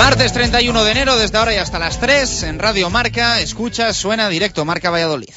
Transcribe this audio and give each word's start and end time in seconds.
Martes 0.00 0.32
31 0.32 0.84
de 0.84 0.92
enero, 0.92 1.16
desde 1.18 1.36
ahora 1.36 1.52
y 1.52 1.58
hasta 1.58 1.78
las 1.78 2.00
3, 2.00 2.44
en 2.44 2.58
Radio 2.58 2.88
Marca, 2.88 3.38
escucha, 3.40 3.92
suena 3.92 4.30
directo 4.30 4.64
Marca 4.64 4.88
Valladolid. 4.88 5.28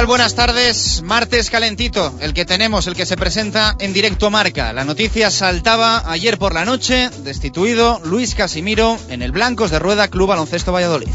Tal? 0.00 0.06
Buenas 0.06 0.34
tardes. 0.34 1.02
Martes 1.02 1.50
calentito, 1.50 2.14
el 2.20 2.32
que 2.32 2.44
tenemos, 2.44 2.86
el 2.86 2.94
que 2.94 3.06
se 3.06 3.16
presenta 3.16 3.76
en 3.78 3.92
directo 3.92 4.30
marca. 4.30 4.72
La 4.72 4.84
noticia 4.84 5.30
saltaba 5.30 6.10
ayer 6.10 6.38
por 6.38 6.54
la 6.54 6.64
noche, 6.64 7.10
destituido 7.22 8.00
Luis 8.04 8.34
Casimiro 8.34 8.98
en 9.08 9.20
el 9.20 9.32
Blancos 9.32 9.70
de 9.70 9.78
Rueda 9.78 10.08
Club 10.08 10.28
Baloncesto 10.28 10.72
Valladolid. 10.72 11.08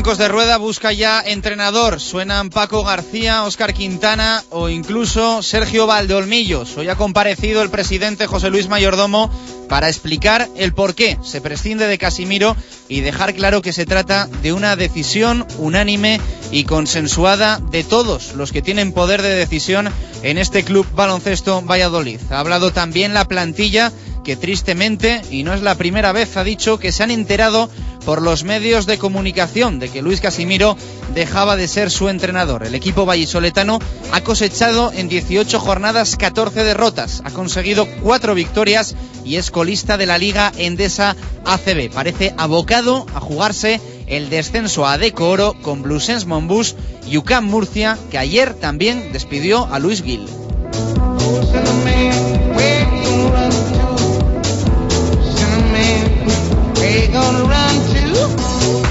El 0.00 0.04
Blancos 0.04 0.16
de 0.16 0.28
Rueda 0.28 0.56
busca 0.56 0.94
ya 0.94 1.20
entrenador. 1.20 2.00
Suenan 2.00 2.48
Paco 2.48 2.84
García, 2.84 3.44
Óscar 3.44 3.74
Quintana 3.74 4.42
o 4.48 4.70
incluso 4.70 5.42
Sergio 5.42 5.86
Valdeolmillos. 5.86 6.74
Hoy 6.78 6.88
ha 6.88 6.96
comparecido 6.96 7.60
el 7.60 7.68
presidente 7.68 8.26
José 8.26 8.48
Luis 8.48 8.66
Mayordomo 8.66 9.30
para 9.68 9.90
explicar 9.90 10.48
el 10.56 10.72
por 10.72 10.94
qué 10.94 11.18
se 11.22 11.42
prescinde 11.42 11.86
de 11.86 11.98
Casimiro 11.98 12.56
y 12.88 13.02
dejar 13.02 13.34
claro 13.34 13.60
que 13.60 13.74
se 13.74 13.84
trata 13.84 14.26
de 14.40 14.54
una 14.54 14.74
decisión 14.74 15.46
unánime 15.58 16.18
y 16.50 16.64
consensuada 16.64 17.60
de 17.70 17.84
todos 17.84 18.32
los 18.36 18.52
que 18.52 18.62
tienen 18.62 18.92
poder 18.92 19.20
de 19.20 19.34
decisión 19.34 19.90
en 20.22 20.38
este 20.38 20.64
club 20.64 20.86
baloncesto 20.94 21.60
Valladolid. 21.60 22.20
Ha 22.30 22.38
hablado 22.38 22.72
también 22.72 23.12
la 23.12 23.28
plantilla 23.28 23.92
que 24.24 24.36
tristemente, 24.36 25.22
y 25.30 25.42
no 25.42 25.54
es 25.54 25.62
la 25.62 25.74
primera 25.74 26.12
vez, 26.12 26.36
ha 26.36 26.44
dicho 26.44 26.78
que 26.78 26.92
se 26.92 27.02
han 27.02 27.10
enterado 27.10 27.70
por 28.04 28.22
los 28.22 28.44
medios 28.44 28.86
de 28.86 28.98
comunicación 28.98 29.78
de 29.78 29.88
que 29.88 30.02
Luis 30.02 30.20
Casimiro 30.20 30.76
dejaba 31.14 31.56
de 31.56 31.68
ser 31.68 31.90
su 31.90 32.08
entrenador. 32.08 32.64
El 32.64 32.74
equipo 32.74 33.06
vallisoletano 33.06 33.78
ha 34.12 34.20
cosechado 34.22 34.92
en 34.92 35.08
18 35.08 35.60
jornadas 35.60 36.16
14 36.16 36.64
derrotas, 36.64 37.22
ha 37.24 37.30
conseguido 37.30 37.86
4 38.02 38.34
victorias 38.34 38.94
y 39.24 39.36
es 39.36 39.50
colista 39.50 39.96
de 39.96 40.06
la 40.06 40.18
Liga 40.18 40.52
Endesa 40.56 41.16
ACB. 41.44 41.90
Parece 41.92 42.34
abocado 42.36 43.06
a 43.14 43.20
jugarse 43.20 43.80
el 44.06 44.30
descenso 44.30 44.86
a 44.86 44.98
Decoro 44.98 45.54
con 45.62 45.82
Blusens 45.82 46.26
Monbus 46.26 46.74
y 47.08 47.16
UCAM 47.16 47.44
Murcia, 47.44 47.98
que 48.10 48.18
ayer 48.18 48.54
también 48.54 49.12
despidió 49.12 49.66
a 49.72 49.78
Luis 49.78 50.02
Gil. 50.02 50.26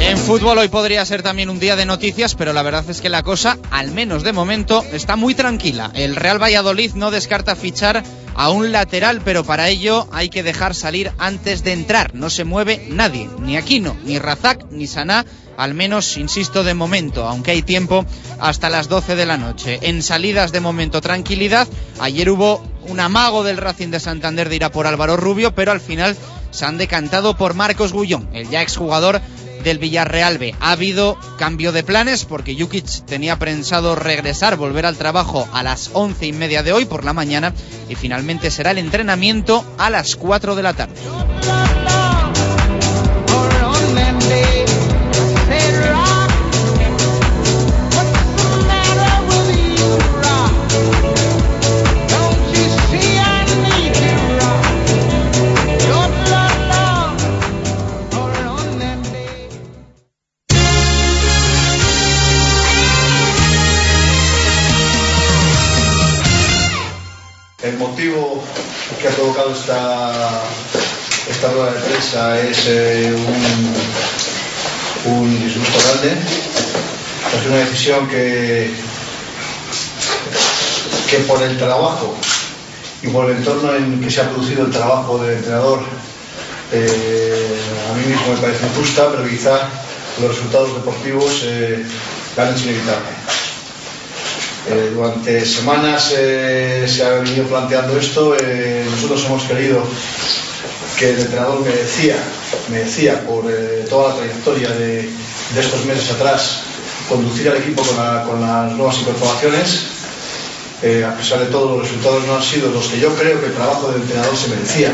En 0.01 0.17
fútbol 0.17 0.57
hoy 0.57 0.69
podría 0.69 1.05
ser 1.05 1.21
también 1.21 1.49
un 1.49 1.59
día 1.59 1.75
de 1.75 1.85
noticias, 1.85 2.33
pero 2.35 2.53
la 2.53 2.63
verdad 2.63 2.89
es 2.89 3.01
que 3.01 3.09
la 3.09 3.23
cosa, 3.23 3.57
al 3.71 3.91
menos 3.91 4.23
de 4.23 4.33
momento, 4.33 4.83
está 4.91 5.15
muy 5.15 5.35
tranquila. 5.35 5.91
El 5.93 6.15
Real 6.15 6.41
Valladolid 6.41 6.93
no 6.93 7.11
descarta 7.11 7.55
fichar 7.55 8.03
a 8.35 8.49
un 8.49 8.71
lateral, 8.71 9.21
pero 9.23 9.43
para 9.43 9.69
ello 9.69 10.07
hay 10.11 10.29
que 10.29 10.43
dejar 10.43 10.73
salir 10.75 11.11
antes 11.17 11.63
de 11.63 11.73
entrar. 11.73 12.15
No 12.15 12.29
se 12.29 12.45
mueve 12.45 12.87
nadie, 12.89 13.29
ni 13.39 13.57
Aquino, 13.57 13.97
ni 14.05 14.17
Razak, 14.17 14.71
ni 14.71 14.87
Saná, 14.87 15.25
al 15.57 15.73
menos, 15.73 16.15
insisto, 16.15 16.63
de 16.63 16.73
momento, 16.73 17.27
aunque 17.27 17.51
hay 17.51 17.61
tiempo 17.61 18.05
hasta 18.39 18.69
las 18.69 18.87
12 18.87 19.17
de 19.17 19.25
la 19.25 19.37
noche. 19.37 19.79
En 19.81 20.01
salidas 20.01 20.53
de 20.53 20.61
momento, 20.61 21.01
tranquilidad. 21.01 21.67
Ayer 21.99 22.29
hubo 22.29 22.63
un 22.87 22.99
amago 23.01 23.43
del 23.43 23.57
Racing 23.57 23.89
de 23.89 23.99
Santander 23.99 24.47
de 24.47 24.55
ir 24.55 24.63
a 24.63 24.71
por 24.71 24.87
Álvaro 24.87 25.17
Rubio, 25.17 25.53
pero 25.53 25.73
al 25.73 25.81
final 25.81 26.15
se 26.51 26.65
han 26.65 26.77
decantado 26.77 27.35
por 27.35 27.53
Marcos 27.53 27.93
Gullón, 27.93 28.29
el 28.33 28.49
ya 28.49 28.61
exjugador 28.61 29.21
del 29.63 29.77
Villarreal 29.77 30.37
B. 30.37 30.55
Ha 30.59 30.71
habido 30.71 31.17
cambio 31.37 31.71
de 31.71 31.83
planes 31.83 32.25
porque 32.25 32.55
Jukic 32.57 33.05
tenía 33.05 33.37
pensado 33.37 33.95
regresar, 33.95 34.55
volver 34.55 34.85
al 34.85 34.97
trabajo 34.97 35.47
a 35.53 35.63
las 35.63 35.91
once 35.93 36.25
y 36.27 36.33
media 36.33 36.63
de 36.63 36.73
hoy 36.73 36.85
por 36.85 37.03
la 37.03 37.13
mañana 37.13 37.53
y 37.89 37.95
finalmente 37.95 38.51
será 38.51 38.71
el 38.71 38.77
entrenamiento 38.77 39.65
a 39.77 39.89
las 39.89 40.15
4 40.15 40.55
de 40.55 40.63
la 40.63 40.73
tarde. 40.73 40.95
Que, 78.09 78.69
por 81.27 81.41
el 81.41 81.57
trabajo 81.57 82.15
y 83.01 83.07
por 83.07 83.29
el 83.29 83.37
entorno 83.37 83.73
en 83.75 83.99
que 83.99 84.11
se 84.11 84.21
ha 84.21 84.29
producido 84.29 84.65
el 84.65 84.71
trabajo 84.71 85.17
del 85.17 85.37
entrenador, 85.37 85.81
eh, 86.71 87.59
a 87.89 87.93
mí 87.95 88.05
mismo 88.05 88.33
me 88.33 88.39
parece 88.39 88.67
injusta, 88.67 89.09
pero 89.11 89.27
quizá 89.27 89.69
los 90.21 90.35
resultados 90.35 90.75
deportivos 90.75 91.41
eh, 91.43 91.83
la 92.35 92.47
han 92.47 92.57
inevitable. 92.57 93.09
Eh, 94.69 94.91
durante 94.93 95.45
semanas 95.45 96.13
eh, 96.15 96.85
se 96.87 97.03
ha 97.05 97.11
venido 97.19 97.45
planteando 97.45 97.97
esto. 97.97 98.35
Nosotros 98.91 99.25
hemos 99.25 99.43
querido 99.43 99.81
que 100.97 101.11
el 101.11 101.19
entrenador 101.19 101.61
me 101.61 101.71
decía, 101.71 102.15
me 102.69 102.79
decía 102.79 103.25
por 103.25 103.45
toda 103.89 104.09
la 104.09 104.15
trayectoria 104.15 104.69
de, 104.71 105.09
estos 105.57 105.85
meses 105.85 106.11
atrás, 106.11 106.63
conducir 107.09 107.49
al 107.49 107.57
equipo 107.57 107.81
con, 107.81 107.97
la, 107.97 108.23
con 108.23 108.39
las 108.39 108.71
nuevas 108.73 108.99
incorporaciones. 108.99 109.87
Eh, 110.81 111.03
a 111.03 111.17
pesar 111.17 111.39
de 111.39 111.47
todo, 111.47 111.77
los 111.77 111.87
resultados 111.87 112.25
no 112.25 112.35
han 112.35 112.43
sido 112.43 112.71
los 112.71 112.87
que 112.87 112.99
yo 112.99 113.13
creo 113.15 113.41
que 113.41 113.47
el 113.47 113.53
trabajo 113.53 113.91
del 113.91 114.01
entrenador 114.01 114.37
se 114.37 114.47
merecía. 114.47 114.93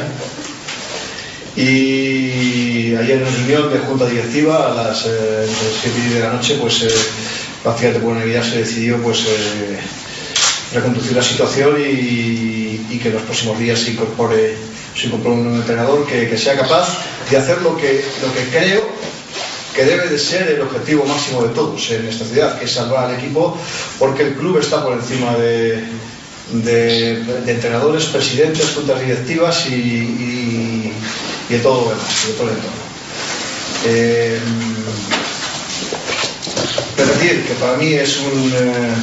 Y 1.56 2.96
ayer 2.96 3.22
en 3.22 3.34
reunión 3.34 3.72
de 3.72 3.80
junta 3.80 4.08
directiva 4.08 4.72
a 4.72 4.76
las 4.76 5.06
eh, 5.06 5.48
7 5.82 6.16
de 6.16 6.20
la 6.22 6.34
noche, 6.34 6.58
pues 6.60 6.84
prácticamente 7.64 8.00
por 8.00 8.14
unanimidad 8.14 8.44
se 8.44 8.60
decidió 8.60 9.02
pues 9.02 9.22
eh, 9.22 9.80
reconducir 10.74 11.14
la 11.14 11.24
situación 11.24 11.76
y, 11.80 13.00
que 13.02 13.10
en 13.10 13.16
los 13.16 13.24
próximos 13.24 13.60
días 13.60 13.80
se 13.80 13.92
incorpore, 13.92 14.56
se 14.96 15.08
incorpore 15.08 15.36
un 15.36 15.56
entrenador 15.56 16.08
que, 16.08 16.28
que, 16.28 16.38
sea 16.38 16.56
capaz 16.56 16.88
de 17.30 17.38
hacer 17.38 17.62
lo 17.62 17.78
que, 17.78 18.04
lo 18.22 18.34
que 18.34 18.58
creo 18.58 18.90
que 19.76 19.84
debe 19.84 20.08
de 20.08 20.18
ser 20.18 20.48
el 20.48 20.62
objetivo 20.62 21.06
máximo 21.06 21.44
de 21.44 21.50
todos 21.50 21.92
en 21.92 22.08
esta 22.08 22.26
ciudad, 22.26 22.58
que 22.58 22.66
es 22.66 22.72
salvar 22.72 23.10
al 23.10 23.16
equipo, 23.16 23.58
porque 24.00 24.24
el 24.24 24.36
club 24.36 24.58
está 24.58 24.84
por 24.84 24.94
encima 24.94 25.36
de, 25.36 25.84
entrenadores, 27.48 28.06
presidentes, 28.06 28.72
juntas 28.74 29.02
directivas 29.02 29.66
y, 29.68 30.92
de 31.50 31.60
todo 31.60 31.90
demás, 31.90 32.28
de 32.28 32.34
todo 32.34 32.48
el 32.50 32.56
entorno. 32.56 32.86
Eh, 33.88 34.40
decir 36.98 37.46
que 37.46 37.54
para 37.56 37.78
mí 37.78 37.94
es 37.94 38.18
un, 38.20 38.54
eh, 38.56 38.94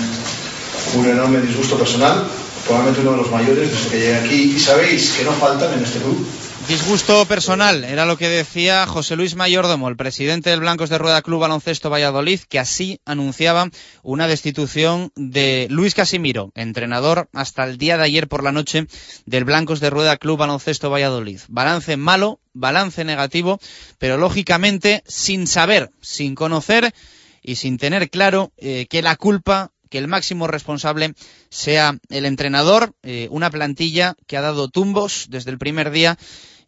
un 0.94 1.06
enorme 1.06 1.40
disgusto 1.40 1.76
personal, 1.76 2.26
probablemente 2.66 3.00
uno 3.00 3.12
de 3.12 3.16
los 3.18 3.30
mayores 3.30 3.70
desde 3.70 3.88
que 3.90 3.98
llegué 3.98 4.14
aquí. 4.16 4.54
Y 4.56 4.58
sabéis 4.58 5.10
que 5.10 5.24
no 5.24 5.32
faltan 5.32 5.74
en 5.74 5.84
este 5.84 5.98
club 5.98 6.26
Disgusto 6.68 7.26
personal, 7.26 7.82
era 7.82 8.06
lo 8.06 8.16
que 8.16 8.28
decía 8.28 8.86
José 8.86 9.16
Luis 9.16 9.34
Mayordomo, 9.34 9.88
el 9.88 9.96
presidente 9.96 10.50
del 10.50 10.60
Blancos 10.60 10.90
de 10.90 10.98
Rueda 10.98 11.20
Club 11.20 11.40
Baloncesto 11.40 11.90
Valladolid, 11.90 12.40
que 12.48 12.60
así 12.60 13.00
anunciaba 13.04 13.68
una 14.04 14.28
destitución 14.28 15.10
de 15.16 15.66
Luis 15.70 15.94
Casimiro, 15.94 16.52
entrenador 16.54 17.28
hasta 17.32 17.64
el 17.64 17.78
día 17.78 17.96
de 17.96 18.04
ayer 18.04 18.28
por 18.28 18.44
la 18.44 18.52
noche 18.52 18.86
del 19.26 19.44
Blancos 19.44 19.80
de 19.80 19.90
Rueda 19.90 20.16
Club 20.18 20.38
Baloncesto 20.38 20.88
Valladolid. 20.88 21.40
Balance 21.48 21.96
malo, 21.96 22.38
balance 22.52 23.04
negativo, 23.04 23.58
pero 23.98 24.16
lógicamente 24.16 25.02
sin 25.06 25.48
saber, 25.48 25.90
sin 26.00 26.36
conocer 26.36 26.94
y 27.42 27.56
sin 27.56 27.76
tener 27.76 28.08
claro 28.08 28.52
eh, 28.56 28.86
que 28.88 29.02
la 29.02 29.16
culpa 29.16 29.72
que 29.90 29.98
el 29.98 30.08
máximo 30.08 30.46
responsable 30.46 31.12
sea 31.50 31.98
el 32.08 32.24
entrenador, 32.24 32.94
eh, 33.02 33.28
una 33.30 33.50
plantilla 33.50 34.16
que 34.26 34.38
ha 34.38 34.40
dado 34.40 34.68
tumbos 34.68 35.26
desde 35.28 35.50
el 35.50 35.58
primer 35.58 35.90
día 35.90 36.16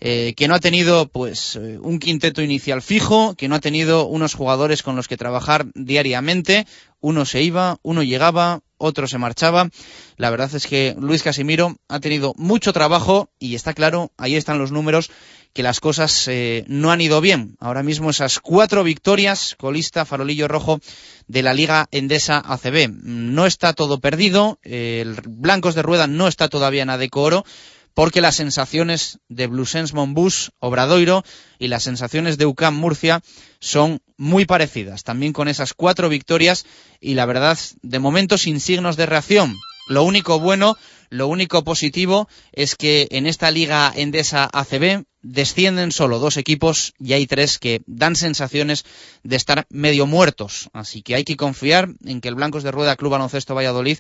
eh, 0.07 0.35
que 0.37 0.49
no 0.49 0.55
ha 0.55 0.61
tenido 0.61 1.09
pues 1.09 1.57
eh, 1.57 1.79
un 1.81 1.99
quinteto 1.99 2.43
inicial 2.43 2.83
fijo, 2.83 3.35
que 3.37 3.49
no 3.49 3.55
ha 3.55 3.61
tenido 3.61 4.07
unos 4.07 4.35
jugadores 4.35 4.83
con 4.83 4.97
los 4.97 5.09
que 5.09 5.17
trabajar 5.17 5.65
diariamente, 5.75 6.67
uno 7.01 7.25
se 7.25 7.41
iba, 7.41 7.79
uno 7.81 8.03
llegaba, 8.03 8.61
otro 8.77 9.07
se 9.07 9.17
marchaba. 9.17 9.71
La 10.19 10.29
verdad 10.29 10.55
es 10.55 10.67
que 10.67 10.95
Luis 11.01 11.23
Casimiro 11.23 11.77
ha 11.89 12.01
tenido 12.01 12.35
mucho 12.37 12.75
trabajo 12.75 13.31
y 13.39 13.55
está 13.55 13.73
claro, 13.73 14.13
ahí 14.19 14.37
están 14.37 14.59
los 14.59 14.73
números, 14.73 15.11
que 15.55 15.63
las 15.63 15.81
cosas 15.81 16.29
eh, 16.29 16.67
no 16.69 16.91
han 16.93 17.01
ido 17.01 17.23
bien. 17.23 17.57
Ahora 17.59 17.83
mismo 17.83 18.11
esas 18.11 18.41
cuatro 18.41 18.85
victorias, 18.85 19.55
colista, 19.57 20.05
farolillo 20.05 20.49
rojo 20.49 20.81
de 21.29 21.43
la 21.43 21.55
Liga 21.55 21.89
Endesa 21.93 22.43
ACB. 22.45 22.91
No 23.05 23.47
está 23.47 23.73
todo 23.73 24.01
perdido, 24.01 24.59
el 24.65 25.17
Blancos 25.27 25.75
de 25.75 25.83
Rueda 25.83 26.07
no 26.07 26.29
está 26.29 26.49
todavía 26.51 26.83
en 26.83 26.91
adecoro, 26.91 27.47
porque 27.95 28.21
las 28.21 28.37
sensaciones 28.37 29.21
de 29.29 29.47
Blusens 29.47 29.95
Monbus, 29.95 30.51
Obradoiro 30.59 31.25
y 31.59 31.69
las 31.69 31.85
sensaciones 31.85 32.37
de 32.37 32.47
UCAM 32.47 32.75
Murcia 32.75 33.23
son 33.61 34.01
muy 34.17 34.45
parecidas, 34.45 35.05
también 35.05 35.33
con 35.33 35.49
esas 35.49 35.73
cuatro 35.75 36.09
victorias 36.09 36.67
y 37.01 37.15
la 37.15 37.27
verdad, 37.27 37.59
de 37.83 37.99
momento 37.99 38.37
sin 38.37 38.61
signos 38.61 38.97
de 38.97 39.07
reacción. 39.07 39.57
Lo 39.87 40.03
único 40.03 40.41
bueno, 40.41 40.77
lo 41.11 41.29
único 41.29 41.63
positivo 41.63 42.29
es 42.53 42.75
que 42.75 43.07
en 43.11 43.27
esta 43.27 43.51
liga 43.51 43.93
endesa 43.95 44.49
ACB 44.53 45.05
descienden 45.21 45.93
solo 45.93 46.19
dos 46.19 46.37
equipos 46.37 46.95
y 46.99 47.13
hay 47.13 47.27
tres 47.27 47.59
que 47.59 47.83
dan 47.87 48.17
sensaciones 48.17 48.85
de 49.23 49.37
estar 49.37 49.67
medio 49.69 50.07
muertos. 50.07 50.71
Así 50.73 51.03
que 51.03 51.15
hay 51.15 51.25
que 51.25 51.37
confiar 51.37 51.89
en 52.05 52.21
que 52.21 52.29
el 52.29 52.35
Blancos 52.35 52.63
de 52.63 52.71
Rueda 52.71 52.97
Club 52.97 53.13
Baloncesto 53.13 53.55
Valladolid 53.55 53.99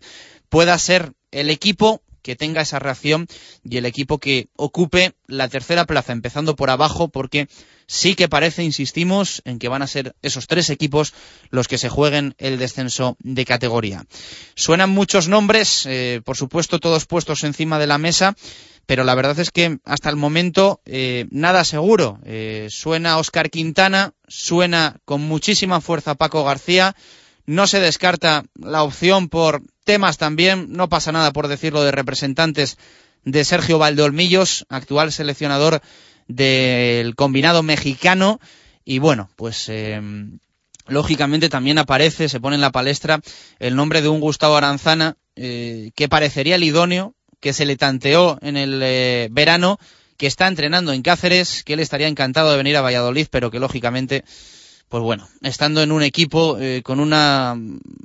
pueda 0.48 0.78
ser 0.78 1.12
el 1.30 1.50
equipo 1.50 2.02
que 2.24 2.34
tenga 2.34 2.62
esa 2.62 2.80
reacción 2.80 3.28
y 3.62 3.76
el 3.76 3.84
equipo 3.84 4.18
que 4.18 4.48
ocupe 4.56 5.12
la 5.28 5.48
tercera 5.48 5.84
plaza, 5.84 6.12
empezando 6.12 6.56
por 6.56 6.70
abajo, 6.70 7.08
porque 7.08 7.48
sí 7.86 8.14
que 8.16 8.28
parece, 8.28 8.64
insistimos, 8.64 9.42
en 9.44 9.58
que 9.58 9.68
van 9.68 9.82
a 9.82 9.86
ser 9.86 10.16
esos 10.22 10.46
tres 10.46 10.70
equipos 10.70 11.12
los 11.50 11.68
que 11.68 11.78
se 11.78 11.90
jueguen 11.90 12.34
el 12.38 12.58
descenso 12.58 13.16
de 13.20 13.44
categoría. 13.44 14.06
Suenan 14.56 14.90
muchos 14.90 15.28
nombres, 15.28 15.84
eh, 15.86 16.22
por 16.24 16.36
supuesto 16.36 16.80
todos 16.80 17.04
puestos 17.04 17.44
encima 17.44 17.78
de 17.78 17.86
la 17.86 17.98
mesa, 17.98 18.34
pero 18.86 19.04
la 19.04 19.14
verdad 19.14 19.38
es 19.38 19.50
que 19.50 19.78
hasta 19.84 20.08
el 20.08 20.16
momento 20.16 20.80
eh, 20.86 21.26
nada 21.30 21.64
seguro. 21.64 22.20
Eh, 22.24 22.68
suena 22.70 23.18
Oscar 23.18 23.50
Quintana, 23.50 24.14
suena 24.28 24.96
con 25.04 25.20
muchísima 25.20 25.82
fuerza 25.82 26.14
Paco 26.14 26.42
García, 26.42 26.96
no 27.46 27.66
se 27.66 27.80
descarta 27.80 28.44
la 28.58 28.82
opción 28.82 29.28
por 29.28 29.62
temas 29.84 30.18
también, 30.18 30.72
no 30.72 30.88
pasa 30.88 31.12
nada 31.12 31.32
por 31.32 31.48
decirlo, 31.48 31.82
de 31.82 31.92
representantes 31.92 32.78
de 33.24 33.44
Sergio 33.44 33.78
Valdeolmillos, 33.78 34.66
actual 34.68 35.12
seleccionador 35.12 35.80
del 36.28 37.14
combinado 37.14 37.62
mexicano. 37.62 38.40
Y 38.84 38.98
bueno, 38.98 39.30
pues 39.36 39.68
eh, 39.68 40.00
lógicamente 40.86 41.48
también 41.48 41.78
aparece, 41.78 42.28
se 42.28 42.40
pone 42.40 42.56
en 42.56 42.60
la 42.60 42.72
palestra 42.72 43.20
el 43.58 43.76
nombre 43.76 44.02
de 44.02 44.08
un 44.08 44.20
Gustavo 44.20 44.56
Aranzana 44.56 45.16
eh, 45.36 45.90
que 45.94 46.08
parecería 46.08 46.56
el 46.56 46.64
idóneo, 46.64 47.14
que 47.40 47.52
se 47.52 47.66
le 47.66 47.76
tanteó 47.76 48.38
en 48.42 48.56
el 48.56 48.80
eh, 48.82 49.28
verano, 49.30 49.78
que 50.16 50.26
está 50.26 50.46
entrenando 50.46 50.92
en 50.92 51.02
Cáceres, 51.02 51.64
que 51.64 51.74
él 51.74 51.80
estaría 51.80 52.08
encantado 52.08 52.50
de 52.50 52.56
venir 52.56 52.76
a 52.76 52.82
Valladolid, 52.82 53.26
pero 53.30 53.50
que 53.50 53.58
lógicamente 53.58 54.24
pues 54.94 55.02
bueno, 55.02 55.28
estando 55.42 55.82
en 55.82 55.90
un 55.90 56.04
equipo 56.04 56.56
eh, 56.56 56.82
con 56.84 57.00
una 57.00 57.56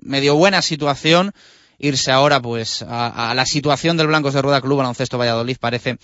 medio 0.01 0.33
buena 0.33 0.63
situación, 0.63 1.33
irse 1.77 2.09
ahora 2.09 2.41
pues 2.41 2.81
a, 2.81 3.31
la 3.35 3.45
situación 3.45 3.95
del 3.95 4.07
Blancos 4.07 4.33
de 4.33 4.41
Rueda 4.41 4.59
Club 4.59 4.79
Baloncesto 4.79 5.19
Valladolid 5.19 5.57
parece 5.59 5.99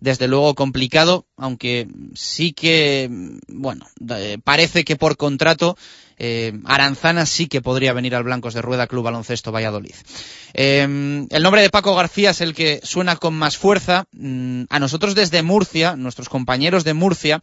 desde 0.00 0.28
luego 0.28 0.54
complicado, 0.54 1.26
aunque 1.36 1.88
sí 2.14 2.54
que, 2.54 3.10
bueno, 3.48 3.86
parece 4.42 4.82
que 4.82 4.96
por 4.96 5.18
contrato 5.18 5.76
eh, 6.16 6.58
Aranzana 6.64 7.26
sí 7.26 7.46
que 7.46 7.60
podría 7.60 7.92
venir 7.92 8.14
al 8.14 8.24
Blancos 8.24 8.54
de 8.54 8.62
Rueda 8.62 8.86
Club 8.86 9.04
Baloncesto 9.04 9.52
Valladolid. 9.52 9.94
Eh, 10.54 11.26
el 11.28 11.42
nombre 11.42 11.60
de 11.60 11.68
Paco 11.68 11.94
García 11.94 12.30
es 12.30 12.40
el 12.40 12.54
que 12.54 12.80
suena 12.82 13.16
con 13.16 13.34
más 13.34 13.58
fuerza. 13.58 14.06
Mm, 14.12 14.62
a 14.70 14.78
nosotros 14.78 15.14
desde 15.14 15.42
Murcia, 15.42 15.96
nuestros 15.96 16.30
compañeros 16.30 16.84
de 16.84 16.94
Murcia, 16.94 17.42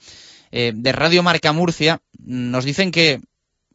eh, 0.52 0.72
de 0.76 0.92
Radio 0.92 1.24
Marca 1.24 1.52
Murcia 1.52 2.02
nos 2.20 2.66
dicen 2.66 2.92
que 2.92 3.22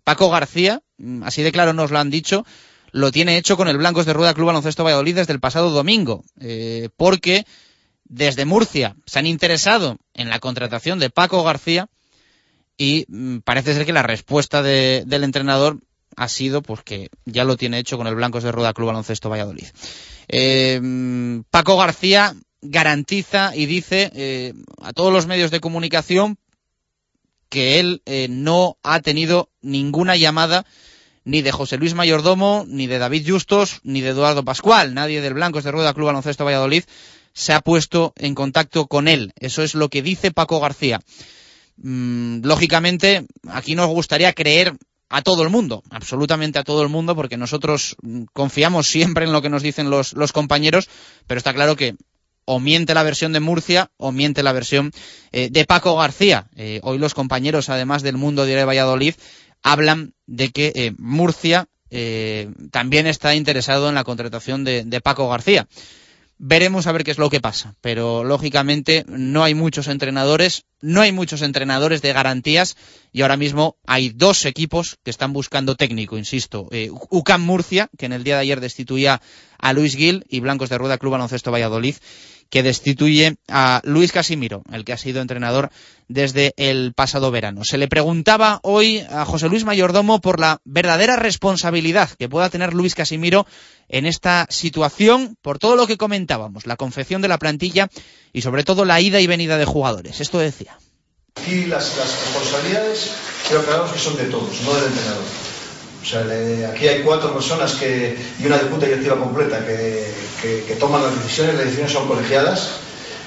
Paco 0.04 0.30
García, 0.30 0.82
mm, 0.98 1.22
así 1.22 1.42
de 1.42 1.52
claro 1.52 1.72
nos 1.72 1.90
lo 1.90 1.98
han 1.98 2.10
dicho, 2.10 2.44
lo 2.90 3.10
tiene 3.10 3.36
hecho 3.36 3.56
con 3.56 3.68
el 3.68 3.78
Blancos 3.78 4.06
de 4.06 4.12
Rueda 4.12 4.34
Club 4.34 4.48
Baloncesto 4.48 4.84
Valladolid 4.84 5.16
desde 5.16 5.32
el 5.32 5.40
pasado 5.40 5.70
domingo, 5.70 6.24
eh, 6.40 6.88
porque 6.96 7.46
desde 8.04 8.44
Murcia 8.44 8.96
se 9.06 9.18
han 9.18 9.26
interesado 9.26 9.96
en 10.14 10.28
la 10.28 10.40
contratación 10.40 10.98
de 10.98 11.10
Paco 11.10 11.42
García 11.42 11.88
y 12.76 13.06
mm, 13.08 13.38
parece 13.38 13.74
ser 13.74 13.86
que 13.86 13.92
la 13.92 14.02
respuesta 14.02 14.62
del 14.62 15.24
entrenador 15.24 15.78
ha 16.16 16.28
sido 16.28 16.60
pues 16.60 16.82
que 16.82 17.08
ya 17.24 17.44
lo 17.44 17.56
tiene 17.56 17.78
hecho 17.78 17.96
con 17.96 18.06
el 18.06 18.14
Blancos 18.14 18.42
de 18.42 18.52
Rueda 18.52 18.74
Club 18.74 18.88
Baloncesto 18.88 19.30
Valladolid. 19.30 19.66
Eh, 20.28 20.78
mm, 20.82 21.40
Paco 21.50 21.78
García 21.78 22.34
garantiza 22.60 23.56
y 23.56 23.66
dice 23.66 24.54
a 24.80 24.92
todos 24.92 25.12
los 25.12 25.26
medios 25.26 25.50
de 25.50 25.58
comunicación 25.58 26.38
que 27.52 27.78
él 27.78 28.00
eh, 28.06 28.28
no 28.30 28.78
ha 28.82 29.00
tenido 29.00 29.50
ninguna 29.60 30.16
llamada 30.16 30.64
ni 31.22 31.42
de 31.42 31.52
José 31.52 31.76
Luis 31.76 31.92
Mayordomo, 31.92 32.64
ni 32.66 32.86
de 32.86 32.98
David 32.98 33.28
Justos, 33.28 33.80
ni 33.84 34.00
de 34.00 34.08
Eduardo 34.08 34.42
Pascual. 34.42 34.94
Nadie 34.94 35.20
del 35.20 35.34
Blancos 35.34 35.62
de 35.62 35.70
Rueda 35.70 35.92
Club 35.92 36.06
Baloncesto 36.06 36.46
Valladolid 36.46 36.84
se 37.34 37.52
ha 37.52 37.60
puesto 37.60 38.14
en 38.16 38.34
contacto 38.34 38.86
con 38.86 39.06
él. 39.06 39.34
Eso 39.38 39.62
es 39.62 39.74
lo 39.74 39.90
que 39.90 40.00
dice 40.00 40.30
Paco 40.30 40.60
García. 40.60 41.00
Mm, 41.76 42.42
lógicamente, 42.42 43.26
aquí 43.46 43.74
nos 43.74 43.88
gustaría 43.88 44.32
creer 44.32 44.72
a 45.10 45.20
todo 45.20 45.42
el 45.42 45.50
mundo, 45.50 45.82
absolutamente 45.90 46.58
a 46.58 46.64
todo 46.64 46.82
el 46.82 46.88
mundo, 46.88 47.14
porque 47.14 47.36
nosotros 47.36 47.96
mm, 48.00 48.22
confiamos 48.32 48.86
siempre 48.86 49.26
en 49.26 49.32
lo 49.32 49.42
que 49.42 49.50
nos 49.50 49.62
dicen 49.62 49.90
los, 49.90 50.14
los 50.14 50.32
compañeros, 50.32 50.88
pero 51.26 51.36
está 51.36 51.52
claro 51.52 51.76
que 51.76 51.96
o 52.44 52.60
miente 52.60 52.94
la 52.94 53.02
versión 53.02 53.32
de 53.32 53.40
Murcia 53.40 53.90
o 53.96 54.12
miente 54.12 54.42
la 54.42 54.52
versión 54.52 54.92
eh, 55.32 55.48
de 55.50 55.64
Paco 55.64 55.96
García. 55.96 56.48
Eh, 56.56 56.80
hoy 56.82 56.98
los 56.98 57.14
compañeros, 57.14 57.68
además 57.68 58.02
del 58.02 58.16
mundo 58.16 58.44
de 58.44 58.64
Valladolid, 58.64 59.14
hablan 59.62 60.14
de 60.26 60.50
que 60.50 60.72
eh, 60.74 60.92
Murcia 60.98 61.66
también 62.70 63.06
está 63.06 63.34
interesado 63.34 63.90
en 63.90 63.94
la 63.94 64.02
contratación 64.02 64.64
de, 64.64 64.82
de 64.82 65.00
Paco 65.02 65.28
García. 65.28 65.68
Veremos 66.44 66.88
a 66.88 66.92
ver 66.92 67.04
qué 67.04 67.12
es 67.12 67.18
lo 67.18 67.30
que 67.30 67.40
pasa, 67.40 67.76
pero 67.80 68.24
lógicamente 68.24 69.04
no 69.06 69.44
hay 69.44 69.54
muchos 69.54 69.86
entrenadores, 69.86 70.64
no 70.80 71.00
hay 71.00 71.12
muchos 71.12 71.40
entrenadores 71.40 72.02
de 72.02 72.12
garantías 72.12 72.76
y 73.12 73.22
ahora 73.22 73.36
mismo 73.36 73.76
hay 73.86 74.08
dos 74.08 74.44
equipos 74.44 74.98
que 75.04 75.12
están 75.12 75.32
buscando 75.32 75.76
técnico, 75.76 76.18
insisto. 76.18 76.68
UCAM 77.10 77.42
Murcia, 77.42 77.90
que 77.96 78.06
en 78.06 78.12
el 78.12 78.24
día 78.24 78.34
de 78.34 78.40
ayer 78.40 78.60
destituía 78.60 79.22
a 79.56 79.72
Luis 79.72 79.94
Gil 79.94 80.24
y 80.28 80.40
Blancos 80.40 80.68
de 80.68 80.78
Rueda 80.78 80.98
Club 80.98 81.12
Baloncesto 81.12 81.52
Valladolid, 81.52 81.94
que 82.52 82.62
destituye 82.62 83.36
a 83.48 83.80
Luis 83.82 84.12
Casimiro, 84.12 84.62
el 84.70 84.84
que 84.84 84.92
ha 84.92 84.98
sido 84.98 85.22
entrenador 85.22 85.70
desde 86.08 86.52
el 86.58 86.92
pasado 86.92 87.30
verano. 87.30 87.64
Se 87.64 87.78
le 87.78 87.88
preguntaba 87.88 88.60
hoy 88.62 88.98
a 89.08 89.24
José 89.24 89.48
Luis 89.48 89.64
Mayordomo 89.64 90.20
por 90.20 90.38
la 90.38 90.60
verdadera 90.66 91.16
responsabilidad 91.16 92.10
que 92.10 92.28
pueda 92.28 92.50
tener 92.50 92.74
Luis 92.74 92.94
Casimiro 92.94 93.46
en 93.88 94.04
esta 94.04 94.46
situación, 94.50 95.38
por 95.40 95.58
todo 95.58 95.76
lo 95.76 95.86
que 95.86 95.96
comentábamos, 95.96 96.66
la 96.66 96.76
confección 96.76 97.22
de 97.22 97.28
la 97.28 97.38
plantilla 97.38 97.88
y 98.34 98.42
sobre 98.42 98.64
todo 98.64 98.84
la 98.84 99.00
ida 99.00 99.18
y 99.22 99.26
venida 99.26 99.56
de 99.56 99.64
jugadores. 99.64 100.20
Esto 100.20 100.38
decía. 100.38 100.76
Aquí 101.36 101.64
las, 101.64 101.96
responsabilidades 101.96 103.12
creo 103.48 103.64
que 103.90 103.98
son 103.98 104.18
de 104.18 104.24
todos, 104.24 104.60
no 104.60 104.74
del 104.74 104.84
entrenador. 104.84 105.24
O 106.02 106.04
sea, 106.04 106.26
aquí 106.72 106.88
hay 106.88 107.02
cuatro 107.02 107.32
personas 107.32 107.74
que, 107.74 108.16
y 108.40 108.46
una 108.46 108.58
de 108.58 108.68
junta 108.68 108.86
directiva 108.86 109.16
completa 109.16 109.64
que, 109.64 110.76
toman 110.80 111.02
las 111.02 111.14
decisiones, 111.22 111.54
las 111.54 111.64
decisiones 111.64 111.92
son 111.92 112.08
colegiadas. 112.08 112.80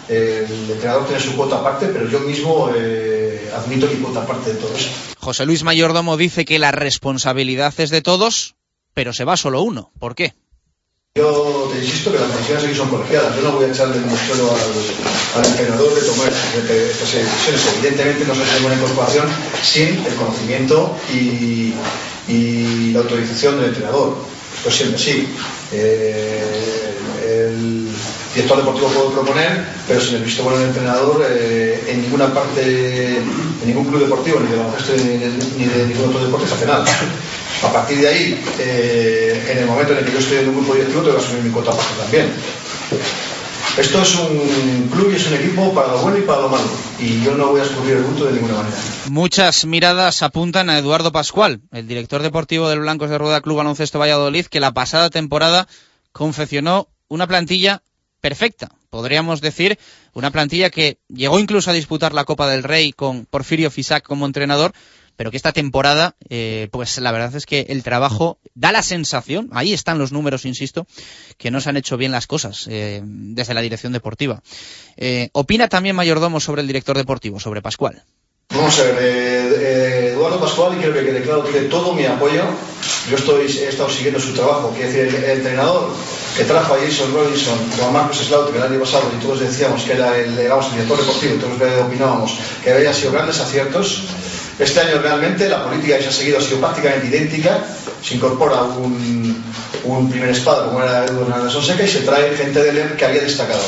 el 0.09 0.69
entrenador 0.69 1.05
tiene 1.05 1.21
su 1.21 1.35
cuota 1.35 1.57
aparte, 1.57 1.87
pero 1.87 2.09
yo 2.09 2.19
mismo 2.19 2.69
eh, 2.75 3.49
admito 3.55 3.87
mi 3.87 3.95
cuota 3.95 4.23
aparte 4.23 4.53
de 4.53 4.59
todo 4.59 4.75
eso. 4.75 4.89
José 5.19 5.45
Luis 5.45 5.63
Mayordomo 5.63 6.17
dice 6.17 6.43
que 6.43 6.59
la 6.59 6.71
responsabilidad 6.71 7.73
es 7.77 7.89
de 7.89 8.01
todos, 8.01 8.55
pero 8.93 9.13
se 9.13 9.23
va 9.23 9.37
solo 9.37 9.61
uno. 9.61 9.91
¿Por 9.97 10.13
qué? 10.13 10.33
Yo 11.17 11.71
te 11.71 11.79
insisto 11.79 12.11
que 12.11 12.19
las 12.19 12.27
decisiones 12.27 12.65
aquí 12.65 12.75
son 12.75 12.89
colegiadas. 12.89 13.33
Yo 13.37 13.41
no 13.43 13.53
voy 13.53 13.63
a 13.63 13.69
echarle 13.69 13.97
un 13.97 14.17
suelo 14.17 14.51
al, 14.51 15.41
al, 15.41 15.49
entrenador 15.49 15.95
de 15.95 16.01
tomar 16.01 16.27
estas 16.27 16.67
decisiones. 16.67 17.61
Evidentemente 17.77 18.25
no 18.25 18.35
se 18.35 18.43
hace 18.43 18.65
una 18.65 18.75
incorporación 18.75 19.25
sin 19.63 20.05
el 20.05 20.13
conocimiento 20.15 20.93
y, 21.13 21.73
y, 22.27 22.91
la 22.91 22.99
autorización 22.99 23.57
del 23.57 23.69
entrenador. 23.69 24.15
Esto 24.57 24.71
siempre 24.71 24.99
sí. 24.99 25.27
Eh, 25.71 26.43
el 27.25 27.87
director 28.33 28.57
deportivo 28.57 28.87
puede 28.89 29.11
proponer, 29.11 29.65
pero 29.87 29.99
sin 29.99 30.15
el 30.15 30.23
visto 30.23 30.43
bueno 30.43 30.59
del 30.59 30.69
entrenador, 30.69 31.25
eh, 31.29 31.83
en 31.87 32.01
ninguna 32.01 32.33
parte, 32.33 33.17
en 33.17 33.65
ningún 33.65 33.85
club 33.85 34.01
deportivo, 34.01 34.39
ni 34.39 34.51
de 34.51 34.57
baloncesto 34.57 34.93
ni 35.03 35.17
de, 35.17 35.29
ni 35.57 35.65
de 35.65 35.87
ningún 35.87 36.09
otro 36.09 36.25
deporte 36.25 36.47
se. 36.47 36.65
A 36.65 37.71
partir 37.71 37.99
de 37.99 38.07
ahí, 38.07 38.43
eh, 38.59 39.51
en 39.51 39.57
el 39.59 39.65
momento 39.65 39.93
en 39.93 39.99
el 39.99 40.05
que 40.05 40.11
yo 40.11 40.19
estoy 40.19 40.39
en 40.39 40.49
un 40.49 40.55
grupo 40.55 40.73
directivo, 40.73 41.01
tengo 41.01 41.17
que 41.17 41.23
asumir 41.23 41.43
mi 41.43 41.51
cuota 41.51 41.71
también. 42.01 42.31
Esto 43.77 44.01
es 44.01 44.15
un 44.15 44.89
club 44.89 45.11
y 45.11 45.15
es 45.15 45.27
un 45.27 45.33
equipo 45.33 45.73
para 45.73 45.89
lo 45.89 45.97
bueno 45.97 46.17
y 46.17 46.21
para 46.21 46.43
lo 46.43 46.49
malo. 46.49 46.63
Y 46.97 47.21
yo 47.21 47.35
no 47.35 47.49
voy 47.49 47.59
a 47.59 47.63
escurrir 47.63 47.97
el 47.97 48.03
bulto 48.03 48.25
de 48.25 48.31
ninguna 48.31 48.53
manera. 48.53 48.77
Muchas 49.09 49.65
miradas 49.65 50.23
apuntan 50.23 50.69
a 50.69 50.79
Eduardo 50.79 51.11
Pascual, 51.11 51.59
el 51.73 51.85
director 51.85 52.21
deportivo 52.21 52.69
del 52.69 52.79
Blancos 52.79 53.09
de 53.09 53.17
Rueda 53.17 53.41
Club 53.41 53.57
Baloncesto 53.57 53.99
Valladolid, 53.99 54.45
que 54.45 54.61
la 54.61 54.71
pasada 54.71 55.09
temporada 55.09 55.67
confeccionó 56.13 56.87
una 57.09 57.27
plantilla 57.27 57.83
perfecta. 58.21 58.69
Podríamos 58.89 59.41
decir 59.41 59.77
una 60.13 60.31
plantilla 60.31 60.69
que 60.69 60.99
llegó 61.09 61.37
incluso 61.37 61.69
a 61.69 61.73
disputar 61.73 62.13
la 62.13 62.23
Copa 62.23 62.47
del 62.47 62.63
Rey 62.63 62.93
con 62.93 63.25
Porfirio 63.25 63.69
Fisac 63.69 64.05
como 64.05 64.25
entrenador, 64.25 64.71
pero 65.15 65.31
que 65.31 65.37
esta 65.37 65.51
temporada, 65.51 66.15
eh, 66.29 66.67
pues 66.71 66.97
la 66.99 67.11
verdad 67.11 67.35
es 67.35 67.45
que 67.45 67.67
el 67.69 67.83
trabajo 67.83 68.37
da 68.53 68.71
la 68.71 68.83
sensación, 68.83 69.49
ahí 69.51 69.73
están 69.73 69.97
los 69.97 70.11
números, 70.11 70.45
insisto, 70.45 70.87
que 71.37 71.51
no 71.51 71.61
se 71.61 71.69
han 71.69 71.77
hecho 71.77 71.97
bien 71.97 72.11
las 72.11 72.27
cosas 72.27 72.67
eh, 72.69 73.01
desde 73.03 73.53
la 73.53 73.61
dirección 73.61 73.93
deportiva. 73.93 74.41
Eh, 74.97 75.29
¿Opina 75.33 75.67
también 75.67 75.95
Mayordomo 75.95 76.39
sobre 76.39 76.61
el 76.61 76.67
director 76.67 76.97
deportivo, 76.97 77.39
sobre 77.39 77.61
Pascual? 77.61 78.03
Vamos 78.49 78.79
a 78.79 78.83
ver, 78.83 78.95
eh, 78.99 80.09
Eduardo 80.13 80.39
Pascual, 80.39 80.77
quiero 80.77 80.93
que 80.93 81.03
quede 81.03 81.21
claro, 81.23 81.43
tiene 81.43 81.67
todo 81.67 81.93
mi 81.93 82.05
apoyo. 82.05 82.43
Yo 83.09 83.17
estoy, 83.17 83.45
he 83.45 83.69
estado 83.69 83.89
siguiendo 83.89 84.19
su 84.19 84.33
trabajo. 84.33 84.71
Quiere 84.75 84.91
decir, 84.91 85.15
el, 85.15 85.23
el 85.23 85.37
entrenador 85.39 85.89
que 86.37 86.43
trajo 86.43 86.73
a 86.73 86.77
Jason 86.77 87.13
Robinson 87.13 87.57
a 87.83 87.91
Marcos 87.91 88.19
que 88.19 88.57
el 88.57 88.63
año 88.63 88.79
pasado, 88.79 89.11
y 89.17 89.21
todos 89.21 89.39
decíamos 89.39 89.83
que 89.83 89.93
era 89.93 90.17
el, 90.17 90.37
digamos, 90.37 90.67
el 90.67 90.71
director 90.73 90.99
deportivo, 90.99 91.35
todos 91.35 91.85
opinábamos 91.85 92.37
que 92.63 92.71
había 92.71 92.93
sido 92.93 93.11
grandes 93.13 93.39
aciertos. 93.39 94.03
Este 94.57 94.79
año 94.79 95.01
realmente 95.01 95.49
la 95.49 95.65
política 95.65 95.97
que 95.97 96.03
se 96.03 96.09
ha 96.09 96.13
seguido 96.13 96.37
ha 96.37 96.41
sido 96.41 96.59
prácticamente 96.59 97.07
idéntica. 97.07 97.59
Se 98.01 98.15
incorpora 98.15 98.63
un, 98.63 99.43
primer 100.09 100.29
espada 100.29 100.67
como 100.67 100.81
era 100.81 101.05
Eduardo 101.05 101.27
Hernández 101.27 101.51
Sonseca 101.51 101.83
y 101.83 101.87
se 101.87 101.99
trae 102.01 102.35
gente 102.35 102.63
del 102.63 102.77
EM 102.77 102.95
que 102.95 103.05
había 103.05 103.21
destacado. 103.21 103.63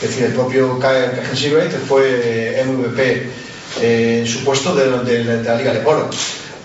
Es 0.00 0.10
decir, 0.10 0.24
el 0.24 0.32
propio 0.32 0.78
Kajen 0.78 1.36
Seabright 1.36 1.72
fue 1.88 2.64
MVP 2.64 3.30
eh, 3.80 4.24
su 4.26 4.44
puesto 4.44 4.74
de, 4.74 4.86
la 5.42 5.56
Liga 5.56 5.72
de 5.72 5.84
Oro. 5.84 6.08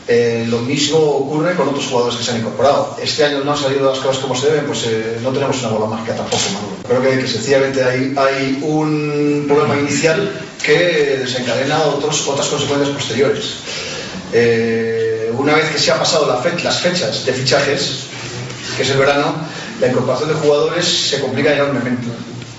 Eh, 0.06 0.46
lo 0.50 0.60
mismo 0.60 0.98
ocurre 0.98 1.56
con 1.56 1.70
otros 1.70 1.86
jugadores 1.86 2.18
que 2.18 2.24
se 2.24 2.32
han 2.32 2.38
incorporado. 2.38 2.98
Este 3.02 3.24
año 3.24 3.44
no 3.44 3.54
han 3.54 3.58
salido 3.58 3.90
las 3.90 4.00
cosas 4.00 4.22
como 4.22 4.36
se 4.36 4.48
deben, 4.48 4.66
pues 4.66 4.86
eh, 4.86 5.18
no 5.24 5.30
tenemos 5.32 5.60
una 5.62 5.70
bola 5.70 5.96
mágica 5.96 6.16
tampoco. 6.16 6.44
Creo 6.88 7.02
que, 7.02 7.20
que 7.20 7.28
sencillamente 7.28 7.84
hay, 7.84 8.14
hay, 8.18 8.60
un 8.64 9.46
problema 9.48 9.80
inicial 9.80 10.30
que 10.64 11.18
desencadena 11.20 11.84
otros, 11.84 12.28
otras 12.28 12.48
consecuencias 12.48 12.96
posteriores. 12.96 13.56
Eh, 14.32 15.32
una 15.38 15.54
vez 15.56 15.70
que 15.70 15.78
se 15.78 15.92
han 15.92 16.00
pasado 16.00 16.28
las 16.28 16.80
fechas 16.82 17.26
de 17.26 17.34
fichajes, 17.34 18.06
que 18.78 18.84
es 18.84 18.90
el 18.90 18.98
verano, 18.98 19.36
la 19.80 19.88
incorporación 19.88 20.30
de 20.30 20.36
jugadores 20.36 20.86
se 20.86 21.20
complica 21.20 21.54
enormemente 21.54 22.08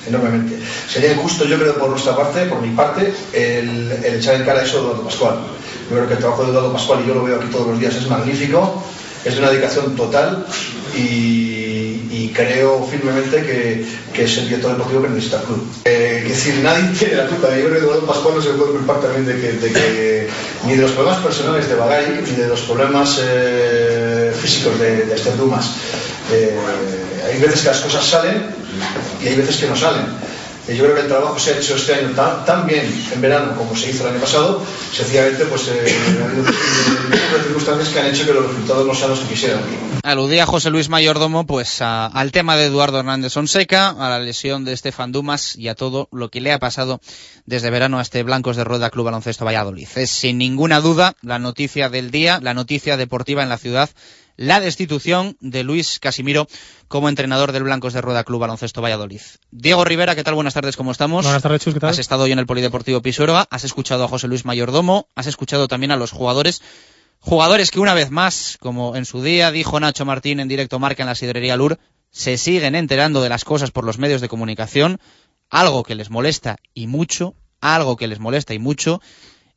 enormemente. 0.07 0.59
Sería 0.89 1.13
injusto, 1.13 1.45
yo 1.45 1.59
creo, 1.59 1.75
por 1.77 1.91
nuestra 1.91 2.17
parte, 2.17 2.45
por 2.47 2.61
mi 2.61 2.75
parte, 2.75 3.13
el, 3.33 3.91
el 4.05 4.15
echar 4.17 4.35
en 4.35 4.45
cara 4.45 4.63
eso 4.63 4.77
de 4.77 4.83
Eduardo 4.85 5.05
Pascual. 5.05 5.39
Yo 5.89 5.97
creo 5.97 6.09
que 6.09 6.15
el 6.15 6.21
trabajo 6.21 6.45
de 6.45 6.51
Eduardo 6.51 6.73
Pascual, 6.73 7.01
y 7.03 7.09
yo 7.09 7.15
lo 7.15 7.25
veo 7.25 7.37
aquí 7.37 7.49
todos 7.51 7.69
los 7.69 7.79
días, 7.79 7.95
es 7.95 8.09
magnífico, 8.09 8.83
es 9.25 9.35
de 9.35 9.41
una 9.41 9.51
dedicación 9.51 9.97
total 9.97 10.47
y, 10.95 11.64
y 12.11 12.33
creo 12.33 12.87
firmemente 12.87 13.43
que, 13.43 13.87
que, 14.13 14.25
es 14.25 14.39
el 14.39 14.49
director 14.49 14.73
deportivo 14.73 15.03
que 15.03 15.09
necesita 15.09 15.41
el 15.41 15.45
club. 15.45 15.67
Eh, 15.85 16.23
es 16.25 16.29
decir, 16.29 16.55
nadie 16.63 16.95
tiene 16.99 17.15
la 17.17 17.27
culpa. 17.27 17.49
Yo 17.51 17.67
creo 17.67 17.73
que 17.73 17.79
Eduardo 17.79 18.07
Pascual 18.07 18.35
no 18.37 18.43
se 18.43 18.51
puede 18.51 18.73
culpar 18.73 19.01
también 19.01 19.27
de 19.27 19.37
que, 19.39 20.29
ni 20.67 20.77
de 20.77 20.83
los 20.83 20.93
problemas 20.93 21.23
personales 21.23 21.69
de 21.69 21.75
Bagay, 21.75 22.23
ni 22.25 22.37
de 22.37 22.49
los 22.49 22.61
problemas 22.61 23.21
eh, 23.23 24.33
físicos 24.41 24.79
de, 24.79 25.07
de 25.07 25.15
Esther 25.15 25.37
Dumas. 25.37 25.67
Eh, 26.33 26.57
hay 27.27 27.41
veces 27.41 27.63
que 27.63 27.69
las 27.69 27.81
cosas 27.81 28.05
salen 28.05 28.47
y 29.23 29.29
hay 29.29 29.37
veces 29.37 29.57
que 29.57 29.67
no 29.67 29.77
salen. 29.77 30.07
Yo 30.67 30.85
creo 30.85 30.95
que 30.95 31.01
el 31.03 31.09
trabajo 31.09 31.39
se 31.39 31.53
ha 31.53 31.59
hecho 31.59 31.77
este 31.77 31.95
año 31.95 32.15
tan, 32.15 32.67
bien 32.67 32.87
en 33.13 33.21
verano 33.21 33.55
como 33.55 33.77
se 33.77 33.91
hizo 33.91 34.05
el 34.05 34.15
año 34.15 34.21
pasado, 34.21 34.65
sencillamente 34.93 35.45
pues 35.45 35.69
eh, 35.69 35.95
circunstancias 37.45 37.89
que 37.91 38.01
han 38.01 38.07
hecho 38.07 38.25
que 38.25 38.33
los 38.33 38.47
resultados 38.47 38.87
no 38.87 38.95
sean 38.95 39.11
los 39.11 39.21
que 39.21 39.29
quisieran. 39.29 39.61
Aludía 40.03 40.47
José 40.47 40.71
Luis 40.71 40.89
Mayordomo 40.89 41.47
pues 41.47 41.83
al 41.83 42.33
tema 42.33 42.57
de 42.57 42.67
Eduardo 42.67 42.99
Hernández 42.99 43.37
Onseca, 43.37 43.91
a 43.91 44.09
la 44.09 44.19
lesión 44.21 44.65
de 44.65 44.73
Estefan 44.73 45.13
Dumas 45.13 45.55
y 45.57 45.69
a 45.69 45.75
todo 45.75 46.09
lo 46.13 46.31
que 46.31 46.41
le 46.41 46.53
ha 46.53 46.59
pasado 46.59 47.01
desde 47.45 47.69
verano 47.69 47.99
a 47.99 48.03
este 48.03 48.23
Blancos 48.23 48.57
de 48.57 48.65
Rueda 48.65 48.89
Club 48.89 49.05
Baloncesto 49.05 49.45
Valladolid. 49.45 49.89
Es 49.97 50.11
sin 50.11 50.39
ninguna 50.39 50.81
duda 50.81 51.15
la 51.21 51.39
noticia 51.39 51.91
del 51.91 52.11
día, 52.11 52.41
la 52.43 52.55
noticia 52.55 52.97
deportiva 52.97 53.43
en 53.43 53.51
la 53.51 53.59
ciudad 53.59 53.91
la 54.37 54.61
destitución 54.61 55.37
de 55.41 55.65
Luis 55.65 55.99
Casimiro 56.01 56.47
como 56.89 57.09
entrenador 57.09 57.53
del 57.53 57.63
Blancos 57.63 57.93
de 57.93 58.01
Rueda 58.01 58.25
Club 58.25 58.41
Baloncesto 58.41 58.83
Valladolid. 58.83 59.21
Diego 59.51 59.85
Rivera, 59.85 60.15
¿qué 60.15 60.25
tal? 60.25 60.35
Buenas 60.35 60.55
tardes, 60.55 60.77
¿cómo 60.77 60.93
estamos? 60.93 61.25
Buenas 61.25 61.43
tardes, 61.43 61.63
Chus, 61.63 61.75
¿qué 61.75 61.81
tal? 61.81 61.91
Has 61.91 61.99
estado 61.99 62.25
hoy 62.25 62.33
en 62.33 62.39
el 62.39 62.47
Polideportivo 62.47 63.03
Pisuerga, 63.03 63.47
has 63.51 63.65
escuchado 63.65 64.05
a 64.05 64.09
José 64.09 64.29
Luis 64.29 64.45
Mayordomo, 64.45 65.09
has 65.15 65.27
escuchado 65.27 65.69
también 65.69 65.93
a 65.93 65.97
los 65.97 66.11
jugadores. 66.11 66.63
Jugadores 67.21 67.71
que 67.71 67.81
una 67.81 67.95
vez 67.95 68.11
más, 68.11 68.59
como 68.61 68.97
en 68.97 69.07
su 69.07 69.23
día 69.23 69.51
dijo 69.51 69.81
Nacho 69.81 70.05
Martín 70.05 70.41
en 70.41 70.49
directo 70.49 70.79
marca 70.79 71.03
en 71.03 71.09
la 71.09 71.15
sidrería 71.15 71.57
Lur, 71.57 71.79
se 72.11 72.37
siguen 72.37 72.75
enterando 72.75 73.23
de 73.23 73.29
las 73.29 73.45
cosas 73.45 73.71
por 73.71 73.85
los 73.85 73.99
medios 73.99 74.21
de 74.21 74.29
comunicación, 74.29 75.01
algo 75.49 75.83
que 75.85 75.95
les 75.95 76.11
molesta 76.11 76.59
y 76.75 76.87
mucho, 76.87 77.35
algo 77.61 77.97
que 77.97 78.09
les 78.09 78.21
molesta 78.21 78.53
y 78.55 78.59
mucho, 78.59 79.01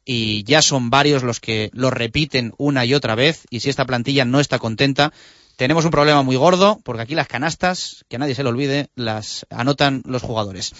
y 0.10 0.44
ya 0.46 0.62
son 0.62 0.90
varios 0.90 1.22
los 1.22 1.42
que 1.42 1.70
lo 1.74 1.92
repiten 1.92 2.54
una 2.58 2.86
y 2.86 2.94
otra 2.94 3.14
vez 3.14 3.46
y 3.50 3.60
si 3.60 3.70
esta 3.70 3.86
plantilla 3.86 4.24
no 4.24 4.40
está 4.40 4.58
contenta 4.58 5.12
tenemos 5.58 5.84
un 5.84 5.92
problema 5.92 6.24
muy 6.24 6.38
gordo 6.38 6.80
porque 6.84 7.02
aquí 7.02 7.14
las 7.14 7.28
canastas, 7.28 8.06
que 8.08 8.18
nadie 8.18 8.34
se 8.34 8.44
lo 8.44 8.50
olvide, 8.50 8.90
las 8.96 9.46
anotan 9.50 10.04
los 10.06 10.22
jugadores. 10.22 10.72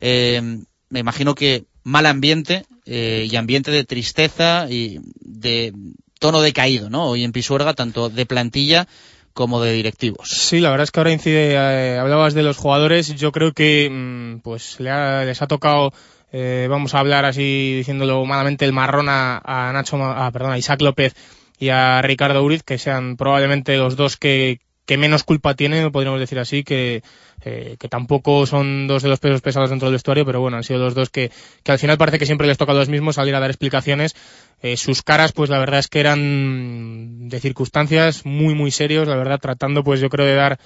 Eh, 0.00 0.40
me 0.88 1.00
imagino 1.00 1.34
que 1.34 1.64
mal 1.82 2.06
ambiente 2.06 2.64
eh, 2.86 3.28
y 3.30 3.36
ambiente 3.36 3.70
de 3.70 3.84
tristeza 3.84 4.66
y 4.70 5.00
de 5.20 5.74
tono 6.20 6.40
decaído, 6.40 6.90
¿no? 6.90 7.08
Hoy 7.08 7.24
en 7.24 7.32
Pisuerga, 7.32 7.74
tanto 7.74 8.08
de 8.08 8.24
plantilla 8.24 8.86
como 9.32 9.60
de 9.60 9.72
directivos. 9.72 10.28
Sí, 10.30 10.60
la 10.60 10.70
verdad 10.70 10.84
es 10.84 10.90
que 10.92 11.00
ahora 11.00 11.12
incide, 11.12 11.54
eh, 11.54 11.98
hablabas 11.98 12.34
de 12.34 12.42
los 12.42 12.56
jugadores, 12.56 13.14
yo 13.16 13.32
creo 13.32 13.52
que 13.52 13.88
mmm, 13.90 14.40
pues 14.40 14.78
le 14.78 14.90
ha, 14.90 15.24
les 15.24 15.42
ha 15.42 15.48
tocado 15.48 15.92
eh, 16.32 16.66
vamos 16.70 16.94
a 16.94 17.00
hablar 17.00 17.24
así 17.24 17.74
diciéndolo 17.76 18.24
malamente 18.24 18.64
el 18.64 18.72
marrón 18.72 19.08
a, 19.08 19.40
a 19.44 19.72
Nacho, 19.72 20.02
a, 20.02 20.30
perdón, 20.30 20.52
a 20.52 20.58
Isaac 20.58 20.80
López 20.82 21.14
y 21.58 21.68
a 21.68 22.00
Ricardo 22.02 22.42
Uriz, 22.42 22.62
que 22.62 22.78
sean 22.78 23.16
probablemente 23.16 23.76
los 23.76 23.96
dos 23.96 24.16
que, 24.16 24.60
que 24.90 24.96
menos 24.96 25.22
culpa 25.22 25.54
tienen, 25.54 25.92
podríamos 25.92 26.18
decir 26.18 26.38
así, 26.38 26.64
que, 26.64 27.02
eh, 27.44 27.76
que 27.78 27.88
tampoco 27.88 28.44
son 28.46 28.86
dos 28.88 29.02
de 29.02 29.08
los 29.08 29.20
pesos 29.20 29.40
pesados 29.40 29.70
dentro 29.70 29.86
del 29.86 29.92
vestuario, 29.92 30.24
pero 30.24 30.40
bueno, 30.40 30.56
han 30.56 30.64
sido 30.64 30.80
los 30.80 30.94
dos 30.94 31.10
que, 31.10 31.30
que 31.62 31.70
al 31.72 31.78
final 31.78 31.96
parece 31.98 32.18
que 32.18 32.26
siempre 32.26 32.46
les 32.46 32.58
toca 32.58 32.72
a 32.72 32.74
los 32.74 32.88
mismos 32.88 33.14
salir 33.14 33.34
a 33.34 33.40
dar 33.40 33.50
explicaciones. 33.50 34.16
Eh, 34.62 34.76
sus 34.76 35.02
caras, 35.02 35.32
pues 35.32 35.48
la 35.48 35.58
verdad 35.58 35.78
es 35.78 35.86
que 35.86 36.00
eran 36.00 37.28
de 37.28 37.40
circunstancias 37.40 38.26
muy, 38.26 38.54
muy 38.54 38.70
serios, 38.72 39.06
la 39.06 39.16
verdad, 39.16 39.38
tratando, 39.38 39.84
pues 39.84 40.00
yo 40.00 40.08
creo, 40.08 40.26
de 40.26 40.34
dar 40.34 40.58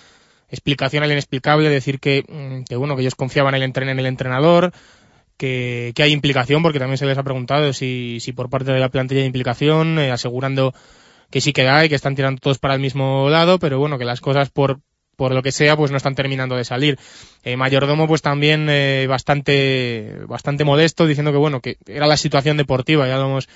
explicación 0.48 1.02
al 1.02 1.10
inexplicable, 1.12 1.68
decir 1.68 2.00
que, 2.00 2.24
que 2.66 2.76
bueno, 2.76 2.96
que 2.96 3.02
ellos 3.02 3.14
confiaban 3.14 3.54
en 3.56 3.62
el, 3.62 3.72
en 3.76 3.98
el 3.98 4.06
entrenador, 4.06 4.72
que, 5.36 5.92
que, 5.94 6.02
hay 6.02 6.12
implicación, 6.12 6.62
porque 6.62 6.78
también 6.78 6.98
se 6.98 7.06
les 7.06 7.18
ha 7.18 7.22
preguntado 7.22 7.72
si, 7.72 8.18
si 8.20 8.32
por 8.32 8.50
parte 8.50 8.72
de 8.72 8.80
la 8.80 8.88
plantilla 8.88 9.20
hay 9.20 9.26
implicación, 9.26 9.98
eh, 9.98 10.10
asegurando 10.10 10.74
que 11.30 11.40
sí 11.40 11.52
que 11.52 11.68
hay, 11.68 11.88
que 11.88 11.94
están 11.94 12.14
tirando 12.14 12.40
todos 12.40 12.58
para 12.58 12.74
el 12.74 12.80
mismo 12.80 13.28
lado, 13.28 13.58
pero 13.58 13.78
bueno, 13.78 13.98
que 13.98 14.04
las 14.04 14.20
cosas 14.20 14.50
por, 14.50 14.80
por 15.16 15.34
lo 15.34 15.42
que 15.42 15.52
sea, 15.52 15.76
pues 15.76 15.90
no 15.90 15.96
están 15.96 16.14
terminando 16.14 16.56
de 16.56 16.64
salir. 16.64 16.98
Eh, 17.42 17.56
Mayordomo, 17.56 18.06
pues 18.06 18.22
también 18.22 18.68
eh, 18.70 19.06
bastante, 19.08 20.20
bastante 20.26 20.64
modesto, 20.64 21.06
diciendo 21.06 21.32
que 21.32 21.38
bueno, 21.38 21.60
que 21.60 21.76
era 21.86 22.06
la 22.06 22.16
situación 22.16 22.56
deportiva, 22.56 23.08
ya 23.08 23.16
lo 23.16 23.26
hemos 23.26 23.48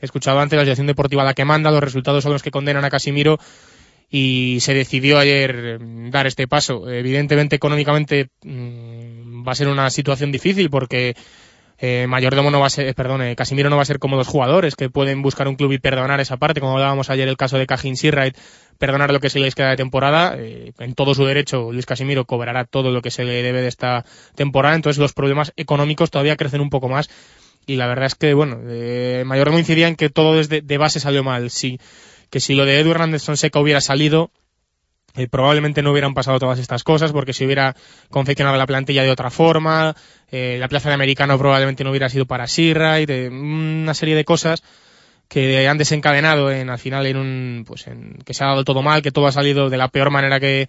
escuchado 0.00 0.40
antes, 0.40 0.56
la 0.56 0.64
situación 0.64 0.86
deportiva 0.86 1.24
la 1.24 1.34
que 1.34 1.44
manda, 1.44 1.70
los 1.70 1.82
resultados 1.82 2.22
son 2.22 2.32
los 2.32 2.42
que 2.42 2.50
condenan 2.50 2.84
a 2.84 2.90
Casimiro, 2.90 3.38
y 4.08 4.58
se 4.60 4.74
decidió 4.74 5.18
ayer 5.18 5.78
dar 6.10 6.26
este 6.26 6.46
paso. 6.46 6.88
Evidentemente, 6.88 7.56
económicamente, 7.56 8.28
mmm, 8.42 9.05
va 9.46 9.52
a 9.52 9.54
ser 9.54 9.68
una 9.68 9.90
situación 9.90 10.32
difícil 10.32 10.70
porque 10.70 11.14
eh, 11.78 12.06
Mayordomo 12.08 12.50
no 12.50 12.60
va 12.60 12.66
a 12.66 12.70
ser, 12.70 12.94
perdón, 12.94 13.22
eh, 13.22 13.36
Casimiro 13.36 13.68
no 13.68 13.76
va 13.76 13.82
a 13.82 13.86
ser 13.86 13.98
como 13.98 14.16
los 14.16 14.28
jugadores 14.28 14.76
que 14.76 14.88
pueden 14.88 15.20
buscar 15.20 15.46
un 15.46 15.56
club 15.56 15.72
y 15.72 15.78
perdonar 15.78 16.20
esa 16.20 16.38
parte, 16.38 16.60
como 16.60 16.74
hablábamos 16.74 17.10
ayer 17.10 17.28
el 17.28 17.36
caso 17.36 17.58
de 17.58 17.66
Cajin 17.66 17.96
Searright, 17.96 18.36
perdonar 18.78 19.12
lo 19.12 19.20
que 19.20 19.28
se 19.28 19.40
les 19.40 19.54
queda 19.54 19.70
de 19.70 19.76
temporada, 19.76 20.36
eh, 20.38 20.72
en 20.78 20.94
todo 20.94 21.14
su 21.14 21.26
derecho 21.26 21.70
Luis 21.72 21.84
Casimiro 21.84 22.24
cobrará 22.24 22.64
todo 22.64 22.90
lo 22.90 23.02
que 23.02 23.10
se 23.10 23.24
le 23.24 23.42
debe 23.42 23.60
de 23.60 23.68
esta 23.68 24.06
temporada, 24.34 24.74
entonces 24.74 24.98
los 24.98 25.12
problemas 25.12 25.52
económicos 25.56 26.10
todavía 26.10 26.36
crecen 26.36 26.62
un 26.62 26.70
poco 26.70 26.88
más 26.88 27.10
y 27.66 27.76
la 27.76 27.86
verdad 27.88 28.06
es 28.06 28.14
que, 28.14 28.32
bueno, 28.32 28.58
eh, 28.68 29.24
Mayordomo 29.26 29.58
incidía 29.58 29.88
en 29.88 29.96
que 29.96 30.08
todo 30.08 30.34
desde 30.34 30.62
de 30.62 30.78
base 30.78 31.00
salió 31.00 31.24
mal, 31.24 31.50
sí, 31.50 31.78
que 32.30 32.40
si 32.40 32.54
lo 32.54 32.64
de 32.64 32.80
Edu 32.80 32.92
Hernández 32.92 33.24
Fonseca 33.24 33.60
hubiera 33.60 33.80
salido, 33.80 34.30
eh, 35.16 35.28
probablemente 35.28 35.82
no 35.82 35.92
hubieran 35.92 36.14
pasado 36.14 36.38
todas 36.38 36.58
estas 36.58 36.84
cosas 36.84 37.12
porque 37.12 37.32
si 37.32 37.44
hubiera 37.44 37.74
confeccionado 38.10 38.56
la 38.56 38.66
plantilla 38.66 39.02
de 39.02 39.10
otra 39.10 39.30
forma, 39.30 39.96
eh, 40.30 40.56
la 40.60 40.68
plaza 40.68 40.88
de 40.90 40.94
americano 40.94 41.38
probablemente 41.38 41.84
no 41.84 41.90
hubiera 41.90 42.08
sido 42.08 42.26
para 42.26 42.46
Sirra 42.46 43.00
y 43.00 43.06
de 43.06 43.28
una 43.28 43.94
serie 43.94 44.14
de 44.14 44.24
cosas 44.24 44.62
que 45.28 45.66
han 45.66 45.78
desencadenado 45.78 46.50
en 46.50 46.70
al 46.70 46.78
final 46.78 47.06
en 47.06 47.16
un 47.16 47.64
pues 47.66 47.86
en 47.86 48.18
que 48.24 48.34
se 48.34 48.44
ha 48.44 48.48
dado 48.48 48.64
todo 48.64 48.82
mal, 48.82 49.02
que 49.02 49.10
todo 49.10 49.26
ha 49.26 49.32
salido 49.32 49.70
de 49.70 49.76
la 49.76 49.88
peor 49.88 50.10
manera 50.10 50.38
que, 50.38 50.68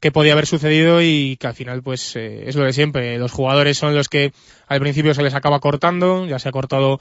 que 0.00 0.10
podía 0.10 0.32
haber 0.32 0.46
sucedido 0.46 1.02
y 1.02 1.36
que 1.36 1.46
al 1.46 1.54
final 1.54 1.82
pues 1.82 2.16
eh, 2.16 2.44
es 2.46 2.56
lo 2.56 2.64
de 2.64 2.72
siempre. 2.72 3.18
Los 3.18 3.32
jugadores 3.32 3.78
son 3.78 3.94
los 3.94 4.08
que 4.08 4.32
al 4.66 4.80
principio 4.80 5.14
se 5.14 5.22
les 5.22 5.34
acaba 5.34 5.60
cortando, 5.60 6.26
ya 6.26 6.38
se 6.38 6.48
ha 6.48 6.52
cortado 6.52 6.98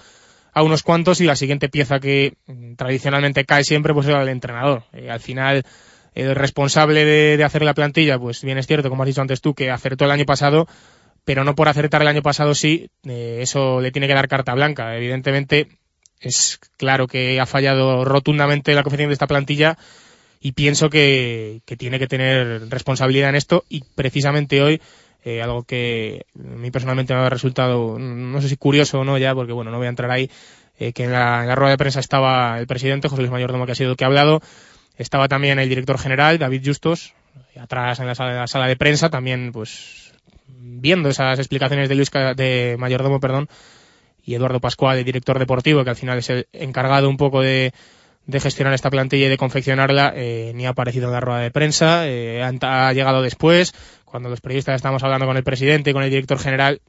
a 0.53 0.63
unos 0.63 0.83
cuantos 0.83 1.21
y 1.21 1.25
la 1.25 1.35
siguiente 1.35 1.69
pieza 1.69 1.99
que 1.99 2.33
mm, 2.47 2.73
tradicionalmente 2.75 3.45
cae 3.45 3.63
siempre 3.63 3.93
pues 3.93 4.07
era 4.07 4.21
el 4.21 4.29
entrenador. 4.29 4.83
al 5.09 5.19
final 5.19 5.63
el 6.13 6.35
responsable 6.35 7.05
de, 7.05 7.43
hacer 7.43 7.63
la 7.63 7.73
plantilla, 7.73 8.19
pues 8.19 8.43
bien 8.43 8.57
es 8.57 8.67
cierto, 8.67 8.89
como 8.89 9.03
has 9.03 9.07
dicho 9.07 9.21
antes 9.21 9.41
tú, 9.41 9.53
que 9.53 9.69
acertó 9.69 10.05
el 10.05 10.11
año 10.11 10.25
pasado, 10.25 10.67
pero 11.23 11.43
no 11.43 11.55
por 11.55 11.69
acertar 11.69 12.01
el 12.01 12.07
año 12.07 12.21
pasado 12.21 12.55
sí, 12.55 12.89
eh, 13.05 13.39
eso 13.41 13.79
le 13.79 13.91
tiene 13.91 14.07
que 14.07 14.13
dar 14.13 14.27
carta 14.27 14.53
blanca. 14.53 14.95
Evidentemente, 14.97 15.67
es 16.19 16.59
claro 16.77 17.07
que 17.07 17.39
ha 17.39 17.45
fallado 17.45 18.05
rotundamente 18.05 18.73
la 18.73 18.83
confección 18.83 19.09
de 19.09 19.13
esta 19.13 19.27
plantilla 19.27 19.77
y 20.39 20.53
pienso 20.53 20.89
que, 20.89 21.61
tiene 21.77 21.99
que 21.99 22.07
tener 22.07 22.69
responsabilidad 22.69 23.29
en 23.29 23.35
esto 23.35 23.63
y 23.69 23.83
precisamente 23.95 24.61
hoy 24.61 24.81
eh, 25.23 25.41
algo 25.41 25.63
que 25.63 26.25
a 26.35 26.57
mí 26.57 26.71
personalmente 26.71 27.13
me 27.13 27.21
ha 27.21 27.29
resultado, 27.29 27.99
no 27.99 28.41
sé 28.41 28.49
si 28.49 28.57
curioso 28.57 28.99
o 28.99 29.03
no 29.03 29.17
ya, 29.19 29.35
porque 29.35 29.53
bueno, 29.53 29.69
no 29.69 29.77
voy 29.77 29.85
a 29.85 29.91
entrar 29.91 30.09
ahí, 30.09 30.31
eh, 30.79 30.93
que 30.93 31.03
en 31.03 31.11
la, 31.11 31.41
en 31.41 31.47
la, 31.47 31.55
rueda 31.55 31.71
de 31.71 31.77
prensa 31.77 31.99
estaba 31.99 32.57
el 32.59 32.65
presidente, 32.65 33.07
José 33.07 33.21
Luis 33.21 33.31
Mayordomo, 33.31 33.67
que 33.67 33.73
ha 33.73 33.75
sido 33.75 33.91
el 33.91 33.97
que 33.97 34.03
ha 34.03 34.07
hablado, 34.07 34.41
estaba 35.01 35.27
también 35.27 35.59
el 35.59 35.69
director 35.69 35.97
general, 35.97 36.37
David 36.37 36.61
Justos, 36.65 37.13
atrás 37.59 37.99
en 37.99 38.07
la 38.07 38.15
sala, 38.47 38.67
de 38.67 38.75
prensa, 38.75 39.09
también 39.09 39.51
pues 39.51 40.13
viendo 40.47 41.09
esas 41.09 41.39
explicaciones 41.39 41.89
de 41.89 41.95
Luis 41.95 42.11
de 42.11 42.75
Mayordomo, 42.79 43.19
perdón, 43.19 43.49
y 44.23 44.35
Eduardo 44.35 44.59
Pascual, 44.59 44.99
el 44.99 45.05
director 45.05 45.39
deportivo, 45.39 45.83
que 45.83 45.89
al 45.89 45.95
final 45.95 46.19
es 46.19 46.29
el 46.29 46.47
encargado 46.53 47.09
un 47.09 47.17
poco 47.17 47.41
de, 47.41 47.73
gestionar 48.31 48.73
esta 48.73 48.89
plantilla 48.89 49.25
y 49.25 49.29
de 49.29 49.37
confeccionarla, 49.37 50.13
eh, 50.15 50.51
ni 50.55 50.65
ha 50.65 50.69
aparecido 50.69 51.07
en 51.07 51.13
la 51.13 51.19
rueda 51.19 51.39
de 51.39 51.51
prensa, 51.51 52.07
eh, 52.07 52.43
ha, 52.43 52.93
llegado 52.93 53.21
después, 53.21 53.73
cuando 54.05 54.29
los 54.29 54.41
periodistas 54.41 54.75
estábamos 54.75 55.03
hablando 55.03 55.25
con 55.25 55.37
el 55.37 55.43
presidente 55.43 55.89
y 55.89 55.93
con 55.93 56.03
el 56.03 56.09
director 56.09 56.39
general, 56.39 56.81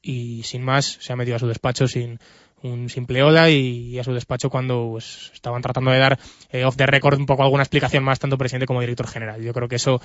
y 0.00 0.42
sin 0.44 0.62
más 0.62 0.98
se 1.00 1.12
ha 1.12 1.16
metido 1.16 1.36
a 1.36 1.40
su 1.40 1.46
despacho 1.46 1.86
sin, 1.86 2.18
un 2.62 2.88
simple 2.88 3.22
hola 3.22 3.50
y, 3.50 3.98
a 3.98 4.04
su 4.04 4.12
despacho 4.12 4.50
cuando 4.50 4.88
pues, 4.92 5.30
estaban 5.32 5.62
tratando 5.62 5.90
de 5.90 5.98
dar 5.98 6.18
eh, 6.50 6.64
off 6.64 6.76
the 6.76 6.86
record 6.86 7.18
un 7.18 7.26
poco 7.26 7.42
alguna 7.42 7.62
explicación 7.62 8.02
más 8.02 8.18
tanto 8.18 8.38
presidente 8.38 8.66
como 8.66 8.80
director 8.80 9.06
general. 9.06 9.42
Yo 9.42 9.52
creo 9.52 9.68
que 9.68 9.76
eso, 9.76 10.00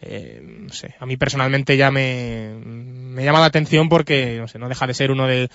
eh, 0.00 0.40
no 0.42 0.72
sé, 0.72 0.94
a 0.98 1.06
mí 1.06 1.16
personalmente 1.16 1.76
ya 1.76 1.90
me, 1.90 2.54
me 2.64 3.24
llama 3.24 3.40
la 3.40 3.46
atención 3.46 3.88
porque 3.88 4.38
no, 4.38 4.48
sé, 4.48 4.58
no 4.58 4.68
deja 4.68 4.86
de 4.86 4.94
ser 4.94 5.10
uno 5.10 5.26
de, 5.26 5.50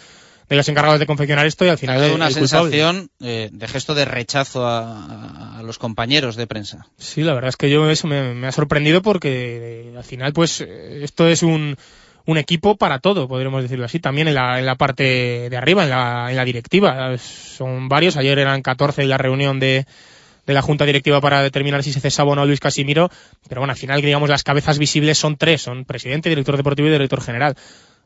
de 0.50 0.56
los 0.56 0.68
encargados 0.70 1.00
de 1.00 1.08
confeccionar 1.08 1.46
esto 1.46 1.66
y 1.66 1.70
al 1.70 1.78
final 1.78 2.12
una 2.12 2.30
sensación 2.30 3.10
eh, 3.20 3.50
de 3.52 3.68
gesto 3.68 3.96
de 3.96 4.06
rechazo 4.06 4.68
a, 4.68 5.58
a, 5.58 5.64
los 5.64 5.80
compañeros 5.80 6.36
de 6.36 6.48
prensa. 6.48 6.88
Sí, 6.98 7.22
la 7.22 7.34
verdad 7.34 7.50
es 7.50 7.58
que 7.58 7.70
yo 7.70 7.90
eso 7.90 8.08
me, 8.08 8.34
me 8.34 8.48
ha 8.48 8.52
sorprendido 8.52 9.02
porque 9.02 9.92
eh, 9.92 9.98
al 9.98 10.04
final 10.04 10.34
pues 10.34 10.62
esto 10.62 11.28
es 11.28 11.42
un 11.42 11.78
un 12.26 12.38
equipo 12.38 12.78
para 12.78 13.00
todo, 13.00 13.28
podríamos 13.28 13.64
decirlo 13.64 13.86
así, 13.86 14.00
también 14.00 14.28
en 14.28 14.36
la, 14.36 14.60
en 14.60 14.66
la 14.66 14.76
parte 14.76 15.50
de 15.50 15.58
arriba, 15.58 15.84
en 15.84 15.90
la, 15.90 16.28
en 16.30 16.36
la 16.38 16.46
directiva. 16.46 17.18
Son 17.18 17.90
varios, 17.90 18.18
ayer 18.18 18.40
eran 18.40 18.62
14 18.62 19.02
en 19.02 19.10
la 19.10 19.18
reunión 19.18 19.60
de, 19.60 19.86
de 20.46 20.54
la 20.54 20.62
Junta 20.62 20.86
Directiva 20.86 21.20
para 21.22 21.42
determinar 21.42 21.84
si 21.84 21.92
se 21.92 22.00
cesaba 22.00 22.32
o 22.32 22.36
no 22.36 22.46
Luis 22.46 22.60
Casimiro, 22.60 23.10
pero 23.48 23.62
bueno, 23.62 23.72
al 23.72 23.78
final, 23.78 24.02
digamos, 24.02 24.30
las 24.30 24.44
cabezas 24.44 24.78
visibles 24.78 25.18
son 25.18 25.38
tres, 25.38 25.62
son 25.62 25.86
presidente, 25.86 26.30
director 26.30 26.56
deportivo 26.56 26.88
y 26.88 26.92
director 26.92 27.22
general. 27.22 27.56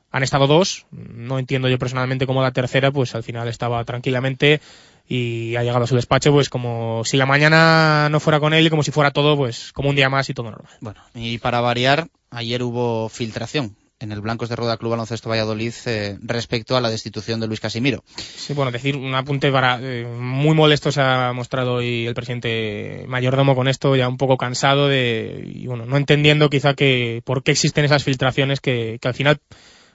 Han 0.09 0.23
estado 0.23 0.47
dos, 0.47 0.85
no 0.91 1.37
entiendo 1.37 1.67
yo 1.67 1.77
personalmente 1.77 2.25
cómo 2.25 2.41
la 2.41 2.51
tercera, 2.51 2.91
pues 2.91 3.13
al 3.13 3.23
final 3.23 3.47
estaba 3.47 3.83
tranquilamente 3.83 4.61
y 5.09 5.55
ha 5.55 5.63
llegado 5.63 5.83
a 5.83 5.87
su 5.87 5.95
despacho 5.95 6.31
pues 6.31 6.49
como 6.49 7.03
si 7.05 7.17
la 7.17 7.25
mañana 7.25 8.09
no 8.09 8.19
fuera 8.19 8.39
con 8.39 8.53
él 8.53 8.67
y 8.67 8.69
como 8.69 8.83
si 8.83 8.91
fuera 8.91 9.11
todo 9.11 9.37
pues 9.37 9.71
como 9.71 9.89
un 9.89 9.95
día 9.95 10.09
más 10.09 10.29
y 10.29 10.33
todo 10.33 10.49
normal. 10.49 10.71
Bueno, 10.79 11.01
y 11.13 11.37
para 11.37 11.61
variar, 11.61 12.07
ayer 12.29 12.63
hubo 12.63 13.09
filtración 13.09 13.75
en 13.99 14.11
el 14.11 14.21
Blancos 14.21 14.49
de 14.49 14.55
Rueda 14.55 14.77
Club 14.77 14.91
Baloncesto 14.91 15.29
Valladolid 15.29 15.73
eh, 15.85 16.17
respecto 16.21 16.77
a 16.77 16.81
la 16.81 16.89
destitución 16.89 17.39
de 17.39 17.47
Luis 17.47 17.59
Casimiro. 17.59 18.03
Sí, 18.17 18.53
bueno, 18.53 18.71
decir 18.71 18.95
un 18.95 19.15
apunte 19.15 19.51
para 19.51 19.79
eh, 19.81 20.05
muy 20.05 20.55
molesto 20.55 20.91
se 20.91 21.01
ha 21.01 21.33
mostrado 21.33 21.75
hoy 21.75 22.05
el 22.05 22.13
presidente 22.13 23.05
mayordomo 23.07 23.55
con 23.55 23.67
esto, 23.67 23.95
ya 23.95 24.07
un 24.07 24.17
poco 24.17 24.37
cansado 24.37 24.87
de 24.87 25.43
y 25.45 25.67
bueno, 25.67 25.85
no 25.85 25.97
entendiendo 25.97 26.49
quizá 26.49 26.73
que 26.73 27.21
por 27.25 27.43
qué 27.43 27.51
existen 27.51 27.85
esas 27.85 28.03
filtraciones 28.03 28.59
que, 28.59 28.99
que 29.01 29.07
al 29.07 29.13
final 29.13 29.39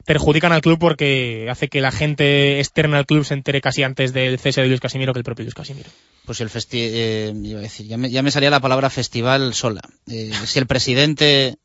perjudican 0.05 0.51
al 0.51 0.63
club 0.63 0.81
porque 0.81 1.47
hace 1.49 1.69
que 1.69 1.81
la 1.81 1.93
gente 1.93 2.59
externa 2.59 2.99
al 2.99 3.07
club 3.07 3.25
se 3.25 3.35
entere 3.35 3.61
casi 3.61 3.85
antes 3.85 4.13
del 4.13 4.39
cese 4.39 4.63
de 4.63 4.67
Luis 4.67 4.81
Casimiro 4.81 5.13
que 5.13 5.21
el 5.21 5.25
propio 5.25 5.45
Luis 5.45 5.55
Casimiro. 5.55 5.91
Pues 6.25 6.41
el 6.41 6.51
festi 6.51 6.79
eh, 6.81 7.33
iba 7.45 7.61
a 7.61 7.63
decir, 7.63 7.87
ya 7.87 7.97
me, 7.97 8.11
ya 8.11 8.23
me, 8.23 8.33
salía 8.33 8.51
la 8.51 8.61
palabra 8.61 8.91
festival 8.91 9.55
sola. 9.55 9.81
si 10.07 10.59
el 10.59 10.67
presidente 10.67 11.57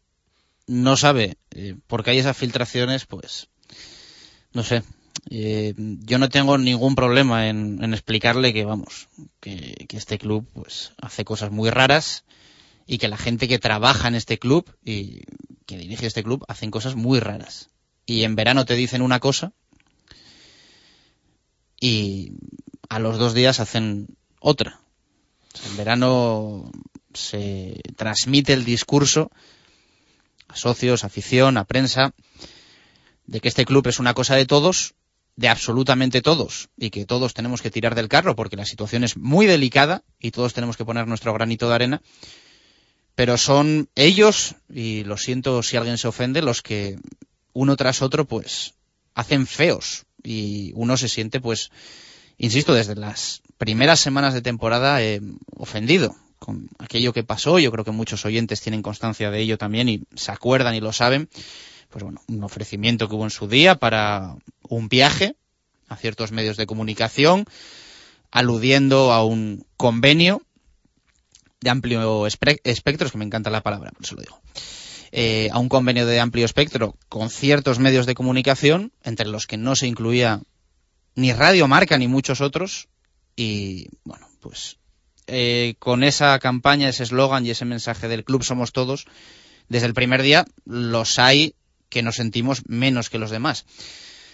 no 0.68 0.98
sabe 0.98 1.38
eh, 1.52 1.76
por 1.88 2.04
qué 2.04 2.12
hay 2.12 2.20
esas 2.20 2.38
filtraciones, 2.38 3.06
pues 3.06 3.48
no 4.54 4.64
sé. 4.64 4.84
Eh, 5.30 5.74
yo 5.78 6.20
no 6.20 6.30
tengo 6.30 6.58
ningún 6.58 6.96
problema 6.96 7.48
en, 7.48 7.94
explicarle 7.94 8.54
que, 8.54 8.66
vamos, 8.66 9.10
que, 9.40 9.88
este 9.90 10.20
club 10.20 10.48
pues 10.54 10.92
hace 11.02 11.26
cosas 11.26 11.52
muy 11.52 11.70
raras 11.70 12.24
y 12.86 12.98
que 13.00 13.08
la 13.08 13.18
gente 13.18 13.48
que 13.48 13.60
trabaja 13.60 14.08
en 14.08 14.16
este 14.16 14.38
club 14.38 14.70
y 14.86 15.22
que 15.66 15.78
dirige 15.78 16.06
este 16.06 16.24
club 16.24 16.46
hacen 16.48 16.72
cosas 16.72 16.96
muy 16.96 17.20
raras. 17.20 17.70
Y 18.06 18.24
en 18.24 18.36
verano 18.36 18.66
te 18.66 18.76
dicen 18.76 19.02
una 19.02 19.20
cosa 19.20 19.54
y 21.80 22.34
a 22.90 23.00
los 23.00 23.18
dos 23.18 23.34
días 23.34 23.60
hacen 23.60 24.08
otra. 24.40 24.80
en 25.66 25.78
verano 25.78 26.72
se 27.14 27.82
transmite 27.96 28.54
el 28.54 28.64
discurso 28.64 29.32
a 30.48 30.56
socios, 30.56 31.04
afición, 31.04 31.58
a 31.58 31.66
prensa, 31.66 32.14
de 33.26 33.40
que 33.40 33.48
este 33.48 33.66
club 33.66 33.88
es 33.88 34.00
una 34.00 34.14
cosa 34.14 34.36
de 34.36 34.46
todos, 34.46 34.96
de 35.36 35.50
absolutamente 35.50 36.22
todos, 36.22 36.70
y 36.78 36.90
que 36.90 37.06
todos 37.06 37.34
tenemos 37.34 37.62
que 37.62 37.72
tirar 37.72 37.96
del 37.96 38.08
carro 38.08 38.36
porque 38.36 38.56
la 38.56 38.66
situación 38.66 39.04
es 39.04 39.18
muy 39.18 39.46
delicada 39.46 40.04
y 40.20 40.32
todos 40.32 40.54
tenemos 40.54 40.78
que 40.78 40.86
poner 40.86 41.08
nuestro 41.08 41.34
granito 41.34 41.68
de 41.70 41.76
arena, 41.76 42.02
pero 43.16 43.38
son 43.38 43.90
ellos, 43.96 44.56
y 44.70 45.04
lo 45.04 45.18
siento 45.18 45.64
si 45.64 45.76
alguien 45.76 45.98
se 45.98 46.08
ofende, 46.08 46.42
los 46.42 46.62
que 46.62 46.98
uno 47.54 47.76
tras 47.76 48.02
otro 48.02 48.26
pues 48.26 48.76
hacen 49.16 49.48
feos. 49.48 50.06
Y 50.24 50.72
uno 50.76 50.98
se 50.98 51.10
siente 51.10 51.40
pues, 51.40 51.72
insisto, 52.38 52.74
desde 52.74 52.96
las 52.96 53.42
primeras 53.58 54.00
semanas 54.00 54.34
de 54.36 54.42
temporada 54.42 55.02
eh, 55.02 55.22
ofendido 55.56 56.16
con 56.40 56.70
aquello 56.80 57.14
que 57.14 57.24
pasó, 57.24 57.60
yo 57.60 57.72
creo 57.72 57.84
que 57.84 57.92
muchos 57.92 58.26
oyentes 58.26 58.62
tienen 58.62 58.82
constancia 58.82 59.32
de 59.32 59.40
ello 59.40 59.58
también 59.58 59.90
y 59.90 60.04
se 60.16 60.32
acuerdan 60.32 60.76
y 60.76 60.80
lo 60.80 60.94
saben, 60.94 61.30
pues 61.90 62.04
bueno, 62.04 62.22
un 62.28 62.44
ofrecimiento 62.44 63.08
que 63.08 63.16
hubo 63.16 63.24
en 63.24 63.30
su 63.30 63.48
día 63.48 63.76
para 63.76 64.36
un 64.70 64.90
viaje 64.90 65.36
a 65.88 65.96
ciertos 65.96 66.32
medios 66.32 66.58
de 66.58 66.66
comunicación, 66.66 67.46
aludiendo 68.32 69.14
a 69.14 69.24
un 69.24 69.66
convenio 69.78 70.42
de 71.62 71.70
amplio 71.70 72.28
espectro, 72.28 73.08
es 73.08 73.12
que 73.12 73.18
me 73.18 73.26
encanta 73.26 73.50
la 73.50 73.64
palabra, 73.64 73.92
por 73.92 74.06
eso 74.06 74.16
lo 74.16 74.22
digo, 74.22 74.40
eh, 75.12 75.50
a 75.52 75.60
un 75.60 75.70
convenio 75.70 76.06
de 76.06 76.20
amplio 76.20 76.46
espectro 76.46 76.96
con 77.10 77.30
ciertos 77.30 77.80
medios 77.80 78.06
de 78.06 78.16
comunicación, 78.16 78.92
entre 79.04 79.28
los 79.28 79.48
que 79.48 79.58
no 79.58 79.76
se 79.76 79.88
incluía 79.88 80.42
ni 81.16 81.34
Radio 81.34 81.68
Marca 81.68 81.98
ni 81.98 82.08
muchos 82.08 82.42
otros, 82.42 82.90
y 83.36 83.88
bueno, 84.04 84.28
pues 84.42 84.78
eh, 85.28 85.76
con 85.80 86.04
esa 86.04 86.40
campaña, 86.40 86.90
ese 86.90 87.04
eslogan 87.04 87.46
y 87.46 87.52
ese 87.52 87.66
mensaje 87.66 88.08
del 88.08 88.24
club 88.24 88.44
somos 88.44 88.72
todos, 88.72 89.06
desde 89.70 89.88
el 89.88 89.94
primer 89.94 90.22
día 90.22 90.46
los 90.66 91.20
hay 91.20 91.54
que 91.90 92.02
nos 92.02 92.16
sentimos 92.16 92.64
menos 92.68 93.10
que 93.10 93.20
los 93.20 93.32
demás. 93.32 93.66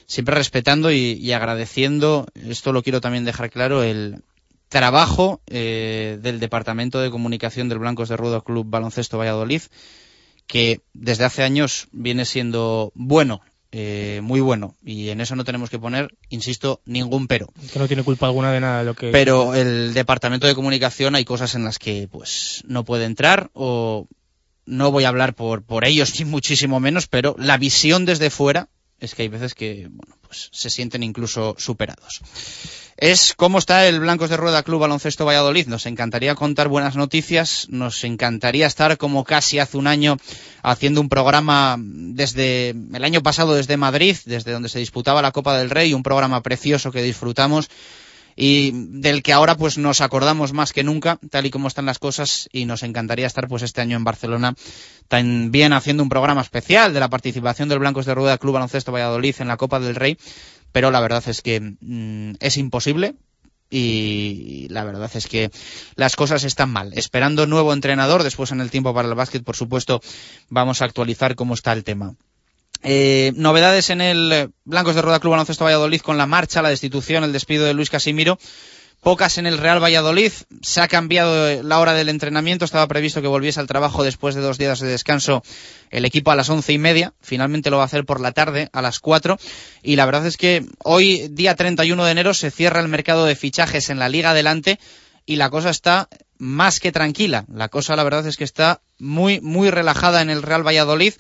Siempre 0.06 0.36
respetando 0.36 0.92
y, 0.92 1.32
agradeciendo, 1.32 2.28
esto 2.36 2.74
lo 2.74 2.84
quiero 2.84 3.02
también 3.02 3.26
dejar 3.26 3.50
claro, 3.50 3.84
el 3.84 4.24
trabajo 4.70 5.42
eh, 5.48 6.18
del 6.22 6.40
Departamento 6.40 7.00
de 7.00 7.10
Comunicación 7.10 7.70
del 7.70 7.80
Blancos 7.80 8.10
de 8.10 8.18
Rudo 8.18 8.44
Club 8.44 8.68
Baloncesto 8.70 9.18
Valladolid, 9.18 9.62
que 10.46 10.82
desde 10.94 11.26
hace 11.26 11.44
años 11.44 11.88
viene 11.92 12.26
siendo 12.26 12.92
bueno 12.96 13.42
eh, 13.76 14.22
muy 14.22 14.40
bueno. 14.40 14.76
Y 14.86 15.10
en 15.10 15.20
eso 15.20 15.36
no 15.36 15.44
tenemos 15.44 15.72
que 15.72 15.80
poner, 15.80 16.16
insisto, 16.30 16.82
ningún 16.86 17.28
pero. 17.28 17.48
Que 17.74 17.80
no 17.80 17.88
tiene 17.88 18.04
culpa 18.04 18.28
alguna 18.28 18.52
de 18.52 18.60
nada 18.60 18.80
de 18.80 18.86
lo 18.86 18.94
que. 18.94 19.10
Pero 19.10 19.56
el 19.56 19.96
departamento 19.96 20.46
de 20.46 20.54
comunicación 20.54 21.16
hay 21.16 21.26
cosas 21.26 21.56
en 21.56 21.64
las 21.64 21.80
que 21.80 22.08
pues 22.10 22.64
no 22.68 22.86
puede 22.86 23.06
entrar 23.06 23.50
o 23.54 24.08
no 24.68 24.92
voy 24.92 25.06
a 25.06 25.10
hablar 25.10 25.34
por, 25.34 25.64
por 25.64 25.86
ellos 25.86 26.14
ni 26.20 26.26
muchísimo 26.26 26.80
menos, 26.80 27.08
pero 27.08 27.36
la 27.40 27.58
visión 27.58 28.06
desde 28.06 28.30
fuera 28.30 28.70
es 29.04 29.16
que 29.16 29.24
hay 29.24 29.28
veces 29.28 29.54
que 29.54 29.88
bueno, 29.90 30.16
pues 30.22 30.50
se 30.52 30.70
sienten 30.70 31.04
incluso 31.04 31.56
superados. 31.58 32.22
Es 32.96 33.34
cómo 33.36 33.58
está 33.58 33.88
el 33.88 34.00
Blancos 34.00 34.30
de 34.30 34.38
Rueda 34.38 34.64
Club 34.64 34.80
Baloncesto 34.80 35.26
Valladolid. 35.26 35.68
Nos 35.68 35.86
encantaría 35.88 36.36
contar 36.36 36.70
buenas 36.70 36.96
noticias, 36.96 37.68
nos 37.70 38.04
encantaría 38.04 38.66
estar 38.66 38.98
como 38.98 39.26
casi 39.26 39.60
hace 39.60 39.78
un 39.78 39.88
año 39.88 40.18
haciendo 40.62 41.02
un 41.02 41.10
programa 41.10 41.76
desde 41.80 42.70
el 42.70 43.04
año 43.04 43.22
pasado 43.22 43.56
desde 43.56 43.76
Madrid, 43.78 44.16
desde 44.26 44.52
donde 44.52 44.70
se 44.70 44.80
disputaba 44.80 45.22
la 45.22 45.32
Copa 45.32 45.58
del 45.58 45.70
Rey, 45.70 45.94
un 45.94 46.04
programa 46.04 46.42
precioso 46.42 46.92
que 46.92 47.02
disfrutamos 47.02 47.70
y 48.36 48.72
del 48.74 49.24
que 49.24 49.34
ahora 49.34 49.56
pues 49.56 49.78
nos 49.78 50.02
acordamos 50.02 50.54
más 50.54 50.74
que 50.74 50.84
nunca, 50.84 51.20
tal 51.30 51.46
y 51.46 51.52
como 51.52 51.68
están 51.68 51.86
las 51.86 52.00
cosas, 52.00 52.50
y 52.52 52.66
nos 52.66 52.84
encantaría 52.84 53.28
estar 53.28 53.48
pues 53.48 53.64
este 53.64 53.82
año 53.82 53.98
en 53.98 54.04
Barcelona 54.04 54.56
también 55.08 55.74
haciendo 55.74 56.04
un 56.04 56.10
programa 56.10 56.42
especial 56.42 56.94
de 56.94 57.00
la 57.00 57.10
participación 57.10 57.70
del 57.70 57.80
Blancos 57.80 58.06
de 58.06 58.16
Rueda 58.16 58.38
Club 58.38 58.54
Baloncesto 58.54 58.92
Valladolid 58.92 59.36
en 59.40 59.48
la 59.48 59.58
Copa 59.58 59.80
del 59.80 59.96
Rey, 59.96 60.18
pero 60.72 60.92
la 60.92 61.00
verdad 61.00 61.24
es 61.28 61.42
que 61.42 61.60
mm, 61.60 62.36
es 62.40 62.58
imposible 62.58 63.16
y 63.70 64.68
la 64.70 64.84
verdad 64.84 65.10
es 65.16 65.28
que 65.28 65.50
las 65.96 66.16
cosas 66.16 66.44
están 66.44 66.70
mal. 66.70 66.94
Esperando 66.96 67.48
nuevo 67.48 67.74
entrenador, 67.74 68.24
después 68.24 68.52
en 68.52 68.62
el 68.62 68.70
tiempo 68.70 68.94
para 68.94 69.08
el 69.08 69.16
básquet, 69.16 69.44
por 69.44 69.56
supuesto, 69.56 70.02
vamos 70.50 70.82
a 70.82 70.86
actualizar 70.86 71.36
cómo 71.36 71.56
está 71.56 71.74
el 71.74 71.84
tema. 71.84 72.16
Eh, 72.84 73.32
novedades 73.36 73.90
en 73.90 74.02
el 74.02 74.52
Blancos 74.66 74.96
de 74.96 75.02
Rueda 75.02 75.20
Club 75.20 75.32
Baloncesto 75.32 75.64
Valladolid 75.64 76.02
con 76.02 76.18
la 76.18 76.28
marcha, 76.28 76.62
la 76.62 76.70
destitución, 76.70 77.24
el 77.24 77.32
despido 77.32 77.66
de 77.66 77.74
Luis 77.74 77.90
Casimiro. 77.90 78.38
Pocas 79.02 79.38
en 79.38 79.46
el 79.46 79.58
Real 79.58 79.84
Valladolid. 79.84 80.32
Se 80.62 80.80
ha 80.80 80.88
cambiado 80.88 81.62
la 81.62 81.80
hora 81.80 81.94
del 81.94 82.08
entrenamiento. 82.08 82.64
Estaba 82.64 82.88
previsto 82.88 83.22
que 83.22 83.28
volviese 83.28 83.60
al 83.60 83.68
trabajo 83.68 84.04
después 84.04 84.34
de 84.34 84.40
dos 84.40 84.58
días 84.58 84.80
de 84.80 84.88
descanso 84.88 85.44
el 85.92 86.06
equipo 86.06 86.32
a 86.32 86.36
las 86.36 86.50
once 86.50 86.72
y 86.72 86.78
media. 86.78 87.14
Finalmente 87.20 87.70
lo 87.70 87.78
va 87.78 87.84
a 87.84 87.88
hacer 87.88 88.06
por 88.06 88.22
la 88.22 88.32
tarde, 88.32 88.70
a 88.72 88.82
las 88.82 89.00
cuatro. 89.00 89.38
Y 89.82 89.98
la 89.98 90.06
verdad 90.06 90.26
es 90.26 90.38
que 90.38 90.66
hoy, 90.84 91.28
día 91.30 91.56
31 91.56 92.06
de 92.06 92.12
enero, 92.12 92.34
se 92.34 92.50
cierra 92.50 92.80
el 92.80 92.88
mercado 92.88 93.26
de 93.26 93.36
fichajes 93.36 93.90
en 93.90 94.00
la 94.00 94.08
Liga 94.08 94.32
Adelante 94.32 94.80
y 95.26 95.36
la 95.36 95.50
cosa 95.50 95.70
está 95.70 96.08
más 96.38 96.80
que 96.80 96.94
tranquila. 96.94 97.44
La 97.54 97.68
cosa, 97.68 97.98
la 97.98 98.04
verdad 98.04 98.26
es 98.26 98.38
que 98.38 98.46
está 98.46 98.82
muy, 99.00 99.42
muy 99.42 99.70
relajada 99.70 100.22
en 100.22 100.30
el 100.30 100.42
Real 100.42 100.66
Valladolid 100.66 101.14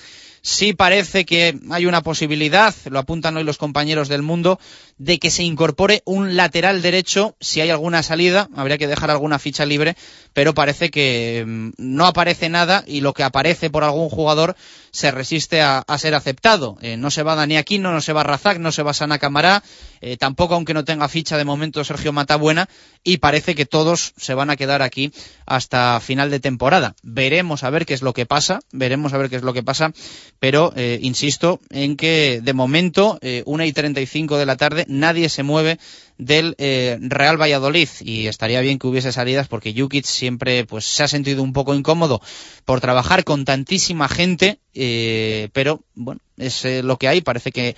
Sí 0.45 0.73
parece 0.73 1.23
que 1.23 1.57
hay 1.71 1.85
una 1.85 2.01
posibilidad, 2.01 2.75
lo 2.89 2.99
apuntan 2.99 3.37
hoy 3.37 3.45
los 3.45 3.57
compañeros 3.57 4.09
del 4.09 4.23
mundo, 4.23 4.59
de 4.97 5.17
que 5.17 5.31
se 5.31 5.43
incorpore 5.43 6.01
un 6.03 6.35
lateral 6.35 6.81
derecho 6.81 7.37
si 7.39 7.61
hay 7.61 7.69
alguna 7.69 8.03
salida. 8.03 8.49
Habría 8.53 8.77
que 8.77 8.87
dejar 8.87 9.09
alguna 9.09 9.39
ficha 9.39 9.65
libre, 9.65 9.95
pero 10.33 10.53
parece 10.53 10.91
que 10.91 11.45
mm, 11.47 11.69
no 11.77 12.05
aparece 12.05 12.49
nada 12.49 12.83
y 12.85 12.99
lo 12.99 13.13
que 13.13 13.23
aparece 13.23 13.69
por 13.69 13.85
algún 13.85 14.09
jugador 14.09 14.57
se 14.91 15.11
resiste 15.11 15.61
a, 15.61 15.83
ser 15.97 16.13
aceptado. 16.13 16.77
Eh, 16.81 16.97
no 16.97 17.09
se 17.09 17.23
va 17.23 17.35
Dani 17.35 17.57
Aquino, 17.57 17.93
no 17.93 18.01
se 18.01 18.13
va 18.13 18.23
Razak, 18.23 18.59
no 18.59 18.71
se 18.71 18.83
va 18.83 18.93
Sana 18.93 19.17
Camará, 19.17 19.63
eh, 20.01 20.17
tampoco 20.17 20.53
aunque 20.53 20.73
no 20.73 20.83
tenga 20.83 21.07
ficha 21.07 21.37
de 21.37 21.45
momento 21.45 21.83
Sergio 21.83 22.13
Matabuena 22.13 22.67
y 23.03 23.17
parece 23.17 23.55
que 23.55 23.65
todos 23.65 24.13
se 24.17 24.33
van 24.33 24.49
a 24.49 24.55
quedar 24.55 24.81
aquí 24.81 25.11
hasta 25.45 25.99
final 25.99 26.29
de 26.29 26.39
temporada. 26.39 26.95
Veremos 27.01 27.63
a 27.63 27.69
ver 27.71 27.85
qué 27.85 27.95
es 27.95 28.01
lo 28.01 28.13
que 28.13 28.25
pasa, 28.25 28.59
veremos 28.71 29.13
a 29.13 29.17
ver 29.17 29.29
qué 29.29 29.37
es 29.37 29.43
lo 29.43 29.53
que 29.53 29.63
pasa, 29.63 29.93
pero 30.39 30.73
eh, 30.75 30.99
insisto 31.01 31.59
en 31.69 31.95
que 31.95 32.41
de 32.43 32.53
momento, 32.53 33.19
y 33.21 33.73
treinta 33.73 34.01
y 34.01 34.05
cinco 34.05 34.37
de 34.37 34.45
la 34.45 34.57
tarde, 34.57 34.85
nadie 34.87 35.29
se 35.29 35.43
mueve 35.43 35.79
del 36.17 36.55
eh, 36.57 36.97
Real 37.01 37.39
Valladolid. 37.39 37.89
Y 38.01 38.27
estaría 38.27 38.61
bien 38.61 38.79
que 38.79 38.87
hubiese 38.87 39.11
salidas 39.11 39.47
porque 39.47 39.73
Jukic 39.75 40.05
siempre 40.05 40.65
pues 40.65 40.85
se 40.85 41.03
ha 41.03 41.07
sentido 41.07 41.43
un 41.43 41.53
poco 41.53 41.73
incómodo 41.73 42.21
por 42.65 42.81
trabajar 42.81 43.23
con 43.23 43.45
tantísima 43.45 44.07
gente 44.07 44.59
eh, 44.73 45.49
pero 45.53 45.81
bueno 45.93 46.21
es 46.37 46.65
eh, 46.65 46.83
lo 46.83 46.97
que 46.97 47.07
hay. 47.07 47.21
Parece 47.21 47.51
que 47.51 47.75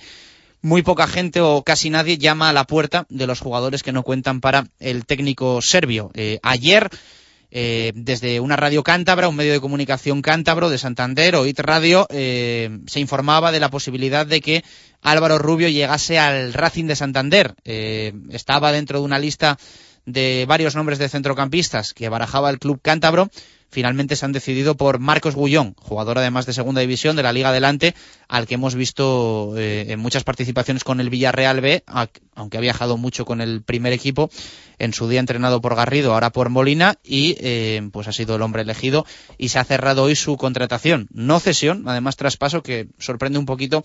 muy 0.62 0.82
poca 0.82 1.06
gente 1.06 1.40
o 1.40 1.62
casi 1.62 1.90
nadie 1.90 2.18
llama 2.18 2.48
a 2.48 2.52
la 2.52 2.64
puerta 2.64 3.06
de 3.08 3.26
los 3.26 3.40
jugadores 3.40 3.82
que 3.82 3.92
no 3.92 4.02
cuentan 4.02 4.40
para 4.40 4.66
el 4.80 5.06
técnico 5.06 5.60
serbio. 5.62 6.10
Ayer 6.42 6.90
eh, 7.50 7.92
desde 7.94 8.40
una 8.40 8.56
radio 8.56 8.82
cántabra, 8.82 9.28
un 9.28 9.36
medio 9.36 9.52
de 9.52 9.60
comunicación 9.60 10.22
cántabro 10.22 10.68
de 10.68 10.78
Santander, 10.78 11.36
OIT 11.36 11.60
Radio, 11.60 12.06
eh, 12.10 12.80
se 12.86 13.00
informaba 13.00 13.52
de 13.52 13.60
la 13.60 13.70
posibilidad 13.70 14.26
de 14.26 14.40
que 14.40 14.64
Álvaro 15.02 15.38
Rubio 15.38 15.68
llegase 15.68 16.18
al 16.18 16.52
Racing 16.52 16.86
de 16.86 16.96
Santander. 16.96 17.54
Eh, 17.64 18.12
estaba 18.30 18.72
dentro 18.72 18.98
de 18.98 19.04
una 19.04 19.18
lista 19.18 19.58
de 20.04 20.44
varios 20.48 20.74
nombres 20.74 20.98
de 20.98 21.08
centrocampistas 21.08 21.92
que 21.92 22.08
barajaba 22.08 22.50
el 22.50 22.58
club 22.58 22.80
cántabro 22.82 23.28
finalmente 23.76 24.16
se 24.16 24.24
han 24.24 24.32
decidido 24.32 24.74
por 24.74 25.00
Marcos 25.00 25.34
Gullón, 25.34 25.74
jugador 25.78 26.16
además 26.16 26.46
de 26.46 26.54
segunda 26.54 26.80
división 26.80 27.14
de 27.14 27.22
la 27.22 27.34
Liga 27.34 27.50
Adelante, 27.50 27.94
al 28.26 28.46
que 28.46 28.54
hemos 28.54 28.74
visto 28.74 29.52
eh, 29.58 29.84
en 29.90 30.00
muchas 30.00 30.24
participaciones 30.24 30.82
con 30.82 30.98
el 30.98 31.10
Villarreal 31.10 31.60
B, 31.60 31.84
aunque 32.34 32.56
ha 32.56 32.60
viajado 32.62 32.96
mucho 32.96 33.26
con 33.26 33.42
el 33.42 33.60
primer 33.60 33.92
equipo, 33.92 34.30
en 34.78 34.94
su 34.94 35.10
día 35.10 35.20
entrenado 35.20 35.60
por 35.60 35.76
Garrido, 35.76 36.14
ahora 36.14 36.32
por 36.32 36.48
Molina, 36.48 36.96
y 37.04 37.36
eh, 37.38 37.86
pues 37.92 38.08
ha 38.08 38.12
sido 38.12 38.36
el 38.36 38.42
hombre 38.42 38.62
elegido 38.62 39.04
y 39.36 39.50
se 39.50 39.58
ha 39.58 39.64
cerrado 39.64 40.04
hoy 40.04 40.16
su 40.16 40.38
contratación. 40.38 41.06
No 41.12 41.38
cesión, 41.38 41.86
además 41.86 42.16
traspaso 42.16 42.62
que 42.62 42.88
sorprende 42.98 43.38
un 43.38 43.44
poquito 43.44 43.84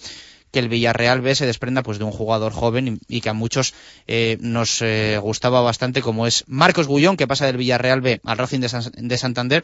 que 0.52 0.60
el 0.60 0.70
Villarreal 0.70 1.22
B 1.22 1.34
se 1.34 1.46
desprenda 1.46 1.82
pues 1.82 1.98
de 1.98 2.04
un 2.04 2.12
jugador 2.12 2.52
joven 2.52 3.00
y, 3.08 3.22
que 3.22 3.30
a 3.30 3.34
muchos 3.34 3.74
eh, 4.08 4.38
nos 4.42 4.82
eh, 4.82 5.18
gustaba 5.22 5.62
bastante 5.62 6.02
como 6.02 6.28
es 6.28 6.44
Marcos 6.48 6.88
Gullón 6.88 7.18
que 7.18 7.28
pasa 7.28 7.46
del 7.46 7.58
Villarreal 7.58 8.02
B 8.02 8.22
al 8.24 8.38
Racing 8.38 8.60
de, 8.60 9.18
Santander 9.18 9.64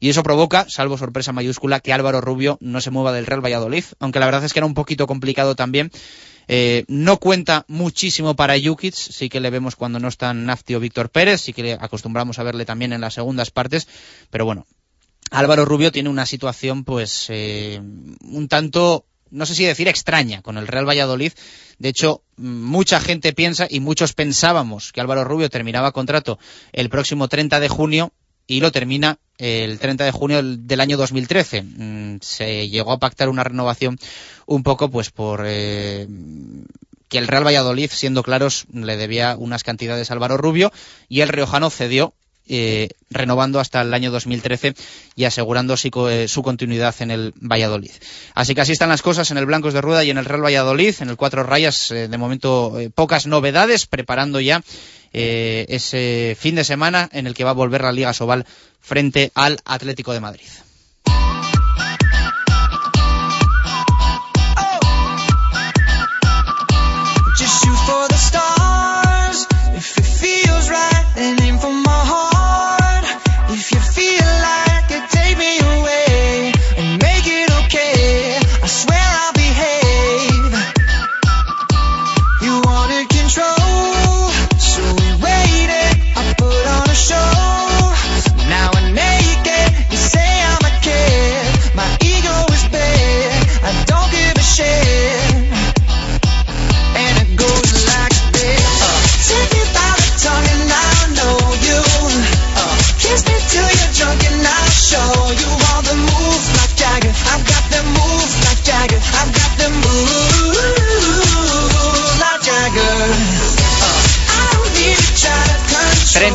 y 0.00 0.08
eso 0.08 0.22
provoca, 0.22 0.66
salvo 0.68 0.96
sorpresa 0.96 1.32
mayúscula, 1.32 1.80
que 1.80 1.92
Álvaro 1.92 2.20
Rubio 2.20 2.56
no 2.60 2.80
se 2.80 2.90
mueva 2.90 3.12
del 3.12 3.26
Real 3.26 3.44
Valladolid, 3.44 3.84
aunque 3.98 4.20
la 4.20 4.26
verdad 4.26 4.44
es 4.44 4.52
que 4.52 4.60
era 4.60 4.66
un 4.66 4.74
poquito 4.74 5.08
complicado 5.08 5.56
también. 5.56 5.90
Eh, 6.50 6.84
no 6.88 7.18
cuenta 7.18 7.66
muchísimo 7.68 8.34
para 8.34 8.54
Jukic, 8.58 8.94
sí 8.94 9.28
que 9.28 9.40
le 9.40 9.50
vemos 9.50 9.76
cuando 9.76 9.98
no 9.98 10.08
están 10.08 10.46
Nafti 10.46 10.76
o 10.76 10.80
Víctor 10.80 11.10
Pérez, 11.10 11.42
sí 11.42 11.52
que 11.52 11.62
le 11.62 11.72
acostumbramos 11.74 12.38
a 12.38 12.42
verle 12.42 12.64
también 12.64 12.92
en 12.92 13.02
las 13.02 13.14
segundas 13.14 13.50
partes, 13.50 13.86
pero 14.30 14.46
bueno, 14.46 14.66
Álvaro 15.30 15.66
Rubio 15.66 15.92
tiene 15.92 16.08
una 16.08 16.24
situación 16.24 16.84
pues 16.84 17.28
un 17.28 18.46
tanto 18.48 19.04
no 19.30 19.46
sé 19.46 19.54
si 19.54 19.64
decir 19.64 19.88
extraña 19.88 20.42
con 20.42 20.58
el 20.58 20.66
Real 20.66 20.88
Valladolid. 20.88 21.32
De 21.78 21.88
hecho, 21.88 22.22
mucha 22.36 23.00
gente 23.00 23.32
piensa 23.32 23.66
y 23.68 23.80
muchos 23.80 24.12
pensábamos 24.12 24.92
que 24.92 25.00
Álvaro 25.00 25.24
Rubio 25.24 25.50
terminaba 25.50 25.92
contrato 25.92 26.38
el 26.72 26.88
próximo 26.88 27.28
30 27.28 27.60
de 27.60 27.68
junio 27.68 28.12
y 28.46 28.60
lo 28.60 28.72
termina 28.72 29.18
el 29.36 29.78
30 29.78 30.04
de 30.04 30.10
junio 30.10 30.42
del 30.42 30.80
año 30.80 30.96
2013. 30.96 31.62
Mm, 31.62 32.18
se 32.20 32.68
llegó 32.68 32.92
a 32.92 32.98
pactar 32.98 33.28
una 33.28 33.44
renovación 33.44 33.98
un 34.46 34.62
poco 34.62 34.90
pues 34.90 35.10
por 35.10 35.44
eh, 35.46 36.08
que 37.08 37.18
el 37.18 37.28
Real 37.28 37.46
Valladolid, 37.46 37.90
siendo 37.90 38.22
claros, 38.22 38.66
le 38.72 38.96
debía 38.96 39.36
unas 39.38 39.62
cantidades 39.62 40.10
a 40.10 40.14
Álvaro 40.14 40.36
Rubio 40.36 40.72
y 41.08 41.20
el 41.20 41.28
Riojano 41.28 41.70
cedió 41.70 42.14
eh, 42.48 42.88
renovando 43.10 43.60
hasta 43.60 43.80
el 43.82 43.92
año 43.94 44.10
2013 44.10 44.74
y 45.16 45.24
asegurando 45.24 45.74
eh, 45.74 46.28
su, 46.28 46.42
continuidad 46.42 46.94
en 47.00 47.10
el 47.10 47.32
Valladolid. 47.40 47.90
Así 48.34 48.54
que 48.54 48.60
así 48.60 48.72
están 48.72 48.88
las 48.88 49.02
cosas 49.02 49.30
en 49.30 49.38
el 49.38 49.46
Blancos 49.46 49.74
de 49.74 49.80
Rueda 49.80 50.04
y 50.04 50.10
en 50.10 50.18
el 50.18 50.24
Real 50.24 50.44
Valladolid, 50.44 50.94
en 51.00 51.08
el 51.08 51.16
Cuatro 51.16 51.42
Rayas, 51.42 51.90
eh, 51.90 52.08
de 52.08 52.18
momento 52.18 52.76
pocas 52.94 53.26
novedades, 53.26 53.86
preparando 53.86 54.40
ya 54.40 54.62
ese 55.10 56.36
fin 56.38 56.54
de 56.54 56.64
semana 56.64 57.08
en 57.12 57.26
el 57.26 57.34
que 57.34 57.42
va 57.42 57.50
a 57.50 57.54
volver 57.54 57.80
la 57.80 57.92
Liga 57.92 58.12
Sobal 58.12 58.44
frente 58.80 59.32
al 59.34 59.58
Atlético 59.64 60.12
de 60.12 60.20
Madrid. 60.20 60.48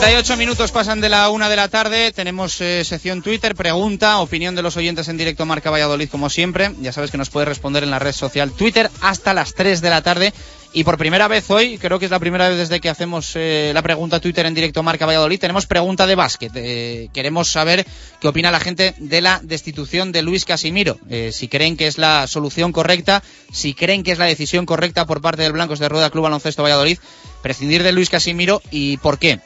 38 0.03 0.35
minutos 0.35 0.73
pasan 0.73 0.99
de 0.99 1.07
la 1.07 1.29
una 1.29 1.47
de 1.47 1.55
la 1.55 1.69
tarde. 1.69 2.11
Tenemos 2.11 2.59
eh, 2.59 2.83
sección 2.83 3.21
Twitter, 3.21 3.55
pregunta, 3.55 4.19
opinión 4.19 4.53
de 4.53 4.61
los 4.61 4.75
oyentes 4.75 5.07
en 5.07 5.15
directo 5.15 5.45
Marca 5.45 5.71
Valladolid, 5.71 6.09
como 6.09 6.29
siempre. 6.29 6.73
Ya 6.81 6.91
sabes 6.91 7.09
que 7.09 7.17
nos 7.17 7.29
puedes 7.29 7.47
responder 7.47 7.83
en 7.83 7.91
la 7.91 7.99
red 7.99 8.11
social 8.11 8.51
Twitter 8.51 8.91
hasta 8.99 9.33
las 9.33 9.53
3 9.53 9.79
de 9.79 9.89
la 9.89 10.01
tarde. 10.01 10.33
Y 10.75 10.83
por 10.83 10.97
primera 10.97 11.27
vez 11.27 11.51
hoy, 11.51 11.77
creo 11.77 11.99
que 11.99 12.05
es 12.05 12.11
la 12.11 12.19
primera 12.19 12.49
vez 12.49 12.57
desde 12.57 12.79
que 12.79 12.89
hacemos 12.89 13.33
eh, 13.35 13.71
la 13.75 13.83
pregunta 13.83 14.19
Twitter 14.19 14.47
en 14.47 14.55
directo 14.55 14.81
Marca 14.81 15.05
Valladolid, 15.05 15.39
tenemos 15.39 15.67
pregunta 15.67 16.07
de 16.07 16.15
básquet. 16.15 16.51
Eh, 16.55 17.09
queremos 17.13 17.47
saber 17.47 17.85
qué 18.19 18.27
opina 18.27 18.49
la 18.49 18.59
gente 18.59 18.95
de 18.97 19.21
la 19.21 19.39
destitución 19.43 20.11
de 20.11 20.23
Luis 20.23 20.45
Casimiro. 20.45 20.97
Eh, 21.11 21.29
si 21.31 21.47
creen 21.47 21.77
que 21.77 21.85
es 21.85 21.99
la 21.99 22.25
solución 22.25 22.71
correcta, 22.71 23.21
si 23.51 23.75
creen 23.75 24.01
que 24.01 24.13
es 24.13 24.17
la 24.17 24.25
decisión 24.25 24.65
correcta 24.65 25.05
por 25.05 25.21
parte 25.21 25.43
del 25.43 25.53
Blancos 25.53 25.77
de 25.77 25.89
Rueda 25.89 26.09
Club 26.09 26.23
Baloncesto 26.23 26.63
Valladolid, 26.63 26.97
prescindir 27.43 27.83
de 27.83 27.91
Luis 27.91 28.09
Casimiro 28.09 28.59
y 28.71 28.97
por 28.97 29.19
qué. 29.19 29.41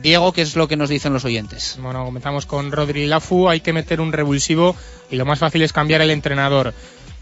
Diego, 0.00 0.32
¿qué 0.32 0.40
es 0.40 0.56
lo 0.56 0.68
que 0.68 0.76
nos 0.76 0.88
dicen 0.88 1.12
los 1.12 1.26
oyentes? 1.26 1.76
Bueno, 1.82 2.02
comenzamos 2.04 2.46
con 2.46 2.72
Rodri 2.72 3.06
Lafu. 3.06 3.50
Hay 3.50 3.60
que 3.60 3.74
meter 3.74 4.00
un 4.00 4.12
revulsivo 4.12 4.74
y 5.10 5.16
lo 5.16 5.26
más 5.26 5.38
fácil 5.38 5.60
es 5.62 5.72
cambiar 5.72 6.00
el 6.00 6.10
entrenador. 6.10 6.72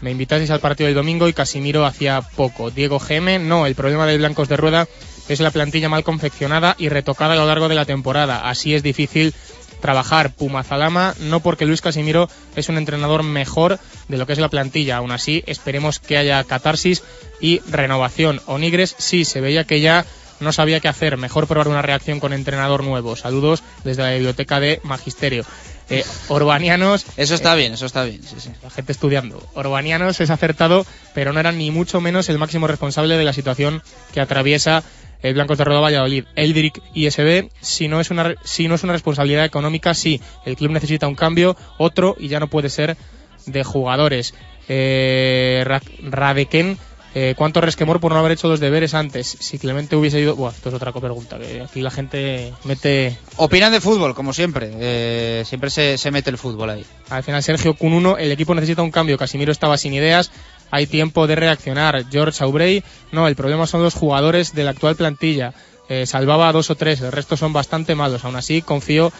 Me 0.01 0.11
invitasteis 0.11 0.49
al 0.49 0.59
partido 0.59 0.87
del 0.87 0.95
domingo 0.95 1.27
y 1.27 1.33
Casimiro 1.33 1.85
hacía 1.85 2.21
poco. 2.21 2.71
Diego 2.71 2.99
GM, 2.99 3.39
no, 3.47 3.65
el 3.65 3.75
problema 3.75 4.07
de 4.07 4.17
Blancos 4.17 4.49
de 4.49 4.57
Rueda 4.57 4.87
es 5.29 5.39
la 5.39 5.51
plantilla 5.51 5.89
mal 5.89 6.03
confeccionada 6.03 6.75
y 6.77 6.89
retocada 6.89 7.33
a 7.33 7.37
lo 7.37 7.45
largo 7.45 7.69
de 7.69 7.75
la 7.75 7.85
temporada. 7.85 8.49
Así 8.49 8.73
es 8.73 8.81
difícil 8.81 9.33
trabajar 9.79 10.33
Puma 10.33 10.63
Zalama, 10.63 11.13
no 11.19 11.39
porque 11.39 11.65
Luis 11.65 11.81
Casimiro 11.81 12.29
es 12.55 12.69
un 12.69 12.77
entrenador 12.77 13.23
mejor 13.23 13.79
de 14.07 14.17
lo 14.17 14.25
que 14.25 14.33
es 14.33 14.39
la 14.39 14.49
plantilla. 14.49 14.97
Aún 14.97 15.11
así, 15.11 15.43
esperemos 15.45 15.99
que 15.99 16.17
haya 16.17 16.43
catarsis 16.43 17.03
y 17.39 17.59
renovación. 17.69 18.41
Onigres 18.45 18.95
sí, 18.97 19.25
se 19.25 19.41
veía 19.41 19.65
que 19.65 19.81
ya 19.81 20.05
no 20.39 20.51
sabía 20.51 20.79
qué 20.79 20.87
hacer. 20.87 21.17
Mejor 21.17 21.47
probar 21.47 21.67
una 21.67 21.81
reacción 21.81 22.19
con 22.19 22.33
entrenador 22.33 22.83
nuevo. 22.83 23.15
Saludos 23.15 23.63
desde 23.83 24.03
la 24.03 24.11
biblioteca 24.11 24.59
de 24.59 24.79
Magisterio. 24.83 25.45
Eh, 25.91 26.05
Orbanianos. 26.29 27.05
Eso 27.17 27.35
está 27.35 27.53
bien, 27.55 27.73
eso 27.73 27.85
está 27.85 28.03
bien. 28.05 28.23
Sí, 28.23 28.35
sí. 28.39 28.49
La 28.63 28.69
gente 28.69 28.91
estudiando. 28.91 29.45
Orbanianos 29.53 30.19
es 30.21 30.29
acertado, 30.29 30.85
pero 31.13 31.33
no 31.33 31.39
era 31.39 31.51
ni 31.51 31.69
mucho 31.69 31.99
menos 32.01 32.29
el 32.29 32.37
máximo 32.37 32.67
responsable 32.67 33.17
de 33.17 33.25
la 33.25 33.33
situación 33.33 33.83
que 34.13 34.21
atraviesa 34.21 34.83
el 35.21 35.33
Blancos 35.33 35.57
de 35.57 35.65
Roda 35.65 35.81
Valladolid. 35.81 36.25
Eldrick 36.35 36.81
ISB, 36.93 37.49
si 37.61 37.87
no, 37.87 37.99
es 37.99 38.09
una, 38.09 38.35
si 38.43 38.67
no 38.67 38.75
es 38.75 38.83
una 38.83 38.93
responsabilidad 38.93 39.45
económica, 39.45 39.93
sí. 39.93 40.21
El 40.45 40.55
club 40.55 40.71
necesita 40.71 41.07
un 41.07 41.15
cambio, 41.15 41.55
otro, 41.77 42.15
y 42.17 42.27
ya 42.27 42.39
no 42.39 42.47
puede 42.47 42.69
ser 42.69 42.97
de 43.45 43.63
jugadores. 43.63 44.33
Eh, 44.67 45.65
Radeken 46.03 46.77
eh, 47.13 47.33
¿Cuánto 47.37 47.59
resquemor 47.59 47.99
por 47.99 48.13
no 48.13 48.19
haber 48.19 48.31
hecho 48.31 48.47
los 48.47 48.61
deberes 48.61 48.93
antes? 48.93 49.27
Si 49.39 49.59
Clemente 49.59 49.97
hubiese 49.97 50.19
ido... 50.21 50.35
Buah, 50.35 50.51
esto 50.51 50.69
es 50.69 50.75
otra 50.75 50.93
pregunta, 50.93 51.37
que 51.37 51.61
aquí 51.61 51.81
la 51.81 51.91
gente 51.91 52.53
mete... 52.63 53.17
Opinan 53.35 53.73
de 53.73 53.81
fútbol, 53.81 54.15
como 54.15 54.31
siempre. 54.31 54.71
Eh, 54.73 55.43
siempre 55.45 55.69
se, 55.69 56.11
mete 56.11 56.29
el 56.29 56.37
fútbol 56.37 56.69
ahí. 56.69 56.85
Al 57.09 57.23
final, 57.23 57.43
Sergio, 57.43 57.73
con 57.73 57.91
uno, 57.91 58.17
el 58.17 58.31
equipo 58.31 58.55
necesita 58.55 58.81
un 58.81 58.91
cambio. 58.91 59.17
Casimiro 59.17 59.51
estaba 59.51 59.77
sin 59.77 59.93
ideas. 59.93 60.31
Hay 60.71 60.87
tiempo 60.87 61.27
de 61.27 61.35
reaccionar. 61.35 62.05
George 62.09 62.41
Aubrey, 62.43 62.81
no, 63.11 63.27
el 63.27 63.35
problema 63.35 63.67
son 63.67 63.83
los 63.83 63.93
jugadores 63.93 64.53
de 64.53 64.63
la 64.63 64.71
actual 64.71 64.95
plantilla. 64.95 65.53
Eh, 65.89 66.05
salvaba 66.05 66.47
a 66.47 66.53
dos 66.53 66.69
o 66.69 66.75
tres, 66.75 67.01
el 67.01 67.11
resto 67.11 67.35
son 67.35 67.51
bastante 67.51 67.93
malos. 67.93 68.23
Aún 68.23 68.37
así, 68.37 68.61
confío 68.61 69.11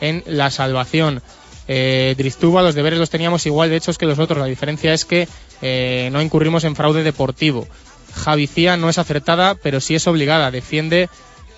en 0.00 0.22
la 0.26 0.52
salvación. 0.52 1.20
Eh, 1.66 2.16
los 2.42 2.74
deberes 2.74 2.98
los 2.98 3.10
teníamos 3.10 3.46
igual 3.46 3.70
de 3.70 3.76
hechos 3.76 3.98
que 3.98 4.06
los 4.06 4.18
otros. 4.18 4.38
La 4.38 4.46
diferencia 4.46 4.92
es 4.92 5.04
que 5.04 5.26
eh, 5.62 6.08
no 6.12 6.22
incurrimos 6.22 6.64
en 6.64 6.76
fraude 6.76 7.02
deportivo. 7.02 7.66
Javicía 8.14 8.76
no 8.76 8.88
es 8.88 8.98
acertada, 8.98 9.54
pero 9.54 9.80
sí 9.80 9.94
es 9.94 10.06
obligada. 10.06 10.50
Defiende 10.50 11.08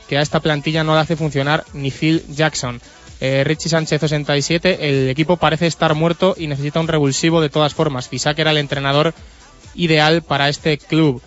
que 0.09 0.19
a 0.19 0.23
esta 0.23 0.41
plantilla 0.41 0.85
no 0.85 0.95
la 0.95 1.01
hace 1.01 1.17
funcionar 1.17 1.65
ni 1.73 1.91
Phil 1.91 2.23
Jackson. 2.29 2.81
Eh, 3.21 3.45
Richie 3.45 3.69
Sánchez 3.69 4.01
67, 4.01 4.89
el 4.89 5.09
equipo 5.09 5.37
parece 5.37 5.67
estar 5.67 5.95
muerto 5.95 6.35
y 6.37 6.49
necesita 6.49 6.81
un 6.81 6.89
revulsivo 6.89 7.41
de 7.41 7.51
todas 7.51 7.73
formas. 7.73 8.09
Fisac 8.09 8.39
era 8.39 8.51
el 8.51 8.59
entrenador 8.59 9.15
ideal 9.75 10.23
para 10.23 10.49
este 10.49 10.77
club. 10.77 11.23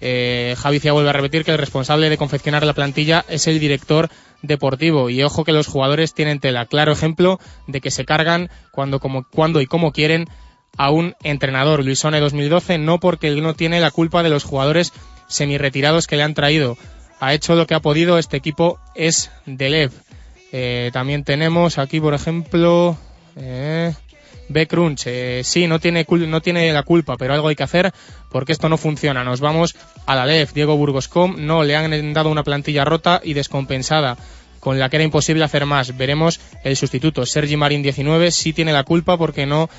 Eh, 0.00 0.54
Javicia 0.56 0.92
vuelve 0.92 1.10
a 1.10 1.14
repetir 1.14 1.44
que 1.44 1.50
el 1.50 1.58
responsable 1.58 2.08
de 2.08 2.16
confeccionar 2.16 2.64
la 2.64 2.72
plantilla 2.72 3.24
es 3.28 3.46
el 3.48 3.60
director 3.60 4.08
deportivo 4.42 5.10
y 5.10 5.22
ojo 5.22 5.44
que 5.44 5.52
los 5.52 5.66
jugadores 5.66 6.14
tienen 6.14 6.40
tela. 6.40 6.66
Claro 6.66 6.92
ejemplo 6.92 7.38
de 7.66 7.80
que 7.80 7.90
se 7.90 8.04
cargan 8.04 8.48
cuando, 8.70 9.00
como, 9.00 9.24
cuando 9.28 9.60
y 9.60 9.66
como 9.66 9.92
quieren 9.92 10.28
a 10.76 10.90
un 10.90 11.14
entrenador. 11.22 11.84
Luisone 11.84 12.20
2012 12.20 12.78
no 12.78 13.00
porque 13.00 13.28
él 13.28 13.42
no 13.42 13.54
tiene 13.54 13.80
la 13.80 13.90
culpa 13.90 14.22
de 14.22 14.30
los 14.30 14.44
jugadores 14.44 14.92
semi-retirados 15.28 16.06
que 16.06 16.16
le 16.16 16.22
han 16.22 16.34
traído. 16.34 16.76
Ha 17.20 17.34
hecho 17.34 17.54
lo 17.54 17.66
que 17.66 17.74
ha 17.74 17.80
podido. 17.80 18.18
Este 18.18 18.36
equipo 18.36 18.78
es 18.94 19.30
de 19.46 19.70
Lev. 19.70 19.92
Eh, 20.52 20.90
también 20.92 21.22
tenemos 21.22 21.78
aquí, 21.78 22.00
por 22.00 22.14
ejemplo, 22.14 22.96
eh, 23.36 23.94
B. 24.48 24.66
Crunch. 24.66 25.04
Eh, 25.06 25.42
sí, 25.44 25.66
no 25.66 25.78
tiene, 25.78 26.06
no 26.08 26.40
tiene 26.40 26.72
la 26.72 26.82
culpa, 26.82 27.16
pero 27.16 27.34
algo 27.34 27.48
hay 27.48 27.56
que 27.56 27.62
hacer 27.62 27.92
porque 28.30 28.52
esto 28.52 28.68
no 28.68 28.76
funciona. 28.76 29.24
Nos 29.24 29.40
vamos 29.40 29.76
a 30.06 30.16
la 30.16 30.26
LEF. 30.26 30.52
Diego 30.52 30.76
Burgoscom, 30.76 31.36
no, 31.38 31.62
le 31.62 31.76
han 31.76 32.12
dado 32.12 32.30
una 32.30 32.42
plantilla 32.42 32.84
rota 32.84 33.20
y 33.22 33.34
descompensada 33.34 34.16
con 34.58 34.78
la 34.78 34.90
que 34.90 34.96
era 34.96 35.04
imposible 35.04 35.44
hacer 35.44 35.66
más. 35.66 35.96
Veremos 35.96 36.40
el 36.64 36.76
sustituto. 36.76 37.24
Sergi 37.26 37.56
Marín 37.56 37.82
19 37.82 38.30
sí 38.30 38.52
tiene 38.52 38.72
la 38.72 38.84
culpa 38.84 39.16
porque 39.16 39.46
no 39.46 39.70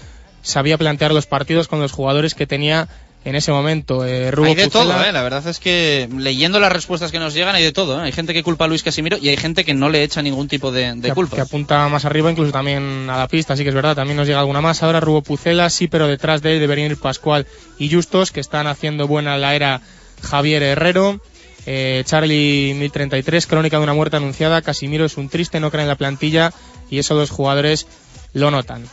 sabía 0.41 0.77
plantear 0.77 1.13
los 1.13 1.25
partidos 1.25 1.67
con 1.67 1.79
los 1.79 1.91
jugadores 1.91 2.35
que 2.35 2.47
tenía 2.47 2.87
en 3.23 3.35
ese 3.35 3.51
momento. 3.51 4.05
Eh, 4.05 4.31
hay 4.43 4.55
de 4.55 4.67
todo, 4.67 5.03
¿eh? 5.03 5.11
la 5.11 5.21
verdad 5.21 5.45
es 5.47 5.59
que 5.59 6.09
leyendo 6.17 6.59
las 6.59 6.71
respuestas 6.71 7.11
que 7.11 7.19
nos 7.19 7.33
llegan 7.33 7.55
hay 7.55 7.63
de 7.63 7.71
todo. 7.71 7.99
¿eh? 7.99 8.05
Hay 8.05 8.11
gente 8.11 8.33
que 8.33 8.43
culpa 8.43 8.65
a 8.65 8.67
Luis 8.67 8.83
Casimiro 8.83 9.17
y 9.17 9.29
hay 9.29 9.37
gente 9.37 9.63
que 9.63 9.73
no 9.73 9.89
le 9.89 10.03
echa 10.03 10.21
ningún 10.21 10.47
tipo 10.47 10.71
de, 10.71 11.11
culpa. 11.13 11.35
Que 11.35 11.41
apunta 11.41 11.87
más 11.89 12.05
arriba, 12.05 12.31
incluso 12.31 12.51
también 12.51 13.09
a 13.09 13.17
la 13.17 13.27
pista, 13.27 13.55
sí 13.55 13.63
que 13.63 13.69
es 13.69 13.75
verdad. 13.75 13.95
También 13.95 14.17
nos 14.17 14.27
llega 14.27 14.39
alguna 14.39 14.61
más. 14.61 14.81
Ahora 14.81 14.99
Rubo 14.99 15.21
Pucela, 15.21 15.69
sí, 15.69 15.87
pero 15.87 16.07
detrás 16.07 16.41
de 16.41 16.53
él 16.53 16.59
deberían 16.59 16.91
ir 16.91 16.97
Pascual 16.97 17.45
y 17.77 17.93
Justos, 17.93 18.31
que 18.31 18.39
están 18.39 18.67
haciendo 18.67 19.07
buena 19.07 19.37
la 19.37 19.55
era 19.55 19.81
Javier 20.23 20.63
Herrero. 20.63 21.21
Eh, 21.67 22.01
Charlie 22.05 22.73
1033, 22.73 23.45
crónica 23.45 23.77
de 23.77 23.83
una 23.83 23.93
muerte 23.93 24.17
anunciada. 24.17 24.63
Casimiro 24.63 25.05
es 25.05 25.17
un 25.17 25.29
triste, 25.29 25.59
no 25.59 25.69
cree 25.69 25.83
en 25.83 25.89
la 25.89 25.95
plantilla 25.95 26.53
y 26.89 26.97
eso 26.97 27.13
los 27.13 27.29
jugadores 27.29 27.85
lo 28.33 28.49
notan. 28.49 28.83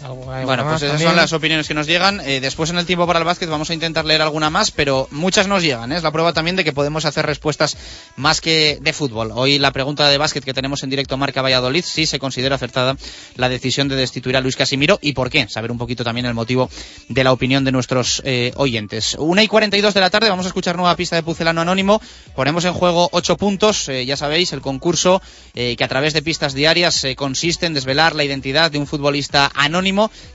Bueno, 0.00 0.64
pues 0.64 0.82
esas 0.82 1.02
son 1.02 1.16
las 1.16 1.32
opiniones 1.32 1.66
que 1.66 1.74
nos 1.74 1.88
llegan. 1.88 2.20
Eh, 2.20 2.38
después 2.40 2.70
en 2.70 2.78
el 2.78 2.86
tiempo 2.86 3.06
para 3.06 3.18
el 3.18 3.24
básquet 3.24 3.48
vamos 3.48 3.70
a 3.70 3.74
intentar 3.74 4.04
leer 4.04 4.22
alguna 4.22 4.48
más, 4.48 4.70
pero 4.70 5.08
muchas 5.10 5.48
nos 5.48 5.62
llegan. 5.62 5.90
¿eh? 5.90 5.96
Es 5.96 6.04
la 6.04 6.12
prueba 6.12 6.32
también 6.32 6.54
de 6.54 6.62
que 6.62 6.72
podemos 6.72 7.04
hacer 7.04 7.26
respuestas 7.26 7.76
más 8.14 8.40
que 8.40 8.78
de 8.80 8.92
fútbol. 8.92 9.32
Hoy 9.34 9.58
la 9.58 9.72
pregunta 9.72 10.08
de 10.08 10.16
básquet 10.16 10.44
que 10.44 10.54
tenemos 10.54 10.84
en 10.84 10.90
directo 10.90 11.16
Marca 11.16 11.42
Valladolid, 11.42 11.82
si 11.84 12.06
se 12.06 12.20
considera 12.20 12.54
acertada 12.54 12.96
la 13.34 13.48
decisión 13.48 13.88
de 13.88 13.96
destituir 13.96 14.36
a 14.36 14.40
Luis 14.40 14.54
Casimiro 14.54 15.00
y 15.02 15.14
por 15.14 15.30
qué. 15.30 15.48
Saber 15.48 15.72
un 15.72 15.78
poquito 15.78 16.04
también 16.04 16.26
el 16.26 16.34
motivo 16.34 16.70
de 17.08 17.24
la 17.24 17.32
opinión 17.32 17.64
de 17.64 17.72
nuestros 17.72 18.22
eh, 18.24 18.52
oyentes. 18.54 19.16
Una 19.18 19.42
y 19.42 19.48
42 19.48 19.94
de 19.94 20.00
la 20.00 20.10
tarde 20.10 20.30
vamos 20.30 20.46
a 20.46 20.48
escuchar 20.48 20.76
nueva 20.76 20.94
pista 20.94 21.16
de 21.16 21.24
Pucelano 21.24 21.60
Anónimo. 21.60 22.00
Ponemos 22.36 22.64
en 22.64 22.72
juego 22.72 23.08
ocho 23.10 23.36
puntos. 23.36 23.86
ya 23.86 24.16
sabéis, 24.16 24.52
el 24.52 24.60
concurso 24.60 25.20
que 25.54 25.82
a 25.82 25.88
través 25.88 26.12
de 26.12 26.22
pistas 26.22 26.54
diarias 26.54 27.04
consiste 27.16 27.66
en 27.66 27.74
desvelar 27.74 28.14
la 28.14 28.22
identidad 28.22 28.70
de 28.70 28.78
un 28.78 28.86
futbolista 28.86 29.50
anónimo 29.54 29.87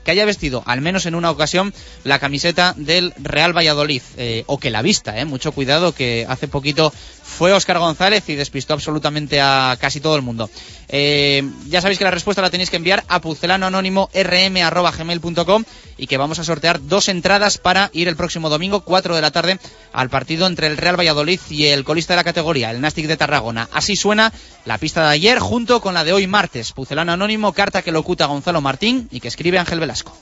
que 0.04 0.10
haya 0.10 0.24
vestido, 0.24 0.62
al 0.66 0.80
menos 0.80 1.06
en 1.06 1.14
una 1.14 1.30
ocasión, 1.30 1.72
la 2.04 2.18
camiseta 2.18 2.74
del 2.76 3.12
Real 3.16 3.56
Valladolid, 3.56 4.02
eh, 4.16 4.44
o 4.46 4.58
que 4.58 4.70
la 4.70 4.82
vista, 4.82 5.18
eh. 5.18 5.24
mucho 5.24 5.52
cuidado, 5.52 5.94
que 5.94 6.26
hace 6.28 6.48
poquito 6.48 6.92
fue 7.24 7.52
Óscar 7.52 7.78
González 7.78 8.28
y 8.28 8.34
despistó 8.34 8.74
absolutamente 8.74 9.40
a 9.40 9.78
casi 9.80 10.00
todo 10.00 10.16
el 10.16 10.22
mundo. 10.22 10.50
Eh, 10.88 11.48
ya 11.68 11.80
sabéis 11.80 11.98
que 11.98 12.04
la 12.04 12.10
respuesta 12.10 12.42
la 12.42 12.50
tenéis 12.50 12.68
que 12.70 12.76
enviar 12.76 13.04
a 13.08 13.20
pucelanoanónimo.rm.gmail.com 13.20 15.64
y 15.96 16.06
que 16.06 16.18
vamos 16.18 16.38
a 16.38 16.44
sortear 16.44 16.86
dos 16.86 17.08
entradas 17.08 17.56
para 17.58 17.90
ir 17.92 18.06
el 18.08 18.16
próximo 18.16 18.50
domingo, 18.50 18.80
4 18.80 19.16
de 19.16 19.22
la 19.22 19.30
tarde, 19.30 19.58
al 19.92 20.10
partido 20.10 20.46
entre 20.46 20.66
el 20.66 20.76
Real 20.76 20.98
Valladolid 20.98 21.40
y 21.48 21.66
el 21.66 21.84
colista 21.84 22.12
de 22.12 22.18
la 22.18 22.24
categoría, 22.24 22.70
el 22.70 22.80
Nastic 22.80 23.06
de 23.06 23.16
Tarragona. 23.16 23.68
Así 23.72 23.96
suena 23.96 24.32
la 24.64 24.78
pista 24.78 25.02
de 25.02 25.10
ayer 25.14 25.38
junto 25.38 25.80
con 25.80 25.94
la 25.94 26.02
de 26.04 26.12
hoy 26.12 26.26
martes. 26.26 26.72
Pucelano 26.72 27.12
Anónimo, 27.12 27.52
carta 27.52 27.82
que 27.82 27.92
locuta 27.92 28.26
Gonzalo 28.26 28.60
Martín 28.60 29.08
y 29.10 29.20
que 29.20 29.28
escribe 29.28 29.58
Ángel 29.58 29.80
Velasco. 29.80 30.14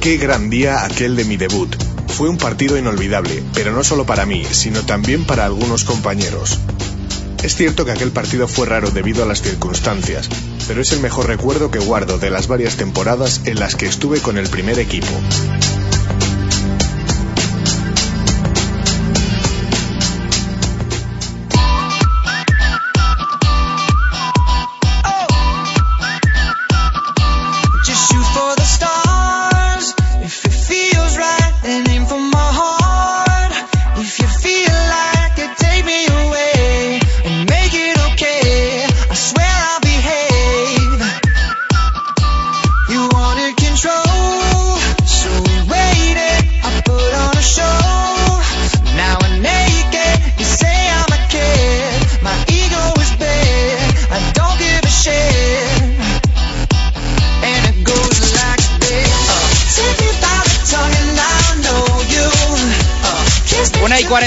Qué 0.00 0.18
gran 0.18 0.50
día 0.50 0.84
aquel 0.84 1.16
de 1.16 1.24
mi 1.24 1.36
debut 1.36 1.85
fue 2.06 2.28
un 2.28 2.38
partido 2.38 2.78
inolvidable, 2.78 3.42
pero 3.54 3.72
no 3.72 3.84
solo 3.84 4.06
para 4.06 4.26
mí, 4.26 4.44
sino 4.50 4.82
también 4.82 5.24
para 5.24 5.44
algunos 5.44 5.84
compañeros. 5.84 6.58
Es 7.42 7.54
cierto 7.54 7.84
que 7.84 7.92
aquel 7.92 8.10
partido 8.10 8.48
fue 8.48 8.66
raro 8.66 8.90
debido 8.90 9.22
a 9.22 9.26
las 9.26 9.42
circunstancias, 9.42 10.28
pero 10.66 10.80
es 10.80 10.92
el 10.92 11.00
mejor 11.00 11.26
recuerdo 11.26 11.70
que 11.70 11.78
guardo 11.78 12.18
de 12.18 12.30
las 12.30 12.48
varias 12.48 12.76
temporadas 12.76 13.42
en 13.44 13.60
las 13.60 13.76
que 13.76 13.86
estuve 13.86 14.20
con 14.20 14.38
el 14.38 14.48
primer 14.48 14.78
equipo. 14.78 15.12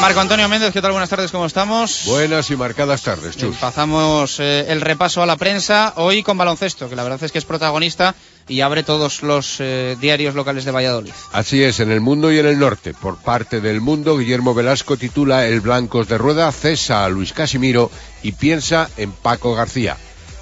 Marco 0.00 0.20
Antonio 0.20 0.48
Méndez, 0.48 0.72
¿qué 0.72 0.80
tal? 0.80 0.92
Buenas 0.92 1.10
tardes, 1.10 1.32
¿cómo 1.32 1.44
estamos? 1.44 2.04
Buenas 2.06 2.50
y 2.50 2.56
marcadas 2.56 3.02
tardes, 3.02 3.36
Chus. 3.36 3.56
Pasamos 3.56 4.38
eh, 4.38 4.66
el 4.68 4.80
repaso 4.80 5.22
a 5.22 5.26
la 5.26 5.36
prensa 5.36 5.92
hoy 5.96 6.22
con 6.22 6.38
baloncesto, 6.38 6.88
que 6.88 6.94
la 6.94 7.02
verdad 7.02 7.22
es 7.24 7.32
que 7.32 7.38
es 7.38 7.44
protagonista 7.44 8.14
y 8.46 8.60
abre 8.60 8.84
todos 8.84 9.24
los 9.24 9.56
eh, 9.58 9.96
diarios 10.00 10.36
locales 10.36 10.64
de 10.64 10.70
Valladolid. 10.70 11.12
Así 11.32 11.64
es, 11.64 11.80
en 11.80 11.90
el 11.90 12.00
mundo 12.00 12.32
y 12.32 12.38
en 12.38 12.46
el 12.46 12.60
norte. 12.60 12.94
Por 12.94 13.16
parte 13.16 13.60
del 13.60 13.80
mundo, 13.80 14.16
Guillermo 14.16 14.54
Velasco 14.54 14.96
titula 14.96 15.46
El 15.46 15.60
Blancos 15.60 16.06
de 16.06 16.16
Rueda 16.16 16.50
cesa 16.52 17.04
a 17.04 17.08
Luis 17.08 17.32
Casimiro 17.32 17.90
y 18.22 18.32
piensa 18.32 18.88
en 18.96 19.10
Paco 19.10 19.54
García. 19.56 19.96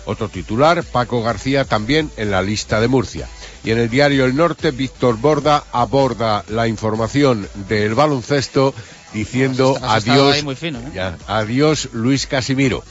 Otro 0.04 0.28
titular, 0.28 0.84
Paco 0.84 1.22
García 1.22 1.64
también 1.64 2.10
en 2.18 2.30
la 2.30 2.42
lista 2.42 2.80
de 2.80 2.88
Murcia. 2.88 3.26
Y 3.64 3.72
en 3.72 3.78
el 3.78 3.90
diario 3.90 4.26
El 4.26 4.36
Norte, 4.36 4.70
Víctor 4.70 5.16
Borda 5.16 5.64
aborda 5.72 6.44
la 6.48 6.68
información 6.68 7.48
del 7.68 7.94
baloncesto 7.96 8.72
diciendo 9.12 9.78
adiós, 9.82 10.44
fino, 10.58 10.78
¿eh? 10.78 10.92
ya, 10.94 11.16
adiós 11.26 11.90
Luis 11.92 12.26
Casimiro. 12.26 12.84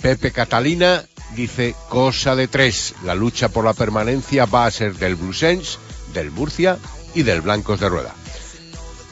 Pepe 0.00 0.32
Catalina 0.32 1.04
dice 1.36 1.74
cosa 1.88 2.34
de 2.34 2.48
tres. 2.48 2.94
La 3.04 3.14
lucha 3.14 3.48
por 3.48 3.64
la 3.64 3.72
permanencia 3.72 4.46
va 4.46 4.66
a 4.66 4.70
ser 4.70 4.94
del 4.94 5.16
Blusens, 5.16 5.78
del 6.12 6.30
Murcia 6.30 6.78
y 7.14 7.22
del 7.22 7.40
Blancos 7.40 7.80
de 7.80 7.88
Rueda. 7.88 8.14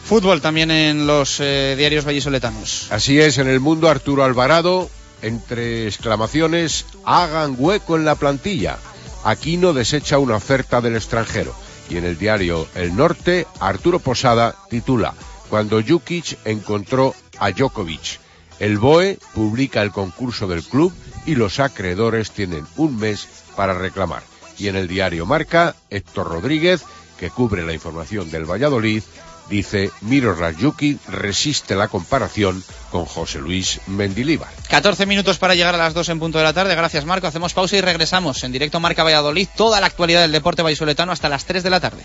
Fútbol 0.04 0.40
también 0.40 0.72
en 0.72 1.06
los 1.06 1.38
eh, 1.38 1.76
diarios 1.78 2.04
vallisoletanos. 2.04 2.88
Así 2.90 3.20
es, 3.20 3.38
en 3.38 3.48
el 3.48 3.60
mundo 3.60 3.88
Arturo 3.88 4.24
Alvarado, 4.24 4.90
entre 5.22 5.86
exclamaciones, 5.86 6.86
hagan 7.04 7.54
hueco 7.56 7.96
en 7.96 8.04
la 8.04 8.16
plantilla. 8.16 8.78
Aquino 9.22 9.72
desecha 9.72 10.18
una 10.18 10.36
oferta 10.36 10.80
del 10.80 10.96
extranjero. 10.96 11.54
Y 11.88 11.96
en 11.96 12.04
el 12.04 12.18
diario 12.18 12.66
El 12.74 12.96
Norte, 12.96 13.46
Arturo 13.60 14.00
Posada 14.00 14.56
titula, 14.68 15.14
Cuando 15.50 15.82
Jukic 15.82 16.38
encontró 16.44 17.14
a 17.38 17.50
Djokovic. 17.50 18.20
El 18.60 18.78
BOE 18.78 19.18
publica 19.34 19.82
el 19.82 19.90
concurso 19.90 20.46
del 20.46 20.62
club 20.62 20.92
y 21.26 21.34
los 21.34 21.58
acreedores 21.58 22.30
tienen 22.30 22.66
un 22.76 22.96
mes 22.98 23.26
para 23.56 23.74
reclamar. 23.74 24.22
Y 24.58 24.68
en 24.68 24.76
el 24.76 24.86
diario 24.86 25.26
Marca, 25.26 25.74
Héctor 25.88 26.28
Rodríguez, 26.28 26.82
que 27.18 27.30
cubre 27.30 27.64
la 27.64 27.72
información 27.72 28.30
del 28.30 28.48
Valladolid, 28.48 29.02
dice 29.48 29.90
Miro 30.02 30.34
Rajuki 30.34 30.98
resiste 31.08 31.74
la 31.74 31.88
comparación 31.88 32.62
con 32.90 33.04
José 33.04 33.40
Luis 33.40 33.80
Mendilíbar. 33.88 34.52
14 34.68 35.04
minutos 35.06 35.38
para 35.38 35.54
llegar 35.54 35.74
a 35.74 35.78
las 35.78 35.94
2 35.94 36.10
en 36.10 36.20
punto 36.20 36.38
de 36.38 36.44
la 36.44 36.52
tarde. 36.52 36.76
Gracias, 36.76 37.04
Marco. 37.04 37.26
Hacemos 37.26 37.54
pausa 37.54 37.76
y 37.76 37.80
regresamos 37.80 38.44
en 38.44 38.52
directo 38.52 38.78
Marca 38.78 39.02
Valladolid. 39.02 39.48
Toda 39.56 39.80
la 39.80 39.86
actualidad 39.86 40.20
del 40.20 40.32
deporte 40.32 40.62
vallisoletano 40.62 41.10
hasta 41.10 41.28
las 41.28 41.44
3 41.44 41.62
de 41.62 41.70
la 41.70 41.80
tarde. 41.80 42.04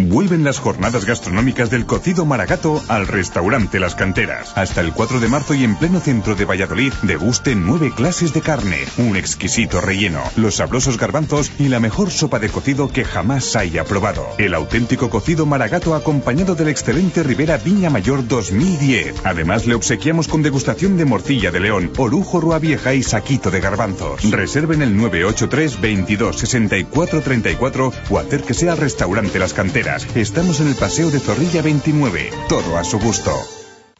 Vuelven 0.00 0.44
las 0.44 0.60
jornadas 0.60 1.04
gastronómicas 1.04 1.70
del 1.70 1.84
cocido 1.84 2.24
maragato 2.24 2.80
al 2.86 3.08
restaurante 3.08 3.80
Las 3.80 3.96
Canteras. 3.96 4.52
Hasta 4.54 4.80
el 4.80 4.92
4 4.92 5.18
de 5.18 5.26
marzo 5.26 5.54
y 5.54 5.64
en 5.64 5.74
pleno 5.74 5.98
centro 5.98 6.36
de 6.36 6.44
Valladolid, 6.44 6.92
deguste 7.02 7.56
nueve 7.56 7.92
clases 7.92 8.32
de 8.32 8.40
carne, 8.40 8.78
un 8.98 9.16
exquisito 9.16 9.80
relleno, 9.80 10.22
los 10.36 10.54
sabrosos 10.56 10.98
garbanzos 10.98 11.50
y 11.58 11.66
la 11.66 11.80
mejor 11.80 12.12
sopa 12.12 12.38
de 12.38 12.48
cocido 12.48 12.88
que 12.90 13.04
jamás 13.04 13.56
haya 13.56 13.82
probado. 13.82 14.24
El 14.38 14.54
auténtico 14.54 15.10
cocido 15.10 15.46
maragato 15.46 15.96
acompañado 15.96 16.54
del 16.54 16.68
excelente 16.68 17.24
Rivera 17.24 17.56
Viña 17.56 17.90
Mayor 17.90 18.26
2010. 18.28 19.22
Además, 19.24 19.66
le 19.66 19.74
obsequiamos 19.74 20.28
con 20.28 20.44
degustación 20.44 20.96
de 20.96 21.06
morcilla 21.06 21.50
de 21.50 21.58
león, 21.58 21.90
orujo 21.96 22.40
rua 22.40 22.60
vieja 22.60 22.94
y 22.94 23.02
saquito 23.02 23.50
de 23.50 23.60
garbanzos. 23.60 24.30
Reserven 24.30 24.80
el 24.82 24.96
983 24.96 25.80
22 25.80 26.38
64 26.38 27.20
34 27.20 27.92
o 28.10 28.18
acérquese 28.20 28.70
al 28.70 28.78
restaurante 28.78 29.40
Las 29.40 29.54
Canteras. 29.54 29.87
Estamos 30.14 30.60
en 30.60 30.68
el 30.68 30.74
Paseo 30.74 31.10
de 31.10 31.18
Zorrilla 31.18 31.62
29. 31.62 32.30
Todo 32.48 32.76
a 32.76 32.84
su 32.84 32.98
gusto. 32.98 33.57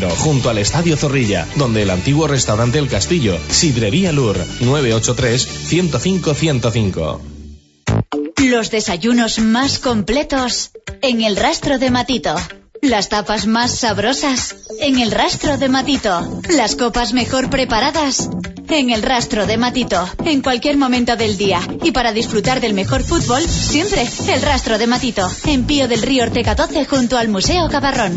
junto 0.00 0.48
al 0.48 0.56
Estadio 0.56 0.96
Zorrilla, 0.96 1.46
donde 1.56 1.82
el 1.82 1.90
antiguo 1.90 2.26
restaurante 2.26 2.78
El 2.78 2.88
Castillo, 2.88 3.38
Sidrería 3.50 4.10
Lur, 4.10 4.38
983-105-105. 4.60 7.20
Los 8.38 8.70
desayunos 8.70 9.38
más 9.38 9.78
completos 9.78 10.70
en 11.02 11.20
el 11.20 11.36
rastro 11.36 11.78
de 11.78 11.90
Matito. 11.90 12.34
Las 12.80 13.10
tapas 13.10 13.46
más 13.46 13.70
sabrosas 13.70 14.56
en 14.80 14.98
el 14.98 15.10
rastro 15.10 15.58
de 15.58 15.68
Matito. 15.68 16.40
Las 16.48 16.74
copas 16.74 17.12
mejor 17.12 17.50
preparadas 17.50 18.30
en 18.70 18.88
el 18.90 19.02
rastro 19.02 19.46
de 19.46 19.58
Matito. 19.58 20.08
En 20.24 20.40
cualquier 20.40 20.78
momento 20.78 21.16
del 21.16 21.36
día. 21.36 21.60
Y 21.82 21.92
para 21.92 22.12
disfrutar 22.12 22.62
del 22.62 22.72
mejor 22.72 23.04
fútbol, 23.04 23.42
siempre 23.42 24.08
el 24.28 24.40
rastro 24.40 24.78
de 24.78 24.86
Matito. 24.86 25.30
En 25.44 25.64
Pío 25.64 25.86
del 25.86 26.00
Río 26.00 26.24
Ortega 26.24 26.54
12 26.54 26.86
junto 26.86 27.18
al 27.18 27.28
Museo 27.28 27.68
Cabarrón. 27.68 28.16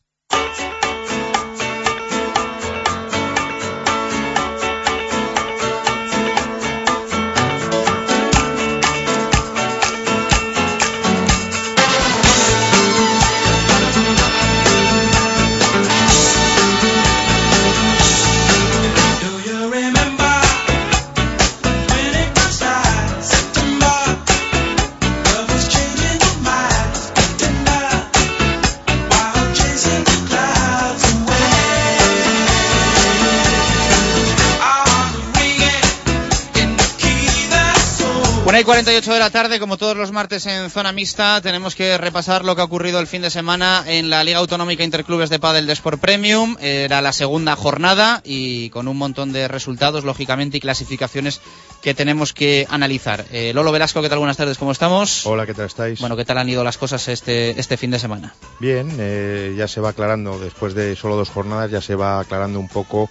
Y 38.61 38.63
48 38.63 39.13
de 39.13 39.19
la 39.19 39.31
tarde, 39.31 39.59
como 39.59 39.77
todos 39.77 39.97
los 39.97 40.11
martes 40.11 40.45
en 40.45 40.69
zona 40.69 40.91
mixta, 40.91 41.41
tenemos 41.41 41.73
que 41.73 41.97
repasar 41.97 42.45
lo 42.45 42.55
que 42.55 42.61
ha 42.61 42.65
ocurrido 42.65 42.99
el 42.99 43.07
fin 43.07 43.23
de 43.23 43.31
semana 43.31 43.83
en 43.87 44.11
la 44.11 44.23
Liga 44.23 44.37
Autonómica 44.37 44.83
Interclubes 44.83 45.31
de 45.31 45.39
Padel 45.39 45.65
de 45.65 45.73
Sport 45.73 45.99
Premium. 45.99 46.55
Era 46.59 47.01
la 47.01 47.11
segunda 47.11 47.55
jornada 47.55 48.21
y 48.23 48.69
con 48.69 48.87
un 48.87 48.97
montón 48.97 49.33
de 49.33 49.47
resultados, 49.47 50.03
lógicamente, 50.03 50.57
y 50.57 50.59
clasificaciones 50.59 51.41
que 51.81 51.95
tenemos 51.95 52.33
que 52.33 52.67
analizar. 52.69 53.25
Eh, 53.31 53.51
Lolo 53.55 53.71
Velasco, 53.71 53.99
¿qué 54.03 54.09
tal? 54.09 54.19
Buenas 54.19 54.37
tardes, 54.37 54.59
¿cómo 54.59 54.71
estamos? 54.71 55.25
Hola, 55.25 55.47
¿qué 55.47 55.55
tal 55.55 55.65
estáis? 55.65 55.99
Bueno, 55.99 56.15
¿qué 56.15 56.25
tal 56.25 56.37
han 56.37 56.47
ido 56.47 56.63
las 56.63 56.77
cosas 56.77 57.07
este, 57.07 57.59
este 57.59 57.77
fin 57.77 57.89
de 57.89 57.97
semana? 57.97 58.35
Bien, 58.59 58.95
eh, 58.99 59.55
ya 59.57 59.67
se 59.67 59.81
va 59.81 59.89
aclarando, 59.89 60.37
después 60.39 60.75
de 60.75 60.95
solo 60.95 61.15
dos 61.15 61.31
jornadas, 61.31 61.71
ya 61.71 61.81
se 61.81 61.95
va 61.95 62.19
aclarando 62.19 62.59
un 62.59 62.67
poco, 62.67 63.09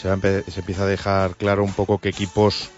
se, 0.00 0.08
va 0.08 0.16
se 0.18 0.60
empieza 0.60 0.84
a 0.84 0.86
dejar 0.86 1.36
claro 1.36 1.62
un 1.62 1.74
poco 1.74 1.98
qué 1.98 2.08
equipos 2.08 2.70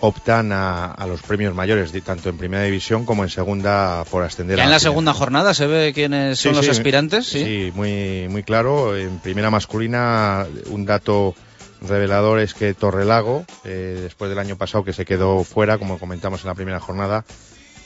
optan 0.00 0.52
a, 0.52 0.86
a 0.86 1.06
los 1.06 1.22
premios 1.22 1.54
mayores, 1.54 1.92
tanto 2.04 2.28
en 2.28 2.36
primera 2.36 2.64
división 2.64 3.06
como 3.06 3.24
en 3.24 3.30
segunda 3.30 4.04
por 4.10 4.22
ascender 4.22 4.56
Ya 4.58 4.64
a 4.64 4.66
en 4.66 4.72
la 4.72 4.78
segunda 4.78 5.14
jornada 5.14 5.54
se 5.54 5.66
ve 5.66 5.92
quiénes 5.94 6.38
son 6.38 6.52
Sí, 6.52 6.56
los 6.56 6.64
sí, 6.66 6.70
aspirantes, 6.70 7.26
¿sí? 7.26 7.44
Sí, 7.44 7.72
muy, 7.74 8.28
muy 8.28 8.42
claro. 8.42 8.96
En 8.96 9.18
primera 9.20 9.50
masculina, 9.50 10.46
un 10.66 10.84
dato 10.84 11.34
revelador 11.80 12.40
es 12.40 12.54
que 12.54 12.74
Torrelago, 12.74 13.44
eh, 13.64 14.00
después 14.02 14.28
del 14.28 14.38
año 14.38 14.56
pasado 14.56 14.84
que 14.84 14.92
se 14.92 15.04
quedó 15.04 15.44
fuera, 15.44 15.78
como 15.78 15.98
comentamos 15.98 16.42
en 16.42 16.48
la 16.48 16.54
primera 16.54 16.80
jornada, 16.80 17.24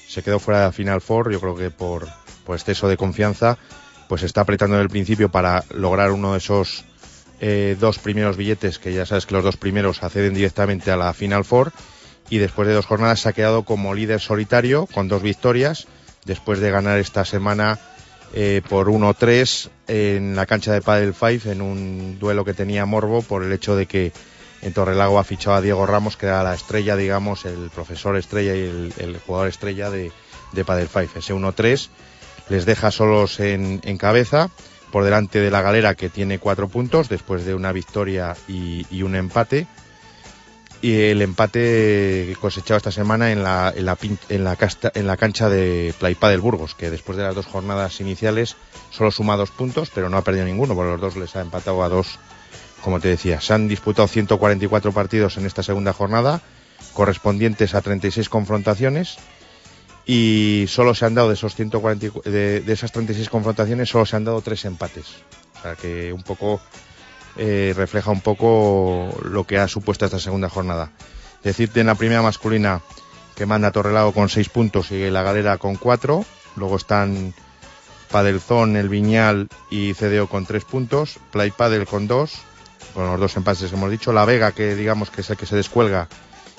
se 0.09 0.23
quedó 0.23 0.39
fuera 0.41 0.61
de 0.61 0.67
la 0.67 0.73
Final 0.73 1.01
Four, 1.01 1.33
yo 1.33 1.41
creo 1.41 1.55
que 1.55 1.71
por, 1.71 2.09
por 2.45 2.57
exceso 2.57 2.89
de 2.89 2.97
confianza, 2.97 3.59
pues 4.09 4.23
está 4.25 4.41
apretando 4.41 4.77
en 4.77 4.83
el 4.83 4.89
principio 4.89 5.29
para 5.31 5.65
lograr 5.73 6.11
uno 6.11 6.33
de 6.33 6.39
esos 6.39 6.85
eh, 7.41 7.77
dos 7.79 7.99
primeros 7.99 8.37
billetes, 8.37 8.79
que 8.79 8.93
ya 8.93 9.07
sabes 9.07 9.27
que 9.27 9.35
los 9.35 9.45
dos 9.45 9.57
primeros 9.57 10.03
acceden 10.03 10.35
directamente 10.35 10.91
a 10.91 10.97
la 10.97 11.13
Final 11.15 11.45
Four, 11.45 11.73
y 12.31 12.39
después 12.39 12.67
de 12.69 12.75
dos 12.75 12.87
jornadas 12.87 13.21
se 13.21 13.29
ha 13.29 13.33
quedado 13.33 13.65
como 13.65 13.93
líder 13.93 14.21
solitario 14.21 14.87
con 14.87 15.09
dos 15.09 15.21
victorias, 15.21 15.89
después 16.25 16.61
de 16.61 16.71
ganar 16.71 16.99
esta 16.99 17.25
semana 17.25 17.79
eh, 18.33 18.63
por 18.69 18.89
1-3 18.89 19.69
en 19.89 20.37
la 20.37 20.47
cancha 20.47 20.73
de 20.73 20.81
Padel 20.81 21.13
5 21.13 21.51
en 21.51 21.61
un 21.61 22.19
duelo 22.21 22.45
que 22.45 22.55
tenía 22.55 22.87
Morbo 22.87 23.23
por 23.23 23.43
el 23.43 23.53
hecho 23.53 23.75
de 23.75 23.87
que 23.87 24.13
en 24.63 24.73
Torrelago 24.73 25.19
ha 25.19 25.25
fichado 25.25 25.57
a 25.57 25.61
Diego 25.61 25.85
Ramos, 25.87 26.17
que 26.17 26.27
era 26.27 26.45
la 26.45 26.55
estrella, 26.55 26.95
digamos, 26.95 27.45
el 27.47 27.71
profesor 27.75 28.17
estrella 28.17 28.55
y 28.55 28.93
el, 28.99 29.19
jugador 29.27 29.49
estrella 29.49 29.91
de, 29.91 30.13
de 30.53 30.65
Padel 30.65 30.89
5. 30.89 31.19
Ese 31.19 31.35
1-3 31.35 31.89
les 32.49 32.67
deja 32.67 32.91
solos 32.91 33.41
en, 33.41 33.79
cabeza, 33.97 34.51
por 34.93 35.03
delante 35.05 35.41
de 35.41 35.51
la 35.51 35.63
galera 35.63 35.95
que 35.95 36.11
tiene 36.11 36.39
cuatro 36.39 36.69
puntos 36.69 37.09
después 37.09 37.45
de 37.45 37.55
una 37.55 37.73
victoria 37.73 38.37
y 38.49 39.03
un 39.03 39.17
empate. 39.17 39.67
Y 40.83 40.99
el 41.03 41.21
empate 41.21 42.35
cosechado 42.41 42.79
esta 42.79 42.91
semana 42.91 43.33
en 43.33 43.43
la, 43.43 43.71
en 43.77 43.85
la, 43.85 43.99
en 44.31 44.45
la, 44.45 44.57
casta- 44.57 44.91
en 44.95 45.07
la 45.07 45.19
cancha 45.19 45.51
de 45.51 45.93
Playpa 45.99 46.31
del 46.31 46.41
Burgos, 46.41 46.75
que 46.75 46.89
después 46.91 47.19
de 47.19 47.25
las 47.25 47.35
dos 47.35 47.45
jornadas 47.47 48.01
iniciales 48.01 48.57
solo 48.91 49.11
suma 49.11 49.37
dos 49.37 49.51
puntos, 49.51 49.91
pero 49.95 50.09
no 50.09 50.17
ha 50.17 50.25
perdido 50.25 50.47
ninguno, 50.47 50.75
porque 50.75 50.93
los 50.93 51.01
dos 51.01 51.17
les 51.17 51.37
ha 51.37 51.43
empatado 51.43 51.83
a 51.83 51.91
dos, 51.91 52.19
como 52.81 52.99
te 52.99 53.09
decía. 53.09 53.43
Se 53.43 53.53
han 53.53 53.69
disputado 53.69 54.09
144 54.09 54.93
partidos 54.93 55.37
en 55.37 55.45
esta 55.45 55.63
segunda 55.63 55.93
jornada, 55.93 56.41
correspondientes 56.95 57.75
a 57.75 57.83
36 57.83 58.31
confrontaciones, 58.31 59.19
y 60.07 60.65
solo 60.67 60.95
se 60.95 61.05
han 61.05 61.15
dado 61.15 61.29
de, 61.29 61.35
esos 61.35 61.55
140, 61.57 62.21
de, 62.31 62.61
de 62.61 62.73
esas 62.73 62.91
36 62.91 63.29
confrontaciones, 63.29 63.91
solo 63.91 64.07
se 64.07 64.17
han 64.17 64.25
dado 64.25 64.41
tres 64.41 64.65
empates. 64.65 65.05
O 65.59 65.63
sea 65.63 65.77
que 65.77 66.11
un 66.11 66.23
poco 66.23 66.59
eh, 67.37 67.73
refleja 67.77 68.11
un 68.11 68.21
poco 68.21 69.09
lo 69.25 69.45
que 69.45 69.59
ha 69.59 69.69
supuesto 69.69 70.05
esta 70.05 70.19
segunda 70.19 70.49
jornada. 70.49 70.91
Decirte 71.43 71.81
en 71.81 71.87
la 71.87 71.95
primera 71.95 72.23
masculina 72.23 72.83
que 73.35 73.47
manda 73.47 73.73
Torrelago 73.73 74.13
con 74.13 74.29
6 74.29 74.49
puntos 74.51 74.91
y 74.91 75.11
la 75.11 75.23
galera 75.23 75.59
con 75.59 75.77
4. 75.77 76.25
Luego 76.57 76.77
están 76.77 77.33
Padelzón, 78.11 78.77
El 78.77 78.89
Viñal 78.89 79.49
y 79.71 79.95
CDO 79.95 80.29
con 80.29 80.45
3 80.45 80.65
puntos. 80.65 81.19
Play 81.31 81.51
Padel 81.51 81.87
con 81.87 82.07
2, 82.07 82.33
con 82.95 83.07
los 83.07 83.21
dos 83.21 83.37
empates 83.37 83.71
que 83.71 83.77
hemos 83.77 83.91
dicho. 83.91 84.13
La 84.13 84.25
Vega, 84.25 84.53
que 84.53 84.75
digamos 84.75 85.11
que 85.11 85.23
es 85.23 85.31
el 85.31 85.37
que 85.37 85.47
se 85.47 85.57
descuelga 85.57 86.09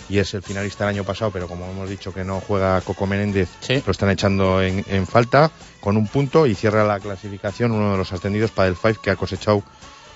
y 0.10 0.18
es 0.18 0.34
el 0.34 0.42
finalista 0.42 0.86
del 0.86 0.96
año 0.96 1.04
pasado, 1.04 1.32
pero 1.32 1.48
como 1.48 1.70
hemos 1.70 1.90
dicho 1.90 2.14
que 2.14 2.24
no 2.24 2.42
juega 2.42 2.82
Coco 2.82 3.06
Menéndez, 3.08 3.50
lo 3.86 3.92
están 3.92 4.10
echando 4.10 4.62
en, 4.62 4.84
en 4.88 5.08
falta 5.08 5.52
con 5.80 5.96
un 5.96 6.08
punto 6.08 6.48
y 6.48 6.56
cierra 6.56 6.84
la 6.84 7.00
clasificación 7.00 7.72
uno 7.72 7.92
de 7.92 7.98
los 7.98 8.12
ascendidos 8.12 8.52
para 8.52 8.68
el 8.68 8.76
Five 8.76 8.98
que 9.02 9.12
ha 9.12 9.16
cosechado 9.16 9.64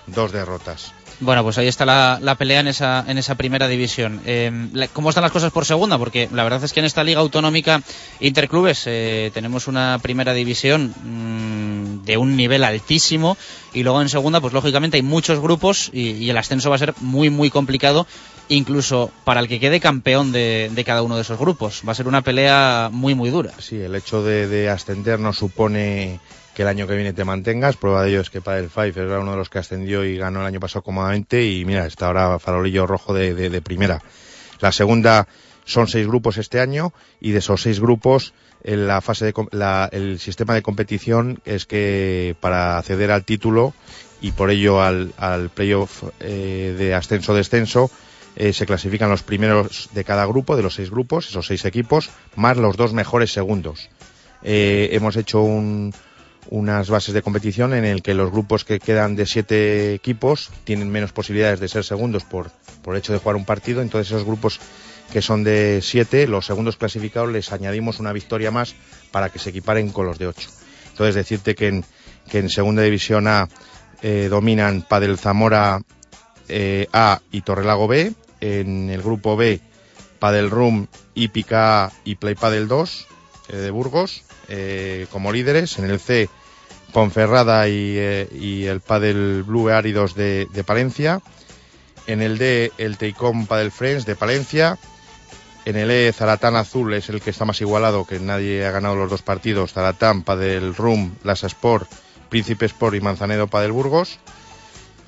dos 0.07 0.31
derrotas. 0.31 0.93
Bueno, 1.21 1.43
pues 1.43 1.57
ahí 1.57 1.67
está 1.67 1.85
la, 1.85 2.19
la 2.21 2.35
pelea 2.35 2.59
en 2.59 2.67
esa, 2.67 3.05
en 3.07 3.17
esa 3.17 3.35
primera 3.35 3.69
división. 3.69 4.19
Eh, 4.25 4.51
¿Cómo 4.91 5.09
están 5.09 5.21
las 5.21 5.31
cosas 5.31 5.51
por 5.51 5.63
segunda? 5.63 5.97
Porque 5.97 6.27
la 6.33 6.43
verdad 6.43 6.61
es 6.63 6.73
que 6.73 6.81
en 6.81 6.85
esta 6.85 7.05
liga 7.05 7.21
autonómica 7.21 7.81
interclubes 8.19 8.83
eh, 8.85 9.31
tenemos 9.33 9.67
una 9.67 9.97
primera 10.01 10.33
división 10.33 10.93
mm, 11.03 12.03
de 12.03 12.17
un 12.17 12.35
nivel 12.35 12.65
altísimo 12.65 13.37
y 13.73 13.83
luego 13.83 14.01
en 14.01 14.09
segunda, 14.09 14.41
pues 14.41 14.51
lógicamente 14.53 14.97
hay 14.97 15.03
muchos 15.03 15.39
grupos 15.39 15.89
y, 15.93 16.11
y 16.11 16.29
el 16.29 16.37
ascenso 16.37 16.69
va 16.69 16.75
a 16.75 16.79
ser 16.79 16.93
muy, 16.99 17.29
muy 17.29 17.49
complicado, 17.49 18.05
incluso 18.49 19.09
para 19.23 19.39
el 19.39 19.47
que 19.47 19.61
quede 19.61 19.79
campeón 19.79 20.33
de, 20.33 20.69
de 20.73 20.83
cada 20.83 21.01
uno 21.01 21.15
de 21.15 21.21
esos 21.21 21.39
grupos. 21.39 21.81
Va 21.87 21.93
a 21.93 21.95
ser 21.95 22.09
una 22.09 22.23
pelea 22.23 22.89
muy, 22.91 23.15
muy 23.15 23.29
dura. 23.29 23.51
Sí, 23.59 23.77
el 23.77 23.95
hecho 23.95 24.21
de, 24.21 24.47
de 24.47 24.69
ascender 24.69 25.17
no 25.19 25.31
supone 25.31 26.19
que 26.55 26.61
el 26.63 26.67
año 26.69 26.87
que 26.87 26.95
viene 26.95 27.13
te 27.13 27.25
mantengas. 27.25 27.75
Prueba 27.77 28.01
de 28.03 28.09
ello 28.09 28.21
es 28.21 28.29
que 28.31 28.41
para 28.41 28.57
el 28.59 28.69
Five 28.69 28.93
era 28.95 29.19
uno 29.19 29.31
de 29.31 29.37
los 29.37 29.49
que 29.49 29.59
ascendió 29.59 30.03
y 30.05 30.17
ganó 30.17 30.39
el 30.41 30.47
año 30.47 30.59
pasado 30.59 30.81
cómodamente 30.83 31.45
y 31.45 31.65
mira, 31.65 31.85
está 31.85 32.07
ahora 32.07 32.39
farolillo 32.39 32.87
rojo 32.87 33.13
de, 33.13 33.61
primera. 33.61 34.01
La 34.61 34.71
segunda 34.71 35.27
son 35.65 35.87
seis 35.87 36.07
grupos 36.07 36.37
este 36.37 36.59
año 36.59 36.93
y 37.19 37.31
de 37.31 37.39
esos 37.39 37.61
seis 37.61 37.79
grupos 37.79 38.33
en 38.63 38.87
la 38.87 39.01
fase 39.01 39.25
de 39.25 39.33
la- 39.51 39.89
el 39.91 40.19
sistema 40.19 40.53
de 40.55 40.61
competición 40.63 41.39
es 41.45 41.65
que 41.65 42.35
para 42.39 42.77
acceder 42.79 43.11
al 43.11 43.25
título 43.25 43.73
y 44.21 44.31
por 44.31 44.49
ello 44.49 44.81
al, 44.81 45.13
al 45.17 45.49
playoff 45.49 46.03
eh, 46.19 46.73
de 46.77 46.95
ascenso-descenso 46.95 47.91
eh, 48.37 48.53
se 48.53 48.65
clasifican 48.65 49.09
los 49.09 49.23
primeros 49.23 49.89
de 49.93 50.03
cada 50.03 50.25
grupo, 50.25 50.55
de 50.55 50.63
los 50.63 50.75
seis 50.75 50.89
grupos, 50.89 51.29
esos 51.29 51.45
seis 51.47 51.63
equipos, 51.65 52.09
más 52.35 52.57
los 52.57 52.75
dos 52.77 52.93
mejores 52.93 53.31
segundos. 53.31 53.89
Eh, 54.43 54.89
hemos 54.91 55.15
hecho 55.15 55.41
un- 55.41 55.93
unas 56.49 56.89
bases 56.89 57.13
de 57.13 57.21
competición 57.21 57.73
en 57.73 57.85
el 57.85 58.01
que 58.01 58.13
los 58.13 58.31
grupos 58.31 58.65
que 58.65 58.79
quedan 58.79 59.15
de 59.15 59.25
siete 59.25 59.93
equipos 59.93 60.51
tienen 60.63 60.91
menos 60.91 61.11
posibilidades 61.11 61.59
de 61.59 61.67
ser 61.67 61.83
segundos 61.83 62.23
por, 62.23 62.51
por 62.81 62.95
el 62.95 62.99
hecho 62.99 63.13
de 63.13 63.19
jugar 63.19 63.35
un 63.35 63.45
partido. 63.45 63.81
Entonces 63.81 64.11
esos 64.11 64.25
grupos 64.25 64.59
que 65.11 65.21
son 65.21 65.43
de 65.43 65.79
siete, 65.81 66.27
los 66.27 66.45
segundos 66.45 66.77
clasificados 66.77 67.31
les 67.31 67.51
añadimos 67.51 67.99
una 67.99 68.13
victoria 68.13 68.51
más 68.51 68.75
para 69.11 69.29
que 69.29 69.39
se 69.39 69.49
equiparen 69.49 69.91
con 69.91 70.05
los 70.05 70.19
de 70.19 70.27
ocho. 70.27 70.49
Entonces 70.89 71.15
decirte 71.15 71.55
que 71.55 71.67
en, 71.67 71.85
que 72.29 72.39
en 72.39 72.49
segunda 72.49 72.81
división 72.81 73.27
A 73.27 73.47
eh, 74.01 74.27
dominan 74.29 74.81
Padel 74.87 75.17
Zamora 75.17 75.81
eh, 76.47 76.87
A 76.93 77.21
y 77.31 77.41
Torrelago 77.41 77.87
B. 77.87 78.13
En 78.41 78.89
el 78.89 79.01
grupo 79.01 79.35
B, 79.37 79.59
Padel 80.19 80.51
Room, 80.51 80.87
Hípica 81.15 81.85
A 81.85 81.91
y 82.03 82.15
Play 82.15 82.35
Padel 82.35 82.67
2 82.67 83.07
eh, 83.47 83.55
de 83.55 83.71
Burgos 83.71 84.24
eh, 84.49 85.07
como 85.11 85.31
líderes. 85.31 85.77
En 85.79 85.89
el 85.89 85.99
C, 85.99 86.29
Ponferrada 86.93 87.67
y, 87.67 87.95
eh, 87.97 88.29
y 88.31 88.65
el 88.65 88.81
Padel 88.81 89.43
Blue 89.43 89.69
Áridos 89.69 90.15
de, 90.15 90.47
Palencia. 90.65 91.21
En 92.07 92.21
el 92.21 92.37
D, 92.37 92.71
el 92.77 92.97
Teicom 92.97 93.47
Padel 93.47 93.71
Friends 93.71 94.05
de 94.05 94.15
Palencia. 94.15 94.77
En 95.65 95.75
el 95.75 95.89
E, 95.89 96.13
Zaratán 96.13 96.55
Azul 96.55 96.93
es 96.93 97.09
el 97.09 97.21
que 97.21 97.31
está 97.31 97.43
más 97.45 97.59
igualado, 97.61 98.05
que 98.05 98.19
nadie 98.19 98.65
ha 98.65 98.71
ganado 98.71 98.95
los 98.95 99.09
dos 99.09 99.23
partidos. 99.23 99.73
Zaratán, 99.73 100.21
Padel 100.21 100.75
Room, 100.75 101.15
Lasa 101.23 101.47
Sport, 101.47 101.89
Príncipe 102.29 102.65
Sport 102.67 102.95
y 102.95 103.01
Manzanedo 103.01 103.47
Padel 103.47 103.71
Burgos. 103.71 104.19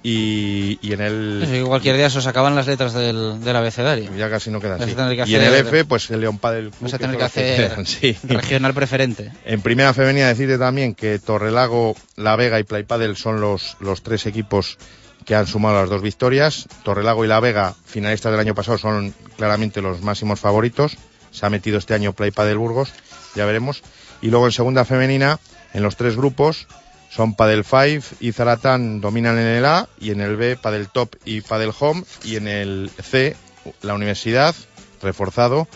Y, 0.04 0.80
y 0.82 0.94
en 0.94 1.02
el... 1.02 1.64
Cualquier 1.68 1.98
día 1.98 2.10
se 2.10 2.20
os 2.20 2.28
acaban 2.28 2.56
las 2.56 2.68
letras 2.68 2.94
del, 2.94 3.44
del 3.44 3.56
abecedario. 3.56 4.10
Ya 4.16 4.30
casi 4.30 4.52
no 4.52 4.60
queda 4.60 4.78
Vas 4.78 4.82
a 4.82 5.06
así. 5.06 5.16
que 5.16 5.24
Y 5.30 5.36
en 5.36 5.42
el 5.44 5.54
F, 5.56 5.86
pues 5.86 6.10
el 6.12 6.22
León 6.22 6.38
Padel 6.38 6.70
Club, 6.70 6.82
Vas 6.82 6.94
a 6.94 6.98
que 6.98 7.04
tener 7.04 7.18
que 7.18 7.24
hacer 7.24 7.70
quedan, 7.70 7.86
sí. 7.86 8.18
regional 8.24 8.74
preferente. 8.74 9.32
En 9.46 9.62
primera 9.62 9.94
femenina 9.94 10.28
decirte 10.28 10.58
también 10.58 10.96
que 10.96 11.20
Torrelago, 11.20 11.96
La 12.16 12.36
Vega 12.36 12.60
y 12.60 12.64
Play 12.64 12.84
Padel 12.84 13.18
son 13.18 13.42
los, 13.42 13.76
los 13.80 14.04
tres 14.04 14.26
equipos 14.28 14.78
que 15.26 15.36
han 15.36 15.48
sumado 15.48 15.82
las 15.82 15.90
dos 15.90 16.02
victorias. 16.02 16.68
Torrelago 16.84 17.26
y 17.26 17.28
La 17.28 17.40
Vega, 17.42 17.76
finalistas 17.86 18.32
del 18.32 18.40
año 18.40 18.56
pasado, 18.56 18.78
son 18.78 19.14
claramente 19.36 19.82
los 19.82 20.02
máximos 20.02 20.40
favoritos. 20.40 20.96
Se 21.32 21.46
ha 21.46 21.50
metido 21.50 21.78
este 21.78 21.94
año 21.94 22.14
Play 22.14 22.32
Padel 22.32 22.58
Burgos, 22.58 22.94
ya 23.36 23.46
veremos. 23.46 23.84
Y 24.22 24.30
luego 24.30 24.46
en 24.46 24.52
segunda 24.54 24.86
femenina, 24.86 25.40
en 25.74 25.84
los 25.84 25.98
tres 25.98 26.16
grupos, 26.16 26.68
son 27.10 27.36
Padel 27.36 27.64
5 27.64 28.18
y 28.20 28.32
Zaratán 28.32 29.02
dominan 29.02 29.38
en 29.38 29.48
el 29.48 29.66
A 29.66 29.88
y 30.00 30.12
en 30.12 30.22
el 30.22 30.36
B 30.36 30.58
Padel 30.58 30.90
Top 30.90 31.16
y 31.26 31.42
Padel 31.42 31.72
Home 31.80 32.04
y 32.24 32.36
en 32.36 32.48
el 32.48 32.92
C 33.02 33.36
la 33.82 33.94
Universidad 33.94 34.56
reforzado 35.02 35.68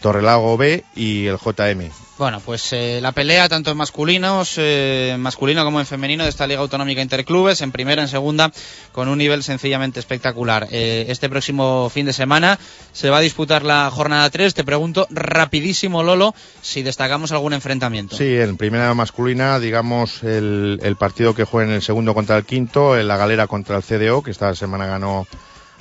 Torrelago 0.00 0.56
B 0.56 0.84
y 0.94 1.26
el 1.26 1.36
JM. 1.36 2.07
Bueno, 2.18 2.40
pues 2.44 2.72
eh, 2.72 2.98
la 3.00 3.12
pelea 3.12 3.48
tanto 3.48 3.70
en 3.70 3.76
masculinos, 3.76 4.54
eh, 4.56 5.14
masculino 5.20 5.64
como 5.64 5.78
en 5.78 5.86
femenino 5.86 6.24
de 6.24 6.30
esta 6.30 6.48
Liga 6.48 6.60
Autonómica 6.60 7.00
Interclubes, 7.00 7.62
en 7.62 7.70
primera, 7.70 8.02
en 8.02 8.08
segunda, 8.08 8.50
con 8.90 9.06
un 9.06 9.18
nivel 9.18 9.44
sencillamente 9.44 10.00
espectacular. 10.00 10.66
Eh, 10.72 11.06
este 11.10 11.28
próximo 11.28 11.88
fin 11.90 12.06
de 12.06 12.12
semana 12.12 12.58
se 12.92 13.08
va 13.08 13.18
a 13.18 13.20
disputar 13.20 13.62
la 13.62 13.88
jornada 13.92 14.28
3. 14.30 14.52
Te 14.52 14.64
pregunto 14.64 15.06
rapidísimo, 15.10 16.02
Lolo, 16.02 16.34
si 16.60 16.82
destacamos 16.82 17.30
algún 17.30 17.52
enfrentamiento. 17.52 18.16
Sí, 18.16 18.36
en 18.36 18.56
primera 18.56 18.92
masculina, 18.94 19.60
digamos, 19.60 20.24
el, 20.24 20.80
el 20.82 20.96
partido 20.96 21.36
que 21.36 21.44
juega 21.44 21.68
en 21.68 21.76
el 21.76 21.82
segundo 21.82 22.14
contra 22.14 22.36
el 22.36 22.44
quinto, 22.44 22.98
en 22.98 23.06
la 23.06 23.16
galera 23.16 23.46
contra 23.46 23.76
el 23.76 23.84
CDO, 23.84 24.24
que 24.24 24.32
esta 24.32 24.52
semana 24.56 24.86
ganó 24.86 25.28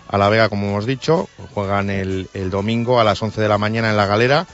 a 0.07 0.19
La 0.19 0.29
Vega, 0.29 0.49
como 0.49 0.67
hemos 0.67 0.85
dicho. 0.85 1.29
Juegan 1.55 1.89
el, 1.89 2.29
el 2.35 2.51
domingo 2.51 2.99
a 2.99 3.03
las 3.03 3.23
11 3.23 3.41
de 3.41 3.47
la 3.47 3.57
mañana 3.57 3.89
en 3.89 3.97
la 3.97 4.05
galera 4.05 4.45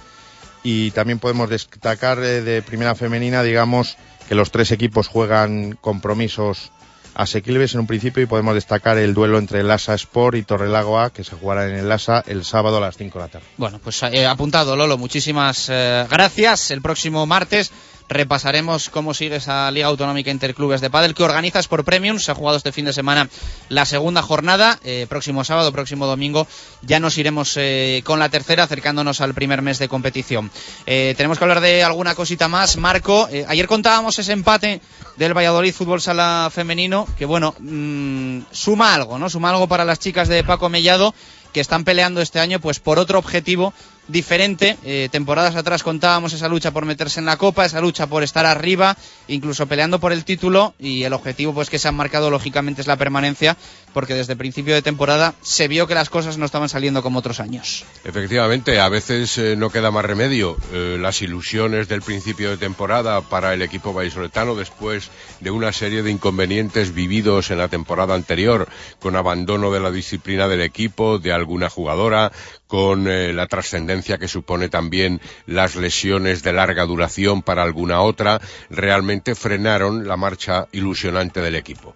y 0.63 0.91
también 0.91 1.19
podemos 1.19 1.49
destacar 1.49 2.19
eh, 2.19 2.41
de 2.41 2.61
primera 2.61 2.95
femenina, 2.95 3.43
digamos, 3.43 3.97
que 4.27 4.35
los 4.35 4.51
tres 4.51 4.71
equipos 4.71 5.07
juegan 5.07 5.77
compromisos 5.79 6.71
asequibles 7.15 7.73
en 7.73 7.81
un 7.81 7.87
principio 7.87 8.23
y 8.23 8.25
podemos 8.25 8.55
destacar 8.55 8.97
el 8.97 9.13
duelo 9.13 9.37
entre 9.37 9.59
el 9.59 9.67
Lasa 9.67 9.93
Sport 9.93 10.37
y 10.37 10.43
Torrelago 10.43 10.99
A, 10.99 11.11
que 11.11 11.23
se 11.23 11.35
jugará 11.35 11.69
en 11.69 11.75
el 11.75 11.87
Lasa 11.87 12.23
el 12.25 12.43
sábado 12.43 12.77
a 12.77 12.81
las 12.81 12.97
5 12.97 13.19
de 13.19 13.25
la 13.25 13.29
tarde. 13.29 13.45
Bueno, 13.57 13.79
pues 13.83 14.01
eh, 14.03 14.25
apuntado, 14.25 14.75
Lolo, 14.75 14.97
muchísimas 14.97 15.67
eh, 15.69 16.07
gracias. 16.09 16.71
El 16.71 16.81
próximo 16.81 17.25
martes 17.25 17.71
repasaremos 18.09 18.89
cómo 18.89 19.13
sigue 19.13 19.37
esa 19.37 19.69
Liga 19.71 19.87
Autonómica 19.87 20.31
Interclubes 20.31 20.81
de 20.81 20.89
Padel 20.89 21.13
que 21.13 21.23
organizas 21.23 21.67
por 21.67 21.83
Premium. 21.83 22.19
Se 22.19 22.31
ha 22.31 22.35
jugado 22.35 22.57
este 22.57 22.71
fin 22.71 22.85
de 22.85 22.93
semana 22.93 23.29
la 23.69 23.85
segunda 23.85 24.21
jornada. 24.21 24.79
Eh, 24.83 25.05
próximo 25.09 25.43
sábado, 25.43 25.71
próximo 25.71 26.05
domingo, 26.05 26.47
ya 26.81 26.99
nos 26.99 27.17
iremos 27.17 27.53
eh, 27.57 28.01
con 28.05 28.19
la 28.19 28.29
tercera, 28.29 28.63
acercándonos 28.63 29.21
al 29.21 29.33
primer 29.33 29.61
mes 29.61 29.79
de 29.79 29.87
competición. 29.87 30.51
Eh, 30.85 31.13
tenemos 31.17 31.37
que 31.37 31.43
hablar 31.43 31.61
de 31.61 31.83
alguna 31.83 32.15
cosita 32.15 32.47
más. 32.47 32.77
Marco, 32.77 33.27
ayer 33.47 33.67
contábamos 33.67 34.19
ese 34.19 34.33
empate 34.33 34.81
del 35.17 35.35
Valladolid 35.35 35.73
Fútbol 35.73 36.01
Sala 36.01 36.49
Femenino, 36.53 37.07
que 37.17 37.25
bueno, 37.25 37.55
mmm, 37.59 38.41
suma 38.51 38.93
algo, 38.93 39.17
¿no? 39.17 39.29
Suma 39.29 39.49
algo 39.49 39.67
para 39.67 39.85
las 39.85 39.99
chicas 39.99 40.27
de 40.27 40.43
Paco 40.43 40.69
Mellado 40.69 41.13
que 41.53 41.61
están 41.61 41.85
peleando 41.85 42.19
este 42.19 42.39
año 42.39 42.59
pues 42.59 42.79
por 42.79 42.99
otro 42.99 43.19
objetivo 43.19 43.73
diferente. 44.07 44.77
Eh, 44.83 45.09
temporadas 45.11 45.55
atrás 45.55 45.83
contábamos 45.83 46.33
esa 46.33 46.47
lucha 46.47 46.71
por 46.71 46.85
meterse 46.85 47.19
en 47.19 47.25
la 47.25 47.37
copa, 47.37 47.65
esa 47.65 47.81
lucha 47.81 48.07
por 48.07 48.23
estar 48.23 48.45
arriba, 48.45 48.97
incluso 49.27 49.67
peleando 49.67 49.99
por 49.99 50.11
el 50.11 50.25
título 50.25 50.73
y 50.79 51.03
el 51.03 51.13
objetivo 51.13 51.53
pues 51.53 51.69
que 51.69 51.79
se 51.79 51.87
han 51.87 51.95
marcado 51.95 52.29
lógicamente 52.29 52.81
es 52.81 52.87
la 52.87 52.97
permanencia, 52.97 53.57
porque 53.93 54.13
desde 54.13 54.35
principio 54.35 54.73
de 54.73 54.81
temporada 54.81 55.35
se 55.41 55.67
vio 55.67 55.87
que 55.87 55.95
las 55.95 56.09
cosas 56.09 56.37
no 56.37 56.45
estaban 56.45 56.69
saliendo 56.69 57.01
como 57.01 57.19
otros 57.19 57.39
años. 57.39 57.85
Efectivamente, 58.03 58.79
a 58.79 58.89
veces 58.89 59.37
eh, 59.37 59.55
no 59.55 59.69
queda 59.69 59.91
más 59.91 60.05
remedio. 60.05 60.57
Eh, 60.71 60.97
las 60.99 61.21
ilusiones 61.21 61.87
del 61.87 62.01
principio 62.01 62.49
de 62.49 62.57
temporada 62.57 63.21
para 63.21 63.53
el 63.53 63.61
equipo 63.61 63.93
vallisoletano 63.93 64.55
después 64.55 65.09
de 65.39 65.51
una 65.51 65.71
serie 65.71 66.03
de 66.03 66.11
inconvenientes 66.11 66.93
vividos 66.93 67.51
en 67.51 67.57
la 67.57 67.67
temporada 67.67 68.15
anterior, 68.15 68.67
con 68.99 69.15
abandono 69.15 69.71
de 69.71 69.79
la 69.79 69.91
disciplina 69.91 70.47
del 70.47 70.61
equipo, 70.61 71.19
de 71.19 71.31
alguna 71.31 71.69
jugadora, 71.69 72.31
con 72.73 73.07
eh, 73.07 73.33
la 73.33 73.45
trascendencia 73.45 74.17
que 74.17 74.27
supone 74.27 74.67
también 74.67 75.21
las 75.45 75.75
lesiones 75.75 76.41
de 76.41 76.53
larga 76.53 76.85
duración 76.85 77.43
para 77.43 77.61
alguna 77.61 78.01
otra, 78.01 78.41
realmente 78.71 79.35
frenaron 79.35 80.07
la 80.07 80.17
marcha 80.17 80.65
ilusionante 80.71 81.39
del 81.39 81.53
equipo. 81.53 81.93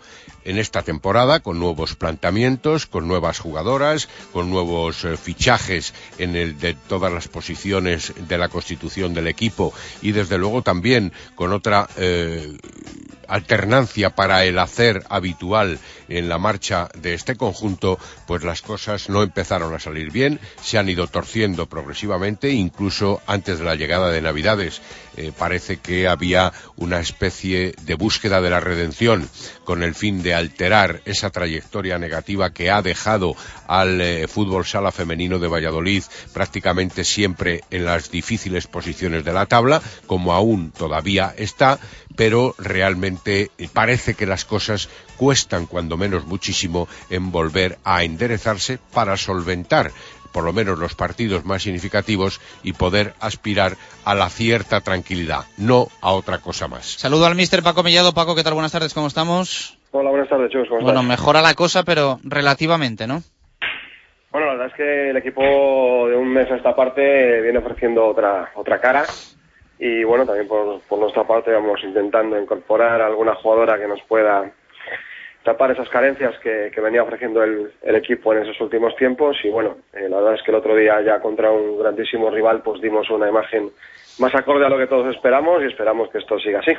En 0.48 0.58
esta 0.58 0.82
temporada, 0.82 1.42
con 1.42 1.60
nuevos 1.60 1.96
planteamientos, 1.96 2.86
con 2.86 3.06
nuevas 3.06 3.40
jugadoras, 3.40 4.08
con 4.32 4.50
nuevos 4.50 5.04
eh, 5.04 5.18
fichajes 5.18 5.94
en 6.20 6.38
el 6.38 6.58
de 6.58 6.74
todas 6.74 7.12
las 7.12 7.28
posiciones 7.28 8.14
de 8.30 8.38
la 8.38 8.48
constitución 8.48 9.14
del 9.14 9.28
equipo 9.28 9.74
y 10.02 10.14
desde 10.14 10.38
luego 10.38 10.62
también 10.62 11.12
con 11.36 11.52
otra 11.52 11.90
eh, 11.98 12.58
alternancia 13.28 14.16
para 14.16 14.46
el 14.46 14.58
hacer 14.60 15.04
habitual 15.10 15.80
en 16.08 16.30
la 16.30 16.38
marcha 16.38 16.90
de 16.98 17.14
este 17.14 17.36
conjunto, 17.36 18.00
pues 18.26 18.44
las 18.44 18.62
cosas 18.62 19.10
no 19.10 19.24
empezaron 19.24 19.74
a 19.74 19.80
salir 19.80 20.12
bien, 20.12 20.40
se 20.62 20.78
han 20.78 20.88
ido 20.88 21.08
torciendo 21.08 21.68
progresivamente, 21.68 22.52
incluso 22.52 23.22
antes 23.28 23.60
de 23.60 23.66
la 23.66 23.76
llegada 23.76 24.12
de 24.12 24.22
Navidades. 24.22 24.82
Eh, 25.18 25.32
parece 25.36 25.78
que 25.78 26.08
había 26.08 26.54
una 26.76 27.00
especie 27.00 27.74
de 27.82 27.96
búsqueda 27.96 28.40
de 28.40 28.52
la 28.52 28.60
redención 28.60 29.28
con 29.64 29.82
el 29.82 29.96
fin 29.96 30.22
de 30.22 30.36
alterar 30.36 31.02
esa 31.06 31.32
trayectoria 31.32 31.98
negativa 31.98 32.54
que 32.54 32.70
ha 32.70 32.84
dejado 32.84 33.36
al 33.68 34.00
eh, 34.00 34.28
fútbol 34.28 34.64
sala 34.64 34.92
femenino 34.92 35.40
de 35.40 35.48
Valladolid 35.48 36.04
prácticamente 36.34 37.04
siempre 37.04 37.64
en 37.72 37.86
las 37.86 38.12
difíciles 38.12 38.68
posiciones 38.68 39.26
de 39.26 39.34
la 39.34 39.48
tabla, 39.48 39.82
como 40.06 40.34
aún 40.34 40.72
todavía 40.72 41.34
está, 41.36 41.80
pero 42.16 42.54
realmente 42.60 43.50
parece 43.74 44.14
que 44.14 44.28
las 44.28 44.46
cosas 44.46 44.88
cuestan 45.18 45.66
cuando 45.66 45.98
menos 45.98 46.26
muchísimo 46.26 46.88
en 47.10 47.32
volver 47.32 47.80
a 47.84 48.04
enderezarse 48.04 48.80
para 48.94 49.18
solventar 49.18 49.92
por 50.38 50.44
lo 50.46 50.54
menos 50.54 50.78
los 50.78 50.94
partidos 50.94 51.46
más 51.46 51.64
significativos 51.64 52.40
y 52.62 52.74
poder 52.74 53.14
aspirar 53.20 53.72
a 54.06 54.14
la 54.14 54.30
cierta 54.30 54.82
tranquilidad, 54.82 55.46
no 55.58 55.88
a 56.00 56.12
otra 56.12 56.38
cosa 56.38 56.68
más. 56.68 56.86
Saludo 56.86 57.26
al 57.26 57.34
mister 57.34 57.64
Paco 57.64 57.82
Mellado. 57.82 58.14
Paco, 58.14 58.36
¿qué 58.36 58.44
tal? 58.44 58.54
Buenas 58.54 58.72
tardes, 58.72 58.94
¿cómo 58.94 59.08
estamos? 59.08 59.80
Hola, 59.90 60.12
buenas 60.12 60.30
tardes, 60.30 60.52
chicos, 60.52 60.68
¿cómo 60.70 60.82
Bueno, 60.82 61.00
estás? 61.00 61.10
mejora 61.20 61.42
la 61.42 61.56
cosa, 61.56 61.82
pero 61.82 62.20
relativamente, 62.24 63.08
¿no? 63.08 63.24
Bueno, 64.32 64.46
la 64.46 64.54
verdad 64.54 64.68
es 64.68 64.74
que 64.76 65.10
el 65.10 65.18
equipo 65.18 65.42
de 66.08 66.16
un 66.16 66.32
mes 66.32 66.52
a 66.52 66.58
esta 66.58 66.76
parte 66.76 67.42
viene 67.42 67.58
ofreciendo 67.58 68.06
otra 68.06 68.52
otra 68.54 68.80
cara 68.80 69.06
y 69.80 70.04
bueno, 70.04 70.24
también 70.28 70.48
por, 70.48 70.82
por 70.82 71.00
nuestra 71.00 71.24
parte 71.26 71.50
vamos 71.52 71.80
intentando 71.84 72.40
incorporar 72.40 73.02
a 73.02 73.08
alguna 73.08 73.34
jugadora 73.34 73.80
que 73.80 73.88
nos 73.88 74.04
pueda 74.04 74.52
tapar 75.48 75.72
esas 75.72 75.88
carencias 75.88 76.38
que, 76.40 76.70
que 76.76 76.82
venía 76.82 77.02
ofreciendo 77.02 77.42
el, 77.42 77.72
el, 77.82 77.96
equipo 77.96 78.34
en 78.34 78.44
esos 78.44 78.60
últimos 78.60 78.94
tiempos 78.98 79.38
y 79.46 79.50
bueno, 79.50 79.78
eh, 79.94 80.10
la 80.10 80.18
verdad 80.18 80.34
es 80.34 80.44
que 80.44 80.52
el 80.52 80.58
otro 80.58 80.76
día 80.76 81.02
ya 81.02 81.22
contra 81.22 81.50
un 81.50 81.80
grandísimo 81.80 82.30
rival 82.30 82.62
pues 82.62 82.82
dimos 82.82 83.10
una 83.10 83.30
imagen 83.30 83.72
más 84.20 84.36
acorde 84.36 84.66
a 84.66 84.70
lo 84.70 84.78
que 84.78 84.88
todos 84.88 85.16
esperamos 85.16 85.64
y 85.64 85.68
esperamos 85.68 86.10
que 86.10 86.18
esto 86.18 86.38
siga 86.38 86.60
así. 86.60 86.74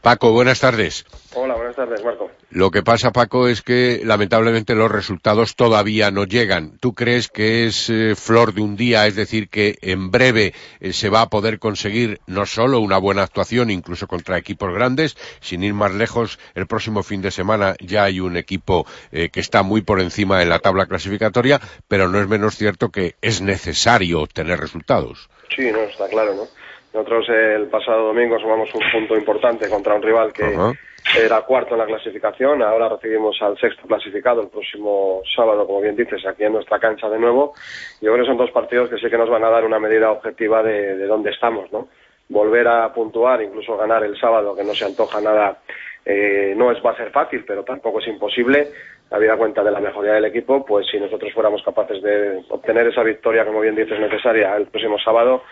Paco, 0.00 0.32
buenas 0.32 0.60
tardes. 0.60 1.04
Hola, 1.34 1.54
buenas 1.54 1.76
tardes, 1.76 2.02
Marco. 2.02 2.30
Lo 2.54 2.70
que 2.70 2.82
pasa, 2.82 3.12
Paco, 3.12 3.48
es 3.48 3.62
que 3.62 4.02
lamentablemente 4.04 4.74
los 4.74 4.90
resultados 4.90 5.56
todavía 5.56 6.10
no 6.10 6.24
llegan. 6.24 6.76
¿Tú 6.80 6.92
crees 6.92 7.28
que 7.28 7.64
es 7.64 7.88
eh, 7.88 8.14
flor 8.14 8.52
de 8.52 8.60
un 8.60 8.76
día, 8.76 9.06
es 9.06 9.16
decir, 9.16 9.48
que 9.48 9.78
en 9.80 10.10
breve 10.10 10.52
eh, 10.78 10.92
se 10.92 11.08
va 11.08 11.22
a 11.22 11.30
poder 11.30 11.58
conseguir 11.58 12.20
no 12.26 12.44
solo 12.44 12.80
una 12.80 12.98
buena 12.98 13.22
actuación, 13.22 13.70
incluso 13.70 14.06
contra 14.06 14.36
equipos 14.36 14.70
grandes, 14.74 15.16
sin 15.40 15.64
ir 15.64 15.72
más 15.72 15.94
lejos, 15.94 16.38
el 16.54 16.66
próximo 16.66 17.02
fin 17.02 17.22
de 17.22 17.30
semana 17.30 17.74
ya 17.80 18.04
hay 18.04 18.20
un 18.20 18.36
equipo 18.36 18.86
eh, 19.12 19.30
que 19.30 19.40
está 19.40 19.62
muy 19.62 19.80
por 19.80 19.98
encima 19.98 20.42
en 20.42 20.50
la 20.50 20.58
tabla 20.58 20.84
clasificatoria, 20.84 21.58
pero 21.88 22.08
no 22.08 22.20
es 22.20 22.28
menos 22.28 22.56
cierto 22.56 22.90
que 22.90 23.16
es 23.22 23.40
necesario 23.40 24.20
obtener 24.20 24.60
resultados. 24.60 25.30
Sí, 25.56 25.72
no, 25.72 25.78
está 25.84 26.06
claro, 26.06 26.34
¿no? 26.34 26.61
Nosotros 26.92 27.28
el 27.30 27.66
pasado 27.68 28.08
domingo 28.08 28.38
sumamos 28.38 28.72
un 28.74 28.82
punto 28.92 29.16
importante 29.16 29.68
contra 29.68 29.94
un 29.94 30.02
rival 30.02 30.32
que 30.32 30.44
uh 30.44 30.58
-huh. 30.58 30.78
era 31.18 31.40
cuarto 31.40 31.74
en 31.74 31.78
la 31.78 31.86
clasificación. 31.86 32.62
Ahora 32.62 32.88
recibimos 32.90 33.40
al 33.40 33.56
sexto 33.58 33.86
clasificado 33.86 34.42
el 34.42 34.48
próximo 34.48 35.22
sábado, 35.34 35.66
como 35.66 35.80
bien 35.80 35.96
dices, 35.96 36.24
aquí 36.26 36.44
en 36.44 36.52
nuestra 36.52 36.78
cancha 36.78 37.08
de 37.08 37.18
nuevo. 37.18 37.54
Yo 38.00 38.12
creo 38.12 38.24
que 38.24 38.28
son 38.28 38.36
dos 38.36 38.50
partidos 38.50 38.90
que 38.90 38.98
sí 38.98 39.08
que 39.08 39.16
nos 39.16 39.30
van 39.30 39.44
a 39.44 39.50
dar 39.50 39.64
una 39.64 39.78
medida 39.78 40.10
objetiva 40.10 40.62
de, 40.62 40.96
de 40.96 41.06
dónde 41.06 41.30
estamos, 41.30 41.72
¿no? 41.72 41.88
Volver 42.28 42.68
a 42.68 42.92
puntuar, 42.92 43.42
incluso 43.42 43.76
ganar 43.76 44.04
el 44.04 44.18
sábado, 44.18 44.54
que 44.54 44.64
no 44.64 44.74
se 44.74 44.84
antoja 44.84 45.20
nada, 45.20 45.58
eh, 46.04 46.54
no 46.56 46.70
es 46.70 46.78
va 46.84 46.90
a 46.92 46.96
ser 46.96 47.10
fácil, 47.10 47.44
pero 47.46 47.62
tampoco 47.64 48.00
es 48.00 48.06
imposible. 48.08 48.68
Habida 49.10 49.36
cuenta 49.36 49.62
de 49.62 49.70
la 49.70 49.80
mejoría 49.80 50.14
del 50.14 50.24
equipo, 50.24 50.64
pues 50.64 50.86
si 50.90 50.98
nosotros 50.98 51.32
fuéramos 51.34 51.62
capaces 51.62 52.02
de 52.02 52.42
obtener 52.48 52.86
esa 52.86 53.02
victoria, 53.02 53.44
como 53.44 53.60
bien 53.60 53.74
dices, 53.76 53.98
necesaria 54.00 54.56
el 54.56 54.66
próximo 54.66 54.98
sábado, 54.98 55.42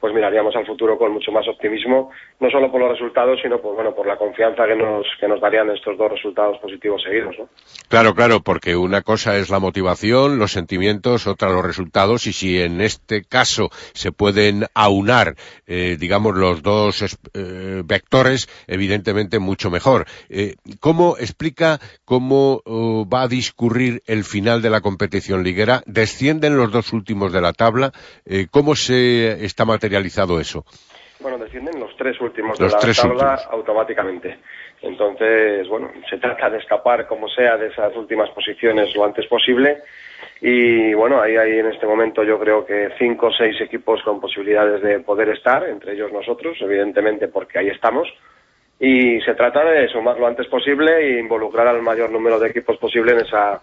pues 0.00 0.14
miraríamos 0.14 0.54
al 0.54 0.66
futuro 0.66 0.96
con 0.96 1.12
mucho 1.12 1.32
más 1.32 1.46
optimismo, 1.48 2.10
no 2.38 2.50
solo 2.50 2.70
por 2.70 2.80
los 2.80 2.90
resultados, 2.90 3.40
sino 3.42 3.60
por, 3.60 3.74
bueno, 3.74 3.94
por 3.94 4.06
la 4.06 4.16
confianza 4.16 4.64
que 4.66 4.76
nos, 4.76 5.06
que 5.20 5.26
nos 5.26 5.40
darían 5.40 5.70
estos 5.70 5.98
dos 5.98 6.10
resultados 6.10 6.58
positivos 6.58 7.02
seguidos. 7.02 7.36
¿no? 7.38 7.48
Claro, 7.88 8.14
claro, 8.14 8.40
porque 8.40 8.76
una 8.76 9.02
cosa 9.02 9.36
es 9.36 9.50
la 9.50 9.58
motivación, 9.58 10.38
los 10.38 10.52
sentimientos, 10.52 11.26
otra 11.26 11.50
los 11.50 11.64
resultados, 11.64 12.26
y 12.26 12.32
si 12.32 12.60
en 12.60 12.80
este 12.80 13.24
caso 13.24 13.70
se 13.92 14.12
pueden 14.12 14.66
aunar, 14.74 15.34
eh, 15.66 15.96
digamos, 15.98 16.36
los 16.36 16.62
dos 16.62 17.18
eh, 17.34 17.82
vectores, 17.84 18.48
evidentemente 18.68 19.40
mucho 19.40 19.70
mejor. 19.70 20.06
Eh, 20.28 20.54
¿Cómo 20.78 21.16
explica 21.18 21.80
cómo 22.04 22.62
uh, 22.64 23.08
va 23.08 23.22
a 23.22 23.28
discurrir 23.28 24.02
el 24.06 24.22
final 24.22 24.62
de 24.62 24.70
la 24.70 24.80
competición 24.80 25.42
liguera? 25.42 25.82
¿Descienden 25.86 26.56
los 26.56 26.70
dos 26.70 26.92
últimos 26.92 27.32
de 27.32 27.40
la 27.40 27.52
tabla? 27.52 27.92
¿Cómo 28.50 28.76
se 28.76 29.44
está 29.44 29.64
materializando? 29.64 29.87
Materializado 29.88 30.38
eso? 30.38 30.64
Bueno, 31.20 31.38
descienden 31.38 31.80
los 31.80 31.96
tres 31.96 32.20
últimos 32.20 32.60
los 32.60 32.70
de 32.70 32.76
la 32.76 32.80
tres 32.80 32.96
tabla 32.96 33.32
últimos. 33.32 33.46
automáticamente. 33.50 34.38
Entonces, 34.82 35.66
bueno, 35.66 35.90
se 36.08 36.18
trata 36.18 36.48
de 36.50 36.58
escapar 36.58 37.08
como 37.08 37.28
sea 37.28 37.56
de 37.56 37.68
esas 37.68 37.96
últimas 37.96 38.30
posiciones 38.30 38.94
lo 38.94 39.04
antes 39.04 39.26
posible. 39.26 39.78
Y 40.40 40.94
bueno, 40.94 41.20
ahí 41.20 41.36
hay 41.36 41.58
en 41.58 41.66
este 41.66 41.86
momento 41.86 42.22
yo 42.22 42.38
creo 42.38 42.64
que 42.64 42.90
cinco 42.98 43.28
o 43.28 43.32
seis 43.32 43.60
equipos 43.60 44.00
con 44.04 44.20
posibilidades 44.20 44.80
de 44.82 45.00
poder 45.00 45.30
estar, 45.30 45.66
entre 45.68 45.94
ellos 45.94 46.12
nosotros, 46.12 46.56
evidentemente 46.60 47.26
porque 47.26 47.58
ahí 47.58 47.68
estamos. 47.68 48.06
Y 48.78 49.20
se 49.22 49.34
trata 49.34 49.64
de 49.64 49.88
sumar 49.88 50.18
lo 50.20 50.26
antes 50.28 50.46
posible 50.46 50.98
e 50.98 51.18
involucrar 51.18 51.66
al 51.66 51.82
mayor 51.82 52.10
número 52.10 52.38
de 52.38 52.50
equipos 52.50 52.76
posible 52.76 53.12
en 53.12 53.20
esa, 53.20 53.60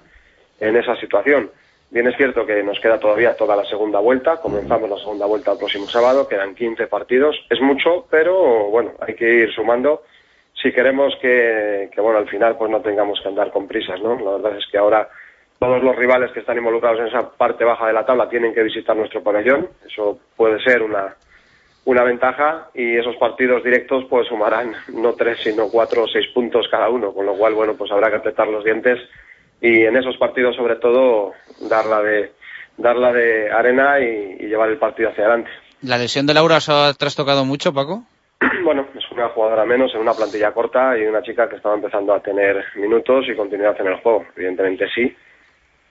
en 0.60 0.76
esa 0.76 0.98
situación. 0.98 1.50
Bien 1.96 2.08
es 2.08 2.18
cierto 2.18 2.46
que 2.46 2.62
nos 2.62 2.78
queda 2.82 3.00
todavía 3.00 3.38
toda 3.38 3.56
la 3.56 3.64
segunda 3.64 4.00
vuelta, 4.00 4.36
comenzamos 4.42 4.90
la 4.90 4.98
segunda 4.98 5.28
vuelta 5.28 5.54
el 5.54 5.58
próximo 5.58 5.88
sábado, 5.88 6.28
quedan 6.28 6.54
15 6.54 6.88
partidos, 6.88 7.38
es 7.50 7.62
mucho, 7.62 8.06
pero 8.12 8.70
bueno, 8.70 8.92
hay 9.00 9.16
que 9.16 9.24
ir 9.24 9.54
sumando. 9.54 10.04
Si 10.62 10.74
queremos 10.74 11.16
que, 11.22 11.90
que, 11.96 12.02
bueno, 12.02 12.20
al 12.20 12.28
final 12.28 12.58
pues 12.58 12.70
no 12.70 12.82
tengamos 12.82 13.22
que 13.22 13.30
andar 13.30 13.50
con 13.50 13.66
prisas, 13.66 14.02
¿no? 14.02 14.20
La 14.20 14.32
verdad 14.32 14.58
es 14.58 14.66
que 14.70 14.78
ahora 14.78 15.08
todos 15.58 15.82
los 15.82 15.96
rivales 15.96 16.34
que 16.34 16.42
están 16.42 16.58
involucrados 16.58 17.00
en 17.00 17.08
esa 17.08 17.30
parte 17.30 17.64
baja 17.64 17.88
de 17.88 17.94
la 17.94 18.06
tabla 18.06 18.28
tienen 18.28 18.54
que 18.54 18.64
visitar 18.64 18.94
nuestro 18.94 19.24
pabellón, 19.24 19.70
eso 19.90 20.20
puede 20.36 20.62
ser 20.66 20.84
una, 20.84 21.16
una 21.86 22.04
ventaja. 22.04 22.72
Y 22.74 22.98
esos 22.98 23.16
partidos 23.16 23.64
directos 23.64 24.04
pues 24.10 24.28
sumarán 24.28 24.74
no 24.90 25.14
tres 25.14 25.40
sino 25.42 25.70
cuatro 25.70 26.04
o 26.04 26.08
seis 26.10 26.28
puntos 26.34 26.68
cada 26.70 26.90
uno, 26.90 27.14
con 27.14 27.26
lo 27.26 27.36
cual 27.38 27.54
bueno 27.54 27.74
pues 27.78 27.90
habrá 27.90 28.10
que 28.10 28.18
apretar 28.18 28.50
los 28.50 28.66
dientes 28.66 29.00
y 29.62 29.84
en 29.84 29.96
esos 29.98 30.18
partidos 30.18 30.56
sobre 30.56 30.76
todo 30.78 31.34
darla 31.70 32.02
de 32.02 32.32
darla 32.78 33.14
de 33.14 33.52
arena 33.52 34.00
y, 34.00 34.38
y 34.40 34.48
llevar 34.48 34.70
el 34.70 34.78
partido 34.78 35.10
hacia 35.10 35.26
adelante. 35.26 35.50
¿La 35.82 35.98
lesión 35.98 36.26
de 36.26 36.34
Laura 36.34 36.58
os 36.58 36.70
ha 36.70 36.94
trastocado 36.94 37.46
mucho, 37.46 37.74
Paco? 37.74 38.04
Bueno, 38.64 38.88
es 38.98 39.12
una 39.12 39.30
jugadora 39.30 39.66
menos 39.66 39.94
en 39.94 40.02
una 40.02 40.14
plantilla 40.14 40.52
corta 40.52 40.98
y 40.98 41.04
una 41.06 41.22
chica 41.22 41.48
que 41.48 41.58
estaba 41.58 41.76
empezando 41.76 42.14
a 42.14 42.20
tener 42.20 42.64
minutos 42.76 43.26
y 43.28 43.36
continuidad 43.36 43.80
en 43.80 43.88
el 43.88 44.02
juego. 44.02 44.26
Evidentemente 44.36 44.88
sí, 44.94 45.16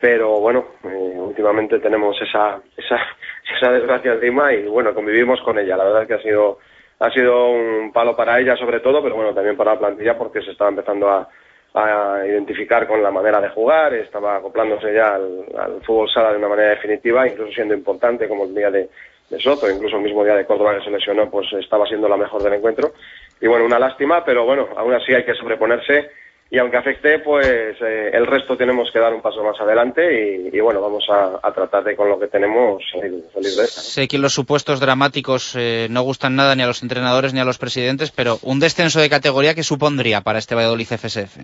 pero 0.00 0.40
bueno, 0.40 0.66
eh, 0.84 1.14
últimamente 1.16 1.78
tenemos 1.78 2.20
esa, 2.20 2.60
esa, 2.76 2.96
esa 3.56 3.72
desgracia 3.72 4.14
encima 4.14 4.52
y 4.52 4.66
bueno, 4.66 4.92
convivimos 4.92 5.40
con 5.42 5.58
ella. 5.58 5.76
La 5.76 5.84
verdad 5.84 6.02
es 6.02 6.08
que 6.08 6.14
ha 6.14 6.22
sido, 6.22 6.58
ha 6.98 7.10
sido 7.10 7.50
un 7.50 7.92
palo 7.92 8.16
para 8.16 8.38
ella 8.40 8.56
sobre 8.56 8.80
todo, 8.80 9.02
pero 9.02 9.14
bueno, 9.14 9.32
también 9.32 9.56
para 9.56 9.74
la 9.74 9.78
plantilla 9.78 10.18
porque 10.18 10.42
se 10.42 10.50
estaba 10.50 10.70
empezando 10.70 11.08
a, 11.08 11.28
a 11.74 12.24
identificar 12.24 12.86
con 12.86 13.02
la 13.02 13.10
manera 13.10 13.40
de 13.40 13.48
jugar, 13.48 13.94
estaba 13.94 14.36
acoplándose 14.36 14.94
ya 14.94 15.16
al, 15.16 15.80
fútbol 15.82 16.08
sala 16.08 16.30
de 16.30 16.38
una 16.38 16.48
manera 16.48 16.70
definitiva, 16.70 17.26
incluso 17.26 17.52
siendo 17.52 17.74
importante 17.74 18.28
como 18.28 18.44
el 18.44 18.54
día 18.54 18.70
de, 18.70 18.88
de 19.28 19.40
Soto, 19.40 19.68
incluso 19.68 19.96
el 19.96 20.02
mismo 20.02 20.24
día 20.24 20.36
de 20.36 20.46
Córdoba 20.46 20.78
que 20.78 20.84
se 20.84 20.90
lesionó, 20.90 21.28
pues 21.30 21.52
estaba 21.54 21.86
siendo 21.86 22.08
la 22.08 22.16
mejor 22.16 22.42
del 22.42 22.54
encuentro. 22.54 22.92
Y 23.40 23.48
bueno, 23.48 23.64
una 23.64 23.80
lástima, 23.80 24.24
pero 24.24 24.44
bueno, 24.44 24.68
aún 24.76 24.94
así 24.94 25.12
hay 25.12 25.24
que 25.24 25.34
sobreponerse 25.34 26.10
y 26.54 26.58
aunque 26.58 26.76
afecte, 26.76 27.18
pues 27.18 27.76
eh, 27.80 28.10
el 28.12 28.28
resto 28.28 28.56
tenemos 28.56 28.88
que 28.92 29.00
dar 29.00 29.12
un 29.12 29.20
paso 29.20 29.42
más 29.42 29.60
adelante 29.60 30.02
y, 30.04 30.56
y 30.56 30.60
bueno, 30.60 30.80
vamos 30.80 31.04
a, 31.10 31.40
a, 31.42 31.52
tratar 31.52 31.82
de 31.82 31.96
con 31.96 32.08
lo 32.08 32.16
que 32.16 32.28
tenemos 32.28 32.80
salir, 32.92 33.24
salir 33.32 33.50
de 33.50 33.64
esta. 33.64 33.80
¿no? 33.80 33.86
Sé 33.88 34.06
que 34.06 34.18
los 34.18 34.34
supuestos 34.34 34.78
dramáticos 34.78 35.56
eh, 35.58 35.88
no 35.90 36.02
gustan 36.02 36.36
nada 36.36 36.54
ni 36.54 36.62
a 36.62 36.68
los 36.68 36.84
entrenadores 36.84 37.34
ni 37.34 37.40
a 37.40 37.44
los 37.44 37.58
presidentes, 37.58 38.12
pero 38.12 38.36
un 38.44 38.60
descenso 38.60 39.00
de 39.00 39.10
categoría, 39.10 39.56
¿qué 39.56 39.64
supondría 39.64 40.20
para 40.20 40.38
este 40.38 40.54
Valladolid 40.54 40.86
FSF? 40.86 41.38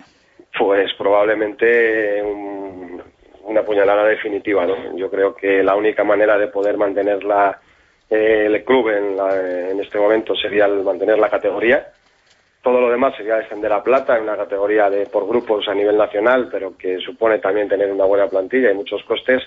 Pues 0.57 0.93
probablemente 0.97 2.23
un, 2.23 3.03
una 3.47 3.65
puñalada 3.65 4.05
definitiva, 4.05 4.65
¿no? 4.65 4.97
Yo 4.97 5.11
creo 5.11 5.35
que 5.35 5.65
la 5.65 5.75
única 5.75 6.05
manera 6.05 6.39
de 6.39 6.47
poder 6.47 6.77
mantener 6.77 7.25
la, 7.25 7.59
eh, 8.09 8.45
el 8.47 8.63
club 8.63 8.91
en, 8.91 9.17
la, 9.17 9.71
en 9.71 9.81
este 9.81 9.99
momento 9.99 10.37
sería 10.37 10.67
el 10.67 10.85
mantener 10.85 11.19
la 11.19 11.29
categoría 11.29 11.85
todo 12.63 12.81
lo 12.81 12.91
demás 12.91 13.17
sería 13.17 13.37
defender 13.37 13.73
a 13.73 13.83
Plata 13.83 14.17
en 14.17 14.25
una 14.25 14.37
categoría 14.37 14.91
de 14.91 15.07
por 15.07 15.27
grupos 15.27 15.67
a 15.69 15.75
nivel 15.75 15.97
nacional, 15.97 16.49
pero 16.51 16.77
que 16.77 16.99
supone 16.99 17.39
también 17.39 17.69
tener 17.69 17.91
una 17.91 18.05
buena 18.05 18.29
plantilla 18.29 18.71
y 18.71 18.75
muchos 18.75 19.03
costes. 19.05 19.43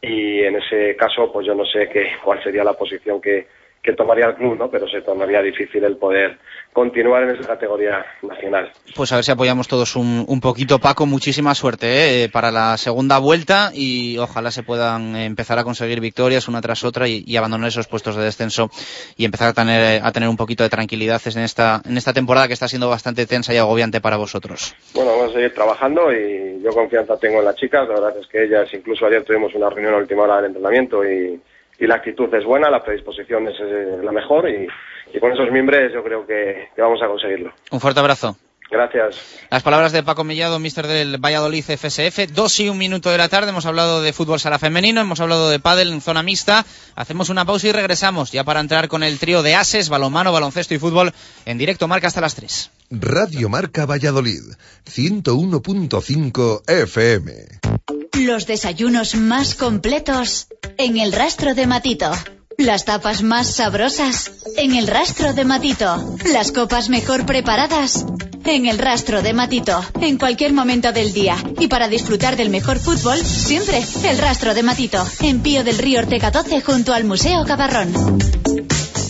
Y 0.00 0.40
en 0.42 0.56
ese 0.56 0.96
caso, 0.96 1.32
pues 1.32 1.46
yo 1.46 1.54
no 1.54 1.64
sé 1.64 1.88
qué, 1.88 2.12
cuál 2.24 2.42
sería 2.42 2.64
la 2.64 2.74
posición 2.74 3.20
que, 3.20 3.46
que 3.82 3.94
tomaría 3.94 4.26
el 4.26 4.34
club, 4.36 4.56
¿no? 4.56 4.70
Pero 4.70 4.86
se 4.88 5.00
tornaría 5.00 5.42
difícil 5.42 5.82
el 5.82 5.96
poder 5.96 6.38
continuar 6.72 7.24
en 7.24 7.30
esa 7.30 7.48
categoría 7.48 8.04
nacional. 8.22 8.70
Pues 8.94 9.10
a 9.10 9.16
ver 9.16 9.24
si 9.24 9.32
apoyamos 9.32 9.66
todos 9.66 9.96
un, 9.96 10.24
un 10.28 10.40
poquito, 10.40 10.78
Paco. 10.78 11.04
Muchísima 11.04 11.54
suerte 11.54 12.24
¿eh? 12.24 12.28
para 12.28 12.52
la 12.52 12.76
segunda 12.76 13.18
vuelta 13.18 13.70
y 13.74 14.18
ojalá 14.18 14.52
se 14.52 14.62
puedan 14.62 15.16
empezar 15.16 15.58
a 15.58 15.64
conseguir 15.64 16.00
victorias 16.00 16.46
una 16.46 16.60
tras 16.60 16.84
otra 16.84 17.08
y, 17.08 17.24
y 17.26 17.36
abandonar 17.36 17.68
esos 17.68 17.88
puestos 17.88 18.14
de 18.14 18.22
descenso 18.22 18.70
y 19.16 19.24
empezar 19.24 19.48
a 19.48 19.52
tener, 19.52 20.00
a 20.04 20.12
tener 20.12 20.28
un 20.28 20.36
poquito 20.36 20.62
de 20.62 20.70
tranquilidad 20.70 21.20
en 21.24 21.42
esta, 21.42 21.82
en 21.84 21.96
esta 21.96 22.12
temporada 22.12 22.46
que 22.46 22.54
está 22.54 22.68
siendo 22.68 22.88
bastante 22.88 23.26
tensa 23.26 23.52
y 23.52 23.56
agobiante 23.56 24.00
para 24.00 24.16
vosotros. 24.16 24.76
Bueno, 24.94 25.10
vamos 25.10 25.30
a 25.30 25.34
seguir 25.34 25.54
trabajando 25.54 26.12
y 26.12 26.62
yo 26.62 26.70
confianza 26.70 27.18
tengo 27.18 27.40
en 27.40 27.46
las 27.46 27.56
chicas. 27.56 27.88
La 27.88 27.94
verdad 27.94 28.16
es 28.20 28.28
que 28.28 28.44
ellas, 28.44 28.72
incluso 28.72 29.06
ayer 29.06 29.24
tuvimos 29.24 29.52
una 29.56 29.68
reunión 29.70 29.94
a 29.94 29.98
última 29.98 30.22
hora 30.22 30.36
del 30.36 30.46
entrenamiento 30.46 31.04
y 31.04 31.40
y 31.78 31.86
la 31.86 31.96
actitud 31.96 32.32
es 32.34 32.44
buena, 32.44 32.70
la 32.70 32.82
predisposición 32.82 33.48
es 33.48 33.54
eh, 33.60 33.98
la 34.02 34.12
mejor 34.12 34.48
y, 34.48 34.66
y, 35.12 35.20
con 35.20 35.32
esos 35.32 35.50
miembros 35.50 35.92
yo 35.92 36.02
creo 36.02 36.26
que, 36.26 36.68
que, 36.74 36.82
vamos 36.82 37.02
a 37.02 37.06
conseguirlo. 37.06 37.52
Un 37.70 37.80
fuerte 37.80 38.00
abrazo. 38.00 38.36
Gracias. 38.72 39.16
Las 39.50 39.62
palabras 39.62 39.92
de 39.92 40.02
Paco 40.02 40.24
Millado, 40.24 40.58
mister 40.58 40.86
del 40.86 41.18
Valladolid 41.18 41.62
FSF. 41.62 42.32
Dos 42.32 42.58
y 42.58 42.70
un 42.70 42.78
minuto 42.78 43.10
de 43.10 43.18
la 43.18 43.28
tarde. 43.28 43.50
Hemos 43.50 43.66
hablado 43.66 44.00
de 44.00 44.14
fútbol 44.14 44.40
sala 44.40 44.58
femenino, 44.58 45.02
hemos 45.02 45.20
hablado 45.20 45.50
de 45.50 45.60
pádel 45.60 45.92
en 45.92 46.00
zona 46.00 46.22
mixta. 46.22 46.64
Hacemos 46.96 47.28
una 47.28 47.44
pausa 47.44 47.68
y 47.68 47.72
regresamos 47.72 48.32
ya 48.32 48.44
para 48.44 48.60
entrar 48.60 48.88
con 48.88 49.02
el 49.02 49.18
trío 49.18 49.42
de 49.42 49.56
ases, 49.56 49.90
balonmano, 49.90 50.32
baloncesto 50.32 50.72
y 50.72 50.78
fútbol 50.78 51.12
en 51.44 51.58
directo 51.58 51.86
marca 51.86 52.06
hasta 52.06 52.22
las 52.22 52.34
3. 52.34 52.70
Radio 52.92 53.50
Marca 53.50 53.84
Valladolid, 53.84 54.42
101.5 54.86 56.62
FM. 56.66 57.81
Los 58.18 58.46
desayunos 58.46 59.14
más 59.14 59.54
completos 59.54 60.48
en 60.76 60.98
el 60.98 61.12
rastro 61.12 61.54
de 61.54 61.66
Matito. 61.66 62.10
Las 62.58 62.84
tapas 62.84 63.22
más 63.22 63.54
sabrosas 63.54 64.30
en 64.56 64.74
el 64.74 64.86
rastro 64.86 65.32
de 65.32 65.44
Matito. 65.44 66.16
Las 66.32 66.52
copas 66.52 66.88
mejor 66.90 67.24
preparadas 67.24 68.04
en 68.44 68.66
el 68.66 68.78
rastro 68.78 69.22
de 69.22 69.32
Matito. 69.32 69.82
En 70.00 70.18
cualquier 70.18 70.52
momento 70.52 70.92
del 70.92 71.12
día. 71.12 71.36
Y 71.58 71.68
para 71.68 71.88
disfrutar 71.88 72.36
del 72.36 72.50
mejor 72.50 72.78
fútbol, 72.78 73.18
siempre 73.18 73.82
el 74.04 74.18
rastro 74.18 74.52
de 74.52 74.62
Matito. 74.62 75.04
En 75.20 75.40
Pío 75.40 75.64
del 75.64 75.78
Río 75.78 76.00
Ortega 76.00 76.30
12 76.30 76.60
junto 76.60 76.92
al 76.92 77.04
Museo 77.04 77.44
Cabarrón. 77.44 77.92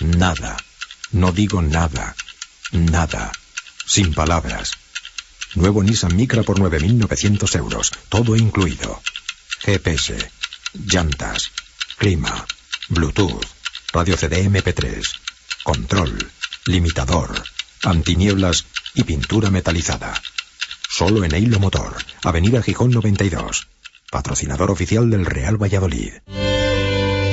Nada. 0.00 0.56
No 1.12 1.32
digo 1.32 1.62
nada. 1.62 2.14
Nada. 2.72 3.32
Sin 3.86 4.14
palabras. 4.14 4.72
Nuevo 5.54 5.82
Nissan 5.82 6.16
Micra 6.16 6.42
por 6.42 6.58
9.900 6.58 7.56
euros. 7.56 7.92
Todo 8.08 8.36
incluido. 8.36 9.00
GPS. 9.60 10.16
Llantas. 10.74 11.50
Clima. 11.98 12.44
Bluetooth. 12.88 13.44
Radio 13.92 14.16
CD 14.16 14.44
MP3. 14.50 15.02
Control. 15.62 16.30
Limitador. 16.66 17.44
Antinieblas 17.84 18.66
y 18.94 19.04
pintura 19.04 19.50
metalizada. 19.50 20.20
Solo 20.90 21.24
en 21.24 21.34
Eilo 21.34 21.60
Motor. 21.60 21.96
Avenida 22.24 22.62
Gijón 22.62 22.90
92. 22.90 23.68
Patrocinador 24.10 24.70
oficial 24.70 25.10
del 25.10 25.26
Real 25.26 25.60
Valladolid. 25.60 26.14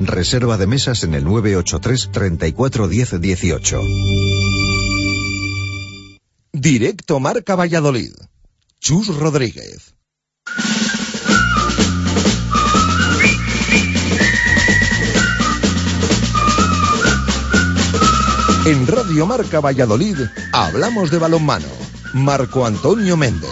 Reserva 0.00 0.56
de 0.56 0.66
mesas 0.66 1.04
en 1.04 1.14
el 1.14 1.24
983 1.24 2.10
34 2.10 2.88
10 2.88 3.20
18. 3.20 3.80
Directo 6.52 7.20
Marca 7.20 7.54
Valladolid. 7.54 8.14
Chus 8.80 9.08
Rodríguez. 9.08 9.94
En 18.64 18.86
Radio 18.86 19.26
Marca 19.26 19.60
Valladolid 19.60 20.16
hablamos 20.52 21.10
de 21.10 21.18
balonmano. 21.18 21.68
Marco 22.14 22.64
Antonio 22.64 23.18
Méndez. 23.18 23.50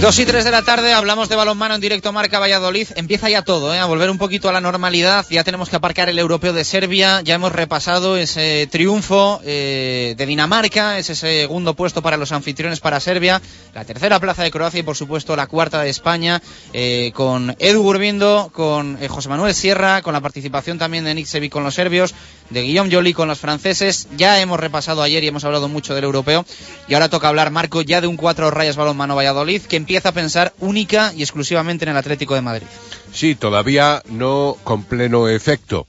Dos 0.00 0.18
y 0.18 0.24
tres 0.24 0.44
de 0.44 0.50
la 0.50 0.62
tarde, 0.62 0.94
hablamos 0.94 1.28
de 1.28 1.36
balonmano 1.36 1.74
en 1.74 1.80
directo 1.82 2.10
Marca 2.10 2.38
Valladolid. 2.38 2.88
Empieza 2.94 3.28
ya 3.28 3.42
todo, 3.42 3.74
¿eh? 3.74 3.78
a 3.78 3.84
volver 3.84 4.08
un 4.08 4.16
poquito 4.16 4.48
a 4.48 4.52
la 4.52 4.62
normalidad. 4.62 5.26
Ya 5.28 5.44
tenemos 5.44 5.68
que 5.68 5.76
aparcar 5.76 6.08
el 6.08 6.18
europeo 6.18 6.54
de 6.54 6.64
Serbia. 6.64 7.20
Ya 7.20 7.34
hemos 7.34 7.52
repasado 7.52 8.16
ese 8.16 8.66
triunfo 8.70 9.42
eh, 9.44 10.14
de 10.16 10.24
Dinamarca, 10.24 10.98
ese 10.98 11.14
segundo 11.14 11.74
puesto 11.74 12.00
para 12.00 12.16
los 12.16 12.32
anfitriones 12.32 12.80
para 12.80 12.98
Serbia, 12.98 13.42
la 13.74 13.84
tercera 13.84 14.18
plaza 14.18 14.42
de 14.42 14.50
Croacia 14.50 14.80
y 14.80 14.84
por 14.84 14.96
supuesto 14.96 15.36
la 15.36 15.46
cuarta 15.46 15.82
de 15.82 15.90
España, 15.90 16.40
eh, 16.72 17.12
con 17.14 17.54
Edu 17.58 17.82
Gurbindo, 17.82 18.50
con 18.54 18.96
eh, 19.02 19.08
José 19.08 19.28
Manuel 19.28 19.54
Sierra, 19.54 20.00
con 20.00 20.14
la 20.14 20.22
participación 20.22 20.78
también 20.78 21.04
de 21.04 21.14
Nick 21.14 21.26
Sevi 21.26 21.50
con 21.50 21.62
los 21.62 21.74
serbios, 21.74 22.14
de 22.48 22.62
Guillaume 22.62 22.90
Joly 22.90 23.12
con 23.12 23.28
los 23.28 23.38
franceses. 23.38 24.08
Ya 24.16 24.40
hemos 24.40 24.58
repasado 24.58 25.02
ayer 25.02 25.22
y 25.24 25.28
hemos 25.28 25.44
hablado 25.44 25.68
mucho 25.68 25.94
del 25.94 26.04
europeo. 26.04 26.46
Y 26.88 26.94
ahora 26.94 27.10
toca 27.10 27.28
hablar, 27.28 27.50
Marco, 27.50 27.82
ya 27.82 28.00
de 28.00 28.06
un 28.06 28.16
cuatro 28.16 28.50
rayas 28.50 28.76
balonmano 28.76 29.14
Valladolid, 29.14 29.60
que 29.62 29.76
empieza 29.76 29.99
a 30.06 30.12
pensar 30.12 30.52
única 30.58 31.12
y 31.14 31.22
exclusivamente 31.22 31.84
en 31.84 31.90
el 31.90 31.96
Atlético 31.96 32.34
de 32.34 32.42
Madrid. 32.42 32.66
Sí, 33.12 33.34
todavía 33.34 34.02
no 34.08 34.56
con 34.64 34.84
pleno 34.84 35.28
efecto. 35.28 35.86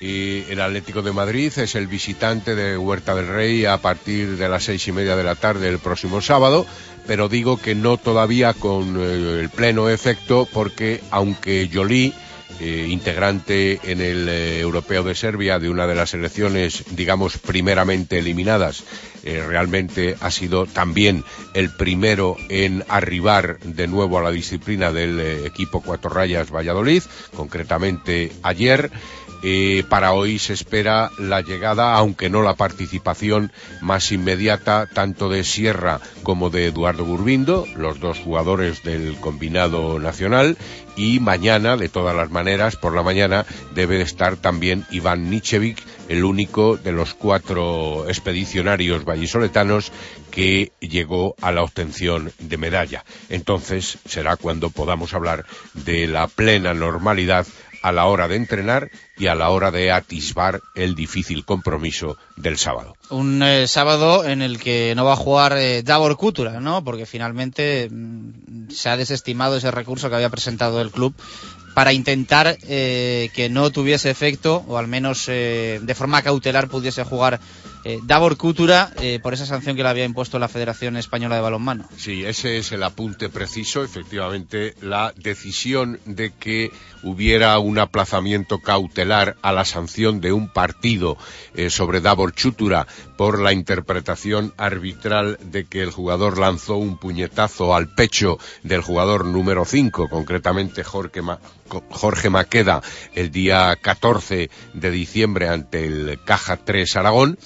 El 0.00 0.60
Atlético 0.60 1.02
de 1.02 1.12
Madrid 1.12 1.52
es 1.56 1.76
el 1.76 1.86
visitante 1.86 2.56
de 2.56 2.76
Huerta 2.76 3.14
del 3.14 3.28
Rey 3.28 3.66
a 3.66 3.78
partir 3.78 4.36
de 4.36 4.48
las 4.48 4.64
seis 4.64 4.88
y 4.88 4.92
media 4.92 5.14
de 5.14 5.22
la 5.22 5.36
tarde 5.36 5.68
el 5.68 5.78
próximo 5.78 6.20
sábado, 6.20 6.66
pero 7.06 7.28
digo 7.28 7.56
que 7.56 7.76
no 7.76 7.98
todavía 7.98 8.52
con 8.52 8.96
eh, 9.00 9.40
el 9.40 9.48
pleno 9.48 9.88
efecto 9.88 10.48
porque 10.52 11.00
aunque 11.12 11.70
Jolie 11.72 12.12
eh, 12.58 12.86
integrante 12.90 13.80
en 13.84 14.00
el 14.00 14.28
eh, 14.28 14.60
Europeo 14.60 15.04
de 15.04 15.14
Serbia 15.14 15.58
de 15.58 15.70
una 15.70 15.86
de 15.86 15.94
las 15.94 16.10
selecciones, 16.10 16.84
digamos, 16.90 17.38
primeramente 17.38 18.18
eliminadas. 18.18 18.84
Eh, 19.24 19.44
realmente 19.46 20.16
ha 20.20 20.30
sido 20.30 20.66
también 20.66 21.24
el 21.54 21.70
primero 21.70 22.36
en 22.48 22.84
arribar 22.88 23.58
de 23.60 23.86
nuevo 23.86 24.18
a 24.18 24.22
la 24.22 24.30
disciplina 24.30 24.92
del 24.92 25.20
eh, 25.20 25.46
equipo 25.46 25.80
Cuatro 25.80 26.10
Rayas 26.10 26.50
Valladolid, 26.50 27.02
concretamente 27.36 28.32
ayer. 28.42 28.90
Eh, 29.42 29.84
para 29.88 30.12
hoy 30.12 30.38
se 30.38 30.52
espera 30.52 31.10
la 31.18 31.40
llegada, 31.40 31.94
aunque 31.94 32.30
no 32.30 32.42
la 32.42 32.54
participación 32.54 33.52
más 33.80 34.12
inmediata, 34.12 34.88
tanto 34.92 35.28
de 35.28 35.42
Sierra 35.42 36.00
como 36.22 36.50
de 36.50 36.66
Eduardo 36.66 37.04
Burbindo, 37.04 37.66
los 37.76 37.98
dos 37.98 38.18
jugadores 38.18 38.82
del 38.84 39.16
combinado 39.16 39.98
nacional, 39.98 40.56
y 40.94 41.20
mañana, 41.20 41.76
de 41.76 41.88
todas 41.88 42.14
las 42.14 42.30
maneras, 42.30 42.76
por 42.76 42.94
la 42.94 43.02
mañana, 43.02 43.46
debe 43.74 43.96
de 43.96 44.02
estar 44.02 44.36
también 44.36 44.86
Iván 44.90 45.30
Nichevic, 45.30 45.82
el 46.08 46.24
único 46.24 46.76
de 46.76 46.92
los 46.92 47.14
cuatro 47.14 48.06
expedicionarios 48.08 49.04
vallisoletanos 49.04 49.90
que 50.30 50.72
llegó 50.80 51.34
a 51.40 51.50
la 51.50 51.62
obtención 51.62 52.32
de 52.38 52.58
medalla. 52.58 53.04
Entonces 53.28 53.98
será 54.04 54.36
cuando 54.36 54.70
podamos 54.70 55.14
hablar 55.14 55.46
de 55.74 56.06
la 56.06 56.28
plena 56.28 56.74
normalidad 56.74 57.46
a 57.82 57.92
la 57.92 58.06
hora 58.06 58.28
de 58.28 58.36
entrenar 58.36 58.90
y 59.18 59.26
a 59.26 59.34
la 59.34 59.50
hora 59.50 59.70
de 59.70 59.92
atisbar 59.92 60.60
el 60.74 60.94
difícil 60.94 61.44
compromiso 61.44 62.16
del 62.36 62.58
sábado. 62.58 62.96
Un 63.10 63.42
eh, 63.42 63.66
sábado 63.66 64.24
en 64.24 64.40
el 64.40 64.58
que 64.58 64.94
no 64.96 65.04
va 65.04 65.14
a 65.14 65.16
jugar 65.16 65.56
eh, 65.58 65.82
Davor 65.82 66.16
Kutura, 66.16 66.60
¿no? 66.60 66.82
Porque 66.84 67.06
finalmente 67.06 67.88
mm, 67.90 68.70
se 68.70 68.88
ha 68.88 68.96
desestimado 68.96 69.56
ese 69.56 69.70
recurso 69.70 70.08
que 70.08 70.16
había 70.16 70.30
presentado 70.30 70.80
el 70.80 70.90
club 70.90 71.14
para 71.74 71.92
intentar 71.92 72.58
eh, 72.68 73.30
que 73.34 73.48
no 73.48 73.70
tuviese 73.70 74.10
efecto 74.10 74.64
o 74.68 74.78
al 74.78 74.88
menos 74.88 75.26
eh, 75.28 75.80
de 75.82 75.94
forma 75.94 76.22
cautelar 76.22 76.68
pudiese 76.68 77.04
jugar 77.04 77.40
eh, 77.84 78.00
Davor 78.02 78.36
Kutura 78.36 78.92
eh, 79.00 79.18
por 79.22 79.34
esa 79.34 79.46
sanción 79.46 79.76
que 79.76 79.82
le 79.82 79.88
había 79.88 80.04
impuesto 80.04 80.38
la 80.38 80.48
Federación 80.48 80.96
Española 80.96 81.36
de 81.36 81.42
Balonmano. 81.42 81.88
Sí, 81.96 82.24
ese 82.24 82.58
es 82.58 82.72
el 82.72 82.82
apunte 82.82 83.28
preciso, 83.28 83.82
efectivamente, 83.82 84.74
la 84.80 85.12
decisión 85.16 86.00
de 86.04 86.32
que 86.32 86.70
hubiera 87.02 87.58
un 87.58 87.78
aplazamiento 87.78 88.60
cautelar 88.60 89.36
a 89.42 89.52
la 89.52 89.64
sanción 89.64 90.20
de 90.20 90.32
un 90.32 90.48
partido 90.48 91.16
eh, 91.54 91.70
sobre 91.70 92.00
Davor 92.00 92.34
Chutura 92.34 92.86
por 93.16 93.40
la 93.40 93.52
interpretación 93.52 94.52
arbitral 94.56 95.38
de 95.42 95.64
que 95.64 95.82
el 95.82 95.90
jugador 95.90 96.38
lanzó 96.38 96.76
un 96.76 96.98
puñetazo 96.98 97.74
al 97.74 97.88
pecho 97.88 98.38
del 98.62 98.82
jugador 98.82 99.24
número 99.24 99.64
5, 99.64 100.08
concretamente 100.08 100.84
Jorge, 100.84 101.22
Ma 101.22 101.38
Jorge 101.90 102.30
Maqueda, 102.30 102.82
el 103.14 103.30
día 103.30 103.74
14 103.80 104.50
de 104.74 104.90
diciembre 104.90 105.48
ante 105.48 105.86
el 105.86 106.18
Caja 106.24 106.58
3 106.58 106.96
Aragón 106.96 107.38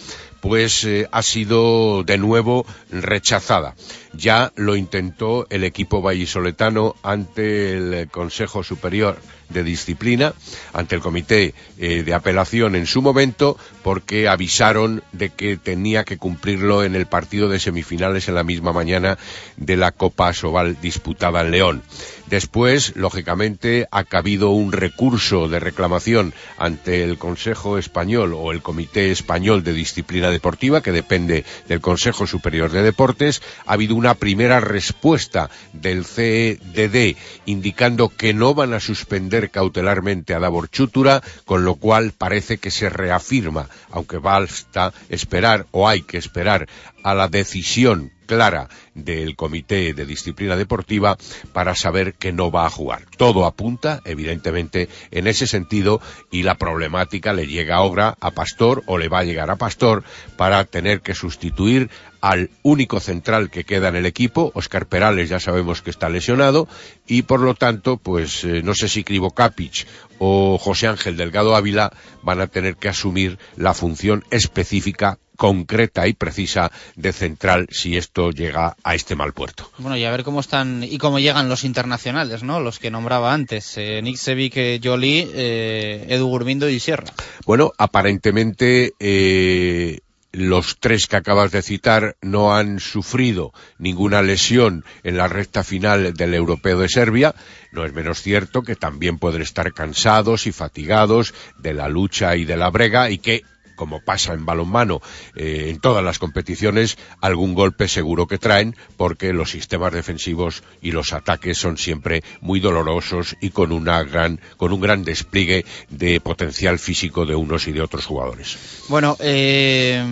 pues 0.47 0.85
eh, 0.85 1.09
ha 1.11 1.23
sido 1.23 2.05
de 2.05 2.19
nuevo 2.19 2.65
rechazada. 2.91 3.75
Ya 4.13 4.53
lo 4.55 4.77
intentó 4.77 5.47
el 5.51 5.65
equipo 5.65 6.01
vallisoletano 6.01 6.95
ante 7.03 7.73
el 7.73 8.09
Consejo 8.09 8.63
Superior 8.63 9.19
de 9.49 9.65
Disciplina, 9.65 10.35
ante 10.73 10.95
el 10.95 11.01
Comité 11.01 11.53
eh, 11.79 12.05
de 12.05 12.15
Apelación 12.15 12.77
en 12.77 12.87
su 12.87 13.03
momento, 13.03 13.59
porque 13.83 14.29
avisaron 14.29 15.03
de 15.11 15.31
que 15.31 15.57
tenía 15.57 16.05
que 16.05 16.17
cumplirlo 16.17 16.85
en 16.85 16.95
el 16.95 17.07
partido 17.07 17.49
de 17.49 17.59
semifinales 17.59 18.29
en 18.29 18.37
la 18.37 18.45
misma 18.45 18.73
mañana 18.73 19.19
de 19.57 19.77
la 19.77 19.91
Copa 19.91 20.33
Sobal 20.33 20.81
disputada 20.81 21.41
en 21.41 21.51
León. 21.51 21.83
Después, 22.29 22.97
lógicamente, 22.97 23.87
ha 23.93 24.03
cabido 24.03 24.51
un 24.51 24.73
recurso 24.73 25.49
de 25.49 25.61
reclamación 25.61 26.35
ante 26.59 27.05
el 27.05 27.19
Consejo 27.19 27.79
Español 27.79 28.35
o 28.35 28.51
el 28.51 28.63
Comité 28.63 29.13
Español 29.13 29.63
de 29.63 29.73
Disciplina 29.73 30.31
Deportiva, 30.31 30.83
que 30.83 30.91
depende 30.91 31.45
del 31.69 31.81
Consejo 31.81 32.27
Superior 32.27 32.73
de 32.73 32.83
Deportes. 32.83 33.43
Ha 33.67 33.75
habido 33.75 33.95
una 33.95 34.15
primera 34.15 34.59
respuesta 34.59 35.51
del 35.73 36.05
CEDD 36.05 37.17
indicando 37.47 38.09
que 38.09 38.35
no 38.35 38.55
van 38.55 38.75
a 38.75 38.81
suspender 38.81 39.51
cautelarmente 39.51 40.35
a 40.35 40.41
Davor 40.41 40.69
Chútura, 40.69 41.23
con 41.45 41.65
lo 41.65 41.77
cual 41.77 42.13
parece 42.17 42.59
que 42.59 42.73
se 42.73 42.89
reafirma, 42.89 43.69
aunque 43.91 44.19
basta 44.19 44.93
esperar 45.09 45.67
o 45.71 45.89
hay 45.89 46.03
que 46.03 46.19
esperar 46.19 46.67
a 47.07 47.15
la 47.15 47.29
decisión 47.29 48.11
clara 48.27 48.69
del 48.95 49.37
Comité 49.37 49.95
de 49.95 50.05
Disciplina 50.05 50.57
Deportiva 50.57 51.17
para 51.53 51.77
saber 51.77 52.15
que 52.15 52.33
no 52.33 52.51
va 52.51 52.67
a 52.67 52.71
jugar. 52.71 53.05
Todo 53.17 53.47
apunta, 53.47 54.03
evidentemente, 54.05 54.89
en 55.13 55.29
ese 55.29 55.47
sentido 55.47 56.01
y 56.33 56.43
la 56.43 56.57
problemática 56.57 57.33
le 57.33 57.47
llega 57.47 57.77
ahora 57.77 58.17
a 58.21 58.33
Pastor 58.33 58.83
o 58.87 58.99
le 58.99 59.09
va 59.09 59.21
a 59.21 59.25
llegar 59.25 59.53
a 59.53 59.57
Pastor 59.57 60.03
para 60.37 60.65
tener 60.65 61.01
que 61.01 61.15
sustituir 61.15 61.91
al 62.21 62.51
único 62.65 62.99
central 62.99 63.51
que 63.51 63.63
queda 63.63 63.87
en 63.87 63.95
el 63.95 64.07
equipo, 64.07 64.51
Oscar 64.55 64.87
Perales 64.87 65.29
ya 65.29 65.39
sabemos 65.39 65.83
que 65.83 65.91
está 65.91 66.09
lesionado 66.09 66.67
y 67.07 67.23
por 67.23 67.39
lo 67.39 67.55
tanto, 67.55 67.99
pues 67.99 68.43
eh, 68.43 68.63
no 68.65 68.75
sé 68.75 68.89
si 68.89 69.05
Crivo 69.05 69.31
Capic 69.31 69.87
o 70.19 70.59
José 70.59 70.89
Ángel 70.89 71.17
Delgado 71.17 71.55
Ávila 71.55 71.93
van 72.23 72.41
a 72.41 72.49
tener 72.49 72.75
que 72.75 72.89
asumir 72.89 73.39
la 73.57 73.75
función 73.75 74.25
específica 74.31 75.21
concreta 75.37 76.07
y 76.07 76.15
precisa 76.15 76.71
de 76.95 77.13
central 77.13 77.67
si 77.71 77.97
esto 77.97 78.31
llega 78.31 78.77
a 78.83 78.95
este 78.95 79.15
mal 79.15 79.33
puerto. 79.33 79.71
Bueno, 79.79 79.97
y 79.97 80.05
a 80.05 80.11
ver 80.11 80.25
cómo 80.25 80.41
están 80.41 80.83
y 80.83 80.99
cómo 80.99 81.19
llegan 81.19 81.49
los 81.49 81.65
internacionales, 81.65 82.43
¿no? 82.43 82.61
Los 82.61 82.79
que 82.79 82.91
nombraba 82.91 83.33
antes, 83.33 83.77
eh, 83.77 84.01
Nick 84.03 84.17
Sevic, 84.17 84.81
Jolie, 84.83 85.29
eh, 85.33 86.07
Edu 86.09 86.27
Gurbindo 86.27 86.69
y 86.69 86.81
Sierra. 86.81 87.13
Bueno, 87.45 87.73
aparentemente 87.79 88.95
eh, 88.99 90.01
los 90.37 90.79
tres 90.81 91.07
que 91.07 91.17
acabas 91.17 91.51
de 91.51 91.63
citar 91.63 92.17
no 92.21 92.55
han 92.55 92.79
sufrido 92.79 93.53
ninguna 93.79 94.21
lesión 94.21 94.85
en 95.03 95.17
la 95.17 95.29
recta 95.29 95.65
final 95.65 96.13
del 96.13 96.35
europeo 96.35 96.79
de 96.79 96.91
Serbia. 96.91 97.35
No 97.73 97.87
es 97.87 97.95
menos 97.95 98.21
cierto 98.21 98.63
que 98.63 98.77
también 98.77 99.19
pueden 99.19 99.41
estar 99.41 99.73
cansados 99.73 100.47
y 100.47 100.53
fatigados 100.53 101.33
de 101.59 101.73
la 101.73 101.89
lucha 101.89 102.37
y 102.37 102.45
de 102.45 102.57
la 102.59 102.69
brega 102.69 103.11
y 103.11 103.17
que 103.19 103.45
como 103.77 104.01
pasa 104.01 104.33
en 104.33 104.45
balonmano 104.45 105.01
eh, 105.37 105.67
en 105.69 105.81
todas 105.81 106.03
las 106.03 106.19
competiciones, 106.19 106.99
algún 107.21 107.55
golpe 107.55 107.89
seguro 107.89 108.27
que 108.27 108.39
traen, 108.39 108.75
porque 108.97 109.33
los 109.33 109.51
sistemas 109.51 109.93
defensivos 109.93 110.63
y 110.83 110.93
los 110.93 111.13
ataques 111.13 111.59
son 111.59 111.79
siempre 111.79 112.25
muy 112.41 112.61
dolorosos 112.61 113.37
y 113.41 113.51
con 113.51 113.73
una 113.73 114.03
gran, 114.03 114.41
con 114.57 114.73
un 114.73 114.81
gran 114.81 115.05
despliegue 115.05 115.65
de 115.91 116.21
potencial 116.21 116.79
físico 116.79 117.27
de 117.27 117.35
unos 117.35 117.69
y 117.69 117.73
de 117.73 117.83
otros 117.83 118.07
jugadores. 118.07 118.57
Bueno, 118.89 119.17
eh, 119.21 120.03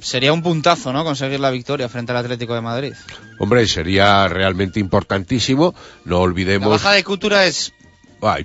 sería 0.00 0.32
un 0.32 0.42
puntazo, 0.42 0.92
¿no? 0.92 1.04
Conseguir 1.04 1.40
la 1.40 1.50
victoria 1.50 1.88
frente 1.88 2.12
al 2.12 2.18
Atlético 2.18 2.54
de 2.54 2.60
Madrid. 2.60 2.92
Hombre, 3.38 3.66
sería 3.66 4.28
realmente 4.28 4.80
importantísimo. 4.80 5.74
No 6.04 6.20
olvidemos. 6.20 6.68
La 6.68 6.76
baja 6.76 6.92
de 6.92 7.04
cultura 7.04 7.46
es 7.46 7.72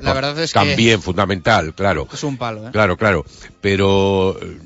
la 0.02 0.14
verdad 0.14 0.40
es 0.40 0.52
también 0.52 1.02
fundamental, 1.02 1.74
claro. 1.74 2.08
Es 2.12 2.24
un 2.24 2.38
palo, 2.38 2.68
¿eh? 2.68 2.72
Claro, 2.72 2.98
claro. 2.98 3.26
Pero 3.62 4.38
eh, 4.42 4.58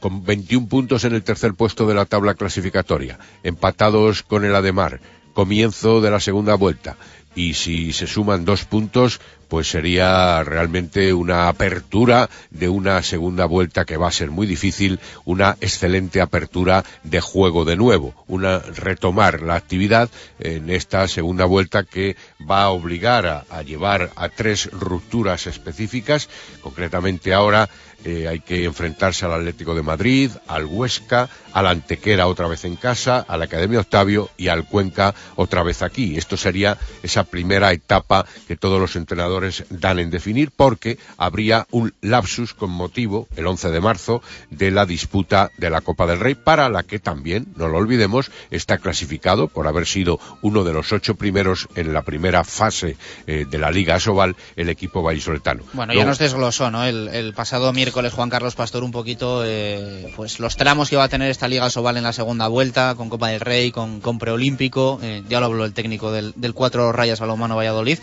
con 0.00 0.24
21 0.24 0.68
puntos 0.68 1.04
en 1.04 1.14
el 1.14 1.22
tercer 1.22 1.54
puesto 1.54 1.86
de 1.86 1.94
la 1.94 2.06
tabla 2.06 2.34
clasificatoria, 2.34 3.18
empatados 3.42 4.22
con 4.22 4.44
el 4.44 4.54
Ademar, 4.54 5.00
comienzo 5.32 6.00
de 6.00 6.10
la 6.10 6.20
segunda 6.20 6.54
vuelta. 6.54 6.96
Y 7.34 7.54
si 7.54 7.92
se 7.92 8.06
suman 8.06 8.44
dos 8.44 8.64
puntos, 8.64 9.20
pues 9.52 9.68
sería 9.68 10.42
realmente 10.44 11.12
una 11.12 11.48
apertura 11.48 12.30
de 12.48 12.70
una 12.70 13.02
segunda 13.02 13.44
vuelta 13.44 13.84
que 13.84 13.98
va 13.98 14.08
a 14.08 14.10
ser 14.10 14.30
muy 14.30 14.46
difícil, 14.46 14.98
una 15.26 15.58
excelente 15.60 16.22
apertura 16.22 16.86
de 17.02 17.20
juego 17.20 17.66
de 17.66 17.76
nuevo, 17.76 18.14
una 18.28 18.60
retomar 18.60 19.42
la 19.42 19.56
actividad 19.56 20.08
en 20.38 20.70
esta 20.70 21.06
segunda 21.06 21.44
vuelta 21.44 21.82
que 21.82 22.16
va 22.40 22.62
a 22.62 22.70
obligar 22.70 23.26
a, 23.26 23.62
llevar 23.62 24.10
a 24.16 24.30
tres 24.30 24.70
rupturas 24.72 25.46
específicas, 25.46 26.30
concretamente 26.62 27.34
ahora 27.34 27.68
eh, 28.04 28.26
hay 28.26 28.40
que 28.40 28.64
enfrentarse 28.64 29.26
al 29.26 29.32
Atlético 29.32 29.74
de 29.74 29.82
Madrid, 29.82 30.30
al 30.48 30.64
Huesca, 30.64 31.28
al 31.52 31.66
Antequera 31.66 32.26
otra 32.26 32.48
vez 32.48 32.64
en 32.64 32.74
casa, 32.74 33.20
a 33.20 33.36
la 33.36 33.44
Academia 33.44 33.80
Octavio 33.80 34.30
y 34.36 34.48
al 34.48 34.66
Cuenca 34.66 35.14
otra 35.36 35.62
vez 35.62 35.82
aquí. 35.82 36.16
Esto 36.16 36.36
sería 36.36 36.78
esa 37.02 37.24
primera 37.24 37.72
etapa 37.72 38.26
que 38.48 38.56
todos 38.56 38.80
los 38.80 38.96
entrenadores 38.96 39.41
dan 39.70 39.98
en 39.98 40.10
definir 40.10 40.50
porque 40.50 40.98
habría 41.16 41.66
un 41.70 41.94
lapsus 42.00 42.54
con 42.54 42.70
motivo, 42.70 43.28
el 43.36 43.46
11 43.46 43.70
de 43.70 43.80
marzo, 43.80 44.22
de 44.50 44.70
la 44.70 44.86
disputa 44.86 45.50
de 45.58 45.70
la 45.70 45.80
Copa 45.80 46.06
del 46.06 46.20
Rey 46.20 46.34
para 46.34 46.68
la 46.68 46.82
que 46.82 46.98
también, 46.98 47.46
no 47.56 47.68
lo 47.68 47.78
olvidemos, 47.78 48.30
está 48.50 48.78
clasificado 48.78 49.48
por 49.48 49.66
haber 49.66 49.86
sido 49.86 50.18
uno 50.42 50.64
de 50.64 50.72
los 50.72 50.92
ocho 50.92 51.14
primeros 51.14 51.68
en 51.74 51.92
la 51.92 52.02
primera 52.02 52.44
fase 52.44 52.96
eh, 53.26 53.46
de 53.48 53.58
la 53.58 53.70
Liga 53.70 53.96
Asobal 53.96 54.36
el 54.56 54.68
equipo 54.68 55.02
vallisoletano. 55.02 55.62
Bueno, 55.72 55.94
ya 55.94 56.04
nos 56.04 56.18
desglosó, 56.18 56.70
¿no? 56.70 56.84
El, 56.84 57.08
el 57.08 57.34
pasado 57.34 57.72
miércoles 57.72 58.12
Juan 58.12 58.30
Carlos 58.30 58.54
Pastor 58.54 58.84
un 58.84 58.92
poquito 58.92 59.42
eh, 59.44 60.12
pues 60.16 60.38
los 60.38 60.56
tramos 60.56 60.90
que 60.90 60.96
va 60.96 61.04
a 61.04 61.08
tener 61.08 61.30
esta 61.30 61.48
Liga 61.48 61.70
Sobal 61.70 61.96
en 61.96 62.04
la 62.04 62.12
segunda 62.12 62.48
vuelta, 62.48 62.94
con 62.94 63.08
Copa 63.08 63.28
del 63.28 63.40
Rey, 63.40 63.70
con, 63.70 64.00
con 64.00 64.18
preolímpico, 64.18 64.98
eh, 65.02 65.22
ya 65.28 65.40
lo 65.40 65.46
habló 65.46 65.64
el 65.64 65.72
técnico 65.72 66.12
del, 66.12 66.32
del 66.36 66.54
cuatro 66.54 66.92
rayas 66.92 67.20
balonmano 67.20 67.56
Valladolid. 67.56 67.98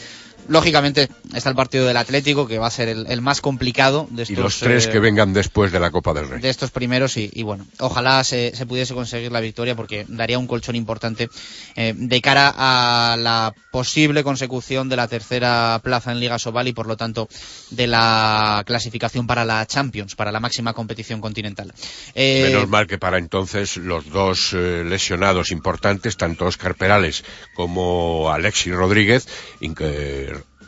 Lógicamente 0.49 1.09
está 1.33 1.49
el 1.49 1.55
partido 1.55 1.85
del 1.85 1.95
Atlético, 1.95 2.47
que 2.47 2.57
va 2.57 2.67
a 2.67 2.71
ser 2.71 2.89
el, 2.89 3.05
el 3.07 3.21
más 3.21 3.39
complicado 3.39 4.07
de 4.09 4.23
estos. 4.23 4.37
Y 4.37 4.41
los 4.41 4.59
tres 4.59 4.87
eh, 4.87 4.89
que 4.89 4.99
vengan 4.99 5.31
después 5.31 5.71
de 5.71 5.79
la 5.79 5.91
Copa 5.91 6.13
del 6.13 6.27
Rey. 6.27 6.41
de 6.41 6.49
estos 6.49 6.71
primeros 6.71 7.17
y, 7.17 7.29
y 7.33 7.43
bueno, 7.43 7.67
ojalá 7.79 8.23
se, 8.23 8.55
se, 8.55 8.65
pudiese 8.65 8.95
conseguir 8.95 9.31
la 9.31 9.41
victoria 9.41 9.75
porque 9.75 10.05
daría 10.07 10.39
un 10.39 10.47
colchón 10.47 10.75
importante 10.75 11.29
eh, 11.75 11.93
de 11.95 12.21
cara 12.21 12.53
a 12.57 13.15
la 13.17 13.53
posible 13.71 14.23
consecución 14.23 14.89
de 14.89 14.95
la 14.95 15.07
tercera 15.07 15.79
plaza 15.83 16.11
en 16.11 16.19
Liga 16.19 16.39
Sobal 16.39 16.67
y 16.67 16.73
por 16.73 16.87
lo 16.87 16.97
tanto 16.97 17.29
de 17.69 17.85
la 17.87 18.63
clasificación 18.65 19.27
para 19.27 19.45
la 19.45 19.65
Champions, 19.67 20.15
para 20.15 20.31
la 20.31 20.39
máxima 20.39 20.73
competición 20.73 21.21
continental. 21.21 21.71
Eh, 22.15 22.45
Menos 22.47 22.67
mal 22.67 22.87
que 22.87 22.97
para 22.97 23.19
entonces 23.19 23.77
los 23.77 24.09
dos 24.09 24.53
lesionados 24.53 25.51
importantes, 25.51 26.17
tanto 26.17 26.45
Oscar 26.45 26.73
Perales 26.75 27.23
como 27.53 28.31
Alexis 28.31 28.73
Rodríguez, 28.73 29.27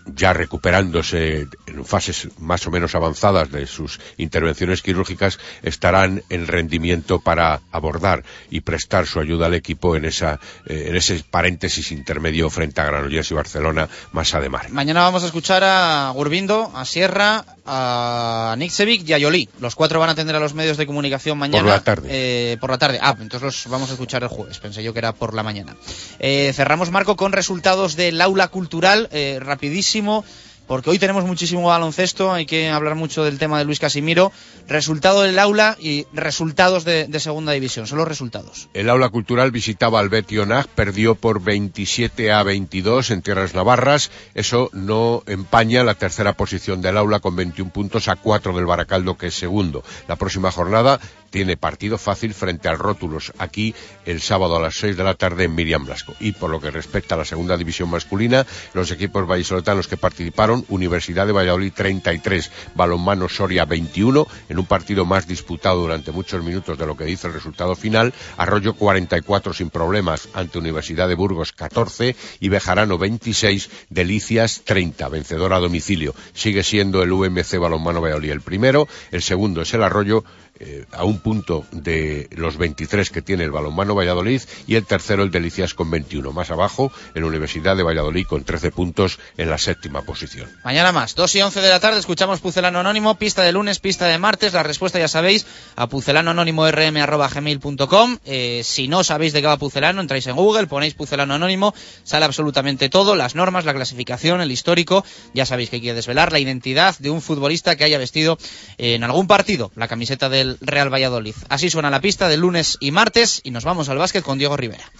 ya 0.05 0.33
recuperándose 0.33 1.47
en 1.67 1.85
fases 1.85 2.29
más 2.39 2.65
o 2.67 2.71
menos 2.71 2.95
avanzadas 2.95 3.51
de 3.51 3.67
sus 3.67 3.99
intervenciones 4.17 4.81
quirúrgicas, 4.81 5.39
estarán 5.63 6.23
en 6.29 6.47
rendimiento 6.47 7.19
para 7.19 7.61
abordar 7.71 8.23
y 8.49 8.61
prestar 8.61 9.07
su 9.07 9.19
ayuda 9.19 9.47
al 9.47 9.53
equipo 9.53 9.95
en, 9.95 10.05
esa, 10.05 10.39
eh, 10.65 10.85
en 10.87 10.95
ese 10.95 11.23
paréntesis 11.29 11.91
intermedio 11.91 12.49
frente 12.49 12.81
a 12.81 12.85
Granollers 12.85 13.31
y 13.31 13.33
Barcelona 13.33 13.89
más 14.11 14.33
además. 14.33 14.69
Mañana 14.69 15.01
vamos 15.01 15.23
a 15.23 15.27
escuchar 15.27 15.63
a 15.63 16.11
Gurbindo, 16.13 16.71
a 16.75 16.85
Sierra, 16.85 17.45
a 17.65 18.55
Niksevic 18.57 19.07
y 19.07 19.13
a 19.13 19.17
Yoli. 19.17 19.49
Los 19.59 19.75
cuatro 19.75 19.99
van 19.99 20.09
a 20.09 20.11
atender 20.13 20.35
a 20.35 20.39
los 20.39 20.53
medios 20.53 20.77
de 20.77 20.85
comunicación 20.85 21.37
mañana. 21.37 21.63
Por 21.63 21.71
la 21.71 21.83
tarde. 21.83 22.07
Eh, 22.11 22.57
por 22.59 22.69
la 22.69 22.77
tarde. 22.77 22.99
Ah, 23.01 23.15
entonces 23.19 23.41
los 23.41 23.67
vamos 23.67 23.89
a 23.89 23.93
escuchar 23.93 24.23
el 24.23 24.29
jueves. 24.29 24.59
Pensé 24.59 24.83
yo 24.83 24.93
que 24.93 24.99
era 24.99 25.13
por 25.13 25.33
la 25.33 25.43
mañana. 25.43 25.75
Eh, 26.19 26.51
cerramos, 26.55 26.91
Marco, 26.91 27.15
con 27.15 27.31
resultados 27.31 27.95
del 27.95 28.19
aula 28.21 28.47
cultural. 28.47 29.09
Eh, 29.11 29.39
rapidísimo 29.41 30.25
porque 30.71 30.89
hoy 30.89 30.99
tenemos 30.99 31.25
muchísimo 31.25 31.63
baloncesto, 31.63 32.31
hay 32.31 32.45
que 32.45 32.69
hablar 32.69 32.95
mucho 32.95 33.25
del 33.25 33.37
tema 33.37 33.59
de 33.59 33.65
Luis 33.65 33.77
Casimiro. 33.77 34.31
Resultado 34.69 35.23
del 35.23 35.37
aula 35.37 35.75
y 35.77 36.05
resultados 36.13 36.85
de, 36.85 37.09
segunda 37.19 37.51
división, 37.51 37.87
son 37.87 37.97
los 37.97 38.07
resultados. 38.07 38.69
El 38.73 38.89
aula 38.89 39.09
cultural 39.09 39.51
visitaba 39.51 39.99
al 39.99 40.07
Betionag, 40.07 40.69
perdió 40.69 41.15
por 41.15 41.43
27 41.43 42.31
a 42.31 42.43
22 42.43 43.11
en 43.11 43.21
tierras 43.21 43.53
navarras. 43.53 44.11
Eso 44.33 44.69
no 44.71 45.23
empaña 45.27 45.83
la 45.83 45.95
tercera 45.95 46.37
posición 46.37 46.81
del 46.81 46.95
aula 46.95 47.19
con 47.19 47.35
21 47.35 47.69
puntos 47.73 48.07
a 48.07 48.15
4 48.15 48.55
del 48.55 48.65
Baracaldo, 48.65 49.17
que 49.17 49.27
es 49.27 49.35
segundo. 49.35 49.83
La 50.07 50.15
próxima 50.15 50.53
jornada 50.53 51.01
tiene 51.31 51.57
partido 51.57 51.97
fácil 51.97 52.35
frente 52.35 52.69
al 52.69 52.77
Rótulos 52.77 53.33
aquí 53.39 53.73
el 54.05 54.21
sábado 54.21 54.57
a 54.57 54.61
las 54.61 54.75
6 54.75 54.97
de 54.97 55.03
la 55.03 55.15
tarde 55.15 55.45
en 55.45 55.55
Miriam 55.55 55.85
Blasco. 55.85 56.13
Y 56.19 56.33
por 56.33 56.51
lo 56.51 56.61
que 56.61 56.69
respecta 56.69 57.15
a 57.15 57.17
la 57.17 57.25
segunda 57.25 57.57
división 57.57 57.89
masculina, 57.89 58.45
los 58.73 58.91
equipos 58.91 59.25
vallisoletanos 59.25 59.87
que 59.87 59.97
participaron, 59.97 60.65
Universidad 60.69 61.25
de 61.25 61.33
Valladolid 61.33 61.73
33, 61.73 62.51
Balonmano 62.75 63.29
Soria 63.29 63.65
21, 63.65 64.27
en 64.49 64.59
un 64.59 64.65
partido 64.65 65.05
más 65.05 65.27
disputado 65.27 65.81
durante 65.81 66.11
muchos 66.11 66.43
minutos 66.43 66.77
de 66.77 66.85
lo 66.85 66.95
que 66.95 67.05
dice 67.05 67.27
el 67.27 67.33
resultado 67.33 67.75
final, 67.75 68.13
Arroyo 68.37 68.73
44 68.73 69.53
sin 69.53 69.69
problemas 69.69 70.27
ante 70.33 70.59
Universidad 70.59 71.07
de 71.07 71.15
Burgos 71.15 71.53
14 71.53 72.15
y 72.39 72.49
Bejarano 72.49 72.97
26, 72.97 73.69
Delicias 73.89 74.61
30, 74.65 75.07
vencedor 75.07 75.53
a 75.53 75.59
domicilio. 75.59 76.13
Sigue 76.33 76.63
siendo 76.63 77.01
el 77.01 77.11
UMC 77.11 77.57
Balonmano 77.57 78.01
Valladolid 78.01 78.31
el 78.31 78.41
primero, 78.41 78.87
el 79.11 79.21
segundo 79.21 79.61
es 79.61 79.73
el 79.73 79.83
Arroyo, 79.83 80.23
eh, 80.63 80.85
a 80.91 81.03
un 81.03 81.19
punto 81.19 81.65
de 81.71 82.27
los 82.31 82.57
23 82.57 83.09
que 83.09 83.21
tiene 83.21 83.43
el 83.43 83.51
balonmano 83.51 83.95
Valladolid 83.95 84.41
y 84.67 84.75
el 84.75 84.85
tercero 84.85 85.23
el 85.23 85.31
Delicias 85.31 85.73
con 85.73 85.89
21. 85.89 86.31
Más 86.31 86.51
abajo, 86.51 86.91
en 87.15 87.23
Universidad 87.23 87.75
de 87.75 87.81
Valladolid 87.83 88.27
con 88.27 88.43
13 88.43 88.71
puntos 88.71 89.17
en 89.37 89.49
la 89.49 89.57
séptima 89.57 90.03
posición. 90.03 90.47
Mañana 90.63 90.91
más, 90.91 91.15
2 91.15 91.35
y 91.35 91.41
11 91.41 91.61
de 91.61 91.69
la 91.69 91.79
tarde, 91.79 91.97
escuchamos 91.99 92.41
Pucelano 92.41 92.79
Anónimo, 92.79 93.15
pista 93.15 93.41
de 93.41 93.51
lunes, 93.51 93.79
pista 93.79 94.05
de 94.05 94.19
martes. 94.19 94.53
La 94.53 94.61
respuesta 94.63 94.99
ya 94.99 95.07
sabéis 95.07 95.47
a 95.75 95.87
pucelanoanónimo.rm.gmail.com. 95.87 98.17
Eh, 98.25 98.61
si 98.63 98.87
no 98.87 99.03
sabéis 99.03 99.33
de 99.33 99.41
qué 99.41 99.47
va 99.47 99.57
Pucelano, 99.57 99.99
entráis 100.01 100.27
en 100.27 100.35
Google, 100.35 100.67
ponéis 100.67 100.93
Pucelano 100.93 101.33
Anónimo, 101.33 101.73
sale 102.03 102.25
absolutamente 102.25 102.89
todo, 102.89 103.15
las 103.15 103.33
normas, 103.35 103.65
la 103.65 103.73
clasificación, 103.73 104.41
el 104.41 104.51
histórico. 104.51 105.03
Ya 105.33 105.45
sabéis 105.45 105.71
que 105.71 105.77
hay 105.77 105.81
que 105.81 105.93
desvelar 105.93 106.31
la 106.31 106.39
identidad 106.39 106.97
de 106.99 107.09
un 107.09 107.21
futbolista 107.21 107.75
que 107.75 107.83
haya 107.83 107.97
vestido 107.97 108.37
en 108.77 109.03
algún 109.03 109.27
partido 109.27 109.71
la 109.75 109.87
camiseta 109.87 110.29
del 110.29 110.50
Real 110.61 110.93
Valladolid. 110.93 111.35
Así 111.49 111.69
suena 111.69 111.89
la 111.89 112.01
pista 112.01 112.27
de 112.27 112.37
lunes 112.37 112.77
y 112.79 112.91
martes 112.91 113.41
y 113.43 113.51
nos 113.51 113.63
vamos 113.63 113.89
al 113.89 113.97
básquet 113.97 114.23
con 114.23 114.37
Diego 114.37 114.57
Rivera. 114.57 114.91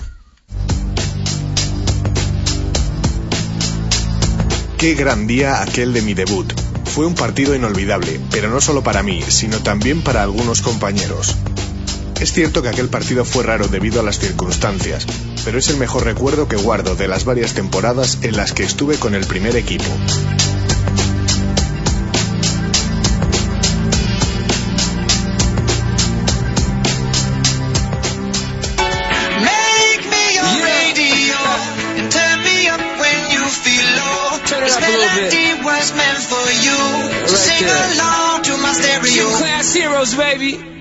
Qué 4.77 4.95
gran 4.95 5.27
día 5.27 5.61
aquel 5.61 5.93
de 5.93 6.01
mi 6.01 6.13
debut. 6.13 6.51
Fue 6.85 7.05
un 7.05 7.15
partido 7.15 7.55
inolvidable, 7.55 8.19
pero 8.31 8.49
no 8.49 8.59
solo 8.59 8.83
para 8.83 9.03
mí, 9.03 9.21
sino 9.27 9.59
también 9.59 10.01
para 10.01 10.23
algunos 10.23 10.61
compañeros. 10.61 11.35
Es 12.19 12.33
cierto 12.33 12.61
que 12.61 12.69
aquel 12.69 12.89
partido 12.89 13.23
fue 13.23 13.43
raro 13.43 13.67
debido 13.67 13.99
a 13.99 14.03
las 14.03 14.19
circunstancias, 14.19 15.07
pero 15.45 15.57
es 15.57 15.69
el 15.69 15.77
mejor 15.77 16.03
recuerdo 16.03 16.47
que 16.47 16.55
guardo 16.55 16.95
de 16.95 17.07
las 17.07 17.25
varias 17.25 17.53
temporadas 17.53 18.19
en 18.23 18.37
las 18.37 18.53
que 18.53 18.63
estuve 18.63 18.97
con 18.97 19.15
el 19.15 19.25
primer 19.25 19.55
equipo. 19.55 19.85
Sing 37.67 37.99
along 37.99 38.43
to 38.43 38.57
my 38.57 38.73
stereo. 38.73 39.27
Class 39.37 39.73
heroes, 39.73 40.15
baby. 40.15 40.80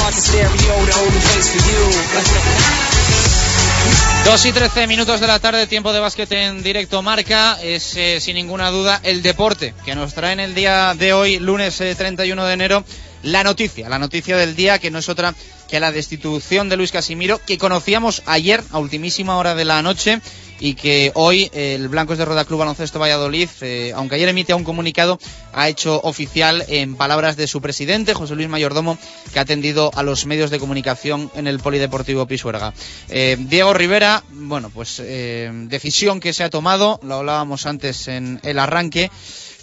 heart's 0.00 0.18
a 0.18 0.22
stereo, 0.22 0.50
the 0.50 0.94
only 0.98 1.20
place 1.20 1.48
for 1.50 1.62
you. 1.70 1.84
2 4.24 4.46
y 4.46 4.52
13 4.52 4.86
minutos 4.86 5.20
de 5.20 5.26
la 5.26 5.38
tarde, 5.38 5.66
tiempo 5.66 5.92
de 5.92 6.00
básquet 6.00 6.32
en 6.32 6.62
directo 6.62 7.02
marca. 7.02 7.58
Es 7.62 7.94
eh, 7.96 8.20
sin 8.20 8.36
ninguna 8.36 8.70
duda 8.70 8.98
el 9.02 9.22
deporte 9.22 9.74
que 9.84 9.94
nos 9.94 10.14
trae 10.14 10.32
en 10.32 10.40
el 10.40 10.54
día 10.54 10.94
de 10.94 11.12
hoy, 11.12 11.38
lunes 11.38 11.78
eh, 11.82 11.94
31 11.94 12.46
de 12.46 12.52
enero, 12.54 12.84
la 13.22 13.44
noticia. 13.44 13.88
La 13.90 13.98
noticia 13.98 14.38
del 14.38 14.56
día 14.56 14.78
que 14.78 14.90
no 14.90 14.98
es 14.98 15.08
otra 15.10 15.34
que 15.68 15.80
la 15.80 15.92
destitución 15.92 16.68
de 16.68 16.76
Luis 16.76 16.92
Casimiro, 16.92 17.40
que 17.44 17.58
conocíamos 17.58 18.22
ayer 18.26 18.62
a 18.70 18.78
ultimísima 18.78 19.36
hora 19.36 19.54
de 19.54 19.64
la 19.64 19.82
noche 19.82 20.20
y 20.60 20.74
que 20.74 21.10
hoy 21.14 21.50
el 21.52 21.88
Blancos 21.88 22.18
de 22.18 22.24
Roda 22.24 22.44
Club 22.44 22.60
Baloncesto 22.60 22.98
Valladolid, 22.98 23.48
eh, 23.60 23.92
aunque 23.94 24.14
ayer 24.14 24.28
emite 24.28 24.54
un 24.54 24.64
comunicado, 24.64 25.18
ha 25.52 25.68
hecho 25.68 26.00
oficial 26.02 26.64
en 26.68 26.94
palabras 26.94 27.36
de 27.36 27.46
su 27.46 27.60
presidente, 27.60 28.14
José 28.14 28.34
Luis 28.34 28.48
Mayordomo, 28.48 28.98
que 29.32 29.38
ha 29.38 29.42
atendido 29.42 29.90
a 29.94 30.02
los 30.02 30.26
medios 30.26 30.50
de 30.50 30.58
comunicación 30.58 31.30
en 31.34 31.46
el 31.46 31.58
Polideportivo 31.58 32.26
Pisuerga. 32.26 32.72
Eh, 33.08 33.36
Diego 33.38 33.74
Rivera, 33.74 34.22
bueno, 34.30 34.70
pues 34.70 35.00
eh, 35.04 35.50
decisión 35.66 36.20
que 36.20 36.32
se 36.32 36.44
ha 36.44 36.50
tomado, 36.50 37.00
lo 37.02 37.16
hablábamos 37.16 37.66
antes 37.66 38.08
en 38.08 38.40
el 38.42 38.58
arranque. 38.58 39.10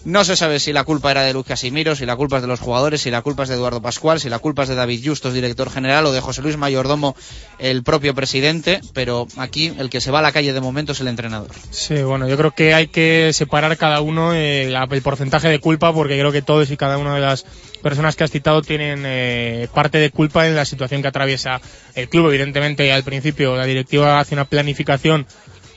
No 0.04 0.24
se 0.24 0.36
sabe 0.36 0.60
si 0.60 0.74
la 0.74 0.84
culpa 0.84 1.12
era 1.12 1.22
de 1.22 1.34
Luis 1.34 1.46
Casimiro, 1.46 1.96
si 1.96 2.08
la 2.08 2.16
culpa 2.16 2.38
es 2.38 2.42
de 2.42 2.48
los 2.48 2.60
jugadores, 2.60 3.02
si 3.02 3.12
la 3.12 3.22
culpa 3.22 3.44
es 3.44 3.50
de 3.50 3.56
Eduardo 3.56 3.84
Pascual, 3.84 4.20
si 4.20 4.30
la 4.30 4.40
culpa 4.40 4.64
es 4.64 4.70
de 4.70 4.76
David 4.76 5.02
Justos, 5.06 5.34
director 5.34 5.70
general, 5.70 6.08
o 6.08 6.12
de 6.12 6.22
José 6.22 6.42
Luis 6.42 6.58
Mayordomo, 6.58 7.16
el 7.60 7.84
propio 7.84 8.16
presidente, 8.16 8.82
pero 8.94 9.28
aquí 9.38 9.72
el 9.78 9.92
que 9.92 10.02
se 10.02 10.10
va 10.10 10.20
a 10.20 10.22
la 10.24 10.32
calle 10.32 10.54
de 10.54 10.62
momento 10.62 10.94
es 10.94 11.02
el 11.02 11.08
entrenador. 11.08 11.52
Sí, 11.70 12.02
bueno, 12.02 12.28
yo 12.28 12.36
creo 12.36 12.52
que 12.52 12.74
hay 12.74 12.88
que 12.88 13.32
separar 13.34 13.78
cada 13.78 14.02
uno 14.02 14.34
el 14.34 15.02
porcentaje 15.04 15.50
de 15.50 15.60
culpa 15.60 15.94
porque 15.94 16.18
creo 16.18 16.32
que 16.32 16.42
todos 16.42 16.72
y 16.72 16.78
cada 16.78 16.98
una 16.98 17.14
de 17.14 17.22
las 17.22 17.46
personas 17.84 18.16
que 18.16 18.24
has 18.24 18.32
citado 18.32 18.64
tienen 18.64 19.04
eh, 19.06 19.68
parte 19.74 20.00
de 20.00 20.10
culpa 20.10 20.48
en 20.48 20.56
la 20.56 20.66
situación 20.66 21.04
que 21.04 21.10
atraviesa 21.10 21.62
el 21.94 22.10
club. 22.10 22.30
Evidentemente, 22.30 22.92
al 22.92 23.04
principio 23.04 23.56
la 23.56 23.66
directiva 23.66 24.20
hace 24.20 24.34
una 24.34 24.46
planificación 24.46 25.28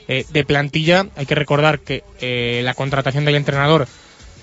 eh, 0.08 0.24
de 0.30 0.44
plantilla. 0.44 1.06
Hay 1.16 1.26
que 1.26 1.34
recordar 1.34 1.80
que 1.80 2.04
eh, 2.20 2.62
la 2.64 2.74
contratación 2.74 3.24
del 3.24 3.36
entrenador 3.36 3.86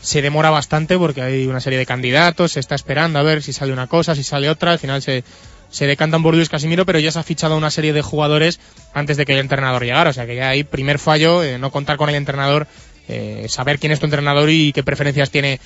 se 0.01 0.21
demora 0.21 0.49
bastante 0.49 0.97
porque 0.97 1.21
hay 1.21 1.47
una 1.47 1.59
serie 1.59 1.79
de 1.79 1.85
candidatos, 1.85 2.53
se 2.53 2.59
está 2.59 2.75
esperando 2.75 3.19
a 3.19 3.23
ver 3.23 3.43
si 3.43 3.53
sale 3.53 3.73
una 3.73 3.87
cosa, 3.87 4.15
si 4.15 4.23
sale 4.23 4.49
otra, 4.49 4.73
al 4.73 4.79
final 4.79 5.01
se, 5.01 5.23
se 5.69 5.87
decantan 5.87 6.23
por 6.23 6.35
Luis 6.35 6.49
Casimiro, 6.49 6.85
pero 6.85 6.99
ya 6.99 7.11
se 7.11 7.19
ha 7.19 7.23
fichado 7.23 7.55
una 7.55 7.71
serie 7.71 7.93
de 7.93 8.01
jugadores 8.01 8.59
antes 8.93 9.17
de 9.17 9.25
que 9.25 9.33
el 9.33 9.39
entrenador 9.39 9.83
llegara, 9.83 10.09
o 10.09 10.13
sea 10.13 10.25
que 10.25 10.35
ya 10.35 10.49
hay 10.49 10.63
primer 10.63 10.99
fallo, 10.99 11.43
eh, 11.43 11.57
no 11.57 11.71
contar 11.71 11.97
con 11.97 12.09
el 12.09 12.15
entrenador, 12.15 12.67
eh, 13.07 13.45
saber 13.49 13.79
quién 13.79 13.91
es 13.91 13.99
tu 13.99 14.05
entrenador 14.05 14.49
y 14.49 14.73
qué 14.73 14.83
preferencias 14.83 15.29
tiene 15.29 15.59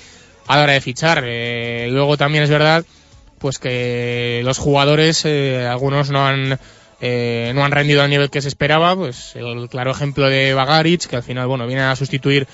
a 0.46 0.56
la 0.56 0.62
hora 0.64 0.72
de 0.74 0.80
fichar. 0.80 1.24
Eh, 1.26 1.88
luego 1.90 2.16
también 2.16 2.44
es 2.44 2.50
verdad 2.50 2.84
pues 3.38 3.58
que 3.58 4.40
los 4.44 4.58
jugadores, 4.58 5.24
eh, 5.24 5.66
algunos 5.66 6.10
no 6.10 6.26
han 6.26 6.58
eh, 7.00 7.52
no 7.54 7.64
han 7.64 7.72
rendido 7.72 8.02
al 8.02 8.08
nivel 8.08 8.30
que 8.30 8.40
se 8.40 8.48
esperaba, 8.48 8.96
pues 8.96 9.36
el 9.36 9.68
claro 9.68 9.90
ejemplo 9.90 10.28
de 10.28 10.54
Bagaric, 10.54 11.06
que 11.06 11.16
al 11.16 11.22
final 11.22 11.46
bueno 11.46 11.66
viene 11.66 11.82
a 11.82 11.94
sustituir 11.94 12.46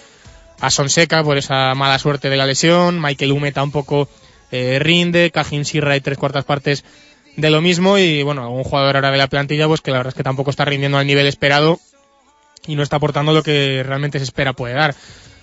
a 0.62 0.70
Sonseca 0.70 1.24
por 1.24 1.36
esa 1.36 1.74
mala 1.74 1.98
suerte 1.98 2.30
de 2.30 2.36
la 2.36 2.46
lesión, 2.46 3.02
Michael 3.02 3.32
Hume 3.32 3.50
tampoco 3.50 4.08
eh, 4.52 4.78
rinde, 4.80 5.32
Cajin 5.32 5.64
Sirra 5.64 5.96
y 5.96 6.00
tres 6.00 6.16
cuartas 6.16 6.44
partes 6.44 6.84
de 7.36 7.50
lo 7.50 7.60
mismo. 7.60 7.98
Y 7.98 8.22
bueno, 8.22 8.42
algún 8.42 8.62
jugador 8.62 8.94
ahora 8.94 9.10
de 9.10 9.18
la 9.18 9.26
plantilla 9.26 9.66
pues 9.66 9.80
que 9.80 9.90
la 9.90 9.96
verdad 9.96 10.12
es 10.12 10.16
que 10.16 10.22
tampoco 10.22 10.50
está 10.50 10.64
rindiendo 10.64 10.98
al 10.98 11.06
nivel 11.06 11.26
esperado 11.26 11.80
y 12.64 12.76
no 12.76 12.84
está 12.84 12.96
aportando 12.96 13.32
lo 13.32 13.42
que 13.42 13.82
realmente 13.84 14.18
se 14.18 14.24
espera 14.24 14.52
puede 14.52 14.74
dar. 14.74 14.94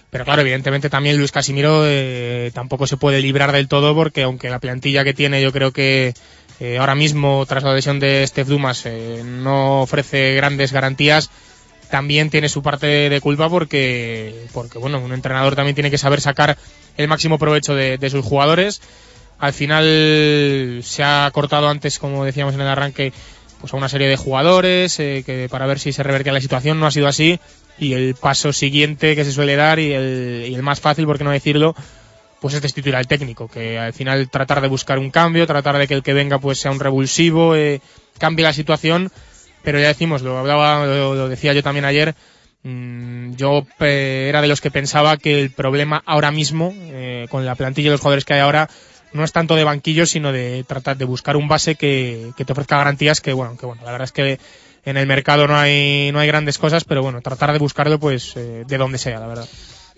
Pero 0.10 0.24
claro, 0.24 0.42
evidentemente 0.42 0.90
también 0.90 1.18
Luis 1.18 1.34
Casimiro 1.34 1.84
eh, 1.86 2.52
tampoco 2.54 2.88
se 2.88 2.96
puede 2.96 3.22
librar 3.22 3.52
del 3.52 3.68
todo 3.68 3.94
porque 3.94 4.24
aunque 4.24 4.50
la 4.50 4.60
plantilla 4.60 5.04
que 5.04 5.14
tiene 5.14 5.42
yo 5.42 5.52
creo 5.52 5.74
que 5.74 6.14
eh, 6.62 6.78
ahora 6.78 6.96
mismo 6.96 7.46
tras 7.46 7.64
la 7.64 7.74
lesión 7.74 8.00
de 8.00 8.26
Steph 8.26 8.48
Dumas 8.48 8.86
eh, 8.86 9.22
no 9.26 9.82
ofrece 9.82 10.34
grandes 10.36 10.72
garantías, 10.72 11.30
también 11.90 12.30
tiene 12.30 12.50
su 12.50 12.62
parte 12.62 13.10
de 13.10 13.22
culpa 13.22 13.50
porque, 13.50 14.46
porque 14.54 14.78
bueno, 14.78 15.00
un 15.00 15.14
entrenador 15.14 15.56
también 15.56 15.76
tiene 15.76 15.92
que 15.92 15.98
saber 15.98 16.22
sacar 16.22 16.58
el 16.98 17.08
máximo 17.08 17.40
provecho 17.40 17.76
de, 17.76 18.10
sus 18.10 18.24
jugadores. 18.24 18.82
Al 19.40 19.54
final 19.54 20.82
se 20.84 21.04
ha 21.04 21.30
cortado 21.34 21.70
antes, 21.70 21.98
como 21.98 22.26
decíamos 22.26 22.54
en 22.54 22.62
el 22.62 22.68
arranque, 22.68 23.14
pues 23.60 23.74
a 23.74 23.78
una 23.78 23.90
serie 23.90 24.08
de 24.08 24.18
jugadores 24.18 25.00
eh, 25.00 25.24
que 25.26 25.48
para 25.50 25.66
ver 25.66 25.80
si 25.80 25.92
se 25.92 26.04
revertía 26.04 26.34
la 26.34 26.42
situación. 26.42 26.80
No 26.80 26.88
ha 26.88 26.92
sido 26.92 27.08
así. 27.08 27.40
Y 27.78 27.94
el 27.94 28.16
paso 28.16 28.52
siguiente 28.52 29.16
que 29.16 29.24
se 29.24 29.32
suele 29.32 29.56
dar 29.56 29.80
y 29.80 29.94
el, 29.94 30.46
y 30.50 30.54
el 30.54 30.64
más 30.64 30.82
fácil, 30.82 31.06
por 31.06 31.18
qué 31.18 31.24
no 31.24 31.32
decirlo, 31.32 31.76
pues 32.40 32.54
es 32.54 32.62
destituir 32.62 32.96
al 32.96 33.08
técnico, 33.08 33.48
que 33.48 33.80
al 33.80 33.94
final 33.94 34.30
tratar 34.30 34.62
de 34.62 34.68
buscar 34.68 35.00
un 35.00 35.12
cambio, 35.12 35.48
tratar 35.48 35.78
de 35.78 35.88
que 35.88 35.94
el 35.94 36.04
que 36.04 36.14
venga 36.14 36.40
pues 36.40 36.60
sea 36.60 36.72
un 36.72 36.80
revulsivo, 36.80 37.56
eh, 37.56 37.82
cambie 38.18 38.44
la 38.44 38.54
situación, 38.54 39.12
pero 39.70 39.82
ya 39.82 39.90
decimos, 39.90 40.24
lo 40.24 40.36
hablaba, 40.36 40.84
lo, 40.84 41.30
decía 41.30 41.54
yo 41.54 41.62
también 41.62 41.86
ayer, 41.86 42.16
mm, 42.64 43.36
yo 43.36 43.68
era 43.80 44.42
de 44.42 44.48
los 44.48 44.62
que 44.62 44.72
pensaba 44.72 45.16
que 45.18 45.40
el 45.40 45.52
problema 45.52 46.02
ahora 46.08 46.32
mismo, 46.32 46.74
eh, 46.76 47.28
con 47.30 47.46
la 47.46 47.54
plantilla 47.54 47.90
y 47.90 47.92
los 47.92 48.02
jugadores 48.02 48.26
que 48.26 48.34
hay 48.34 48.40
ahora, 48.40 48.68
no 49.14 49.24
es 49.24 49.32
tanto 49.32 49.56
de 49.56 49.64
banquillo, 49.64 50.08
sino 50.08 50.32
de 50.32 50.66
tratar 50.68 50.98
de 50.98 51.06
buscar 51.06 51.38
un 51.38 51.48
base 51.48 51.76
que, 51.76 52.32
que 52.36 52.46
te 52.46 52.54
ofrezca 52.54 52.78
garantías 52.78 53.22
que, 53.22 53.32
bueno, 53.32 53.58
que 53.60 53.68
bueno, 53.68 53.84
la 53.86 53.92
verdad 53.92 54.06
es 54.06 54.12
que 54.12 54.40
en 54.86 54.98
el 54.98 55.06
mercado 55.06 55.48
no 55.48 55.56
hay, 55.56 56.12
no 56.12 56.20
hay 56.20 56.28
grandes 56.28 56.58
cosas, 56.58 56.84
pero 56.84 57.04
bueno, 57.04 57.22
tratar 57.22 57.54
de 57.54 57.60
buscarlo 57.60 58.00
pues 58.00 58.36
eh, 58.38 58.64
de 58.68 58.78
donde 58.80 58.98
sea, 58.98 59.20
la 59.20 59.28
verdad. 59.28 59.48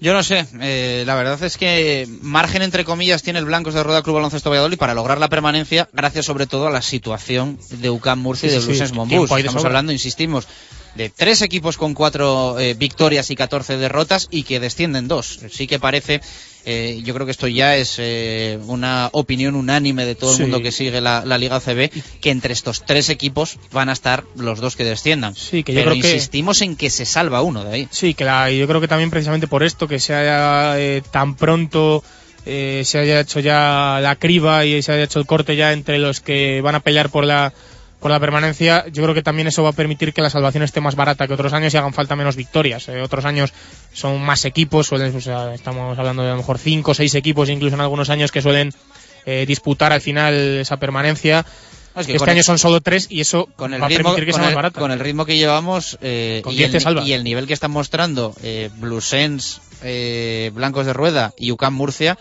Yo 0.01 0.13
no 0.13 0.23
sé, 0.23 0.47
eh, 0.59 1.03
la 1.05 1.13
verdad 1.13 1.41
es 1.43 1.57
que 1.57 2.07
margen 2.23 2.63
entre 2.63 2.83
comillas 2.83 3.21
tiene 3.21 3.37
el 3.37 3.45
Blancos 3.45 3.75
de 3.75 3.83
Roda 3.83 4.01
Club 4.01 4.15
Baloncesto 4.15 4.49
Valladolid 4.49 4.79
para 4.79 4.95
lograr 4.95 5.19
la 5.19 5.29
permanencia, 5.29 5.87
gracias 5.93 6.25
sobre 6.25 6.47
todo 6.47 6.65
a 6.65 6.71
la 6.71 6.81
situación 6.81 7.59
de 7.69 7.91
UCAM 7.91 8.19
Murcia 8.19 8.49
Sí, 8.49 8.55
y 8.55 8.59
de 8.59 8.65
Blues 8.65 8.77
sí, 8.79 9.35
Estamos 9.37 9.63
hablando, 9.63 9.91
insistimos, 9.91 10.47
de 10.95 11.11
tres 11.11 11.43
equipos 11.43 11.77
con 11.77 11.93
cuatro 11.93 12.59
eh, 12.59 12.73
victorias 12.73 13.29
y 13.29 13.35
14 13.35 13.77
derrotas 13.77 14.27
y 14.31 14.41
que 14.41 14.59
descienden 14.59 15.07
dos. 15.07 15.39
Sí 15.51 15.67
que 15.67 15.79
parece, 15.79 16.21
eh, 16.65 17.01
yo 17.03 17.13
creo 17.13 17.25
que 17.25 17.31
esto 17.31 17.47
ya 17.47 17.75
es 17.75 17.95
eh, 17.97 18.59
una 18.67 19.09
opinión 19.13 19.55
unánime 19.55 20.05
de 20.05 20.15
todo 20.15 20.31
el 20.31 20.35
Sí. 20.37 20.41
mundo 20.43 20.61
que 20.61 20.71
sigue 20.71 21.01
la, 21.01 21.23
la 21.25 21.37
Liga 21.37 21.59
CB, 21.59 21.89
que 22.21 22.29
entre 22.29 22.53
estos 22.53 22.85
tres 22.85 23.09
equipos 23.09 23.57
van 23.71 23.89
a 23.89 23.93
estar 23.93 24.23
los 24.35 24.59
dos 24.59 24.75
que 24.75 24.83
desciendan. 24.83 25.35
Sí, 25.35 25.63
que 25.63 25.73
yo 25.73 25.79
Pero 25.79 25.91
creo 25.91 26.01
que- 26.03 26.07
insistimos 26.13 26.61
en 26.61 26.75
que 26.75 26.89
se 26.89 27.05
salva 27.05 27.41
uno 27.41 27.63
de 27.63 27.73
ahí. 27.73 27.87
Sí, 27.91 28.13
que 28.13 28.25
la, 28.25 28.51
yo 28.51 28.67
creo 28.67 28.79
que 28.81 28.87
también 28.87 29.09
precisamente 29.09 29.47
por 29.47 29.63
esto, 29.63 29.87
que 29.87 29.99
se 29.99 30.13
haya 30.13 30.79
eh, 30.79 31.01
tan 31.11 31.35
pronto 31.35 32.03
eh, 32.45 32.81
se 32.85 32.97
haya 32.97 33.19
hecho 33.19 33.39
ya 33.39 33.99
la 34.01 34.15
criba 34.15 34.65
y 34.65 34.81
se 34.81 34.91
haya 34.91 35.03
hecho 35.03 35.19
el 35.19 35.27
corte 35.27 35.55
ya 35.55 35.73
entre 35.73 35.99
los 35.99 36.21
que 36.21 36.61
van 36.61 36.73
a 36.75 36.79
pelear 36.79 37.09
por 37.09 37.23
la 37.23 37.53
por 38.01 38.11
la 38.11 38.19
permanencia, 38.19 38.85
yo 38.91 39.03
creo 39.03 39.13
que 39.15 39.21
también 39.21 39.47
eso 39.47 39.63
va 39.63 39.69
a 39.69 39.73
permitir 39.73 40.11
que 40.13 40.21
la 40.21 40.29
salvación 40.29 40.63
esté 40.63 40.81
más 40.81 40.95
barata 40.95 41.27
que 41.27 41.33
otros 41.35 41.53
años 41.53 41.73
y 41.73 41.77
hagan 41.77 41.93
falta 41.93 42.15
menos 42.15 42.35
victorias. 42.35 42.89
Eh, 42.89 43.01
otros 43.01 43.23
años 43.25 43.53
son 43.93 44.21
más 44.21 44.43
equipos, 44.45 44.87
suelen, 44.87 45.15
o 45.15 45.21
sea, 45.21 45.53
estamos 45.53 45.97
hablando 45.97 46.23
de 46.23 46.29
a 46.29 46.31
lo 46.31 46.37
mejor 46.39 46.57
cinco 46.57 46.91
o 46.91 46.93
seis 46.95 47.13
equipos, 47.15 47.47
incluso 47.49 47.75
en 47.75 47.81
algunos 47.81 48.09
años 48.09 48.31
que 48.31 48.41
suelen 48.41 48.73
eh, 49.25 49.45
disputar 49.47 49.93
al 49.93 50.01
final 50.01 50.33
esa 50.59 50.77
permanencia. 50.77 51.45
Es 51.95 52.07
que 52.07 52.15
este 52.15 52.29
año 52.31 52.39
el- 52.39 52.45
son 52.45 52.57
solo 52.57 52.79
tres 52.81 53.05
y 53.09 53.19
eso 53.21 53.49
con 53.57 53.73
el 53.73 53.81
va 53.81 53.85
a 53.85 53.89
ritmo, 53.89 54.03
permitir 54.15 54.25
que 54.25 54.33
sea 54.33 54.43
más 54.45 54.55
barata. 54.55 54.79
con 54.79 54.91
el 54.91 54.99
ritmo 54.99 55.25
que 55.25 55.35
llevamos 55.37 55.97
eh, 56.01 56.39
Con 56.43 56.53
y, 56.53 56.57
10 56.57 56.65
el, 56.67 56.71
te 56.71 56.77
ni- 56.77 56.83
salva. 56.83 57.03
y 57.03 57.13
el 57.13 57.23
nivel 57.23 57.45
que 57.47 57.53
están 57.53 57.69
mostrando 57.71 58.33
eh, 58.41 58.69
Blusens, 58.77 59.61
eh, 59.83 60.51
Blancos 60.55 60.85
de 60.85 60.93
Rueda 60.93 61.33
y 61.37 61.51
UCAM 61.51 61.73
Murcia, 61.75 62.17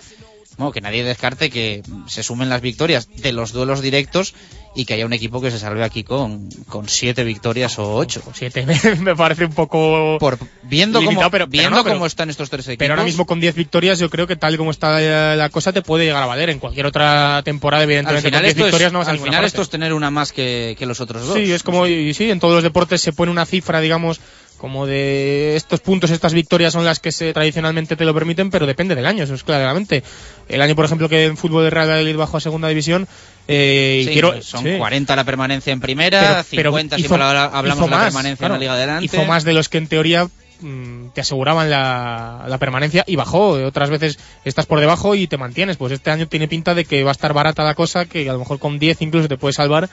bueno, 0.61 0.73
que 0.73 0.81
nadie 0.81 1.03
descarte 1.05 1.51
que 1.51 1.83
se 2.07 2.23
sumen 2.23 2.49
las 2.49 2.61
victorias 2.61 3.09
de 3.17 3.33
los 3.33 3.53
duelos 3.53 3.81
directos 3.83 4.35
y 4.75 4.85
que 4.85 4.95
haya 4.95 5.05
un 5.05 5.13
equipo 5.13 5.41
que 5.41 5.51
se 5.51 5.59
salve 5.59 5.83
aquí 5.83 6.05
con, 6.05 6.49
con 6.69 6.89
siete 6.89 7.25
victorias 7.25 7.77
o 7.81 7.95
ocho. 7.97 8.23
Siete 8.33 8.65
me 9.01 9.17
parece 9.17 9.47
un 9.47 9.53
poco 9.53 10.17
Por, 10.21 10.39
viendo 10.63 11.01
limitado, 11.01 11.23
cómo, 11.23 11.31
pero- 11.33 11.47
pero 11.49 11.51
viendo 11.63 11.83
pero- 11.83 11.95
cómo 11.97 12.07
están 12.07 12.31
estos 12.31 12.49
tres 12.51 12.67
equipos. 12.69 12.79
Pero 12.79 12.93
ahora 12.95 13.05
mismo 13.05 13.27
con 13.27 13.41
10 13.41 13.55
victorias 13.57 13.99
yo 13.99 14.09
creo 14.11 14.27
que 14.29 14.37
tal 14.37 14.55
y 14.55 14.57
como 14.59 14.71
está 14.71 15.03
eh, 15.03 15.37
la 15.37 15.49
cosa 15.49 15.73
te 15.73 15.83
puede 15.83 16.05
llegar 16.05 16.23
a 16.23 16.27
valer. 16.27 16.51
En 16.51 16.61
cualquier 16.61 16.87
otra 16.87 17.43
temporada, 17.45 17.83
al 17.83 17.89
evidentemente, 17.91 18.29
final, 18.29 18.41
con 18.41 18.45
10 18.45 18.51
esto 18.55 18.65
victorias 18.67 18.87
es, 18.89 18.93
no 18.93 18.99
vas 19.01 19.09
a 19.09 19.11
al 19.11 19.19
final 19.19 19.33
parte. 19.35 19.47
esto 19.49 19.63
es 19.63 19.71
tener 19.71 19.93
una 19.93 20.11
más 20.13 20.31
que, 20.33 20.77
que 20.79 20.87
los 20.87 21.01
otros 21.01 21.27
dos. 21.27 21.37
Sí, 21.37 21.51
es 21.51 21.63
como, 21.65 21.89
y 21.89 22.15
sí, 22.15 22.31
en 22.31 22.39
todos 22.39 22.55
los 22.55 22.63
deportes 22.63 23.01
se 23.01 23.13
pone 23.13 23.33
una 23.33 23.47
cifra, 23.47 23.81
digamos, 23.81 24.21
como 24.61 24.87
de 24.87 25.57
estos 25.57 25.81
puntos, 25.81 26.11
estas 26.11 26.35
victorias 26.35 26.75
son 26.75 26.85
las 26.85 26.99
que 27.01 27.13
se, 27.13 27.33
tradicionalmente 27.33 27.97
te 27.97 28.05
lo 28.05 28.13
permiten, 28.13 28.51
pero 28.51 28.67
depende 28.67 28.95
del 28.95 29.07
año, 29.07 29.25
eso 29.25 29.33
es 29.35 29.43
claramente. 29.43 30.03
El 30.49 30.61
año, 30.61 30.77
por 30.77 30.85
ejemplo, 30.85 31.09
que 31.09 31.25
en 31.25 31.39
fútbol 31.39 31.65
de 31.65 31.71
Real 31.71 31.89
Valladolid 31.89 32.17
bajó 32.17 32.37
a 32.37 32.41
segunda 32.41 32.69
división, 32.69 33.09
eh, 33.49 34.03
Sí, 34.07 34.13
quiero, 34.13 34.43
son 34.43 34.65
sí. 34.65 34.77
40 34.77 35.17
la 35.17 35.25
permanencia 35.25 35.73
en 35.73 35.81
primera, 35.81 36.43
50 36.45 36.97
si 36.97 37.03
hizo- 37.03 37.15
hablamos 37.15 37.79
hizo 37.79 37.85
de 37.87 37.91
la 37.91 37.97
más, 37.97 38.05
permanencia 38.07 38.37
claro, 38.37 38.55
en 38.55 38.61
la 38.61 38.65
Liga 38.65 38.73
Adelante. 38.75 39.05
Hizo 39.07 39.25
más 39.25 39.45
de 39.45 39.53
los 39.55 39.69
que 39.71 39.79
en 39.79 39.87
teoría 39.87 40.29
mm, 40.61 41.09
te 41.15 41.23
aseguraban 41.23 41.71
la, 41.71 42.45
la 42.47 42.59
permanencia 42.59 43.03
y 43.07 43.17
bajó. 43.17 43.53
Otras 43.65 43.89
veces 43.89 44.19
estás 44.45 44.67
por 44.67 44.79
debajo 44.79 45.15
y 45.15 45.27
te 45.27 45.39
mantienes. 45.39 45.79
Pues 45.79 45.91
este 45.93 46.11
año 46.11 46.29
tiene 46.29 46.49
pinta 46.49 46.75
de 46.75 46.85
que 46.85 47.03
va 47.03 47.11
a 47.11 47.13
estar 47.13 47.33
barata 47.33 47.65
la 47.65 47.75
cosa, 47.75 48.05
que 48.05 48.29
a 48.29 48.35
lo 48.35 48.41
mejor 48.41 48.59
con 48.59 48.79
10 48.79 49.01
incluso 49.01 49.27
te 49.27 49.39
puede 49.39 49.55
salvar. 49.55 49.89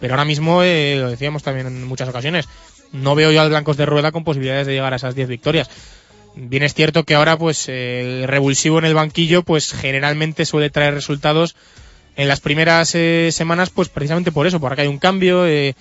Pero 0.00 0.14
ahora 0.14 0.24
mismo, 0.24 0.62
eh, 0.64 0.96
lo 1.00 1.08
decíamos 1.10 1.42
también 1.44 1.66
en 1.68 1.84
muchas 1.86 2.08
ocasiones, 2.08 2.46
no 2.92 3.14
veo 3.14 3.32
yo 3.32 3.40
al 3.40 3.50
Blancos 3.50 3.76
de 3.76 3.86
Rueda 3.86 4.12
con 4.12 4.24
posibilidades 4.24 4.66
de 4.66 4.74
llegar 4.74 4.92
a 4.92 4.96
esas 4.96 5.14
10 5.14 5.28
victorias. 5.28 5.70
Bien 6.34 6.62
es 6.62 6.74
cierto 6.74 7.04
que 7.04 7.14
ahora 7.14 7.36
pues 7.36 7.68
el 7.68 8.28
revulsivo 8.28 8.78
en 8.78 8.84
el 8.84 8.94
banquillo 8.94 9.42
pues 9.42 9.72
generalmente 9.72 10.44
suele 10.44 10.70
traer 10.70 10.94
resultados 10.94 11.56
en 12.16 12.28
las 12.28 12.40
primeras 12.40 12.94
eh, 12.94 13.30
semanas 13.32 13.70
pues 13.70 13.88
precisamente 13.88 14.32
por 14.32 14.46
eso, 14.46 14.60
porque 14.60 14.82
hay 14.82 14.88
un 14.88 14.98
cambio. 14.98 15.46
Eh, 15.46 15.74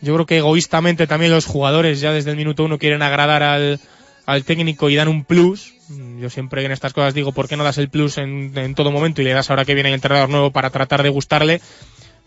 yo 0.00 0.14
creo 0.14 0.26
que 0.26 0.38
egoístamente 0.38 1.06
también 1.06 1.30
los 1.30 1.46
jugadores 1.46 2.00
ya 2.00 2.12
desde 2.12 2.30
el 2.30 2.36
minuto 2.36 2.64
uno 2.64 2.78
quieren 2.78 3.02
agradar 3.02 3.42
al, 3.42 3.80
al 4.26 4.44
técnico 4.44 4.88
y 4.88 4.96
dan 4.96 5.08
un 5.08 5.24
plus. 5.24 5.74
Yo 6.20 6.30
siempre 6.30 6.64
en 6.64 6.72
estas 6.72 6.94
cosas 6.94 7.12
digo, 7.12 7.32
¿por 7.32 7.48
qué 7.48 7.56
no 7.56 7.64
das 7.64 7.78
el 7.78 7.90
plus 7.90 8.16
en, 8.18 8.52
en 8.56 8.74
todo 8.74 8.90
momento 8.90 9.20
y 9.20 9.24
le 9.24 9.32
das 9.32 9.50
ahora 9.50 9.64
que 9.64 9.74
viene 9.74 9.90
el 9.90 9.94
entrenador 9.94 10.30
nuevo 10.30 10.50
para 10.52 10.70
tratar 10.70 11.02
de 11.02 11.10
gustarle? 11.10 11.60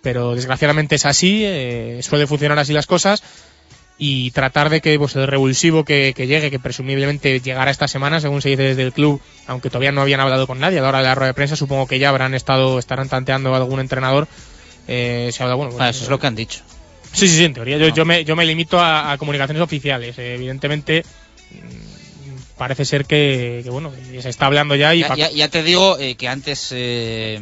Pero 0.01 0.35
desgraciadamente 0.35 0.95
es 0.95 1.05
así, 1.05 1.41
eh, 1.43 1.99
suele 2.03 2.27
funcionar 2.27 2.59
así 2.59 2.73
las 2.73 2.85
cosas 2.85 3.23
y 3.97 4.31
tratar 4.31 4.69
de 4.69 4.81
que 4.81 4.97
pues, 4.99 5.15
el 5.15 5.27
revulsivo 5.27 5.85
que, 5.85 6.13
que, 6.15 6.27
llegue, 6.27 6.51
que 6.51 6.59
presumiblemente 6.59 7.39
llegará 7.39 7.71
esta 7.71 7.87
semana, 7.87 8.19
según 8.19 8.41
se 8.41 8.49
dice 8.49 8.63
desde 8.63 8.83
el 8.83 8.93
club, 8.93 9.21
aunque 9.47 9.69
todavía 9.69 9.91
no 9.91 10.01
habían 10.01 10.19
hablado 10.19 10.47
con 10.47 10.59
nadie, 10.59 10.79
a 10.79 10.81
la 10.81 10.89
hora 10.89 10.97
de 10.99 11.05
la 11.05 11.15
rueda 11.15 11.27
de 11.27 11.33
prensa 11.33 11.55
supongo 11.55 11.87
que 11.87 11.99
ya 11.99 12.09
habrán 12.09 12.33
estado, 12.33 12.77
estarán 12.77 13.07
tanteando 13.07 13.53
a 13.53 13.57
algún 13.57 13.79
entrenador. 13.79 14.27
Eh, 14.87 15.29
se 15.31 15.41
habla, 15.41 15.55
bueno, 15.55 15.73
ah, 15.79 15.89
eso 15.89 16.03
es 16.03 16.09
lo 16.09 16.19
que 16.19 16.27
han 16.27 16.35
dicho. 16.35 16.61
Sí, 17.11 17.29
sí, 17.29 17.37
sí, 17.37 17.45
en 17.45 17.53
teoría. 17.53 17.77
Yo, 17.77 17.87
yo, 17.89 18.03
me, 18.03 18.25
yo 18.25 18.35
me 18.35 18.45
limito 18.45 18.79
a, 18.79 19.13
a 19.13 19.17
comunicaciones 19.17 19.63
oficiales. 19.63 20.17
Eh, 20.19 20.35
evidentemente, 20.35 21.05
mm, 21.51 22.57
parece 22.57 22.83
ser 22.83 23.05
que, 23.05 23.61
que, 23.63 23.69
bueno, 23.69 23.91
se 24.19 24.29
está 24.29 24.47
hablando 24.47 24.75
ya. 24.75 24.93
Y 24.93 25.01
ya, 25.01 25.15
ya, 25.15 25.31
ya 25.31 25.47
te 25.47 25.63
digo 25.63 25.97
eh, 25.97 26.15
que 26.15 26.27
antes 26.27 26.69
eh, 26.71 27.39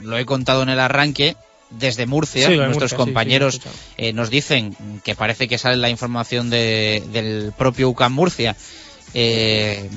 lo 0.00 0.16
he 0.16 0.24
contado 0.24 0.62
en 0.62 0.68
el 0.68 0.78
arranque 0.78 1.36
desde 1.70 2.06
Murcia, 2.06 2.48
Sí, 2.48 2.56
nuestros 2.56 2.78
Murcia, 2.92 2.96
compañeros 2.96 3.54
sí, 3.62 3.68
eh, 3.98 4.12
nos 4.12 4.30
dicen 4.30 4.74
que 5.04 5.14
parece 5.14 5.48
que 5.48 5.58
sale 5.58 5.76
la 5.76 5.90
información 5.90 6.48
de- 6.50 7.02
del 7.12 7.52
propio 7.56 7.88
UCAM 7.90 8.12
Murcia, 8.12 8.56
eh, 9.14 9.88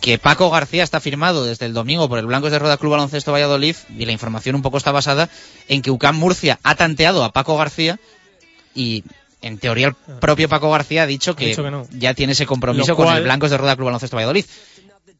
que 0.00 0.18
Paco 0.18 0.50
García 0.50 0.82
está 0.82 0.98
firmado 1.00 1.44
desde 1.44 1.66
el 1.66 1.74
domingo 1.74 2.08
por 2.08 2.18
el 2.18 2.26
Blancos 2.26 2.50
de 2.52 2.58
Rueda 2.58 2.78
Club 2.78 2.92
Baloncesto 2.92 3.32
Valladolid 3.32 3.76
y 3.98 4.06
la 4.06 4.12
información 4.12 4.54
un 4.56 4.62
poco 4.62 4.78
está 4.78 4.92
basada 4.92 5.28
en 5.68 5.82
que 5.82 5.90
UCAM 5.90 6.16
Murcia 6.16 6.58
ha 6.62 6.74
tanteado 6.74 7.22
a 7.22 7.32
Paco 7.32 7.56
García 7.58 8.00
y 8.74 9.04
en 9.42 9.58
teoría 9.58 9.88
el 9.88 9.94
propio 10.20 10.48
Paco 10.48 10.70
García 10.70 11.02
ha 11.02 11.06
dicho 11.06 11.36
que, 11.36 11.46
dicho 11.48 11.62
que 11.64 11.70
no. 11.70 11.86
ya 11.92 12.14
tiene 12.14 12.32
ese 12.32 12.46
compromiso 12.46 12.96
con 12.96 13.14
el 13.14 13.24
Blancos 13.24 13.50
de 13.50 13.58
Rueda 13.58 13.76
Club 13.76 13.86
Baloncesto 13.86 14.16
Valladolid. 14.16 14.44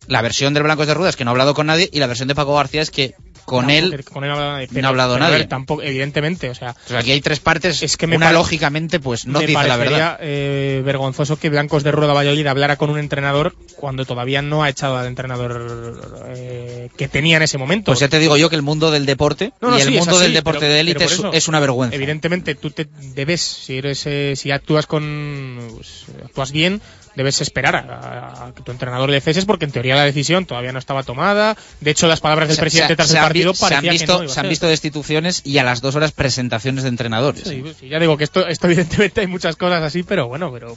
La 0.07 0.23
versión 0.23 0.55
del 0.55 0.63
Blancos 0.63 0.87
de 0.87 0.95
Rueda 0.95 1.11
es 1.11 1.17
que 1.17 1.25
no 1.25 1.31
ha 1.31 1.33
hablado 1.33 1.53
con 1.55 1.67
nadie 1.67 1.89
y 1.93 1.99
la 2.01 2.07
versión 2.07 2.27
de 2.29 2.35
Paco 2.35 2.55
García 2.57 2.81
es 2.81 2.91
que 2.91 3.15
con 3.45 3.67
Tampoco- 3.67 3.95
él 3.95 4.05
con 4.05 4.25
él 4.25 4.31
no 4.31 4.37
ha 4.37 4.39
hablado 4.39 4.53
nadie, 4.59 4.69
no 4.83 4.87
ha 4.87 4.91
hablado 4.91 5.15
pero, 5.15 5.25
nadie. 5.25 5.39
ver, 5.39 5.49
tampoco, 5.49 5.83
evidentemente, 5.83 6.51
o 6.51 6.55
sea, 6.55 6.77
O 6.87 6.89
sea, 6.89 6.99
aquí 7.01 7.11
hay 7.13 7.21
tres 7.21 7.41
partes. 7.41 7.83
Es 7.83 7.97
que 7.97 8.07
me 8.07 8.17
una 8.17 8.27
pare- 8.27 8.39
lógicamente, 8.39 9.01
pues 9.01 9.27
no 9.27 9.41
me 9.41 9.47
dice 9.47 9.67
la 9.69 9.77
verdad. 9.77 10.19
eh, 10.21 10.83
vergonzoso 10.85 11.39
que 11.39 11.49
Blancos 11.51 11.83
de 11.83 11.93
Rueda 11.93 12.13
Valladolid 12.13 12.47
hablara 12.47 12.77
con 12.77 12.91
un 12.91 12.99
entrenador 12.99 13.55
cuando 13.77 14.05
todavía 14.05 14.43
no 14.43 14.63
ha 14.63 14.69
echado 14.69 14.97
al 14.97 15.07
entrenador 15.07 16.25
eh, 16.37 16.89
que 16.97 17.09
tenía 17.09 17.37
en 17.39 17.43
ese 17.43 17.59
momento. 17.59 17.87
Pues 17.93 18.01
ya 18.01 18.09
te 18.09 18.19
digo 18.19 18.37
yo 18.37 18.51
que 18.51 18.57
el 18.57 18.63
mundo 18.63 18.91
del 18.91 19.07
deporte 19.07 19.53
No, 19.61 19.71
no, 19.71 19.79
y 19.79 19.81
el 19.81 19.89
sí, 19.89 19.95
mundo 19.95 20.13
así, 20.17 20.23
del 20.25 20.35
deporte 20.35 20.61
pero- 20.61 20.73
de 20.75 20.81
élite 20.81 21.07
pero 21.07 21.31
es, 21.31 21.37
es 21.43 21.49
una 21.49 21.61
vergüenza. 21.61 21.95
Evidentemente, 21.97 22.55
tú 22.55 22.71
te 22.71 22.87
debes, 23.15 23.41
si 23.41 23.79
eres, 23.79 24.03
eh, 24.07 24.35
si 24.37 24.51
actúas 24.51 24.87
con, 24.87 25.59
pues, 25.77 26.05
actúas 26.25 26.53
bien, 26.53 26.81
debes 27.17 27.41
esperar 27.41 27.77
a, 27.77 28.47
a 28.47 28.53
que 28.55 28.63
tu 28.63 28.71
entrenador 28.73 29.11
le 29.11 29.21
ceses 29.21 29.45
porque 29.45 29.65
en 29.65 29.73
teoría 29.73 29.95
la 29.97 30.05
decisión 30.05 30.47
todavía 30.47 30.73
no 30.73 30.79
estaba 30.79 31.03
tomada. 31.03 31.57
De 31.81 31.91
hecho, 31.91 32.07
las 32.07 32.21
palabras 32.21 32.49
del 32.49 32.57
Se- 32.57 32.61
presidente 32.63 32.93
se- 32.93 32.97
tras 32.97 33.09
se 33.09 33.17
el 33.17 33.23
partido 33.25 33.53
vi- 33.53 33.59
se 33.59 33.65
han 33.65 33.71
parecía 33.71 33.91
visto, 33.93 34.07
que 34.07 34.13
no 34.19 34.23
iba 34.25 34.31
a 34.31 34.35
se 34.35 34.41
han 34.41 34.49
visto 34.49 34.67
destituciones 34.69 35.43
y 35.45 35.59
a 35.59 35.65
las 35.65 35.81
dos 35.81 35.97
horas 35.97 36.13
presentaciones 36.13 36.83
de 36.85 36.89
entrenadores. 36.91 37.43
Sí, 37.45 37.63
sí, 37.79 37.89
ya 37.89 37.99
digo 37.99 38.17
que 38.17 38.25
esto, 38.25 38.47
esto 38.47 38.67
evidentemente 38.69 39.21
hay 39.23 39.27
muchas 39.27 39.57
cosas 39.57 39.83
así, 39.83 40.03
pero 40.03 40.29
bueno, 40.29 40.53
pero 40.53 40.77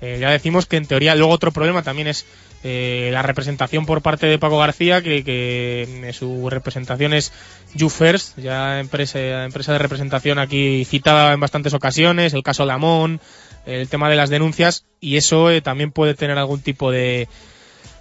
eh, 0.00 0.18
ya 0.20 0.30
decimos 0.30 0.66
que 0.66 0.76
en 0.76 0.86
teoría 0.86 1.14
luego 1.16 1.32
otro 1.32 1.50
problema 1.52 1.82
también 1.82 2.06
es 2.08 2.24
eh, 2.64 3.10
la 3.12 3.22
representación 3.22 3.86
por 3.86 4.02
parte 4.02 4.26
de 4.26 4.38
Paco 4.38 4.58
García, 4.58 5.02
que, 5.02 5.22
que 5.24 6.08
eh, 6.08 6.12
su 6.12 6.50
representación 6.50 7.14
es 7.14 7.32
You 7.74 7.88
First, 7.88 8.38
ya 8.38 8.80
empresa, 8.80 9.44
empresa 9.44 9.72
de 9.72 9.78
representación 9.78 10.38
aquí 10.38 10.84
citada 10.84 11.32
en 11.32 11.40
bastantes 11.40 11.74
ocasiones, 11.74 12.34
el 12.34 12.42
caso 12.42 12.64
Lamón, 12.66 13.20
el 13.66 13.88
tema 13.88 14.08
de 14.08 14.16
las 14.16 14.30
denuncias, 14.30 14.84
y 15.00 15.16
eso 15.16 15.50
eh, 15.50 15.60
también 15.60 15.92
puede 15.92 16.14
tener 16.14 16.38
algún 16.38 16.60
tipo 16.60 16.90
de, 16.90 17.28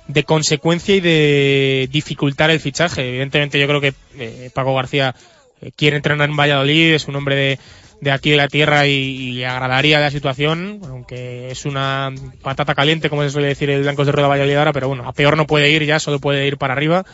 de 0.07 0.23
consecuencia 0.23 0.95
y 0.95 1.01
de 1.01 1.89
dificultar 1.91 2.49
el 2.49 2.59
fichaje. 2.59 3.07
Evidentemente 3.07 3.59
yo 3.59 3.67
creo 3.67 3.81
que 3.81 3.93
eh, 4.17 4.49
Paco 4.53 4.73
García 4.75 5.15
eh, 5.61 5.71
quiere 5.75 5.97
entrenar 5.97 6.29
en 6.29 6.37
Valladolid, 6.37 6.93
es 6.93 7.07
un 7.07 7.15
hombre 7.15 7.35
de, 7.35 7.59
de 8.01 8.11
aquí 8.11 8.31
de 8.31 8.37
la 8.37 8.47
tierra 8.47 8.85
y, 8.87 8.91
y 8.91 9.43
agradaría 9.43 9.99
la 9.99 10.11
situación, 10.11 10.81
aunque 10.87 11.49
es 11.51 11.65
una 11.65 12.13
patata 12.41 12.75
caliente, 12.75 13.09
como 13.09 13.23
se 13.23 13.29
suele 13.29 13.47
decir 13.47 13.69
el 13.69 13.81
Blancos 13.81 14.05
de 14.05 14.11
Rueda 14.11 14.27
Valladolid 14.27 14.55
ahora, 14.55 14.73
pero 14.73 14.87
bueno, 14.87 15.07
a 15.07 15.13
peor 15.13 15.35
no 15.37 15.47
puede 15.47 15.71
ir 15.71 15.83
ya, 15.85 15.99
solo 15.99 16.19
puede 16.19 16.47
ir 16.47 16.57
para 16.57 16.73
arriba. 16.73 17.05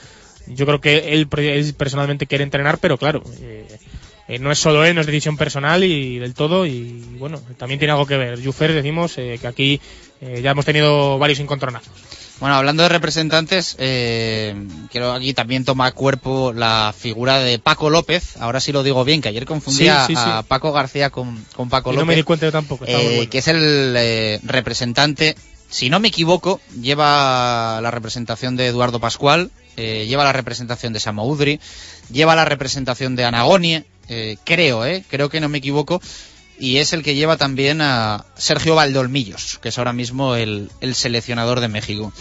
Yo 0.47 0.65
creo 0.65 0.81
que 0.81 1.13
él, 1.13 1.27
él 1.37 1.73
personalmente 1.77 2.27
quiere 2.27 2.43
entrenar, 2.43 2.77
pero 2.79 2.97
claro, 2.97 3.23
eh, 3.39 3.65
eh, 4.27 4.39
no 4.39 4.51
es 4.51 4.59
solo 4.59 4.83
él, 4.83 4.93
no 4.93 5.01
es 5.01 5.07
decisión 5.07 5.37
personal 5.37 5.83
y 5.83 6.19
del 6.19 6.33
todo, 6.33 6.65
y 6.65 7.15
bueno, 7.17 7.39
también 7.57 7.79
tiene 7.79 7.93
algo 7.93 8.05
que 8.05 8.17
ver. 8.17 8.43
Jufer, 8.43 8.73
decimos 8.73 9.17
eh, 9.17 9.37
que 9.39 9.47
aquí 9.47 9.81
ya 10.41 10.51
hemos 10.51 10.63
tenido 10.63 11.19
varios 11.19 11.41
encontronazos. 11.41 11.91
Bueno, 12.39 12.55
hablando 12.55 12.83
de 12.83 12.89
representantes, 12.89 13.75
eh, 13.79 14.53
quiero 14.91 15.13
aquí 15.13 15.33
también 15.33 15.63
toma 15.63 15.91
cuerpo 15.91 16.51
la 16.51 16.93
figura 16.97 17.39
de 17.39 17.57
Paco 17.59 17.89
López. 17.89 18.35
Ahora 18.37 18.59
sí 18.59 18.71
lo 18.73 18.83
digo 18.83 19.05
bien, 19.05 19.21
que 19.21 19.29
ayer 19.29 19.45
confundía 19.45 20.05
Sí, 20.07 20.15
sí, 20.15 20.21
sí. 20.21 20.29
a 20.29 20.41
Paco 20.43 20.71
García 20.73 21.09
con, 21.09 21.45
con 21.55 21.69
Paco 21.69 21.91
Y 21.91 21.93
López. 21.93 22.05
no 22.05 22.07
me 22.07 22.15
di 22.15 22.23
cuenta 22.23 22.45
yo 22.45 22.51
tampoco. 22.51 22.85
eh, 22.85 23.13
bueno. 23.17 23.29
que 23.29 23.37
es 23.37 23.47
el 23.47 23.93
eh, 23.95 24.39
representante, 24.43 25.35
si 25.69 25.89
no 25.89 25.99
me 25.99 26.09
equivoco, 26.09 26.59
lleva 26.81 27.79
la 27.81 27.91
representación 27.91 28.57
de 28.57 28.67
Eduardo 28.67 28.99
Pascual, 28.99 29.49
eh, 29.77 30.05
lleva 30.07 30.23
la 30.25 30.33
representación 30.33 30.91
de 30.91 30.99
Samoudri, 30.99 31.61
lleva 32.11 32.35
la 32.35 32.45
representación 32.45 33.15
de 33.15 33.23
Anagonie, 33.25 33.85
eh, 34.09 34.35
creo, 34.43 34.85
eh, 34.85 35.03
creo 35.09 35.29
que 35.29 35.39
no 35.39 35.47
me 35.49 35.59
equivoco, 35.59 36.01
y 36.59 36.77
es 36.77 36.93
el 36.93 37.03
que 37.03 37.15
lleva 37.15 37.37
también 37.37 37.81
a 37.81 38.25
Sergio 38.35 38.75
Valdolmillos, 38.75 39.59
que 39.61 39.69
es 39.69 39.77
ahora 39.77 39.93
mismo 39.93 40.35
el, 40.35 40.69
el 40.81 40.95
seleccionador 40.95 41.59
de 41.59 41.67
México. 41.67 42.13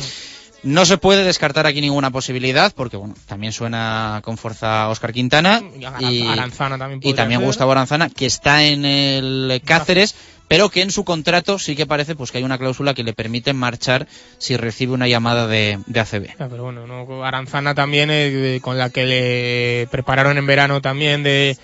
No 0.62 0.85
se 0.85 0.97
puede 0.97 1.24
descartar 1.24 1.66
aquí 1.66 1.80
ninguna 1.80 2.12
posibilidad, 2.12 2.72
porque 2.74 2.97
bueno, 2.97 3.14
también 3.26 3.53
suena 3.53 4.20
con 4.24 4.39
fuerza 4.39 4.89
Oscar 4.89 5.12
Quintana 5.12 5.61
y, 5.99 6.22
Aranzana 6.28 6.78
también 6.78 7.01
y 7.03 7.14
también 7.14 7.41
ser. 7.41 7.47
Gustavo 7.47 7.72
Aranzana, 7.72 8.09
que 8.09 8.26
está 8.26 8.62
en 8.62 8.85
el 8.85 9.61
Cáceres, 9.64 10.14
pero 10.47 10.68
que 10.68 10.83
en 10.83 10.93
su 10.93 11.05
contrato 11.05 11.59
sí 11.59 11.74
que 11.74 11.85
parece 11.85 12.14
pues 12.14 12.30
que 12.30 12.39
hay 12.39 12.45
una 12.45 12.59
cláusula 12.59 12.95
que 12.95 13.03
le 13.03 13.12
permite 13.12 13.53
marchar 13.53 14.07
si 14.39 14.57
recibe 14.57 14.93
una 14.93 15.09
llamada 15.09 15.49
de, 15.49 15.80
de 15.87 16.01
ACB. 16.01 16.26
Ya, 16.39 16.49
pero 16.49 16.62
bueno, 16.62 16.87
no, 16.87 17.24
Aranzana 17.24 17.74
también, 17.74 18.11
eh, 18.12 18.61
con 18.62 18.78
la 18.78 18.91
que 18.91 19.05
le 19.05 19.89
prepararon 19.91 20.39
en 20.39 20.47
verano 20.47 20.80
también 20.80 21.24
de, 21.24 21.57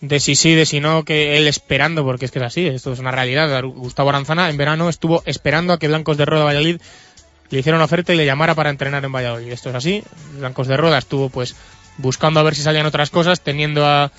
de 0.00 0.20
si 0.20 0.34
sí, 0.34 0.54
de 0.54 0.66
si 0.66 0.80
no, 0.80 1.04
que 1.04 1.36
él 1.36 1.46
esperando, 1.46 2.04
porque 2.04 2.24
es 2.24 2.30
que 2.30 2.38
es 2.38 2.44
así, 2.44 2.66
esto 2.66 2.92
es 2.92 2.98
una 2.98 3.10
realidad. 3.10 3.62
Gustavo 3.64 4.08
Aranzana 4.08 4.48
en 4.48 4.56
verano 4.56 4.88
estuvo 4.88 5.22
esperando 5.26 5.72
a 5.72 5.78
que 5.78 5.88
Blancos 5.88 6.16
de 6.16 6.24
Roda 6.24 6.44
Valladolid 6.44 6.80
le 7.50 7.58
hiciera 7.58 7.76
una 7.76 7.84
oferta 7.84 8.12
y 8.14 8.16
le 8.16 8.24
llamara 8.24 8.54
para 8.54 8.70
entrenar 8.70 9.04
en 9.04 9.12
Valladolid. 9.12 9.52
Esto 9.52 9.70
es 9.70 9.74
así. 9.74 10.02
Blancos 10.38 10.68
de 10.68 10.76
Roda 10.76 10.98
estuvo 10.98 11.28
pues 11.28 11.56
buscando 11.98 12.40
a 12.40 12.42
ver 12.42 12.54
si 12.54 12.62
salían 12.62 12.86
otras 12.86 13.10
cosas, 13.10 13.40
teniendo 13.40 13.84
a, 13.84 14.10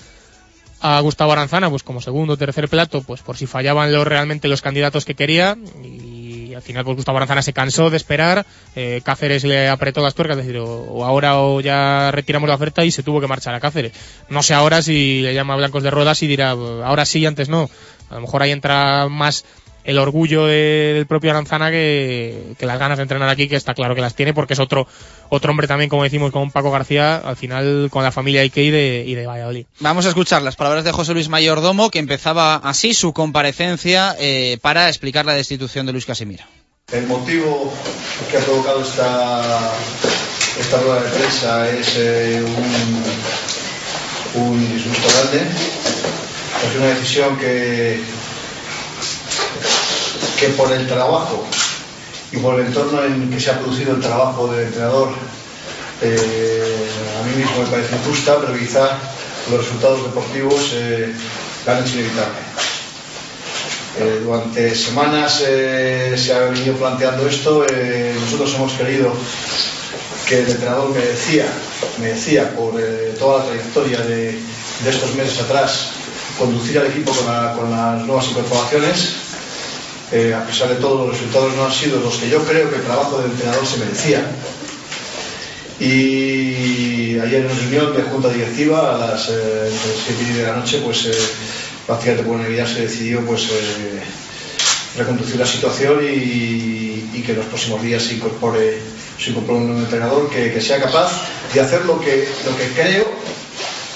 a 0.80 1.00
Gustavo 1.00 1.32
Aranzana 1.32 1.70
pues 1.70 1.82
como 1.82 2.00
segundo 2.00 2.34
o 2.34 2.36
tercer 2.36 2.68
plato, 2.68 3.02
pues 3.02 3.22
por 3.22 3.36
si 3.36 3.46
fallaban 3.46 3.92
los, 3.92 4.06
realmente 4.06 4.48
los 4.48 4.62
candidatos 4.62 5.04
que 5.04 5.14
quería 5.14 5.56
y 5.82 6.31
al 6.54 6.62
final 6.62 6.84
pues 6.84 6.96
Gustavo 6.96 7.18
Aranzana 7.18 7.42
se 7.42 7.52
cansó 7.52 7.90
de 7.90 7.96
esperar, 7.96 8.46
eh, 8.74 9.00
Cáceres 9.04 9.44
le 9.44 9.68
apretó 9.68 10.02
las 10.02 10.14
tuercas, 10.14 10.38
es 10.38 10.46
decir, 10.46 10.60
o, 10.60 10.66
o 10.66 11.04
ahora 11.04 11.38
o 11.38 11.60
ya 11.60 12.10
retiramos 12.10 12.48
la 12.48 12.54
oferta 12.54 12.84
y 12.84 12.90
se 12.90 13.02
tuvo 13.02 13.20
que 13.20 13.26
marchar 13.26 13.54
a 13.54 13.60
Cáceres. 13.60 13.92
No 14.28 14.42
sé 14.42 14.54
ahora 14.54 14.82
si 14.82 15.22
le 15.22 15.34
llama 15.34 15.54
a 15.54 15.56
Blancos 15.56 15.82
de 15.82 15.90
Rodas 15.90 16.22
y 16.22 16.26
dirá, 16.26 16.50
ahora 16.50 17.04
sí, 17.04 17.24
antes 17.26 17.48
no. 17.48 17.68
A 18.10 18.16
lo 18.16 18.20
mejor 18.22 18.42
ahí 18.42 18.50
entra 18.50 19.08
más 19.08 19.44
el 19.84 19.98
orgullo 19.98 20.46
de- 20.46 20.92
del 20.94 21.06
propio 21.06 21.30
Aranzana 21.30 21.70
que, 21.70 22.54
que 22.58 22.66
las 22.66 22.78
ganas 22.78 22.98
de 22.98 23.02
entrenar 23.02 23.28
aquí, 23.28 23.48
que 23.48 23.56
está 23.56 23.74
claro 23.74 23.94
que 23.94 24.00
las 24.00 24.14
tiene, 24.14 24.32
porque 24.34 24.52
es 24.54 24.60
otro, 24.60 24.86
otro 25.28 25.50
hombre 25.50 25.66
también, 25.66 25.90
como 25.90 26.04
decimos, 26.04 26.30
con 26.30 26.50
Paco 26.50 26.70
García, 26.70 27.16
al 27.16 27.36
final 27.36 27.88
con 27.90 28.02
la 28.04 28.12
familia 28.12 28.42
Ike 28.42 28.62
y 28.62 28.70
de, 28.70 29.04
y 29.06 29.14
de 29.14 29.26
Valladolid. 29.26 29.66
Vamos 29.80 30.06
a 30.06 30.10
escuchar 30.10 30.42
las 30.42 30.56
palabras 30.56 30.84
de 30.84 30.92
José 30.92 31.14
Luis 31.14 31.28
Mayordomo, 31.28 31.90
que 31.90 31.98
empezaba 31.98 32.56
así 32.56 32.94
su 32.94 33.12
comparecencia 33.12 34.14
eh, 34.18 34.58
para 34.62 34.88
explicar 34.88 35.26
la 35.26 35.34
destitución 35.34 35.86
de 35.86 35.92
Luis 35.92 36.06
Casimiro. 36.06 36.44
El 36.92 37.06
motivo 37.06 37.72
que 38.30 38.36
ha 38.36 38.40
provocado 38.40 38.82
esta, 38.82 39.70
esta 40.60 40.80
rueda 40.80 41.02
de 41.02 41.10
prensa 41.10 41.70
es 41.70 41.94
eh, 41.96 42.44
un, 44.36 44.42
un 44.42 44.72
disgusto 44.74 45.08
grande. 45.08 45.50
Es 46.68 46.76
una 46.76 46.86
decisión 46.88 47.36
que, 47.38 48.00
que 50.42 50.48
por 50.54 50.72
el 50.72 50.88
trabajo 50.88 51.44
y 52.32 52.36
por 52.38 52.58
el 52.58 52.66
entorno 52.66 53.04
en 53.04 53.30
que 53.30 53.38
se 53.38 53.52
ha 53.52 53.60
producido 53.60 53.94
el 53.94 54.00
trabajo 54.00 54.48
del 54.48 54.66
entrenador, 54.66 55.10
eh, 56.00 56.88
a 57.20 57.26
mí 57.28 57.36
mismo 57.36 57.62
me 57.62 57.70
parece 57.70 57.94
injusta, 57.94 58.38
pero 58.40 58.58
quizá 58.58 58.98
los 59.52 59.60
resultados 59.60 60.02
deportivos 60.02 60.72
eh, 60.74 61.14
han 61.64 61.78
hecho 61.78 61.94
inevitable. 61.94 62.40
Eh, 64.00 64.20
durante 64.24 64.74
semanas 64.74 65.44
eh, 65.46 66.16
se 66.18 66.34
ha 66.34 66.40
venido 66.40 66.74
planteando 66.74 67.28
esto, 67.28 67.64
nosotros 68.20 68.54
hemos 68.56 68.72
querido 68.72 69.12
que 70.26 70.40
el 70.40 70.50
entrenador 70.50 70.90
me 70.90 71.02
decía, 71.06 71.46
me 72.00 72.08
decía 72.08 72.50
por 72.56 72.82
toda 73.16 73.38
la 73.38 73.44
trayectoria 73.44 74.00
de, 74.00 74.40
estos 74.88 75.14
meses 75.14 75.40
atrás, 75.40 75.90
conducir 76.36 76.80
al 76.80 76.86
equipo 76.86 77.12
con 77.12 77.70
las 77.70 78.02
nuevas 78.02 78.26
incorporaciones. 78.26 79.22
Eh, 80.12 80.34
a 80.34 80.44
pesar 80.46 80.68
de 80.68 80.74
todo, 80.74 81.06
los 81.06 81.16
resultados 81.16 81.56
no 81.56 81.64
han 81.64 81.72
sido 81.72 81.98
los 82.00 82.16
que 82.16 82.28
yo 82.28 82.44
creo 82.44 82.68
que 82.68 82.76
el 82.76 82.82
trabajo 82.82 83.18
del 83.18 83.30
entrenador 83.30 83.66
se 83.66 83.78
merecía. 83.78 84.22
Y 85.80 87.18
ayer 87.18 87.46
en 87.46 87.48
reunión 87.48 87.96
de 87.96 88.02
junta 88.02 88.28
directiva 88.28 88.94
a 88.94 88.98
las 88.98 89.28
eh, 89.30 89.70
entre 89.70 89.90
7 90.04 90.22
y 90.22 90.24
10 90.26 90.36
de 90.36 90.42
la 90.44 90.56
noche, 90.56 90.80
pues 90.84 91.06
eh, 91.06 91.12
prácticamente 91.86 92.24
por 92.24 92.36
unanimidad 92.36 92.66
se 92.66 92.82
decidió 92.82 93.24
pues, 93.26 93.44
eh, 93.44 94.00
reconducir 94.96 95.36
la 95.36 95.46
situación 95.46 96.00
y, 96.04 97.22
que 97.24 97.32
en 97.32 97.38
los 97.38 97.46
próximos 97.46 97.80
días 97.80 98.02
se 98.02 98.14
incorpore, 98.14 98.80
se 99.16 99.30
incorpore 99.30 99.58
un 99.60 99.78
entrenador 99.78 100.28
que, 100.28 100.52
que 100.52 100.60
sea 100.60 100.80
capaz 100.80 101.22
de 101.54 101.60
hacer 101.60 101.84
lo 101.84 102.00
que, 102.00 102.28
lo 102.44 102.56
que 102.56 102.66
creo 102.74 103.21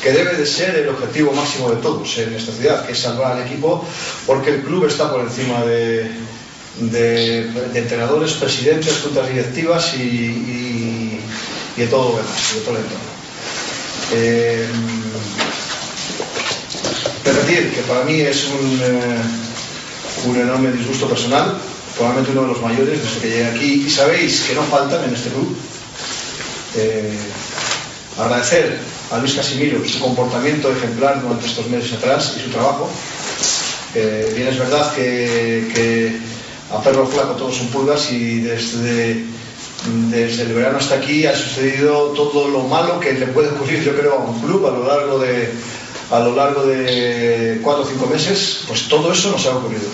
que 0.02 0.12
debe 0.12 0.34
de 0.34 0.46
ser 0.46 0.76
el 0.76 0.88
objetivo 0.88 1.32
máximo 1.32 1.70
de 1.70 1.76
todos 1.76 2.18
en 2.18 2.34
esta 2.34 2.52
ciudad, 2.52 2.86
que 2.86 2.92
es 2.92 2.98
salvar 2.98 3.32
al 3.32 3.46
equipo, 3.46 3.84
porque 4.26 4.50
el 4.50 4.62
club 4.62 4.86
está 4.86 5.10
por 5.10 5.22
encima 5.22 5.64
de, 5.64 6.10
entrenadores, 7.74 8.32
presidentes, 8.32 9.00
juntas 9.02 9.28
directivas 9.28 9.94
y, 9.94 11.18
de 11.76 11.86
todo 11.88 12.10
lo 12.10 12.16
demás, 12.18 12.54
de 12.54 12.60
todo 12.60 12.76
el 12.76 12.82
entorno. 12.82 13.16
Eh, 14.12 14.68
repetir 17.24 17.74
que 17.74 17.80
para 17.82 18.04
mí 18.04 18.20
es 18.20 18.44
un, 18.44 18.80
eh, 18.82 19.18
un 20.26 20.36
enorme 20.36 20.72
disgusto 20.72 21.08
personal, 21.08 21.58
probablemente 21.96 22.32
uno 22.32 22.42
de 22.42 22.48
los 22.48 22.62
mayores 22.62 23.02
desde 23.02 23.20
que 23.20 23.28
llegué 23.28 23.46
aquí, 23.46 23.84
y 23.86 23.90
sabéis 23.90 24.42
que 24.42 24.54
no 24.54 24.62
faltan 24.62 25.04
en 25.04 25.14
este 25.14 25.30
club. 25.30 25.56
Eh, 26.76 27.18
agradecer 28.18 28.78
a 29.10 29.18
Luis 29.18 29.34
Casimiro 29.34 29.84
su 29.86 30.00
comportamiento 30.00 30.70
ejemplar 30.70 31.22
durante 31.22 31.46
estos 31.46 31.68
meses 31.68 31.92
atrás 31.94 32.34
y 32.36 32.40
su 32.40 32.50
trabajo. 32.50 32.88
Eh, 33.94 34.32
bien 34.34 34.48
es 34.48 34.58
verdad 34.58 34.92
que, 34.94 35.70
que 35.74 36.18
a 36.74 36.82
perro 36.82 37.06
flaco 37.06 37.34
todos 37.34 37.56
son 37.56 37.68
pulgas 37.68 38.10
y 38.12 38.40
desde, 38.40 39.24
desde 40.10 40.42
el 40.42 40.52
verano 40.54 40.78
hasta 40.78 40.96
aquí 40.96 41.26
ha 41.26 41.36
sucedido 41.36 42.08
todo 42.08 42.48
lo 42.48 42.62
malo 42.62 43.00
que 43.00 43.12
le 43.12 43.26
puede 43.28 43.48
ocurrir 43.50 43.82
yo 43.82 43.96
creo 43.96 44.14
a 44.14 44.24
un 44.24 44.40
club 44.40 44.66
a 44.66 44.70
lo 44.70 44.86
largo 44.86 45.18
de 45.18 45.50
a 46.10 46.20
lo 46.20 46.36
largo 46.36 46.64
de 46.64 47.60
cuatro 47.62 47.82
o 47.82 47.86
cinco 47.86 48.06
meses, 48.06 48.60
pues 48.68 48.88
todo 48.88 49.12
eso 49.12 49.30
nos 49.30 49.44
ha 49.46 49.56
ocurrido. 49.56 49.88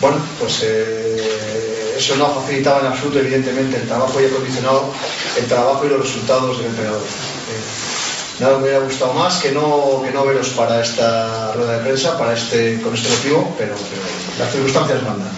Bueno, 0.00 0.18
pues 0.38 0.60
eh, 0.62 1.94
eso 1.96 2.16
no 2.16 2.26
ha 2.26 2.30
facilitado 2.30 2.80
en 2.80 2.86
absoluto, 2.86 3.18
evidentemente, 3.18 3.76
el 3.76 3.86
trabajo 3.86 4.20
y 4.20 4.26
ha 4.26 4.30
condicionado 4.30 4.92
el 5.38 5.46
trabajo 5.46 5.86
y 5.86 5.88
los 5.88 6.00
resultados 6.00 6.58
del 6.58 6.66
entrenador. 6.66 7.02
Nada 8.42 8.56
me 8.58 8.64
hubiera 8.64 8.80
gustado 8.80 9.12
más 9.14 9.40
que 9.40 9.52
no, 9.52 10.02
que 10.04 10.10
no 10.10 10.26
veros 10.26 10.48
para 10.48 10.82
esta 10.82 11.52
rueda 11.52 11.78
de 11.78 11.84
prensa, 11.84 12.18
para 12.18 12.34
este, 12.34 12.80
con 12.82 12.92
este 12.92 13.08
motivo, 13.08 13.54
pero, 13.56 13.76
las 14.36 14.50
circunstancias 14.50 15.00
mandan. 15.04 15.30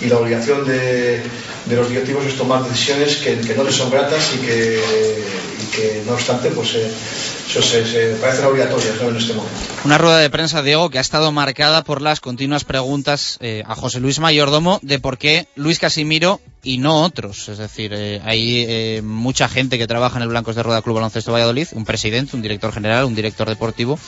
Y 0.00 0.06
la 0.06 0.18
obligación 0.18 0.64
de, 0.64 1.20
de 1.64 1.76
los 1.76 1.88
directivos 1.88 2.24
es 2.24 2.36
tomar 2.36 2.62
decisiones 2.62 3.16
que, 3.16 3.34
no 3.56 3.64
les 3.64 3.74
son 3.74 3.90
gratas 3.90 4.30
y 4.36 4.38
que, 4.38 4.80
que 5.74 6.02
no 6.06 6.12
obstante, 6.12 6.50
pues 6.50 6.74
eh, 6.74 6.90
eso 7.48 7.62
se, 7.62 7.86
se 7.86 8.16
parecen 8.16 8.46
obligatorias 8.46 9.00
¿no? 9.00 9.08
en 9.08 9.16
este 9.16 9.34
momento. 9.34 9.58
Una 9.84 9.98
rueda 9.98 10.18
de 10.18 10.30
prensa, 10.30 10.62
Diego, 10.62 10.90
que 10.90 10.98
ha 10.98 11.02
estado 11.02 11.32
marcada 11.32 11.84
por 11.84 12.00
las 12.00 12.20
continuas 12.20 12.64
preguntas 12.64 13.38
eh, 13.40 13.62
a 13.66 13.74
José 13.74 14.00
Luis 14.00 14.18
Mayordomo 14.18 14.78
de 14.82 14.98
por 14.98 15.18
qué 15.18 15.48
Luis 15.56 15.78
Casimiro 15.78 16.40
y 16.64 16.78
no 16.78 17.02
otros. 17.02 17.48
Es 17.48 17.58
decir, 17.58 17.92
eh, 17.94 18.20
hay 18.24 18.64
eh, 18.66 19.02
mucha 19.04 19.48
gente 19.48 19.78
que 19.78 19.86
trabaja 19.86 20.16
en 20.16 20.22
el 20.22 20.28
Blancos 20.28 20.56
de 20.56 20.62
Rueda 20.62 20.82
Club 20.82 20.96
Baloncesto 20.96 21.32
Valladolid, 21.32 21.68
un 21.72 21.84
presidente, 21.84 22.34
un 22.34 22.42
director 22.42 22.72
general, 22.72 23.04
un 23.04 23.14
director 23.14 23.48
deportivo. 23.48 23.98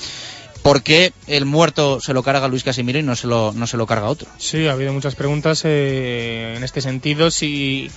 ¿Por 0.62 0.82
qué 0.82 1.12
el 1.28 1.44
muerto 1.44 2.00
se 2.00 2.12
lo 2.12 2.24
carga 2.24 2.48
Luis 2.48 2.64
Casimiro 2.64 2.98
y 2.98 3.02
no 3.02 3.14
se 3.14 3.28
lo, 3.28 3.52
no 3.52 3.66
se 3.68 3.76
lo 3.76 3.86
carga 3.86 4.08
otro? 4.08 4.28
Sí, 4.38 4.66
ha 4.66 4.72
habido 4.72 4.92
muchas 4.92 5.14
preguntas 5.14 5.62
eh, 5.64 6.54
en 6.56 6.64
este 6.64 6.80
sentido. 6.80 7.30
Si, 7.30 7.88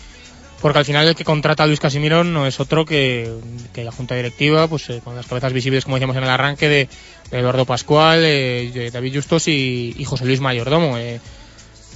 porque 0.62 0.80
al 0.80 0.86
final 0.86 1.08
el 1.08 1.16
que 1.16 1.24
contrata 1.24 1.64
a 1.64 1.68
Luis 1.68 1.80
Casimiro 1.80 2.24
no 2.24 2.46
es 2.46 2.60
otro 2.60 2.86
que, 2.86 3.32
la 3.76 3.92
junta 3.92 4.16
directiva, 4.16 4.68
pues 4.68 4.90
eh, 4.90 5.02
con 5.04 5.16
las 5.16 5.28
cabezas 5.28 5.54
visibles, 5.54 5.86
como 5.86 5.96
decíamos 5.96 6.18
en 6.18 6.24
el 6.24 6.30
arranque, 6.30 6.68
de, 6.68 6.90
Eduardo 7.32 7.66
Pascual, 7.66 8.22
eh, 8.24 8.90
David 8.92 9.16
Justos 9.16 9.48
y, 9.48 10.04
José 10.06 10.26
Luis 10.26 10.42
Mayordomo. 10.42 10.98
Eh, 10.98 11.20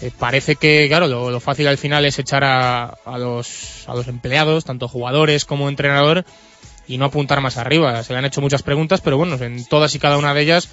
eh, 0.02 0.12
parece 0.20 0.56
que, 0.56 0.88
claro, 0.90 1.08
lo, 1.08 1.32
lo 1.32 1.40
fácil 1.40 1.68
al 1.68 1.78
final 1.78 2.06
es 2.06 2.20
echar 2.20 2.44
a, 2.44 2.98
a, 3.06 3.18
los, 3.18 3.88
a 3.88 3.96
los 3.96 4.08
empleados, 4.08 4.66
tanto 4.66 4.88
jugadores 4.88 5.46
como 5.46 5.70
entrenador, 5.70 6.26
y 6.88 6.98
no 6.98 7.06
apuntar 7.06 7.42
más 7.42 7.58
arriba. 7.58 8.04
Se 8.04 8.14
le 8.14 8.20
han 8.20 8.26
hecho 8.26 8.42
muchas 8.42 8.64
preguntas, 8.64 9.02
pero 9.02 9.18
bueno, 9.18 9.36
en 9.44 9.66
todas 9.66 9.96
y 9.96 10.00
cada 10.00 10.18
una 10.18 10.34
de 10.34 10.42
ellas 10.42 10.70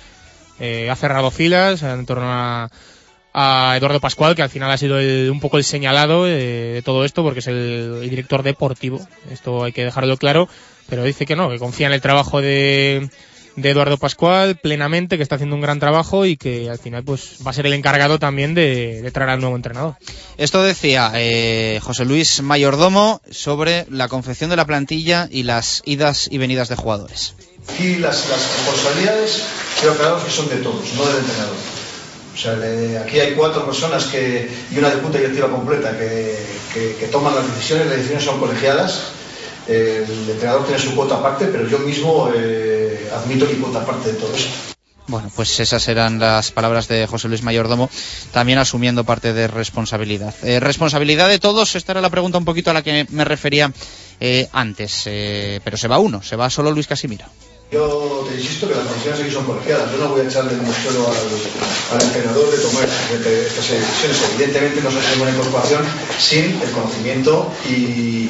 eh, 0.59 0.91
ha 0.91 0.97
cerrado 0.97 1.31
filas 1.31 1.83
en 1.83 2.07
torno 2.07 2.27
a, 2.27 2.71
a 3.33 3.75
Eduardo 3.77 4.01
Pascual, 4.01 4.35
que 4.35 4.43
al 4.43 4.51
final 4.51 4.71
ha 4.71 4.77
sido 4.79 4.99
el- 4.99 5.31
un 5.31 5.41
poco 5.41 5.57
el 5.59 5.65
señalado 5.65 6.27
eh, 6.27 6.73
de 6.75 6.83
todo 6.83 7.05
esto, 7.05 7.23
porque 7.23 7.41
es 7.41 7.47
el, 7.47 8.01
el 8.03 8.11
director 8.11 8.43
deportivo. 8.43 9.01
Esto 9.31 9.65
hay 9.65 9.73
que 9.73 9.85
dejarlo 9.85 10.17
claro, 10.17 10.49
pero 10.89 11.05
dice 11.05 11.27
que 11.27 11.37
no, 11.37 11.49
que 11.51 11.59
confía 11.59 11.87
en 11.87 11.93
el 11.93 12.01
trabajo 12.01 12.41
de, 12.41 13.09
de 13.57 13.71
Eduardo 13.71 13.99
Pascual 13.99 14.57
plenamente, 14.57 15.17
que 15.17 15.23
está 15.23 15.37
haciendo 15.37 15.55
un 15.55 15.63
gran 15.63 15.79
trabajo 15.79 16.27
y 16.27 16.37
que 16.37 16.69
al 16.71 16.79
final 16.79 17.05
pues 17.05 17.37
va 17.47 17.51
a 17.51 17.55
ser 17.55 17.67
el 17.67 17.73
encargado 17.75 18.19
también 18.19 18.55
de, 18.55 19.01
de 19.03 19.11
traer 19.13 19.31
al 19.31 19.41
nuevo 19.41 19.55
entrenador. 19.57 19.95
Esto 20.37 20.63
decía 20.63 21.13
eh, 21.15 21.79
José 21.83 22.05
Luis 22.05 22.43
Mayordomo 22.43 23.21
sobre 23.31 23.87
la 23.91 24.09
confección 24.09 24.51
de 24.51 24.57
la 24.57 24.65
plantilla 24.67 25.29
y 25.31 25.45
las 25.45 25.83
idas 25.85 26.29
y 26.31 26.39
venidas 26.39 26.69
de 26.69 26.77
jugadores. 26.77 27.35
Aquí 27.73 27.97
las, 27.97 28.29
las 28.29 28.41
responsabilidades 28.57 29.45
creo 29.81 29.95
claro 29.97 30.25
que 30.25 30.31
son 30.31 30.49
de 30.49 30.57
todos, 30.57 30.93
no 30.95 31.05
del 31.07 31.19
entrenador. 31.19 31.55
O 32.33 32.37
sea, 32.37 32.53
aquí 33.05 33.19
hay 33.19 33.35
cuatro 33.35 33.67
personas 33.67 34.05
que, 34.05 34.49
y 34.71 34.79
una 34.79 34.91
junta 34.91 35.19
directiva 35.19 35.49
completa 35.49 35.97
que, 35.99 36.37
que- 36.73 37.07
toman 37.09 37.35
las 37.35 37.47
decisiones, 37.55 37.87
las 37.87 37.97
decisiones 37.97 38.25
son 38.25 38.39
colegiadas. 38.39 39.01
El 39.69 40.07
entrenador 40.31 40.65
tiene 40.65 40.81
su 40.81 40.95
cuota 40.95 41.17
aparte, 41.17 41.47
pero 41.47 41.69
yo 41.69 41.79
mismo 41.81 42.31
eh, 42.35 43.11
admito 43.15 43.47
mi 43.47 43.55
cuota 43.55 43.81
aparte 43.83 44.13
de 44.13 44.19
todo 44.19 44.35
eso. 44.35 44.49
Bueno, 45.07 45.31
pues 45.35 45.59
esas 45.59 45.87
eran 45.89 46.21
las 46.21 46.53
palabras 46.53 46.87
de 46.87 47.07
José 47.07 47.27
Luis 47.29 47.43
Mayordomo, 47.43 47.91
también 48.33 48.59
asumiendo 48.59 49.03
parte 49.05 49.33
de 49.33 49.49
responsabilidad. 49.49 50.33
Eh, 50.45 50.61
responsabilidad 50.61 51.29
de 51.29 51.41
todos, 51.41 51.75
esta 51.75 51.93
era 51.93 52.01
la 52.01 52.11
pregunta 52.11 52.39
un 52.39 52.45
poquito 52.45 52.71
a 52.71 52.75
la 52.75 52.83
que 52.83 53.07
me 53.11 53.25
refería 53.25 53.73
eh, 54.21 54.49
antes, 54.53 55.03
pero 55.65 55.77
se 55.77 55.89
va 55.89 55.99
uno, 55.99 56.23
se 56.23 56.37
va 56.37 56.49
solo 56.49 56.71
Luis 56.71 56.87
Casimiro. 56.87 57.25
Yo 57.71 58.27
te 58.29 58.35
insisto 58.35 58.67
que 58.67 58.75
las 58.75 58.89
decisiones 58.89 59.21
aquí 59.21 59.31
son 59.31 59.45
colegiadas. 59.45 59.93
Yo 59.93 59.99
no 59.99 60.09
voy 60.09 60.23
a 60.23 60.25
echarle 60.25 60.55
un 60.55 60.75
suelo 60.75 61.07
al, 61.07 62.03
entrenador 62.03 62.51
de 62.51 62.59
tomar 62.59 62.83
estas 62.83 63.71
decisiones. 63.71 64.19
Evidentemente 64.35 64.81
no 64.83 64.91
se 64.91 64.99
hace 64.99 65.21
una 65.21 65.31
incorporación 65.31 65.83
sin 66.19 66.61
el 66.61 66.71
conocimiento 66.73 67.49
y, 67.69 68.29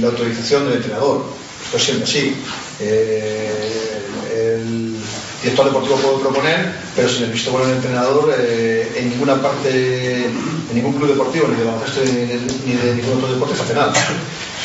la 0.00 0.08
autorización 0.08 0.66
del 0.66 0.76
entrenador. 0.76 1.24
Esto 1.64 1.76
es 1.76 1.82
siempre 1.82 2.04
así. 2.04 2.36
Eh, 2.78 4.02
el 4.34 4.96
director 5.42 5.66
deportivo 5.66 5.96
puede 5.96 6.18
proponer, 6.18 6.74
pero 6.94 7.08
sin 7.08 7.24
el 7.24 7.32
visto 7.32 7.50
bueno 7.50 7.66
del 7.66 7.76
entrenador, 7.76 8.32
eh, 8.38 8.92
en 8.98 9.10
ninguna 9.10 9.40
parte, 9.42 10.26
en 10.26 10.74
ningún 10.74 10.92
club 10.92 11.08
deportivo, 11.08 11.48
ni 11.48 11.56
de 11.56 11.64
baloncesto 11.64 12.00
ni 12.04 12.26
de, 12.26 12.40
ni 12.66 12.74
de 12.74 12.94
ningún 12.94 13.18
otro 13.18 13.32
deporte, 13.32 13.56
se 13.56 13.72
hace. 13.72 14.00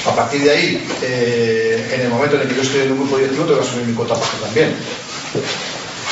A 0.08 0.16
partir 0.16 0.42
de 0.42 0.52
ahí, 0.52 0.88
eh, 1.02 1.92
en 1.96 2.02
el 2.02 2.10
momento 2.10 2.38
en 2.38 2.44
el 2.44 2.48
que 2.48 2.56
yo 2.56 2.62
estoy 2.62 2.82
en 2.82 2.94
un 2.94 3.00
grupo 3.00 3.18
directivo, 3.18 3.46
tengo 3.46 3.60
que 3.60 3.68
asumir 3.68 3.88
mi 3.88 3.94
cuota 3.94 4.14
aparte 4.14 4.38
también. 4.42 4.76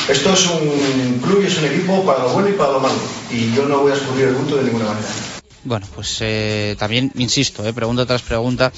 Esto 0.08 0.34
es 0.34 0.48
un 0.48 1.20
club 1.24 1.42
y 1.42 1.48
es 1.48 1.58
un 1.58 1.66
equipo 1.66 2.06
para 2.06 2.24
lo 2.24 2.30
bueno 2.30 2.50
y 2.50 2.54
para 2.54 2.74
lo 2.74 2.80
malo. 2.80 2.96
Y 3.32 3.52
yo 3.54 3.66
no 3.66 3.80
voy 3.80 3.92
a 3.92 3.96
escurrir 3.96 4.26
el 4.26 4.36
bulto 4.36 4.58
de 4.58 4.64
ninguna 4.66 4.86
manera. 4.86 5.08
Bueno, 5.66 5.88
pues 5.96 6.18
eh, 6.22 6.76
también, 6.78 7.12
insisto, 7.16 7.66
eh, 7.66 7.74
pregunta 7.74 8.06
tras 8.06 8.22
pregunta, 8.22 8.72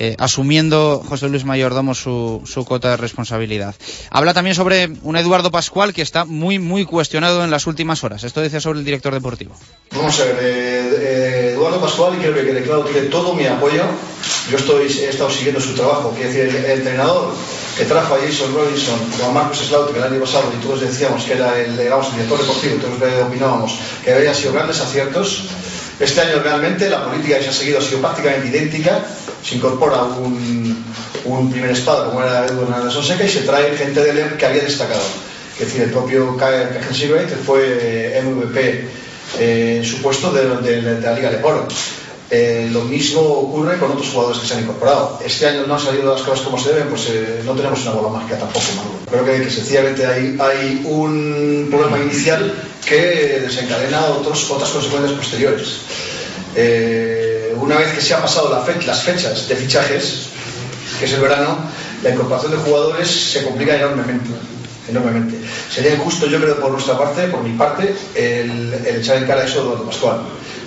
eh, 0.00 0.16
asumiendo 0.18 1.00
José 1.08 1.28
Luis 1.28 1.44
Mayordomo 1.44 1.94
su, 1.94 2.42
su 2.44 2.64
cuota 2.64 2.90
de 2.90 2.96
responsabilidad. 2.96 3.76
Habla 4.10 4.34
también 4.34 4.56
sobre 4.56 4.90
un 5.02 5.16
Eduardo 5.16 5.52
Pascual 5.52 5.94
que 5.94 6.02
está 6.02 6.24
muy, 6.24 6.58
muy 6.58 6.84
cuestionado 6.84 7.44
en 7.44 7.50
las 7.52 7.68
últimas 7.68 8.02
horas. 8.02 8.24
Esto 8.24 8.40
decía 8.40 8.60
sobre 8.60 8.80
el 8.80 8.84
director 8.84 9.14
deportivo. 9.14 9.54
Vamos 9.92 10.18
a 10.18 10.24
ver, 10.24 10.38
eh, 10.40 10.96
eh, 10.98 11.52
Eduardo 11.54 11.80
Pascual, 11.80 12.18
quiero 12.18 12.34
que 12.34 12.44
quede 12.44 12.62
claro, 12.62 12.82
tiene 12.82 13.06
todo 13.06 13.34
mi 13.34 13.46
apoyo. 13.46 13.84
Yo 14.50 14.56
estoy, 14.56 14.86
he 14.86 15.10
estado 15.10 15.30
siguiendo 15.30 15.60
su 15.60 15.74
trabajo. 15.74 16.12
Quiero 16.16 16.32
decir, 16.32 16.56
el, 16.56 16.64
el 16.64 16.78
entrenador 16.78 17.32
que 17.76 17.84
trajo 17.84 18.14
a 18.14 18.18
Jason 18.18 18.52
Robinson 18.52 18.98
a 19.24 19.32
Marcus 19.32 19.58
Slaughter 19.58 19.96
el 19.96 20.02
año 20.02 20.20
pasado 20.20 20.52
y 20.52 20.60
todos 20.62 20.80
decíamos 20.80 21.24
que 21.24 21.34
era 21.34 21.58
el, 21.58 21.76
digamos, 21.76 22.08
el 22.08 22.14
director 22.14 22.38
deportivo, 22.40 22.74
todos 22.76 23.26
opinábamos 23.26 23.78
que 24.04 24.12
habían 24.12 24.34
sido 24.34 24.52
grandes 24.52 24.80
aciertos. 24.80 25.44
Este 26.02 26.20
año 26.20 26.42
realmente 26.42 26.90
la 26.90 27.04
política 27.04 27.38
que 27.38 27.44
se 27.44 27.50
ha 27.50 27.52
seguido 27.52 27.78
ha 27.78 27.82
sido 27.82 28.00
prácticamente 28.00 28.48
idéntica. 28.48 29.04
Se 29.44 29.54
incorpora 29.54 30.02
un, 30.02 31.50
primer 31.52 31.70
espada 31.70 32.06
como 32.06 32.22
era 32.22 32.44
Eduardo 32.46 32.62
Hernández 32.64 32.92
Sonseca 32.92 33.24
y 33.24 33.28
se 33.28 33.42
trae 33.42 33.76
gente 33.76 34.02
del 34.02 34.18
EM 34.18 34.36
que 34.36 34.46
había 34.46 34.62
destacado. 34.62 35.00
Es 35.54 35.66
decir, 35.66 35.82
el 35.82 35.90
propio 35.90 36.36
Cajen 36.36 36.68
que 37.28 37.36
fue 37.36 38.20
MVP 38.24 38.88
eh, 39.38 39.76
en 39.78 39.84
su 39.84 40.02
puesto 40.02 40.32
de, 40.32 40.48
de- 40.60 40.82
de 40.96 41.00
la 41.00 41.12
Liga 41.12 41.30
de 41.30 41.38
Oro. 41.42 41.68
Eh, 42.34 42.66
lo 42.72 42.80
mismo 42.84 43.20
ocurre 43.20 43.76
con 43.76 43.90
otros 43.90 44.08
jugadores 44.08 44.40
que 44.40 44.46
se 44.46 44.54
han 44.54 44.62
incorporado. 44.62 45.20
Este 45.22 45.46
año 45.46 45.66
no 45.66 45.74
han 45.74 45.80
salido 45.80 46.14
las 46.14 46.22
cosas 46.22 46.42
como 46.42 46.58
se 46.58 46.70
deben, 46.70 46.88
pues 46.88 47.06
eh, 47.10 47.42
no 47.44 47.52
tenemos 47.52 47.82
una 47.82 47.90
bola 47.90 48.08
mágica 48.08 48.38
tampoco. 48.38 48.64
Creo 49.10 49.22
que, 49.22 49.42
que 49.42 49.50
sencillamente 49.50 50.06
hay, 50.06 50.38
hay 50.40 50.82
un 50.86 51.68
problema 51.70 51.98
inicial 51.98 52.54
que 52.86 53.40
desencadena 53.42 54.06
otros, 54.06 54.50
otras 54.50 54.70
consecuencias 54.70 55.12
posteriores. 55.12 55.68
Eh, 56.56 57.54
una 57.60 57.76
vez 57.76 57.92
que 57.92 58.00
se 58.00 58.14
han 58.14 58.22
pasado 58.22 58.48
las 58.48 59.02
fechas 59.02 59.46
de 59.46 59.54
fichajes, 59.54 60.28
que 60.98 61.04
es 61.04 61.12
el 61.12 61.20
verano, 61.20 61.58
la 62.02 62.10
incorporación 62.10 62.52
de 62.52 62.58
jugadores 62.58 63.10
se 63.10 63.44
complica 63.44 63.76
enormemente. 63.76 64.30
enormemente. 64.88 65.36
Sería 65.70 65.96
injusto, 65.96 66.26
yo 66.26 66.40
creo, 66.40 66.58
por 66.58 66.72
nuestra 66.72 66.96
parte, 66.96 67.28
por 67.28 67.42
mi 67.42 67.58
parte, 67.58 67.94
el, 68.14 68.72
echar 68.86 69.18
en 69.18 69.26
cara 69.26 69.44
eso 69.44 69.76
de 69.76 69.84
Pascual. 69.84 70.22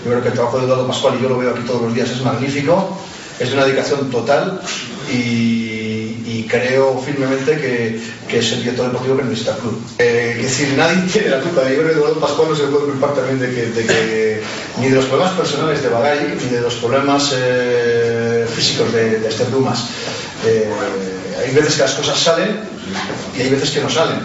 Yo 0.05 0.11
creo 0.11 0.21
que 0.21 0.27
el 0.29 0.35
trabajo 0.35 0.59
de 0.59 0.65
Eduardo 0.65 0.85
Pascual, 0.85 1.15
y 1.17 1.23
yo 1.23 1.29
lo 1.29 1.39
veo 1.39 1.49
aquí 1.49 1.63
todos 1.65 1.81
los 1.81 1.95
días, 1.95 2.11
es 2.11 2.21
magnífico, 2.21 2.95
es 3.39 3.49
de 3.49 3.55
una 3.55 3.65
dedicación 3.65 4.11
total 4.11 4.61
y, 5.11 6.21
y 6.27 6.45
creo 6.47 7.01
firmemente 7.03 7.57
que, 7.57 7.99
que 8.27 8.37
es 8.37 8.51
el 8.51 8.59
director 8.59 8.85
deportivo 8.85 9.17
que 9.17 9.23
necesita 9.23 9.55
el 9.55 9.57
club. 9.57 9.83
Eh, 9.97 10.35
es 10.37 10.43
decir, 10.43 10.75
nadie 10.77 11.01
tiene 11.11 11.29
la 11.29 11.39
culpa. 11.39 11.63
Yo 11.63 11.77
creo 11.77 11.87
que 11.87 11.93
Eduardo 11.93 12.19
Pascual 12.19 12.49
no 12.49 12.55
se 12.55 12.65
puede 12.65 12.85
culpar 12.85 13.15
también 13.15 13.39
de 13.39 13.49
que, 13.49 13.65
de 13.65 13.83
que 13.83 14.41
ni 14.79 14.89
de 14.89 14.95
los 14.95 15.05
problemas 15.05 15.33
personales 15.33 15.81
de 15.81 15.89
Bagay, 15.89 16.37
ni 16.39 16.55
de 16.55 16.61
los 16.61 16.75
problemas 16.75 17.33
eh, 17.35 18.45
físicos 18.55 18.93
de, 18.93 19.21
de 19.21 19.27
Esther 19.27 19.49
Dumas. 19.49 19.85
Eh, 20.45 20.69
hay 21.43 21.51
veces 21.51 21.77
que 21.77 21.81
las 21.81 21.93
cosas 21.93 22.19
salen 22.19 22.59
y 23.35 23.41
hay 23.41 23.49
veces 23.49 23.71
que 23.71 23.81
no 23.81 23.89
salen. 23.89 24.19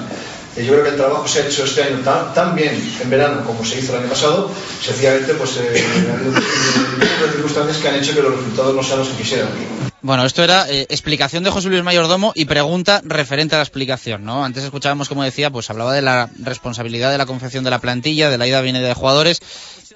Y 0.56 0.64
yo 0.64 0.72
creo 0.72 0.84
que 0.84 0.90
el 0.90 0.96
trabajo 0.96 1.28
se 1.28 1.42
ha 1.42 1.46
hecho 1.46 1.64
este 1.64 1.82
año 1.82 1.98
tan, 2.00 2.56
bien 2.56 2.74
en 3.00 3.10
verano 3.10 3.44
como 3.44 3.64
se 3.64 3.78
hizo 3.78 3.94
el 3.94 4.00
año 4.00 4.08
pasado, 4.10 4.50
sencillamente 4.82 5.34
pues 5.34 5.56
eh, 5.58 5.84
ha 6.10 6.14
habido 6.14 7.32
circunstancias 7.32 7.76
que 7.78 7.88
han 7.88 7.94
hecho 7.96 8.14
que 8.14 8.22
los 8.22 8.36
resultados 8.36 8.74
no 8.74 8.82
sean 8.82 8.98
los 8.98 9.08
que 9.08 9.16
quisieran. 9.22 9.89
Bueno, 10.02 10.24
esto 10.24 10.42
era 10.42 10.70
eh, 10.70 10.86
explicación 10.88 11.44
de 11.44 11.50
José 11.50 11.68
Luis 11.68 11.82
Mayordomo 11.82 12.32
y 12.34 12.46
pregunta 12.46 13.02
referente 13.04 13.54
a 13.54 13.58
la 13.58 13.64
explicación, 13.64 14.24
¿no? 14.24 14.44
Antes 14.44 14.64
escuchábamos, 14.64 15.10
como 15.10 15.22
decía, 15.22 15.50
pues 15.50 15.68
hablaba 15.68 15.92
de 15.92 16.00
la 16.00 16.30
responsabilidad 16.38 17.10
de 17.10 17.18
la 17.18 17.26
confección 17.26 17.64
de 17.64 17.70
la 17.70 17.80
plantilla, 17.80 18.30
de 18.30 18.38
la 18.38 18.46
ida 18.46 18.62
venida 18.62 18.88
de 18.88 18.94
jugadores. 18.94 19.42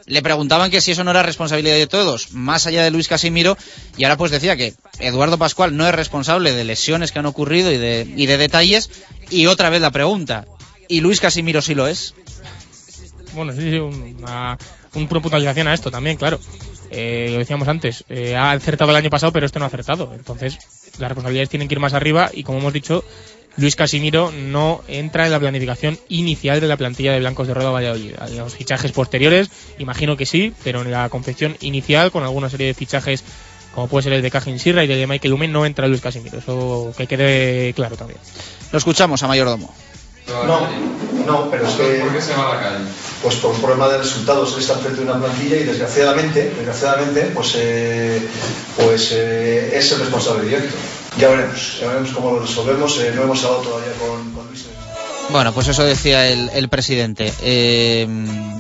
Le 0.04 0.20
preguntaban 0.20 0.70
que 0.70 0.82
si 0.82 0.90
eso 0.90 1.04
no 1.04 1.10
era 1.10 1.22
responsabilidad 1.22 1.76
de 1.76 1.86
todos, 1.86 2.32
más 2.32 2.66
allá 2.66 2.82
de 2.82 2.90
Luis 2.90 3.08
Casimiro, 3.08 3.56
y 3.96 4.04
ahora 4.04 4.18
pues 4.18 4.30
decía 4.30 4.56
que 4.56 4.74
Eduardo 4.98 5.38
Pascual 5.38 5.74
no 5.74 5.88
es 5.88 5.94
responsable 5.94 6.52
de 6.52 6.64
lesiones 6.64 7.10
que 7.10 7.20
han 7.20 7.26
ocurrido 7.26 7.72
y 7.72 7.78
de, 7.78 8.06
y 8.14 8.26
de 8.26 8.36
detalles, 8.36 8.90
y 9.30 9.46
otra 9.46 9.70
vez 9.70 9.80
la 9.80 9.90
pregunta, 9.90 10.44
¿y 10.86 11.00
Luis 11.00 11.20
Casimiro 11.20 11.62
sí 11.62 11.74
lo 11.74 11.86
es? 11.86 12.14
Bueno, 13.32 13.54
sí, 13.54 13.62
sí, 13.62 13.78
una, 13.78 14.58
un 14.92 15.08
puntualización 15.08 15.68
a 15.68 15.74
esto 15.74 15.90
también, 15.90 16.18
claro. 16.18 16.38
Eh, 16.96 17.28
lo 17.32 17.38
decíamos 17.38 17.66
antes, 17.66 18.04
eh, 18.08 18.36
ha 18.36 18.52
acertado 18.52 18.90
el 18.90 18.96
año 18.96 19.10
pasado, 19.10 19.32
pero 19.32 19.46
este 19.46 19.58
no 19.58 19.64
ha 19.64 19.68
acertado. 19.68 20.12
Entonces, 20.14 20.58
las 20.98 21.08
responsabilidades 21.08 21.48
tienen 21.48 21.68
que 21.68 21.74
ir 21.74 21.80
más 21.80 21.92
arriba 21.92 22.30
y, 22.32 22.44
como 22.44 22.58
hemos 22.58 22.72
dicho, 22.72 23.04
Luis 23.56 23.74
Casimiro 23.74 24.30
no 24.32 24.82
entra 24.86 25.26
en 25.26 25.32
la 25.32 25.40
planificación 25.40 25.98
inicial 26.08 26.60
de 26.60 26.68
la 26.68 26.76
plantilla 26.76 27.12
de 27.12 27.20
Blancos 27.20 27.48
de 27.48 27.54
Rueda 27.54 27.70
Valladolid. 27.70 28.14
En 28.28 28.38
los 28.38 28.54
fichajes 28.54 28.92
posteriores, 28.92 29.50
imagino 29.78 30.16
que 30.16 30.26
sí, 30.26 30.52
pero 30.62 30.82
en 30.82 30.90
la 30.90 31.08
confección 31.08 31.56
inicial, 31.60 32.12
con 32.12 32.22
alguna 32.22 32.48
serie 32.48 32.68
de 32.68 32.74
fichajes 32.74 33.24
como 33.74 33.88
puede 33.88 34.04
ser 34.04 34.12
el 34.12 34.22
de 34.22 34.30
Cajin 34.30 34.60
Sirra 34.60 34.84
y 34.84 34.92
el 34.92 34.98
de 34.98 35.06
Michael 35.08 35.32
Lumen, 35.32 35.50
no 35.50 35.66
entra 35.66 35.88
Luis 35.88 36.00
Casimiro. 36.00 36.38
Eso 36.38 36.92
que 36.96 37.08
quede 37.08 37.72
claro 37.74 37.96
también. 37.96 38.20
Lo 38.70 38.78
escuchamos 38.78 39.22
a 39.22 39.26
Mayordomo. 39.26 39.74
No, 40.26 40.66
no, 41.26 41.50
pero 41.50 41.66
es 41.66 41.74
que... 41.74 42.00
¿Por 42.00 42.12
qué 42.12 42.20
se 42.20 42.34
va 42.34 42.50
a 42.50 42.54
la 42.54 42.60
calle? 42.60 42.84
Pues 43.22 43.36
por 43.36 43.52
un 43.52 43.60
problema 43.60 43.88
de 43.88 43.98
resultados, 43.98 44.54
él 44.54 44.60
está 44.60 44.74
frente 44.76 45.00
a 45.00 45.04
una 45.04 45.18
plantilla 45.18 45.56
y 45.56 45.64
desgraciadamente, 45.64 46.52
desgraciadamente, 46.56 47.30
pues, 47.34 47.52
eh, 47.56 48.26
pues 48.76 49.10
eh, 49.12 49.76
es 49.76 49.92
el 49.92 50.00
responsable 50.00 50.44
directo. 50.44 50.74
Ya 51.18 51.28
veremos, 51.28 51.78
ya 51.80 51.88
veremos 51.88 52.10
cómo 52.12 52.32
lo 52.32 52.40
resolvemos. 52.40 52.98
eh, 52.98 53.12
no 53.14 53.22
hemos 53.22 53.44
hablado 53.44 53.62
todavía 53.62 53.92
con, 53.98 54.32
con 54.32 54.46
Luis. 54.48 54.66
Bueno, 55.30 55.52
pues 55.52 55.66
eso 55.68 55.82
decía 55.84 56.28
el, 56.28 56.48
el 56.50 56.68
presidente. 56.68 57.32
Eh, 57.42 58.06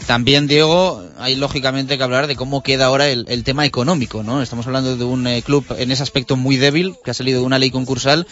también, 0.06 0.48
Diego, 0.48 1.04
hay 1.18 1.36
lógicamente 1.36 1.96
que 1.96 2.02
hablar 2.02 2.26
de 2.26 2.36
cómo 2.36 2.62
queda 2.62 2.86
ahora 2.86 3.08
el, 3.08 3.26
el 3.28 3.44
tema 3.44 3.64
económico, 3.64 4.22
¿no? 4.22 4.42
Estamos 4.42 4.66
hablando 4.66 4.96
de 4.96 5.04
un 5.04 5.26
eh, 5.26 5.42
club 5.42 5.64
en 5.78 5.92
ese 5.92 6.02
aspecto 6.02 6.36
muy 6.36 6.56
débil, 6.56 6.96
que 7.04 7.10
ha 7.12 7.14
salido 7.14 7.40
de 7.40 7.46
una 7.46 7.58
ley 7.58 7.70
concursal, 7.70 8.26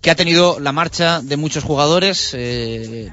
que 0.00 0.10
ha 0.10 0.14
tenido 0.14 0.60
la 0.60 0.72
marcha 0.72 1.20
de 1.20 1.36
muchos 1.36 1.64
jugadores, 1.64 2.30
eh, 2.34 3.10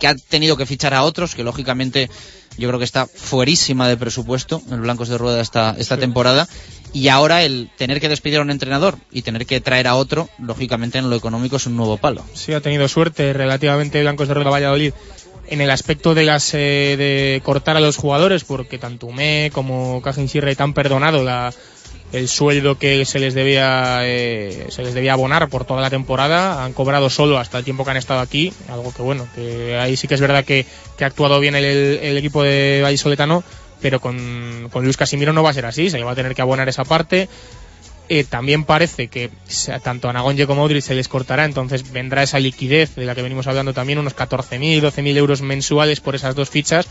que 0.00 0.06
ha 0.06 0.14
tenido 0.14 0.56
que 0.56 0.66
fichar 0.66 0.94
a 0.94 1.02
otros, 1.02 1.34
que 1.34 1.44
lógicamente 1.44 2.08
yo 2.56 2.68
creo 2.68 2.78
que 2.78 2.84
está 2.84 3.06
fuerísima 3.06 3.88
de 3.88 3.96
presupuesto 3.96 4.62
en 4.70 4.80
Blancos 4.80 5.08
de 5.08 5.18
Rueda 5.18 5.40
esta, 5.40 5.74
esta 5.76 5.98
temporada. 5.98 6.48
Y 6.94 7.08
ahora 7.08 7.42
el 7.42 7.70
tener 7.76 8.00
que 8.00 8.08
despedir 8.08 8.38
a 8.38 8.42
un 8.42 8.52
entrenador 8.52 8.96
y 9.10 9.22
tener 9.22 9.46
que 9.46 9.60
traer 9.60 9.88
a 9.88 9.96
otro, 9.96 10.30
lógicamente 10.38 10.96
en 10.96 11.10
lo 11.10 11.16
económico 11.16 11.56
es 11.56 11.66
un 11.66 11.76
nuevo 11.76 11.96
palo. 11.96 12.24
Sí, 12.34 12.52
ha 12.52 12.60
tenido 12.60 12.86
suerte 12.86 13.32
relativamente 13.32 14.00
Blancos 14.00 14.28
de 14.28 14.34
Rueda 14.34 14.50
Valladolid 14.50 14.92
en 15.48 15.60
el 15.60 15.70
aspecto 15.70 16.14
de 16.14 16.22
las 16.22 16.54
eh, 16.54 16.94
de 16.96 17.42
cortar 17.44 17.76
a 17.76 17.80
los 17.80 17.96
jugadores, 17.96 18.44
porque 18.44 18.78
tanto 18.78 19.08
Umé 19.08 19.50
como 19.52 20.00
Cajin 20.02 20.28
Sirre 20.28 20.54
han 20.56 20.72
perdonado 20.72 21.24
el 22.12 22.28
sueldo 22.28 22.78
que 22.78 23.04
se 23.04 23.18
les 23.18 23.34
debía 23.34 23.98
eh, 24.02 24.66
se 24.68 24.84
les 24.84 24.94
debía 24.94 25.14
abonar 25.14 25.48
por 25.48 25.64
toda 25.64 25.82
la 25.82 25.90
temporada, 25.90 26.64
han 26.64 26.74
cobrado 26.74 27.10
solo 27.10 27.38
hasta 27.38 27.58
el 27.58 27.64
tiempo 27.64 27.84
que 27.84 27.90
han 27.90 27.96
estado 27.96 28.20
aquí, 28.20 28.52
algo 28.68 28.94
que 28.94 29.02
bueno, 29.02 29.26
que 29.34 29.76
ahí 29.76 29.96
sí 29.96 30.06
que 30.06 30.14
es 30.14 30.20
verdad 30.20 30.44
que, 30.44 30.64
que 30.96 31.02
ha 31.02 31.08
actuado 31.08 31.40
bien 31.40 31.56
el, 31.56 31.64
el 31.64 32.16
equipo 32.16 32.44
de 32.44 32.80
Vallisoletano, 32.82 33.42
pero 33.84 34.00
con, 34.00 34.70
con 34.72 34.82
Luis 34.82 34.96
Casimiro 34.96 35.34
no 35.34 35.42
va 35.42 35.50
a 35.50 35.52
ser 35.52 35.66
así, 35.66 35.90
se 35.90 36.02
va 36.02 36.12
a 36.12 36.14
tener 36.14 36.34
que 36.34 36.40
abonar 36.40 36.70
esa 36.70 36.86
parte. 36.86 37.28
Eh, 38.08 38.24
también 38.24 38.64
parece 38.64 39.08
que 39.08 39.28
tanto 39.82 40.08
a 40.08 40.12
Nagonje 40.14 40.46
como 40.46 40.62
a 40.62 40.64
Modric 40.64 40.80
se 40.80 40.94
les 40.94 41.06
cortará, 41.06 41.44
entonces 41.44 41.92
vendrá 41.92 42.22
esa 42.22 42.38
liquidez 42.38 42.94
de 42.94 43.04
la 43.04 43.14
que 43.14 43.20
venimos 43.20 43.46
hablando 43.46 43.74
también, 43.74 43.98
unos 43.98 44.16
14.000, 44.16 44.80
12.000 44.80 45.16
euros 45.18 45.42
mensuales 45.42 46.00
por 46.00 46.14
esas 46.14 46.34
dos 46.34 46.48
fichas, 46.48 46.88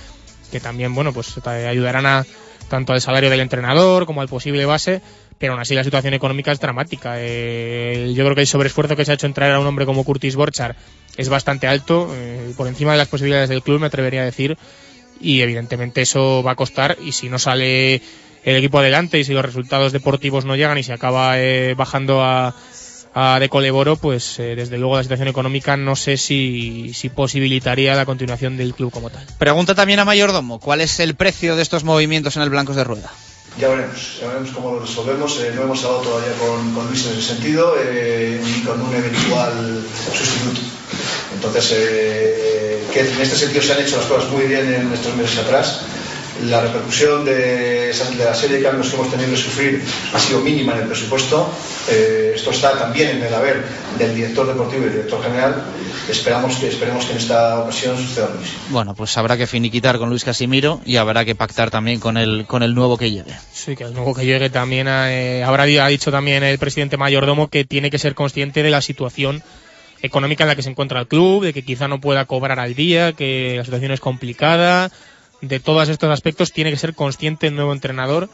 que 0.51 0.59
también, 0.59 0.93
bueno, 0.93 1.13
pues 1.13 1.35
ayudarán 1.47 2.05
a 2.05 2.27
tanto 2.69 2.93
al 2.93 3.01
salario 3.01 3.31
del 3.31 3.39
entrenador 3.39 4.05
como 4.05 4.21
al 4.21 4.27
posible 4.27 4.63
base, 4.67 5.01
pero 5.39 5.53
aún 5.53 5.61
así 5.63 5.73
la 5.73 5.83
situación 5.83 6.13
económica 6.13 6.51
es 6.51 6.59
dramática. 6.59 7.15
Yo 7.15 8.23
creo 8.23 8.35
que 8.35 8.41
el 8.41 8.47
sobreesfuerzo 8.47 8.95
que 8.95 9.03
se 9.03 9.09
ha 9.09 9.15
hecho 9.15 9.25
en 9.25 9.33
traer 9.33 9.53
a 9.53 9.59
un 9.59 9.65
hombre 9.65 9.87
como 9.87 10.03
Curtis 10.03 10.35
Borchar 10.35 10.75
es 11.17 11.27
bastante 11.27 11.65
alto, 11.65 12.11
eh, 12.13 12.53
por 12.55 12.67
encima 12.67 12.91
de 12.91 12.99
las 12.99 13.07
posibilidades 13.07 13.49
del 13.49 13.63
club, 13.63 13.79
me 13.79 13.87
atrevería 13.87 14.21
a 14.21 14.25
decir, 14.25 14.59
y 15.23 15.41
evidentemente 15.41 16.01
eso 16.01 16.43
va 16.43 16.51
a 16.51 16.55
costar, 16.55 16.97
y 17.03 17.13
si 17.13 17.29
no 17.29 17.39
sale 17.39 18.01
el 18.43 18.55
equipo 18.57 18.79
adelante 18.79 19.19
y 19.19 19.23
si 19.23 19.33
los 19.33 19.45
resultados 19.45 19.93
deportivos 19.93 20.43
no 20.43 20.55
llegan 20.55 20.77
y 20.77 20.83
se 20.83 20.91
acaba 20.93 21.39
eh, 21.39 21.75
bajando 21.75 22.21
a, 22.21 22.53
a 23.13 23.39
De 23.39 23.47
Coleboro, 23.47 23.95
pues 23.95 24.37
eh, 24.39 24.55
desde 24.55 24.77
luego 24.77 24.97
la 24.97 25.03
situación 25.03 25.29
económica 25.29 25.77
no 25.77 25.95
sé 25.95 26.17
si, 26.17 26.91
si 26.93 27.07
posibilitaría 27.09 27.95
la 27.95 28.05
continuación 28.05 28.57
del 28.57 28.73
club 28.73 28.91
como 28.91 29.09
tal. 29.09 29.25
Pregunta 29.37 29.75
también 29.75 29.99
a 29.99 30.05
Mayordomo, 30.05 30.59
¿cuál 30.59 30.81
es 30.81 30.99
el 30.99 31.15
precio 31.15 31.55
de 31.55 31.61
estos 31.61 31.85
movimientos 31.85 32.35
en 32.35 32.43
el 32.43 32.49
Blancos 32.49 32.75
de 32.75 32.83
Rueda? 32.83 33.11
Ya 33.59 33.69
veremos, 33.69 34.17
ya 34.19 34.27
veremos 34.27 34.51
cómo 34.51 34.73
lo 34.73 34.79
resolvemos. 34.79 35.39
Eh, 35.39 35.51
no 35.55 35.61
hemos 35.61 35.85
hablado 35.85 36.01
todavía 36.01 36.33
con, 36.39 36.73
con 36.73 36.87
Luis 36.87 37.05
en 37.05 37.11
ese 37.13 37.21
sentido, 37.21 37.75
eh, 37.79 38.41
ni 38.43 38.61
con 38.63 38.81
un 38.81 38.93
eventual 38.93 39.83
sustituto. 40.11 40.82
Entonces, 41.34 41.73
eh, 41.75 42.84
que 42.93 42.99
en 43.01 43.21
este 43.21 43.35
sentido 43.35 43.61
se 43.61 43.73
han 43.73 43.81
hecho 43.81 43.97
las 43.97 44.05
cosas 44.05 44.30
muy 44.31 44.43
bien 44.45 44.73
en 44.73 44.93
estos 44.93 45.15
meses 45.15 45.38
atrás. 45.39 45.81
La 46.47 46.61
repercusión 46.61 47.23
de, 47.25 47.91
esa- 47.91 48.09
de 48.09 48.25
la 48.25 48.34
serie 48.34 48.57
de 48.57 48.63
cambios 48.63 48.89
que 48.89 48.95
hemos 48.95 49.11
tenido 49.11 49.30
que 49.30 49.38
sufrir 49.38 49.84
ha 50.13 50.19
sido 50.19 50.39
mínima 50.39 50.73
en 50.73 50.80
el 50.80 50.88
presupuesto. 50.88 51.47
Eh, 51.89 52.34
esto 52.35 52.49
está 52.49 52.77
también 52.77 53.17
en 53.17 53.23
el 53.23 53.34
haber 53.34 53.63
del 53.99 54.15
director 54.15 54.47
deportivo 54.47 54.81
y 54.81 54.85
del 54.85 54.93
director 54.93 55.23
general. 55.23 55.63
Esperamos 56.09 56.55
que, 56.57 56.67
esperemos 56.69 57.05
que 57.05 57.11
en 57.11 57.17
esta 57.19 57.59
ocasión 57.59 57.95
suceda 57.97 58.30
lo 58.30 58.39
mismo. 58.41 58.57
Bueno, 58.69 58.95
pues 58.95 59.15
habrá 59.17 59.38
que 59.38 59.45
finiquitar 59.47 59.99
con 59.99 60.09
Luis 60.09 60.23
Casimiro 60.23 60.81
y 60.85 60.97
habrá 60.97 61.23
que 61.23 61.35
pactar 61.35 61.69
también 61.69 61.99
con 61.99 62.17
el, 62.17 62.45
con 62.47 62.63
el 62.63 62.73
nuevo 62.73 62.97
que 62.97 63.11
llegue. 63.11 63.31
Sí, 63.53 63.75
que 63.75 63.84
el 63.84 63.93
nuevo 63.93 64.13
que 64.15 64.25
llegue 64.25 64.49
también 64.49 64.88
eh, 64.89 65.43
habrá 65.45 65.63
ha 65.63 65.88
dicho 65.88 66.11
también 66.11 66.43
el 66.43 66.57
presidente 66.57 66.97
mayordomo 66.97 67.47
que 67.47 67.63
tiene 67.63 67.89
que 67.91 67.99
ser 67.99 68.15
consciente 68.15 68.63
de 68.63 68.71
la 68.71 68.81
situación 68.81 69.43
económica 70.03 70.43
en 70.43 70.49
la 70.49 70.55
que 70.55 70.61
se 70.61 70.69
encuentra 70.69 70.99
el 70.99 71.07
club, 71.07 71.45
de 71.45 71.53
que 71.53 71.63
quizá 71.63 71.88
no 71.88 71.99
pueda 71.99 72.25
cobrar 72.25 72.59
al 72.59 72.75
día, 72.75 73.13
que 73.13 73.55
la 73.57 73.63
situación 73.63 73.91
es 73.91 74.01
complicada, 74.01 74.91
de 75.41 75.59
todos 75.59 75.89
estos 75.89 76.11
aspectos 76.11 76.51
tiene 76.51 76.69
que 76.69 76.77
ser 76.77 76.93
consciente 76.93 77.47
el 77.47 77.55
nuevo 77.55 77.73
entrenador, 77.73 78.30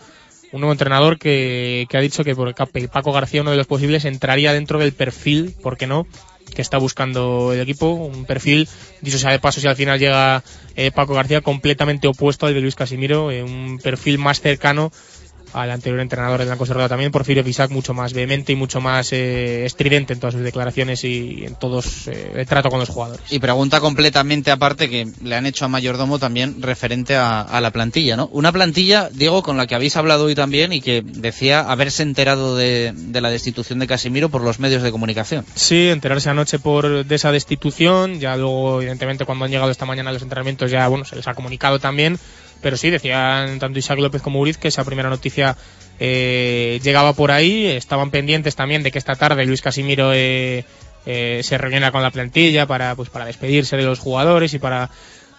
un 0.51 0.61
nuevo 0.61 0.73
entrenador 0.73 1.19
que, 1.19 1.85
que 1.87 1.97
ha 1.97 2.01
dicho 2.01 2.23
que 2.23 2.35
por 2.35 2.53
Paco 2.55 3.11
García 3.11 3.41
uno 3.41 3.51
de 3.51 3.57
los 3.57 3.67
posibles 3.67 4.05
entraría 4.05 4.51
dentro 4.51 4.79
del 4.79 4.93
perfil, 4.93 5.55
¿por 5.61 5.77
qué 5.77 5.87
no?, 5.87 6.07
que 6.55 6.63
está 6.63 6.79
buscando 6.79 7.53
el 7.53 7.59
equipo, 7.59 7.91
un 7.91 8.25
perfil, 8.25 8.67
dicho 9.01 9.19
sea 9.19 9.31
de 9.31 9.37
paso, 9.37 9.61
si 9.61 9.67
al 9.67 9.75
final 9.75 9.99
llega 9.99 10.43
eh, 10.75 10.89
Paco 10.89 11.13
García, 11.13 11.41
completamente 11.41 12.07
opuesto 12.07 12.47
al 12.47 12.55
de 12.55 12.61
Luis 12.61 12.73
Casimiro, 12.73 13.29
eh, 13.29 13.43
un 13.43 13.77
perfil 13.77 14.17
más 14.17 14.41
cercano 14.41 14.91
al 15.53 15.71
anterior 15.71 15.99
entrenador 15.99 16.39
del 16.39 16.47
Blanco 16.47 16.65
Cerrado 16.65 16.89
también, 16.89 17.11
Porfirio 17.11 17.43
Fisac, 17.43 17.71
mucho 17.71 17.93
más 17.93 18.13
vehemente 18.13 18.53
y 18.53 18.55
mucho 18.55 18.81
más 18.81 19.11
eh, 19.13 19.65
estridente 19.65 20.13
en 20.13 20.19
todas 20.19 20.33
sus 20.35 20.43
declaraciones 20.43 21.03
y 21.03 21.45
en 21.45 21.55
todos 21.55 22.07
eh, 22.07 22.33
el 22.35 22.45
trato 22.45 22.69
con 22.69 22.79
los 22.79 22.89
jugadores. 22.89 23.31
Y 23.31 23.39
pregunta 23.39 23.79
completamente 23.79 24.51
aparte 24.51 24.89
que 24.89 25.07
le 25.23 25.35
han 25.35 25.45
hecho 25.45 25.65
a 25.65 25.67
Mayordomo 25.67 26.19
también 26.19 26.61
referente 26.61 27.15
a, 27.15 27.41
a, 27.41 27.61
la 27.61 27.71
plantilla, 27.71 28.15
¿no? 28.15 28.27
Una 28.31 28.51
plantilla, 28.51 29.09
Diego, 29.11 29.43
con 29.43 29.57
la 29.57 29.67
que 29.67 29.75
habéis 29.75 29.95
hablado 29.97 30.25
hoy 30.25 30.35
también 30.35 30.73
y 30.73 30.81
que 30.81 31.01
decía 31.03 31.61
haberse 31.61 32.03
enterado 32.03 32.55
de, 32.55 32.93
de 32.95 33.21
la 33.21 33.29
destitución 33.29 33.79
de 33.79 33.87
Casimiro 33.87 34.29
por 34.29 34.41
los 34.41 34.59
medios 34.59 34.83
de 34.83 34.91
comunicación. 34.91 35.45
Sí, 35.55 35.89
enterarse 35.89 36.29
anoche 36.29 36.59
por 36.59 37.05
de 37.05 37.15
esa 37.15 37.31
destitución, 37.31 38.19
ya 38.19 38.35
luego 38.35 38.81
evidentemente 38.81 39.25
cuando 39.25 39.45
han 39.45 39.51
llegado 39.51 39.71
esta 39.71 39.85
mañana 39.85 40.09
a 40.09 40.13
los 40.13 40.21
entrenamientos 40.21 40.71
ya 40.71 40.87
bueno 40.87 41.05
se 41.05 41.15
les 41.15 41.27
ha 41.27 41.33
comunicado 41.33 41.79
también 41.79 42.19
pero 42.61 42.77
sí, 42.77 42.89
decían 42.89 43.59
tanto 43.59 43.79
Isaac 43.79 43.99
López 43.99 44.21
como 44.21 44.39
Uriz 44.39 44.57
que 44.57 44.67
esa 44.67 44.83
primera 44.83 45.09
noticia 45.09 45.55
eh, 45.99 46.79
llegaba 46.83 47.13
por 47.13 47.31
ahí. 47.31 47.67
Estaban 47.67 48.11
pendientes 48.11 48.55
también 48.55 48.83
de 48.83 48.91
que 48.91 48.99
esta 48.99 49.15
tarde 49.15 49.45
Luis 49.45 49.61
Casimiro 49.61 50.11
eh, 50.13 50.65
eh, 51.05 51.41
se 51.43 51.57
reuniera 51.57 51.91
con 51.91 52.01
la 52.01 52.11
plantilla 52.11 52.65
para, 52.65 52.95
pues, 52.95 53.09
para 53.09 53.25
despedirse 53.25 53.77
de 53.77 53.83
los 53.83 53.99
jugadores 53.99 54.53
y 54.53 54.59
para, 54.59 54.89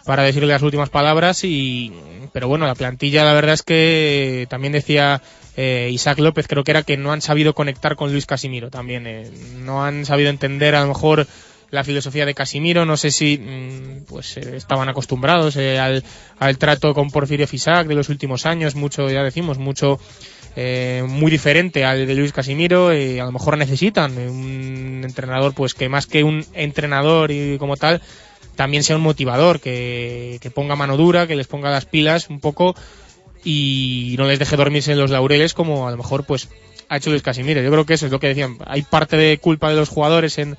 para 0.04 0.22
decirle 0.22 0.48
las 0.48 0.62
últimas 0.62 0.90
palabras. 0.90 1.44
Y, 1.44 1.92
pero 2.32 2.48
bueno, 2.48 2.66
la 2.66 2.74
plantilla 2.74 3.24
la 3.24 3.32
verdad 3.32 3.54
es 3.54 3.62
que 3.62 4.46
también 4.50 4.72
decía 4.72 5.22
eh, 5.56 5.90
Isaac 5.92 6.18
López, 6.18 6.46
creo 6.48 6.64
que 6.64 6.70
era 6.70 6.82
que 6.82 6.96
no 6.96 7.12
han 7.12 7.20
sabido 7.20 7.54
conectar 7.54 7.96
con 7.96 8.12
Luis 8.12 8.26
Casimiro 8.26 8.70
también. 8.70 9.06
Eh, 9.06 9.30
no 9.58 9.84
han 9.84 10.06
sabido 10.06 10.30
entender 10.30 10.74
a 10.74 10.80
lo 10.80 10.88
mejor 10.88 11.26
la 11.70 11.84
filosofía 11.84 12.26
de 12.26 12.34
Casimiro. 12.34 12.84
No 12.84 12.96
sé 12.96 13.10
si 13.10 13.38
mm, 13.38 14.04
pues 14.06 14.36
eh, 14.36 14.56
estaban 14.56 14.88
acostumbrados 14.88 15.56
eh, 15.56 15.78
al, 15.78 16.04
al, 16.38 16.58
trato 16.58 16.94
con 16.94 17.10
Porfirio 17.10 17.46
Fisac 17.46 17.86
de 17.86 17.94
los 17.94 18.08
últimos 18.08 18.46
años, 18.46 18.74
mucho, 18.74 19.08
ya 19.08 19.22
decimos, 19.22 19.58
mucho 19.58 19.98
eh, 20.56 21.04
muy 21.06 21.30
diferente 21.30 21.84
al 21.84 22.06
de 22.06 22.14
Luis 22.14 22.32
Casimiro. 22.32 22.94
y 22.94 23.18
a 23.18 23.24
lo 23.24 23.32
mejor 23.32 23.56
necesitan 23.56 24.16
un 24.16 25.02
entrenador, 25.04 25.54
pues 25.54 25.74
que 25.74 25.88
más 25.88 26.06
que 26.06 26.24
un 26.24 26.44
entrenador 26.54 27.30
y 27.30 27.58
como 27.58 27.76
tal, 27.76 28.02
también 28.56 28.82
sea 28.82 28.96
un 28.96 29.02
motivador, 29.02 29.60
que, 29.60 30.38
que 30.40 30.50
ponga 30.50 30.76
mano 30.76 30.96
dura, 30.96 31.26
que 31.26 31.36
les 31.36 31.46
ponga 31.46 31.70
las 31.70 31.86
pilas 31.86 32.28
un 32.28 32.40
poco 32.40 32.74
y 33.42 34.16
no 34.18 34.26
les 34.26 34.38
deje 34.38 34.56
dormirse 34.56 34.92
en 34.92 34.98
los 34.98 35.10
laureles 35.10 35.54
como 35.54 35.88
a 35.88 35.90
lo 35.90 35.96
mejor 35.96 36.24
pues 36.24 36.48
ha 36.88 36.96
hecho 36.96 37.10
Luis 37.10 37.22
Casimiro. 37.22 37.62
Yo 37.62 37.70
creo 37.70 37.86
que 37.86 37.94
eso 37.94 38.06
es 38.06 38.12
lo 38.12 38.18
que 38.18 38.26
decían. 38.26 38.58
Hay 38.66 38.82
parte 38.82 39.16
de 39.16 39.38
culpa 39.38 39.70
de 39.70 39.76
los 39.76 39.88
jugadores 39.88 40.36
en, 40.38 40.58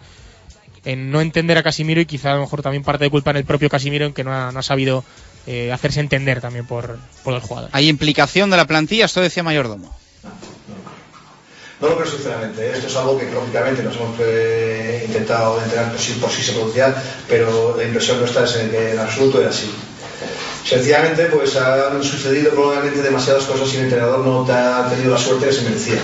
en 0.86 1.12
no 1.12 1.22
entender 1.22 1.58
a 1.58 1.64
Casimiro 1.64 2.02
y 2.02 2.06
quizá 2.06 2.32
a 2.32 2.36
lo 2.36 2.41
mejor 2.41 2.62
también 2.62 2.84
parte 2.84 3.03
de 3.03 3.10
culpa 3.10 3.32
en 3.32 3.38
el 3.38 3.45
propio 3.45 3.70
Casimiro 3.70 4.06
en 4.06 4.14
que 4.14 4.24
no 4.24 4.34
ha, 4.34 4.52
no 4.52 4.60
ha 4.60 4.64
sabido 4.64 5.03
eh, 5.48 5.72
hacerse 5.72 5.99
entender 5.99 6.41
también 6.41 6.66
por, 6.66 6.98
por 7.24 7.34
los 7.34 7.44
jugadores. 7.44 7.74
¿Hay 7.74 7.90
implicación 7.90 8.49
de 8.49 8.58
la 8.58 8.66
plantilla? 8.66 9.06
Esto 9.06 9.22
decía 9.22 9.44
Mayordomo. 9.44 9.95
No 11.80 11.90
lo 11.90 11.98
creo 11.98 12.10
sinceramente. 12.10 12.72
Esto 12.72 12.88
es 12.88 12.95
algo 12.95 13.18
que 13.18 13.32
lógicamente 13.32 13.82
nos 13.82 13.95
hemos 13.95 14.16
eh, 14.20 15.03
intentado 15.08 15.62
enterar 15.64 15.91
por 15.91 15.99
si, 15.99 16.14
por 16.14 16.30
si 16.30 16.44
se 16.44 16.53
producía, 16.53 16.94
pero 17.28 17.76
la 17.76 17.84
impresión 17.84 18.20
nuestra 18.20 18.44
es 18.45 18.56
en 18.58 18.70
que 18.70 18.91
en 18.91 18.99
absoluto 18.99 19.41
era 19.41 19.49
así. 19.49 19.72
Sencillamente, 20.64 21.26
pues 21.26 21.56
han 21.56 22.03
sucedido 22.03 22.52
probablemente 22.52 23.02
demasiadas 23.02 23.45
cosas 23.45 23.74
y 23.74 23.78
el 23.78 23.84
entrenador 23.86 24.20
no 24.20 24.45
te 24.45 24.52
ha 24.52 24.88
tenido 24.90 25.12
la 25.12 25.18
suerte 25.18 25.48
que 25.48 25.53
se 25.53 25.64
merecía. 25.64 25.99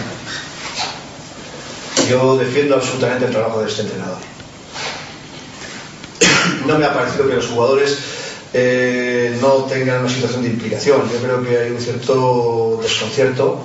Yo 2.09 2.37
defiendo 2.37 2.75
absolutamente 2.75 3.25
el 3.25 3.31
trabajo 3.31 3.61
de 3.61 3.67
este 3.67 3.83
entrenador 3.83 4.17
no 6.67 6.77
me 6.77 6.85
ha 6.85 6.93
parecido 6.93 7.27
que 7.27 7.35
los 7.35 7.47
jugadores 7.47 7.97
eh, 8.53 9.37
no 9.41 9.63
tengan 9.63 10.01
una 10.01 10.09
situación 10.09 10.43
de 10.43 10.49
implicación. 10.49 11.01
Yo 11.11 11.19
creo 11.19 11.43
que 11.43 11.57
hay 11.57 11.71
un 11.71 11.79
cierto 11.79 12.79
desconcierto, 12.81 13.63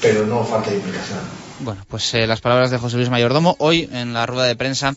pero 0.00 0.26
no 0.26 0.44
falta 0.44 0.70
de 0.70 0.76
implicación. 0.76 1.18
Bueno, 1.60 1.84
pues 1.88 2.12
eh, 2.14 2.26
las 2.26 2.40
palabras 2.40 2.70
de 2.70 2.78
José 2.78 2.96
Luis 2.96 3.08
Mayordomo 3.08 3.56
hoy 3.58 3.88
en 3.92 4.12
la 4.12 4.26
rueda 4.26 4.44
de 4.44 4.56
prensa 4.56 4.94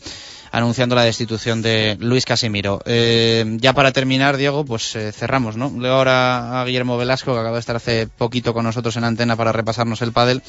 anunciando 0.52 0.96
la 0.96 1.04
destitución 1.04 1.62
de 1.62 1.96
Luis 2.00 2.24
Casimiro. 2.24 2.80
Eh, 2.84 3.44
ya 3.60 3.72
para 3.72 3.92
terminar, 3.92 4.36
Diego, 4.36 4.64
pues 4.64 4.98
cerramos, 5.12 5.56
¿no? 5.56 5.72
Leo 5.78 5.94
ahora 5.94 6.60
a 6.60 6.64
Guillermo 6.64 6.98
Velasco, 6.98 7.32
que 7.32 7.38
acaba 7.38 7.54
de 7.54 7.60
estar 7.60 7.76
hace 7.76 8.08
poquito 8.08 8.52
con 8.52 8.64
nosotros 8.64 8.96
en 8.96 9.04
antena 9.04 9.36
para 9.36 9.52
repasarnos 9.52 10.02
el 10.02 10.12
pádel. 10.12 10.42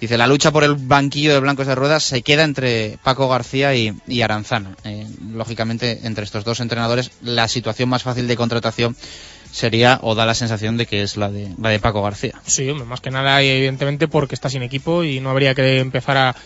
Dice, 0.00 0.16
la 0.16 0.26
lucha 0.26 0.52
por 0.52 0.62
el 0.62 0.74
banquillo 0.74 1.32
de 1.32 1.40
blancos 1.40 1.66
de 1.66 1.74
ruedas 1.74 2.04
se 2.04 2.22
queda 2.22 2.44
entre 2.44 2.98
Paco 3.02 3.28
García 3.28 3.74
y, 3.74 4.22
Aranzana. 4.22 4.76
Eh, 4.84 5.06
lógicamente, 5.32 6.00
entre 6.04 6.24
estos 6.24 6.44
dos 6.44 6.60
entrenadores, 6.60 7.10
la 7.20 7.48
situación 7.48 7.88
más 7.88 8.04
fácil 8.04 8.28
de 8.28 8.36
contratación 8.36 8.96
sería 9.50 9.98
o 10.02 10.14
da 10.14 10.26
la 10.26 10.34
sensación 10.34 10.76
de 10.76 10.86
que 10.86 11.02
es 11.02 11.16
la 11.16 11.30
de, 11.30 11.52
la 11.60 11.70
de 11.70 11.80
Paco 11.80 12.02
García. 12.02 12.34
Sí, 12.46 12.70
más 12.72 13.00
que 13.00 13.10
nada, 13.10 13.42
evidentemente, 13.42 14.06
porque 14.06 14.34
está 14.34 14.48
sin 14.50 14.62
equipo 14.62 15.02
y 15.02 15.20
no 15.20 15.30
habría 15.30 15.54
que 15.54 15.80
empezar 15.80 16.16
a, 16.16 16.36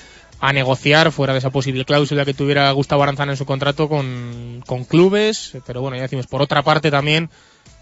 a 0.42 0.52
negociar 0.52 1.12
fuera 1.12 1.32
de 1.32 1.38
esa 1.38 1.50
posible 1.50 1.84
cláusula 1.84 2.24
que 2.24 2.34
tuviera 2.34 2.70
Gustavo 2.72 3.04
Aranzana 3.04 3.32
en 3.32 3.38
su 3.38 3.46
contrato 3.46 3.88
con, 3.88 4.62
con 4.66 4.84
clubes. 4.84 5.52
Pero 5.64 5.82
bueno, 5.82 5.96
ya 5.96 6.02
decimos, 6.02 6.26
por 6.26 6.42
otra 6.42 6.62
parte 6.62 6.90
también 6.90 7.30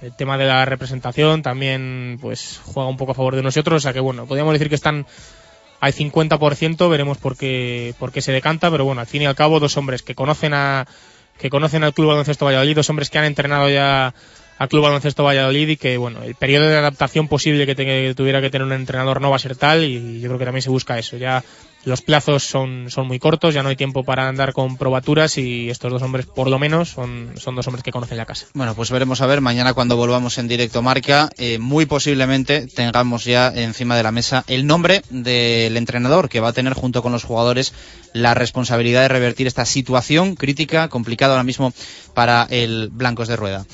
el 0.03 0.15
tema 0.15 0.37
de 0.37 0.47
la 0.47 0.65
representación 0.65 1.43
también 1.43 2.19
pues 2.21 2.61
juega 2.65 2.89
un 2.89 2.97
poco 2.97 3.13
a 3.13 3.15
favor 3.15 3.35
de 3.35 3.43
nosotros. 3.43 3.79
O 3.79 3.81
sea 3.81 3.95
que 3.95 4.01
bueno, 4.01 4.27
podríamos 4.27 4.53
decir 4.53 4.69
que 4.69 4.75
están 4.75 5.07
hay 5.81 5.93
50%, 5.93 6.91
veremos 6.91 7.19
por 7.19 7.37
qué, 7.37 7.95
por 7.99 8.13
qué 8.13 8.21
se 8.21 8.33
decanta, 8.33 8.71
pero 8.71 8.85
bueno, 8.85 9.01
al 9.01 9.07
fin 9.07 9.23
y 9.23 9.27
al 9.27 9.35
cabo, 9.35 9.61
dos 9.61 9.77
hombres 9.77 10.03
que 10.03 10.15
conocen 10.15 10.53
a, 10.55 10.87
que 11.39 11.51
conocen 11.51 11.85
al 11.85 11.95
Club 11.95 12.09
Baloncesto 12.09 12.45
Valladolid, 12.45 12.77
dos 12.77 12.91
hombres 12.91 13.09
que 13.09 13.19
han 13.19 13.25
entrenado 13.25 13.69
ya 13.71 14.15
al 14.59 14.69
Club 14.69 14.83
Baloncesto 14.83 15.25
Valladolid 15.25 15.69
y 15.71 15.77
que, 15.79 15.97
bueno, 15.97 16.23
el 16.23 16.35
periodo 16.35 16.69
de 16.69 16.77
adaptación 16.77 17.29
posible 17.29 17.65
que, 17.65 17.75
te, 17.75 17.87
que, 17.87 18.15
tuviera 18.15 18.43
que 18.43 18.51
tener 18.51 18.67
un 18.67 18.75
entrenador 18.75 19.23
no 19.23 19.31
va 19.31 19.37
a 19.37 19.41
ser 19.41 19.57
tal 19.57 19.85
y 19.85 20.21
yo 20.21 20.29
creo 20.29 20.39
que 20.39 20.45
también 20.45 20.63
se 20.63 20.69
busca 20.69 20.99
eso. 20.99 21.17
Ya 21.17 21.43
los 21.85 22.03
plazos 22.03 22.45
son, 22.45 22.91
son 22.91 23.07
muy 23.07 23.19
cortos, 23.19 23.55
ya 23.55 23.63
no 23.63 23.69
hay 23.69 23.77
tiempo 23.77 24.05
para 24.05 24.29
andar 24.29 24.53
con 24.53 24.77
probaturas 24.77 25.39
y 25.39 25.71
estos 25.71 25.91
dos 25.91 26.03
hombres, 26.03 26.27
por 26.27 26.49
lo 26.49 26.59
menos, 26.59 26.91
son, 26.91 27.33
son 27.37 27.57
dos 27.57 27.67
hombres 27.67 27.83
que 27.83 27.93
conocen 27.93 28.17
la 28.17 28.27
casa. 28.27 28.47
Bueno, 28.55 28.75
pues 28.75 28.91
veremos 28.91 29.21
a 29.21 29.27
ver 29.27 29.41
mañana 29.41 29.75
cuando 29.75 29.97
volvamos 29.97 30.39
en 30.39 30.49
directo 30.49 30.83
marca, 30.83 31.31
eh, 31.39 31.59
muy 31.59 31.87
posiblemente 31.87 32.67
tengamos 32.67 33.25
ya 33.25 33.49
encima 33.49 33.97
de 33.97 34.03
la 34.03 34.13
mesa 34.13 34.45
el 34.47 34.67
nombre 34.67 35.03
del 35.11 35.77
entrenador 35.77 36.29
que 36.29 36.41
va 36.41 36.49
a 36.49 36.53
tener 36.53 36.75
junto 36.75 37.03
con 37.03 37.13
los 37.13 37.25
jugadores 37.25 37.73
la 38.13 38.35
responsabilidad 38.35 39.03
de 39.03 39.09
revertir 39.09 39.47
esta 39.47 39.65
situación 39.65 40.35
crítica, 40.35 40.89
complicada 40.89 41.35
ahora 41.35 41.45
mismo 41.45 41.73
para 42.15 42.47
el 42.51 42.91
Blancos 42.93 43.29
de 43.29 43.37
Rueda. 43.37 43.65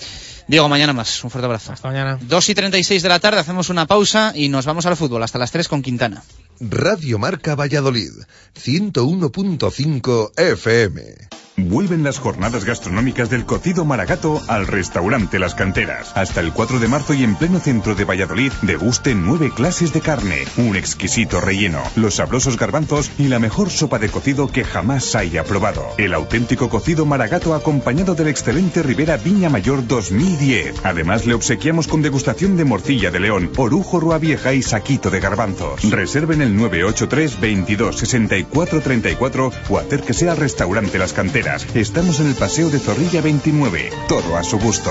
Diego, 0.48 0.68
mañana 0.68 0.92
más. 0.92 1.22
Un 1.24 1.30
fuerte 1.30 1.46
abrazo. 1.46 1.72
Hasta 1.72 1.88
mañana. 1.88 2.18
2 2.20 2.48
y 2.48 2.54
36 2.54 3.02
de 3.02 3.08
la 3.08 3.18
tarde, 3.18 3.40
hacemos 3.40 3.68
una 3.68 3.86
pausa 3.86 4.32
y 4.34 4.48
nos 4.48 4.64
vamos 4.64 4.86
al 4.86 4.96
fútbol 4.96 5.22
hasta 5.22 5.38
las 5.38 5.50
3 5.50 5.68
con 5.68 5.82
Quintana. 5.82 6.22
Radio 6.60 7.18
Marca 7.18 7.54
Valladolid, 7.54 8.12
101.5 8.54 10.32
FM. 10.36 11.45
Vuelven 11.58 12.04
las 12.04 12.18
jornadas 12.18 12.66
gastronómicas 12.66 13.30
del 13.30 13.46
cocido 13.46 13.86
Maragato 13.86 14.42
al 14.46 14.66
restaurante 14.66 15.38
Las 15.38 15.54
Canteras. 15.54 16.12
Hasta 16.14 16.40
el 16.40 16.52
4 16.52 16.80
de 16.80 16.88
marzo 16.88 17.14
y 17.14 17.24
en 17.24 17.34
pleno 17.34 17.60
centro 17.60 17.94
de 17.94 18.04
Valladolid, 18.04 18.52
degusten 18.60 19.24
nueve 19.24 19.50
clases 19.54 19.94
de 19.94 20.02
carne, 20.02 20.44
un 20.58 20.76
exquisito 20.76 21.40
relleno, 21.40 21.82
los 21.96 22.16
sabrosos 22.16 22.58
garbanzos 22.58 23.10
y 23.18 23.28
la 23.28 23.38
mejor 23.38 23.70
sopa 23.70 23.98
de 23.98 24.10
cocido 24.10 24.48
que 24.48 24.64
jamás 24.64 25.14
haya 25.14 25.44
probado. 25.44 25.86
El 25.96 26.12
auténtico 26.12 26.68
cocido 26.68 27.06
Maragato 27.06 27.54
acompañado 27.54 28.14
del 28.14 28.28
excelente 28.28 28.82
Ribera 28.82 29.16
Viña 29.16 29.48
Mayor 29.48 29.86
2010. 29.86 30.84
Además, 30.84 31.24
le 31.24 31.32
obsequiamos 31.32 31.88
con 31.88 32.02
degustación 32.02 32.58
de 32.58 32.66
morcilla 32.66 33.10
de 33.10 33.20
león, 33.20 33.50
orujo 33.56 33.98
rua 33.98 34.18
vieja 34.18 34.52
y 34.52 34.62
saquito 34.62 35.08
de 35.08 35.20
garbanzos. 35.20 35.90
Reserven 35.90 36.42
el 36.42 36.54
983 36.54 37.40
22 37.40 37.96
64 37.96 38.80
34 38.82 39.52
o 39.70 39.78
acérquese 39.78 40.28
al 40.28 40.36
restaurante 40.36 40.98
Las 40.98 41.14
Canteras. 41.14 41.45
Estamos 41.74 42.18
en 42.18 42.26
el 42.26 42.34
Paseo 42.34 42.70
de 42.70 42.80
Zorrilla 42.80 43.20
29. 43.20 43.90
Todo 44.08 44.36
a 44.36 44.42
su 44.42 44.58
gusto. 44.58 44.90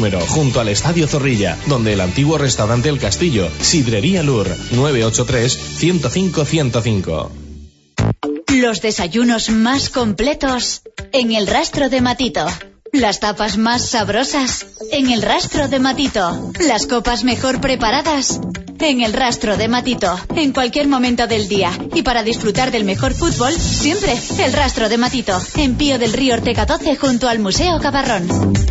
junto 0.09 0.59
al 0.59 0.69
Estadio 0.69 1.07
Zorrilla, 1.07 1.57
donde 1.67 1.93
el 1.93 2.01
antiguo 2.01 2.37
restaurante 2.37 2.89
El 2.89 2.97
Castillo, 2.97 3.49
Sidrería 3.61 4.23
Lur, 4.23 4.47
983 4.71 5.53
105 5.77 6.45
105. 6.45 7.31
Los 8.55 8.81
desayunos 8.81 9.49
más 9.49 9.89
completos 9.89 10.81
en 11.13 11.31
el 11.33 11.45
rastro 11.45 11.89
de 11.89 12.01
Matito. 12.01 12.45
Las 12.91 13.19
tapas 13.19 13.57
más 13.57 13.87
sabrosas 13.87 14.65
en 14.91 15.11
el 15.11 15.21
rastro 15.21 15.67
de 15.67 15.79
Matito. 15.79 16.51
Las 16.67 16.87
copas 16.87 17.23
mejor 17.23 17.61
preparadas 17.61 18.41
en 18.79 19.01
el 19.01 19.13
rastro 19.13 19.55
de 19.55 19.67
Matito. 19.67 20.19
En 20.35 20.51
cualquier 20.51 20.87
momento 20.87 21.27
del 21.27 21.47
día. 21.47 21.71
Y 21.93 22.01
para 22.01 22.23
disfrutar 22.23 22.71
del 22.71 22.83
mejor 22.83 23.13
fútbol, 23.13 23.53
siempre 23.53 24.19
el 24.39 24.51
rastro 24.51 24.89
de 24.89 24.97
Matito. 24.97 25.39
En 25.55 25.75
Pío 25.75 25.99
del 25.99 26.13
Río 26.13 26.33
Ortega 26.33 26.65
12 26.65 26.95
junto 26.97 27.29
al 27.29 27.39
Museo 27.39 27.79
Cabarrón. 27.79 28.70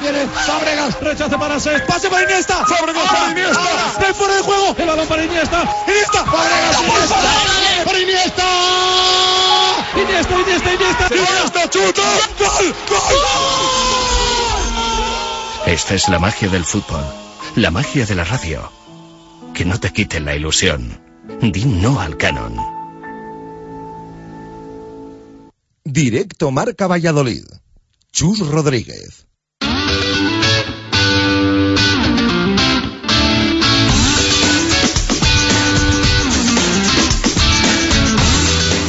Viene 0.00 0.26
Fabregas, 0.28 1.00
rechace 1.00 1.38
para 1.38 1.60
Cés. 1.60 1.82
Pase 1.82 2.08
para 2.08 2.24
Iniesta. 2.24 2.64
Fabregas 2.64 3.10
para 3.10 3.30
Iniesta. 3.30 4.06
De 4.06 4.14
fuera 4.14 4.34
de 4.34 4.42
juego. 4.42 4.74
El 4.78 4.86
balón 4.86 5.06
para 5.06 5.24
Iniesta. 5.24 5.62
Iniesta. 5.86 6.24
Fabregas, 6.24 6.80
Iniesta. 6.82 7.16
Para 7.84 7.98
Iniesta. 7.98 8.44
Iniesta, 9.94 10.40
Iniesta, 10.40 10.74
Iniesta. 10.74 11.06
Iniesta, 11.10 11.70
chuta. 11.70 12.02
Gol, 12.38 12.74
gol. 12.88 13.00
Esta 15.66 15.94
es 15.94 16.08
la 16.08 16.18
magia 16.18 16.48
del 16.48 16.64
fútbol, 16.64 17.04
la 17.56 17.70
magia 17.70 18.06
de 18.06 18.14
la 18.14 18.24
radio. 18.24 18.72
Que 19.54 19.64
no 19.64 19.78
te 19.78 19.92
quiten 19.92 20.24
la 20.24 20.34
ilusión. 20.34 21.00
Di 21.40 21.64
no 21.64 22.00
al 22.00 22.16
canon. 22.16 22.56
Directo 25.84 26.50
Marca 26.50 26.86
Valladolid. 26.86 27.44
Chus 28.12 28.40
Rodríguez. 28.40 29.26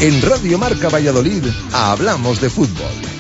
En 0.02 0.20
Radio 0.24 0.58
Marca 0.58 0.90
Valladolid 0.90 1.46
hablamos 1.72 2.42
de 2.42 2.50
fútbol. 2.50 3.11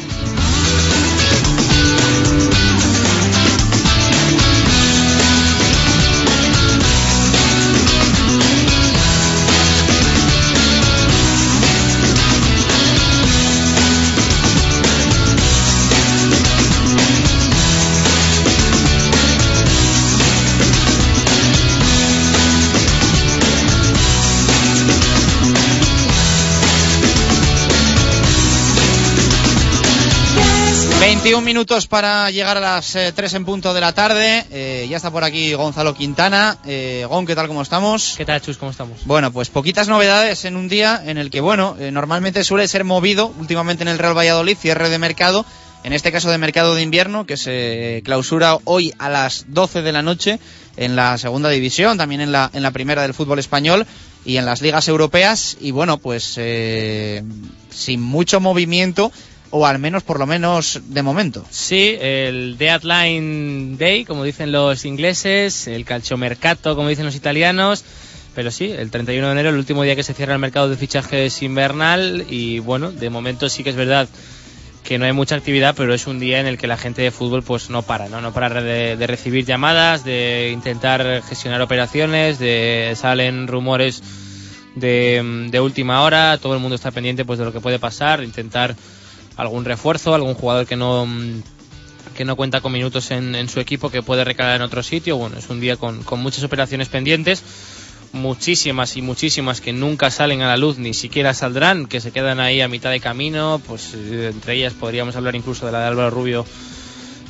21 31.24 31.46
minutos 31.46 31.86
para 31.86 32.32
llegar 32.32 32.58
a 32.58 32.60
las 32.60 32.96
eh, 32.96 33.12
3 33.16 33.36
en 33.36 33.46
punto 33.46 33.76
de 33.76 33.80
la 33.80 33.94
tarde. 33.94 34.44
Eh, 34.50 34.88
ya 34.90 34.98
está 34.98 35.12
por 35.12 35.24
aquí 35.24 35.54
Gonzalo 35.54 35.94
Quintana. 35.94 36.58
Eh, 36.66 37.06
Gon, 37.08 37.28
¿qué 37.28 37.36
tal? 37.36 37.48
¿Cómo 37.48 37.62
estamos? 37.62 38.16
¿Qué 38.18 38.26
tal, 38.26 38.42
Chus? 38.42 38.58
¿Cómo 38.58 38.72
estamos? 38.72 39.06
Bueno, 39.06 39.32
pues 39.32 39.50
poquitas 39.50 39.88
novedades 39.88 40.46
en 40.46 40.56
un 40.56 40.68
día 40.68 41.00
en 41.06 41.20
el 41.20 41.30
que, 41.30 41.40
bueno, 41.40 41.76
eh, 41.80 41.92
normalmente 41.92 42.44
suele 42.44 42.68
ser 42.68 42.86
movido 42.86 43.32
últimamente 43.40 43.84
en 43.84 43.90
el 43.90 44.00
Real 44.00 44.18
Valladolid, 44.18 44.58
cierre 44.58 44.90
de 44.90 44.98
mercado. 44.98 45.46
En 45.84 45.94
este 45.94 46.12
caso 46.12 46.32
de 46.32 46.40
mercado 46.40 46.74
de 46.74 46.82
invierno, 46.82 47.28
que 47.28 47.38
se 47.38 48.02
clausura 48.04 48.58
hoy 48.64 48.92
a 48.98 49.08
las 49.08 49.46
12 49.50 49.84
de 49.84 49.92
la 49.92 50.02
noche 50.02 50.40
en 50.76 50.96
la 50.96 51.20
segunda 51.20 51.50
división, 51.50 52.00
también 52.00 52.22
en 52.22 52.32
la, 52.32 52.50
en 52.52 52.64
la 52.64 52.72
primera 52.72 53.04
del 53.04 53.14
fútbol 53.14 53.38
español 53.38 53.86
y 54.26 54.38
en 54.38 54.48
las 54.48 54.64
ligas 54.64 54.88
europeas. 54.88 55.56
Y 55.62 55.70
bueno, 55.70 56.00
pues 56.00 56.40
sin 57.70 58.02
mucho 58.02 58.40
movimiento, 58.40 59.12
o 59.52 59.66
al 59.66 59.80
menos 59.80 60.04
por 60.04 60.18
lo 60.18 60.26
menos 60.26 60.82
de 60.88 61.04
momento. 61.04 61.46
Sí, 61.50 61.98
el 62.00 62.58
Deadline 62.58 63.78
Day, 63.78 64.06
como 64.06 64.24
dicen 64.24 64.52
los 64.52 64.86
ingleses, 64.86 65.68
el 65.68 65.86
calciomercato, 65.86 66.76
como 66.76 66.90
dicen 66.90 67.06
los 67.06 67.16
italianos. 67.16 67.84
Pero 68.34 68.50
sí, 68.50 68.72
el 68.72 68.90
31 68.90 69.28
de 69.28 69.32
enero, 69.34 69.50
el 69.50 69.58
último 69.58 69.84
día 69.84 69.96
que 69.96 70.04
se 70.04 70.14
cierra 70.14 70.34
el 70.34 70.40
mercado 70.40 70.70
de 70.70 70.78
fichajes 70.78 71.42
invernal. 71.44 72.26
Y 72.30 72.60
bueno, 72.60 72.92
de 72.92 73.10
momento 73.10 73.50
sí 73.50 73.62
que 73.64 73.72
es 73.72 73.76
verdad 73.76 74.08
que 74.84 74.98
no 74.98 75.06
hay 75.06 75.12
mucha 75.12 75.36
actividad, 75.36 75.76
pero 75.76 75.94
es 75.94 76.08
un 76.08 76.20
día 76.20 76.40
en 76.40 76.48
el 76.48 76.58
que 76.58 76.66
la 76.66 76.78
gente 76.78 77.02
de 77.02 77.12
fútbol 77.12 77.44
pues 77.44 77.70
no 77.70 77.82
para, 77.82 78.08
¿no? 78.08 78.22
No 78.22 78.34
para 78.34 78.62
de, 78.62 79.06
recibir 79.06 79.46
llamadas, 79.46 80.06
de 80.06 80.50
intentar 80.54 81.22
gestionar 81.28 81.62
operaciones, 81.62 82.40
de 82.40 82.94
salen 82.96 83.48
rumores 83.48 84.02
de, 84.76 85.48
de 85.52 85.60
última 85.60 86.02
hora, 86.02 86.38
todo 86.38 86.54
el 86.54 86.62
mundo 86.62 86.76
está 86.76 86.92
pendiente 86.92 87.26
pues 87.26 87.38
de 87.38 87.46
lo 87.46 87.54
que 87.54 87.60
puede 87.60 87.80
pasar, 87.80 88.24
intentar 88.24 88.76
algún 89.42 89.66
refuerzo, 89.66 90.14
algún 90.14 90.34
jugador 90.34 90.66
que 90.66 90.76
no 90.76 91.08
que 92.16 92.26
no 92.26 92.36
cuenta 92.36 92.62
con 92.62 92.72
minutos 92.72 93.12
en, 93.12 93.36
en 93.36 93.48
su 93.48 93.60
equipo 93.60 93.90
que 93.90 94.04
puede 94.04 94.24
recalar 94.24 94.58
en 94.58 94.62
otro 94.62 94.84
sitio. 94.84 95.18
Bueno, 95.18 95.38
es 95.38 95.50
un 95.50 95.60
día 95.60 95.78
con, 95.78 96.04
con 96.04 96.20
muchas 96.20 96.44
operaciones 96.44 96.90
pendientes, 96.90 97.44
muchísimas 98.12 98.98
y 98.98 99.02
muchísimas 99.02 99.62
que 99.62 99.72
nunca 99.74 100.12
salen 100.12 100.42
a 100.42 100.48
la 100.48 100.58
luz, 100.58 100.78
ni 100.78 100.94
siquiera 100.94 101.34
saldrán, 101.34 101.88
que 101.88 102.02
se 102.02 102.12
quedan 102.12 102.40
ahí 102.40 102.62
a 102.62 102.68
mitad 102.68 102.92
de 102.92 103.00
camino. 103.00 103.62
Pues 103.66 103.94
eh, 103.96 104.32
entre 104.34 104.56
ellas 104.56 104.74
podríamos 104.74 105.16
hablar 105.16 105.36
incluso 105.36 105.66
de 105.66 105.72
la 105.72 105.80
de 105.80 105.86
Álvaro 105.86 106.10
Rubio 106.10 106.46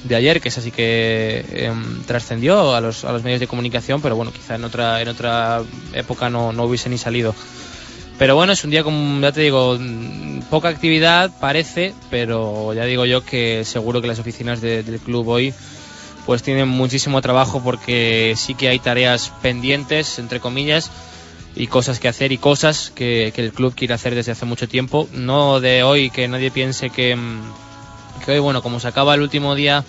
de 0.04 0.16
ayer, 0.16 0.42
que 0.42 0.50
es 0.50 0.58
así 0.58 0.72
que 0.72 1.46
eh, 1.52 1.72
trascendió 2.08 2.74
a 2.74 2.82
los, 2.82 3.06
a 3.06 3.12
los 3.12 3.24
medios 3.24 3.40
de 3.40 3.48
comunicación, 3.48 4.02
pero 4.02 4.16
bueno, 4.16 4.34
quizá 4.34 4.56
en 4.56 4.64
otra, 4.64 5.00
en 5.02 5.08
otra 5.08 5.62
época 5.94 6.30
no, 6.30 6.52
no 6.52 6.64
hubiese 6.64 6.90
ni 6.90 6.98
salido. 6.98 7.36
Pero 8.22 8.36
bueno, 8.36 8.54
es 8.54 8.64
un 8.64 8.70
día 8.70 8.84
con, 8.84 9.20
ya 9.20 9.32
te 9.32 9.42
digo, 9.42 9.80
poca 10.52 10.70
actividad 10.70 11.32
parece, 11.40 11.96
pero 12.12 12.72
ya 12.72 12.86
digo 12.86 13.04
yo 13.08 13.26
que 13.26 13.66
seguro 13.66 14.00
que 14.00 14.08
las 14.08 14.20
oficinas 14.20 14.62
de- 14.62 14.84
del 14.84 15.00
club 15.00 15.28
hoy 15.28 15.56
pues 16.28 16.44
tienen 16.44 16.68
muchísimo 16.68 17.20
trabajo 17.24 17.64
porque 17.64 18.36
sí 18.38 18.54
que 18.54 18.70
hay 18.70 18.78
tareas 18.78 19.34
pendientes, 19.42 20.20
entre 20.20 20.40
comillas, 20.40 20.92
y 21.56 21.66
cosas 21.66 22.00
que 22.00 22.10
hacer 22.10 22.32
y 22.32 22.38
cosas 22.38 22.92
que, 22.94 23.34
que 23.36 23.44
el 23.44 23.54
club 23.54 23.74
quiere 23.76 23.96
hacer 23.96 24.14
desde 24.14 24.34
hace 24.34 24.46
mucho 24.46 24.68
tiempo. 24.68 25.10
No 25.14 25.60
de 25.60 25.82
hoy 25.82 26.12
que 26.12 26.28
nadie 26.28 26.52
piense 26.52 26.92
que, 26.92 27.16
mm, 27.16 27.42
que 28.24 28.34
hoy, 28.34 28.40
bueno, 28.40 28.62
como 28.62 28.80
se 28.80 28.88
acaba 28.88 29.16
el 29.16 29.22
último 29.22 29.56
día 29.56 29.84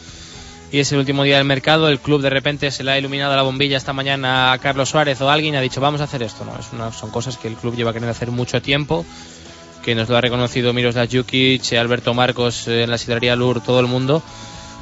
y 0.73 0.79
es 0.81 0.91
el 0.93 0.99
último 0.99 1.23
día 1.23 1.37
del 1.37 1.45
mercado, 1.45 1.89
el 1.89 2.01
club 2.01 2.23
de 2.23 2.31
repente 2.31 2.71
se 2.71 2.83
le 2.83 2.93
ha 2.93 2.99
iluminado 2.99 3.37
la 3.37 3.43
bombilla 3.43 3.77
esta 3.77 3.93
mañana 3.93 4.53
a 4.53 4.59
Carlos 4.59 4.89
Suárez 4.89 5.21
o 5.21 5.29
alguien 5.31 5.55
y 5.55 5.57
ha 5.59 5.61
dicho 5.61 5.81
vamos 5.81 6.01
a 6.01 6.05
hacer 6.05 6.23
esto. 6.23 6.45
No, 6.45 6.59
es 6.59 6.67
una- 6.73 6.91
son 6.93 7.11
cosas 7.11 7.37
que 7.37 7.49
el 7.49 7.55
club 7.57 7.77
lleva 7.77 7.93
queriendo 7.93 8.11
hacer 8.11 8.31
mucho 8.31 8.61
tiempo, 8.63 9.05
que 9.85 9.95
nos 9.95 10.09
lo 10.09 10.17
ha 10.17 10.21
reconocido 10.21 10.73
Miroslav 10.73 11.09
Jukic, 11.13 11.73
Alberto 11.75 12.15
Marcos 12.15 12.67
eh, 12.69 12.85
en 12.85 12.91
la 12.91 12.97
sidrería 12.99 13.37
Lur, 13.37 13.61
todo 13.63 13.81
el 13.81 13.87
mundo. 13.87 14.23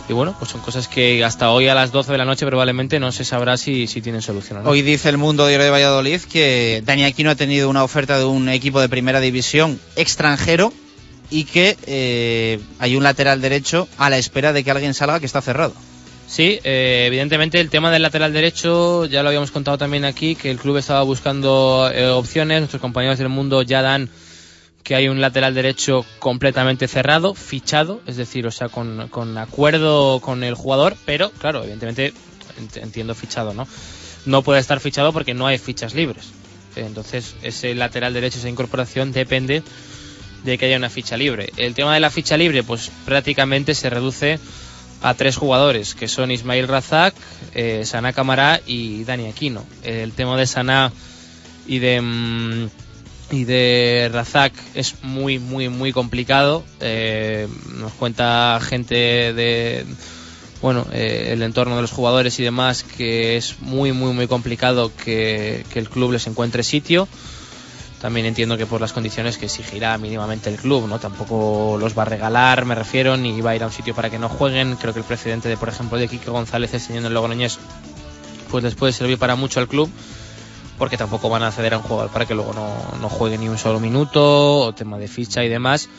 Y 0.09 0.13
bueno, 0.13 0.35
pues 0.39 0.51
son 0.51 0.61
cosas 0.61 0.89
que 0.89 1.25
hasta 1.25 1.51
hoy 1.51 1.69
a 1.69 1.75
las 1.75 1.93
12 1.93 2.11
de 2.13 2.19
la 2.19 2.25
noche 2.25 2.45
probablemente 2.45 2.99
no 2.99 3.13
se 3.13 3.25
sabrá 3.25 3.57
si, 3.57 3.87
si 3.87 4.01
tienen 4.03 4.23
solución. 4.23 4.67
Hoy 4.67 4.83
dice 4.83 5.09
el 5.09 5.19
Mundo 5.19 5.47
Diario 5.47 5.65
de 5.67 5.71
Valladolid 5.71 6.21
que 6.23 6.83
Dani 6.85 7.05
Aquino 7.05 7.31
ha 7.31 7.37
tenido 7.37 7.69
una 7.71 7.85
oferta 7.85 8.19
de 8.19 8.25
un 8.25 8.49
equipo 8.49 8.81
de 8.81 8.89
primera 8.89 9.21
división 9.21 9.79
extranjero 9.97 10.73
y 11.31 11.45
que 11.45 11.77
eh, 11.87 12.61
hay 12.79 12.97
un 12.97 13.03
lateral 13.05 13.41
derecho 13.41 13.89
a 13.99 14.11
la 14.11 14.19
espera 14.19 14.53
de 14.53 14.65
que 14.65 14.71
alguien 14.71 14.95
salga 14.95 15.21
que 15.21 15.27
está 15.27 15.41
cerrado. 15.41 15.75
Sí, 16.27 16.61
eh, 16.63 17.05
evidentemente 17.07 17.59
el 17.61 17.71
tema 17.71 17.91
del 17.91 18.03
lateral 18.03 18.33
derecho 18.33 19.05
ya 19.07 19.23
lo 19.23 19.29
habíamos 19.31 19.51
contado 19.51 19.79
también 19.79 20.05
aquí, 20.05 20.37
que 20.37 20.51
el 20.51 20.59
club 20.59 20.77
estaba 20.77 21.03
buscando 21.03 21.91
eh, 21.93 22.09
opciones, 22.09 22.61
nuestros 22.61 22.81
compañeros 22.81 23.19
del 23.19 23.29
mundo 23.29 23.63
ya 23.63 23.83
dan 23.83 24.09
que 24.85 24.95
hay 24.95 25.09
un 25.09 25.21
lateral 25.21 25.55
derecho 25.55 26.07
completamente 26.21 26.89
cerrado, 26.89 27.35
fichado, 27.35 28.01
es 28.07 28.17
decir, 28.17 28.47
o 28.47 28.51
sea, 28.51 28.69
con, 28.69 29.09
con 29.09 29.37
acuerdo 29.39 30.21
con 30.21 30.43
el 30.45 30.55
jugador, 30.55 30.97
pero 31.05 31.31
claro, 31.31 31.63
evidentemente 31.63 32.15
ent- 32.59 32.83
entiendo 32.83 33.15
fichado, 33.15 33.53
¿no? 33.53 33.67
No 34.25 34.43
puede 34.43 34.61
estar 34.61 34.81
fichado 34.81 35.13
porque 35.13 35.35
no 35.35 35.47
hay 35.47 35.59
fichas 35.59 35.95
libres. 35.95 36.27
Entonces, 36.77 37.35
ese 37.43 37.75
lateral 37.75 38.15
derecho, 38.15 38.39
esa 38.39 38.49
incorporación 38.49 39.13
depende 39.13 39.63
de 40.45 40.59
que 40.59 40.67
haya 40.67 40.77
una 40.77 40.91
ficha 40.91 41.17
libre. 41.17 41.51
El 41.57 41.75
tema 41.75 41.95
de 41.95 42.01
la 42.01 42.11
ficha 42.11 42.37
libre, 42.37 42.63
pues 42.63 42.91
prácticamente 43.05 43.75
se 43.75 43.91
reduce 43.91 44.39
a 45.03 45.15
tres 45.15 45.37
jugadores, 45.37 45.95
que 45.95 46.09
son 46.09 46.31
Ismail 46.31 46.69
Razak, 46.69 47.15
eh, 47.55 47.83
Sana 47.85 48.13
Camará 48.13 48.61
y 48.67 49.05
Dani 49.05 49.29
Aquino. 49.29 49.65
El 49.83 50.13
tema 50.13 50.37
de 50.37 50.47
Sana 50.47 50.93
y 51.67 51.79
de 51.79 52.01
mm, 52.01 52.69
y 53.33 53.45
de 53.45 54.11
Razak 54.13 54.53
es 54.75 55.03
muy 55.03 55.39
muy 55.39 55.69
muy 55.69 55.93
complicado. 55.93 56.65
Eh, 56.81 57.49
nos 57.79 57.93
cuenta 57.93 58.61
gente 58.63 58.95
de 59.33 59.85
bueno 60.61 60.87
eh, 60.93 61.31
el 61.33 61.43
entorno 61.43 61.77
de 61.77 61.83
los 61.83 61.93
jugadores 61.93 62.39
y 62.39 62.43
demás 62.43 62.83
que 62.83 63.37
es 63.37 63.61
muy 63.61 63.93
muy 63.93 64.13
muy 64.13 64.27
complicado 64.27 64.93
que, 64.95 65.65
que 65.73 65.79
el 65.79 65.89
club 65.89 66.13
les 66.13 66.27
encuentre 66.27 66.63
sitio. 66.63 67.09
También 68.01 68.25
entiendo 68.25 68.57
que 68.57 68.65
por 68.65 68.81
las 68.81 68.95
condiciones 68.95 69.37
que 69.37 69.45
exigirá 69.45 69.99
mínimamente 69.99 70.49
el 70.49 70.57
club, 70.57 70.89
¿no? 70.89 70.99
Tampoco 70.99 71.77
los 71.79 71.97
va 71.97 72.03
a 72.03 72.07
regalar, 72.07 72.65
me 72.65 72.75
refiero, 72.75 73.19
ni 73.19 73.39
va 73.43 73.51
a 73.51 73.57
ir 73.57 73.63
a 73.63 73.67
un 73.67 73.73
sitio 73.73 73.95
para 73.95 74.09
que 74.09 74.19
no 74.19 74.31
jueguen. 74.31 74.77
Creo 74.77 74.95
que 74.95 75.01
el 75.01 75.05
precedente 75.05 75.51
de, 75.51 75.59
por 75.59 75.69
ejemplo, 75.69 75.99
de 75.99 76.09
Quique 76.09 76.31
González 76.31 76.73
enseñando 76.73 77.09
el 77.09 77.15
Logroñés, 77.15 77.59
pues 78.51 78.65
les 78.65 78.75
puede 78.75 78.95
servir 78.95 79.19
para 79.19 79.37
mucho 79.37 79.61
al 79.61 79.69
club, 79.69 79.91
porque 80.79 80.97
tampoco 80.97 81.29
van 81.29 81.43
a 81.43 81.53
ceder 81.53 81.75
a 81.75 81.77
un 81.77 81.83
jugador 81.83 82.11
para 82.11 82.25
que 82.25 82.35
luego 82.35 82.55
no, 82.55 82.73
no 83.03 83.11
juegue 83.11 83.37
ni 83.37 83.49
un 83.51 83.59
solo 83.59 83.81
minuto, 83.81 84.61
o 84.61 84.73
tema 84.73 84.97
de 84.97 85.07
ficha 85.07 85.45
y 85.45 85.51
demás. 85.51 85.91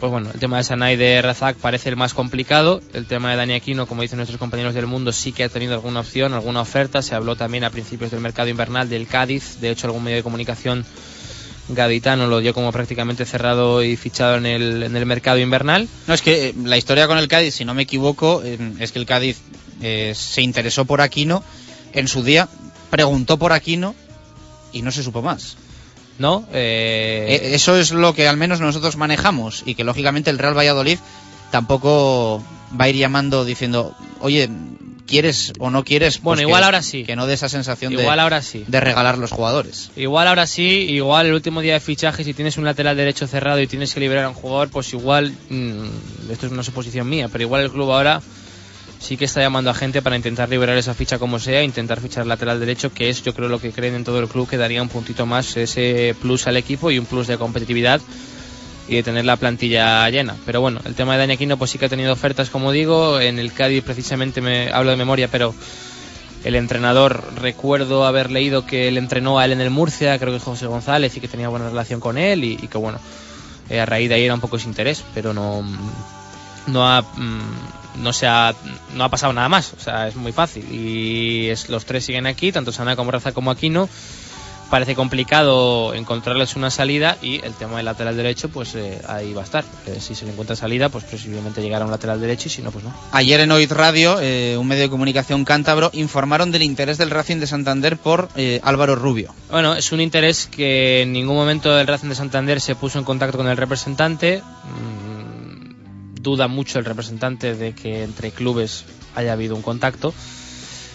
Pues 0.00 0.10
bueno, 0.10 0.30
el 0.32 0.40
tema 0.40 0.56
de 0.56 0.64
Sanay 0.64 0.96
de 0.96 1.20
Razak 1.20 1.56
parece 1.56 1.90
el 1.90 1.96
más 1.96 2.14
complicado. 2.14 2.80
El 2.94 3.06
tema 3.06 3.30
de 3.30 3.36
Dani 3.36 3.52
Aquino, 3.52 3.86
como 3.86 4.00
dicen 4.00 4.16
nuestros 4.16 4.38
compañeros 4.38 4.74
del 4.74 4.86
mundo, 4.86 5.12
sí 5.12 5.32
que 5.32 5.44
ha 5.44 5.48
tenido 5.50 5.74
alguna 5.74 6.00
opción, 6.00 6.32
alguna 6.32 6.62
oferta. 6.62 7.02
Se 7.02 7.14
habló 7.14 7.36
también 7.36 7.64
a 7.64 7.70
principios 7.70 8.10
del 8.10 8.20
mercado 8.20 8.48
invernal 8.48 8.88
del 8.88 9.06
Cádiz. 9.06 9.60
De 9.60 9.70
hecho, 9.70 9.86
algún 9.86 10.04
medio 10.04 10.16
de 10.16 10.22
comunicación 10.22 10.84
gaditano 11.68 12.26
lo 12.26 12.40
dio 12.40 12.54
como 12.54 12.72
prácticamente 12.72 13.24
cerrado 13.24 13.82
y 13.82 13.96
fichado 13.96 14.36
en 14.36 14.46
el, 14.46 14.82
en 14.82 14.96
el 14.96 15.06
mercado 15.06 15.38
invernal. 15.38 15.88
No, 16.06 16.14
es 16.14 16.22
que 16.22 16.48
eh, 16.48 16.54
la 16.64 16.76
historia 16.76 17.06
con 17.06 17.18
el 17.18 17.28
Cádiz, 17.28 17.54
si 17.54 17.64
no 17.64 17.74
me 17.74 17.82
equivoco, 17.82 18.42
eh, 18.44 18.58
es 18.78 18.92
que 18.92 18.98
el 18.98 19.06
Cádiz 19.06 19.38
eh, 19.80 20.12
se 20.14 20.42
interesó 20.42 20.84
por 20.84 21.00
Aquino 21.00 21.42
en 21.92 22.08
su 22.08 22.22
día, 22.22 22.48
preguntó 22.90 23.38
por 23.38 23.52
Aquino 23.52 23.94
y 24.72 24.82
no 24.82 24.90
se 24.90 25.02
supo 25.02 25.22
más. 25.22 25.56
¿No? 26.16 26.46
Eso 26.52 27.76
es 27.76 27.90
lo 27.90 28.14
que 28.14 28.28
al 28.28 28.36
menos 28.36 28.60
nosotros 28.60 28.96
manejamos 28.96 29.64
y 29.66 29.74
que 29.74 29.82
lógicamente 29.82 30.30
el 30.30 30.38
Real 30.38 30.56
Valladolid 30.56 31.00
tampoco 31.50 32.40
va 32.80 32.84
a 32.84 32.88
ir 32.88 32.94
llamando 32.94 33.44
diciendo, 33.44 33.96
oye, 34.20 34.48
¿quieres 35.06 35.52
o 35.58 35.70
no 35.70 35.84
quieres? 35.84 36.20
Bueno, 36.22 36.38
Pues 36.38 36.48
igual 36.48 36.60
que- 36.60 36.64
ahora 36.64 36.82
sí. 36.82 37.04
Que 37.04 37.16
no 37.16 37.26
dé 37.26 37.34
esa 37.34 37.48
sensación 37.48 37.92
Igual 37.92 38.16
de, 38.16 38.22
ahora 38.22 38.42
sí. 38.42 38.64
de 38.66 38.80
regalar 38.80 39.18
los 39.18 39.30
jugadores. 39.30 39.90
Igual 39.96 40.28
ahora 40.28 40.46
sí, 40.46 40.62
igual 40.90 41.26
el 41.26 41.34
último 41.34 41.60
día 41.60 41.74
de 41.74 41.80
fichaje, 41.80 42.24
si 42.24 42.34
tienes 42.34 42.56
un 42.58 42.64
lateral 42.64 42.96
derecho 42.96 43.26
cerrado 43.26 43.60
y 43.60 43.66
tienes 43.66 43.92
que 43.94 44.00
liberar 44.00 44.24
a 44.24 44.28
un 44.28 44.34
jugador, 44.34 44.70
pues 44.70 44.92
igual, 44.92 45.34
mm, 45.50 46.30
esto 46.30 46.46
es 46.46 46.52
una 46.52 46.62
suposición 46.62 47.08
mía, 47.08 47.28
pero 47.30 47.42
igual 47.44 47.62
el 47.62 47.70
club 47.70 47.90
ahora 47.92 48.22
sí 48.98 49.18
que 49.18 49.26
está 49.26 49.40
llamando 49.42 49.68
a 49.70 49.74
gente 49.74 50.00
para 50.00 50.16
intentar 50.16 50.48
liberar 50.48 50.78
esa 50.78 50.94
ficha 50.94 51.18
como 51.18 51.38
sea, 51.38 51.62
intentar 51.62 52.00
fichar 52.00 52.26
lateral 52.26 52.58
derecho, 52.58 52.90
que 52.92 53.10
es 53.10 53.22
yo 53.22 53.34
creo 53.34 53.48
lo 53.48 53.60
que 53.60 53.70
creen 53.72 53.94
en 53.96 54.04
todo 54.04 54.18
el 54.20 54.28
club, 54.28 54.48
que 54.48 54.56
daría 54.56 54.80
un 54.80 54.88
puntito 54.88 55.26
más, 55.26 55.56
ese 55.58 56.16
plus 56.22 56.46
al 56.46 56.56
equipo 56.56 56.90
y 56.90 56.98
un 56.98 57.04
plus 57.04 57.26
de 57.26 57.36
competitividad 57.36 58.00
y 58.88 58.96
de 58.96 59.02
tener 59.02 59.24
la 59.24 59.36
plantilla 59.36 60.08
llena. 60.10 60.36
Pero 60.44 60.60
bueno, 60.60 60.80
el 60.84 60.94
tema 60.94 61.12
de 61.12 61.20
Dani 61.20 61.34
Aquino 61.34 61.56
pues 61.56 61.70
sí 61.70 61.78
que 61.78 61.86
ha 61.86 61.88
tenido 61.88 62.12
ofertas, 62.12 62.50
como 62.50 62.72
digo, 62.72 63.20
en 63.20 63.38
el 63.38 63.52
Cádiz 63.52 63.82
precisamente 63.84 64.40
me 64.40 64.70
hablo 64.70 64.90
de 64.90 64.96
memoria, 64.96 65.28
pero 65.28 65.54
el 66.44 66.54
entrenador, 66.56 67.24
recuerdo 67.36 68.04
haber 68.04 68.30
leído 68.30 68.66
que 68.66 68.88
él 68.88 68.98
entrenó 68.98 69.38
a 69.38 69.46
él 69.46 69.52
en 69.52 69.60
el 69.60 69.70
Murcia, 69.70 70.18
creo 70.18 70.32
que 70.32 70.40
José 70.40 70.66
González, 70.66 71.16
y 71.16 71.20
que 71.20 71.28
tenía 71.28 71.48
buena 71.48 71.70
relación 71.70 72.00
con 72.00 72.18
él, 72.18 72.44
y, 72.44 72.58
y 72.60 72.68
que 72.68 72.76
bueno, 72.76 72.98
eh, 73.70 73.80
a 73.80 73.86
raíz 73.86 74.10
de 74.10 74.16
ahí 74.16 74.24
era 74.24 74.34
un 74.34 74.40
poco 74.40 74.56
ese 74.56 74.68
interés, 74.68 75.02
pero 75.14 75.32
no, 75.32 75.64
no 76.66 76.86
ha, 76.86 77.00
mm, 77.00 78.02
no 78.02 78.12
se 78.12 78.26
ha, 78.26 78.54
no 78.94 79.04
ha 79.04 79.08
pasado 79.08 79.32
nada 79.32 79.48
más, 79.48 79.72
o 79.72 79.80
sea, 79.80 80.08
es 80.08 80.16
muy 80.16 80.32
fácil. 80.32 80.66
Y 80.70 81.48
es, 81.48 81.68
los 81.68 81.84
tres 81.84 82.04
siguen 82.04 82.26
aquí, 82.26 82.52
tanto 82.52 82.72
Sana 82.72 82.96
como 82.96 83.10
Raza 83.10 83.32
como 83.32 83.50
Aquino. 83.50 83.88
Parece 84.70 84.94
complicado 84.94 85.94
encontrarles 85.94 86.56
una 86.56 86.70
salida 86.70 87.16
y 87.22 87.44
el 87.44 87.52
tema 87.52 87.76
del 87.76 87.84
lateral 87.84 88.16
derecho, 88.16 88.48
pues 88.48 88.74
eh, 88.74 89.00
ahí 89.06 89.32
va 89.32 89.42
a 89.42 89.44
estar. 89.44 89.64
Eh, 89.86 89.98
si 90.00 90.14
se 90.14 90.24
le 90.24 90.32
encuentra 90.32 90.56
salida, 90.56 90.88
pues 90.88 91.04
posiblemente 91.04 91.62
llegará 91.62 91.84
un 91.84 91.90
lateral 91.90 92.20
derecho 92.20 92.48
y 92.48 92.50
si 92.50 92.62
no, 92.62 92.70
pues 92.70 92.84
no. 92.84 92.92
Ayer 93.12 93.40
en 93.40 93.52
Oid 93.52 93.70
Radio, 93.72 94.18
eh, 94.20 94.56
un 94.58 94.66
medio 94.66 94.84
de 94.84 94.90
comunicación 94.90 95.44
cántabro, 95.44 95.90
informaron 95.92 96.50
del 96.50 96.62
interés 96.62 96.98
del 96.98 97.10
Racing 97.10 97.36
de 97.36 97.46
Santander 97.46 97.98
por 97.98 98.28
eh, 98.36 98.60
Álvaro 98.64 98.96
Rubio. 98.96 99.34
Bueno, 99.50 99.74
es 99.74 99.92
un 99.92 100.00
interés 100.00 100.46
que 100.46 101.02
en 101.02 101.12
ningún 101.12 101.36
momento 101.36 101.78
el 101.78 101.86
Racing 101.86 102.08
de 102.08 102.14
Santander 102.14 102.60
se 102.60 102.74
puso 102.74 102.98
en 102.98 103.04
contacto 103.04 103.38
con 103.38 103.48
el 103.48 103.56
representante. 103.56 104.40
Mm, 104.40 106.14
duda 106.20 106.48
mucho 106.48 106.78
el 106.78 106.84
representante 106.84 107.54
de 107.54 107.74
que 107.74 108.02
entre 108.02 108.30
clubes 108.30 108.86
haya 109.14 109.34
habido 109.34 109.54
un 109.54 109.62
contacto. 109.62 110.14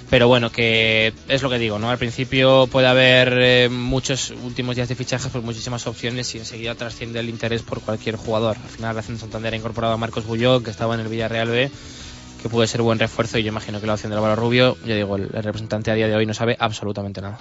Pero 0.09 0.27
bueno, 0.27 0.51
que 0.51 1.13
es 1.27 1.41
lo 1.43 1.49
que 1.49 1.59
digo, 1.59 1.77
¿no? 1.77 1.89
Al 1.91 1.99
principio 1.99 2.67
puede 2.67 2.87
haber 2.87 3.37
eh, 3.39 3.69
muchos 3.69 4.31
últimos 4.43 4.75
días 4.75 4.89
de 4.89 4.95
fichajes 4.95 5.31
por 5.31 5.43
muchísimas 5.43 5.85
opciones 5.85 6.33
y 6.33 6.39
enseguida 6.39 6.73
trasciende 6.73 7.19
el 7.19 7.29
interés 7.29 7.61
por 7.61 7.81
cualquier 7.81 8.15
jugador. 8.15 8.57
Al 8.57 8.69
final 8.69 8.95
Racing 8.95 9.13
de 9.13 9.19
Santander 9.19 9.53
ha 9.53 9.57
incorporado 9.57 9.93
a 9.93 9.97
Marcos 9.97 10.25
Bullón, 10.25 10.63
que 10.63 10.71
estaba 10.71 10.95
en 10.95 11.01
el 11.01 11.09
Villarreal 11.09 11.49
B, 11.49 11.69
que 12.41 12.49
puede 12.49 12.67
ser 12.67 12.81
buen 12.81 12.97
refuerzo 12.97 13.37
y 13.37 13.43
yo 13.43 13.49
imagino 13.49 13.79
que 13.79 13.85
la 13.85 13.93
opción 13.93 14.09
de 14.09 14.15
Álvaro 14.15 14.35
Rubio, 14.35 14.77
ya 14.83 14.95
digo, 14.95 15.15
el, 15.15 15.29
el 15.33 15.43
representante 15.43 15.91
a 15.91 15.93
día 15.93 16.07
de 16.07 16.15
hoy 16.15 16.25
no 16.25 16.33
sabe 16.33 16.55
absolutamente 16.59 17.21
nada. 17.21 17.37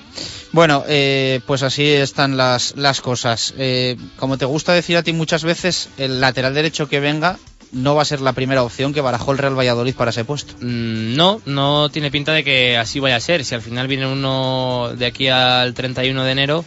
Bueno, 0.53 0.85
eh, 0.89 1.41
pues 1.47 1.63
así 1.63 1.87
están 1.87 2.37
las, 2.37 2.77
las 2.77 3.01
cosas. 3.01 3.55
Eh, 3.57 3.97
como 4.17 4.37
te 4.37 4.45
gusta 4.45 4.75
decir 4.75 4.97
a 4.99 5.03
ti 5.03 5.15
muchas 5.15 5.43
veces, 5.45 5.89
el 5.97 6.21
lateral 6.21 6.53
derecho 6.53 6.89
que 6.89 7.01
venga 7.01 7.39
no 7.73 7.95
va 7.95 8.03
a 8.03 8.05
ser 8.07 8.21
la 8.21 8.33
primera 8.33 8.63
opción 8.63 8.93
que 8.95 9.01
barajó 9.01 9.33
el 9.33 9.39
Real 9.39 9.59
Valladolid 9.59 9.95
para 9.95 10.11
ese 10.11 10.25
puesto. 10.25 10.55
Mm, 10.61 11.17
No, 11.17 11.41
no 11.47 11.89
tiene 11.91 12.11
pinta 12.11 12.33
de 12.33 12.45
que 12.45 12.77
así 12.77 13.01
vaya 13.01 13.17
a 13.17 13.21
ser. 13.21 13.45
Si 13.45 13.55
al 13.55 13.63
final 13.63 13.89
viene 13.89 14.07
uno 14.07 14.91
de 14.97 15.07
aquí 15.07 15.29
al 15.29 15.75
31 15.75 16.25
de 16.25 16.33
enero, 16.33 16.59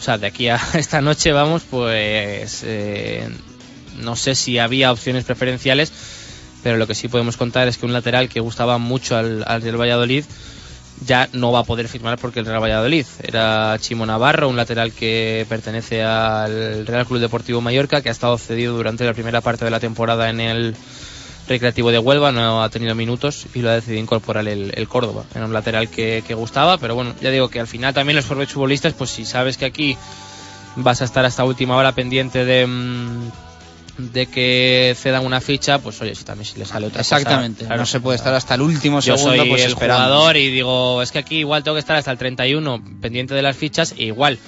o 0.00 0.02
sea, 0.02 0.18
de 0.18 0.26
aquí 0.26 0.48
a 0.48 0.60
esta 0.74 1.00
noche, 1.00 1.32
vamos, 1.32 1.62
pues 1.70 2.62
eh, 2.64 3.28
no 3.98 4.16
sé 4.16 4.34
si 4.34 4.58
había 4.58 4.92
opciones 4.92 5.24
preferenciales, 5.24 5.92
pero 6.62 6.76
lo 6.76 6.86
que 6.86 6.94
sí 6.94 7.08
podemos 7.08 7.36
contar 7.36 7.68
es 7.68 7.78
que 7.78 7.86
un 7.86 7.92
lateral 7.92 8.28
que 8.28 8.40
gustaba 8.40 8.78
mucho 8.78 9.16
al, 9.16 9.44
al 9.46 9.62
Real 9.62 9.80
Valladolid 9.80 10.24
ya 11.00 11.28
no 11.32 11.52
va 11.52 11.60
a 11.60 11.64
poder 11.64 11.88
firmar 11.88 12.18
porque 12.18 12.40
el 12.40 12.46
Real 12.46 12.62
Valladolid 12.62 13.06
era 13.22 13.76
Chimo 13.78 14.06
Navarro, 14.06 14.48
un 14.48 14.56
lateral 14.56 14.92
que 14.92 15.46
pertenece 15.48 16.02
al 16.02 16.86
Real 16.86 17.06
Club 17.06 17.20
Deportivo 17.20 17.60
Mallorca, 17.60 18.02
que 18.02 18.08
ha 18.08 18.12
estado 18.12 18.38
cedido 18.38 18.76
durante 18.76 19.04
la 19.04 19.14
primera 19.14 19.40
parte 19.40 19.64
de 19.64 19.70
la 19.70 19.80
temporada 19.80 20.30
en 20.30 20.40
el 20.40 20.76
Recreativo 21.48 21.90
de 21.90 21.98
Huelva, 21.98 22.30
no 22.30 22.62
ha 22.62 22.68
tenido 22.68 22.94
minutos 22.94 23.46
y 23.54 23.62
lo 23.62 23.70
ha 23.70 23.74
decidido 23.74 24.00
incorporar 24.00 24.46
el, 24.46 24.72
el 24.74 24.88
Córdoba. 24.88 25.24
Era 25.34 25.44
un 25.44 25.52
lateral 25.52 25.88
que, 25.88 26.22
gustaba, 26.34 26.78
pero 26.78 26.94
bueno, 26.94 27.14
ya 27.20 27.30
digo 27.30 27.48
que 27.48 27.58
al 27.58 27.66
final 27.66 27.92
también 27.92 28.16
los 28.16 28.26
futbolistas, 28.26 28.92
pues 28.92 29.10
si 29.10 29.24
sabes 29.24 29.56
que 29.56 29.64
aquí 29.64 29.96
vas 30.76 31.02
a 31.02 31.04
estar 31.04 31.24
hasta 31.24 31.44
última 31.44 31.76
hora 31.76 31.92
pendiente 31.92 32.44
de, 32.44 32.66
mm, 32.66 33.30
de 34.10 34.26
que 34.26 34.94
cedan 34.96 35.24
una 35.24 35.40
ficha, 35.40 35.78
pues 35.78 36.00
oye, 36.02 36.14
si 36.14 36.24
también 36.24 36.46
si 36.46 36.58
le 36.58 36.64
sale 36.64 36.86
otra 36.86 37.00
cosa, 37.02 37.16
Exactamente, 37.16 37.64
claro. 37.66 37.80
no 37.80 37.86
se 37.86 38.00
puede 38.00 38.16
estar 38.16 38.34
hasta 38.34 38.54
el 38.54 38.62
último 38.62 39.00
Yo 39.00 39.16
segundo 39.16 39.36
soy 39.42 39.48
pues 39.50 39.62
el 39.64 39.70
esperando. 39.72 40.04
jugador 40.06 40.36
y 40.36 40.50
digo, 40.50 41.02
es 41.02 41.12
que 41.12 41.18
aquí 41.18 41.38
igual 41.38 41.62
tengo 41.62 41.74
que 41.76 41.80
estar 41.80 41.96
hasta 41.96 42.10
el 42.10 42.18
31 42.18 42.82
pendiente 43.00 43.34
de 43.34 43.42
las 43.42 43.56
fichas 43.56 43.94
e 43.96 44.04
igual 44.04 44.38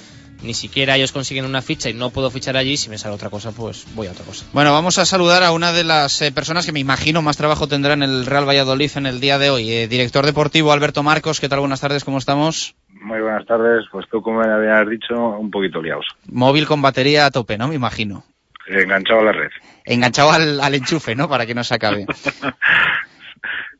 ni 0.43 0.53
siquiera 0.53 0.95
ellos 0.97 1.11
consiguen 1.13 1.45
una 1.45 1.61
ficha 1.61 1.89
y 1.89 1.93
no 1.93 2.09
puedo 2.11 2.29
fichar 2.29 2.55
allí, 2.57 2.77
si 2.77 2.89
me 2.89 2.97
sale 2.97 3.15
otra 3.15 3.29
cosa, 3.29 3.51
pues 3.51 3.85
voy 3.95 4.07
a 4.07 4.11
otra 4.11 4.25
cosa. 4.25 4.45
Bueno, 4.53 4.73
vamos 4.73 4.97
a 4.99 5.05
saludar 5.05 5.41
a 5.43 5.51
una 5.51 5.71
de 5.71 5.83
las 5.83 6.21
eh, 6.21 6.31
personas 6.31 6.65
que 6.65 6.71
me 6.71 6.79
imagino 6.81 7.21
más 7.21 7.37
trabajo 7.37 7.67
tendrá 7.67 7.93
en 7.93 8.03
el 8.03 8.25
Real 8.25 8.47
Valladolid 8.47 8.91
en 8.95 9.05
el 9.07 9.19
día 9.21 9.39
de 9.39 9.49
hoy. 9.49 9.71
Eh, 9.71 9.87
director 9.87 10.25
deportivo 10.25 10.71
Alberto 10.71 11.01
Marcos, 11.03 11.39
¿qué 11.39 11.49
tal? 11.49 11.61
Buenas 11.61 11.79
tardes, 11.81 12.03
¿cómo 12.03 12.17
estamos? 12.19 12.75
Muy 13.01 13.21
buenas 13.21 13.45
tardes, 13.47 13.85
pues 13.91 14.05
tú 14.11 14.21
como 14.21 14.41
me 14.41 14.51
habías 14.51 14.87
dicho, 14.89 15.15
un 15.15 15.49
poquito 15.49 15.81
liados. 15.81 16.05
Móvil 16.27 16.67
con 16.67 16.81
batería 16.81 17.25
a 17.27 17.31
tope, 17.31 17.57
¿no? 17.57 17.67
Me 17.69 17.75
imagino. 17.75 18.23
Enganchado 18.67 19.19
a 19.21 19.23
la 19.25 19.31
red. 19.31 19.49
Enganchado 19.85 20.31
al, 20.31 20.59
al 20.61 20.75
enchufe, 20.75 21.15
¿no? 21.15 21.29
Para 21.29 21.45
que 21.45 21.53
no 21.53 21.63
se 21.63 21.75
acabe. 21.75 22.05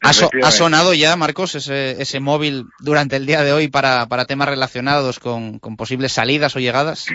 ¿Ha, 0.02 0.14
so- 0.14 0.26
Efectivamente. 0.26 0.48
ha 0.48 0.52
sonado 0.52 0.94
ya, 0.94 1.16
Marcos, 1.16 1.56
ese, 1.56 2.00
ese 2.02 2.20
móvil 2.20 2.66
durante 2.80 3.16
el 3.16 3.26
día 3.26 3.42
de 3.44 3.54
hoy 3.54 3.68
para, 3.70 4.06
para 4.08 4.26
temas 4.26 4.48
relacionados 4.50 5.20
con, 5.20 5.58
con 5.60 5.76
posibles 5.78 6.12
salidas 6.12 6.56
o 6.56 6.60
llegadas? 6.60 7.08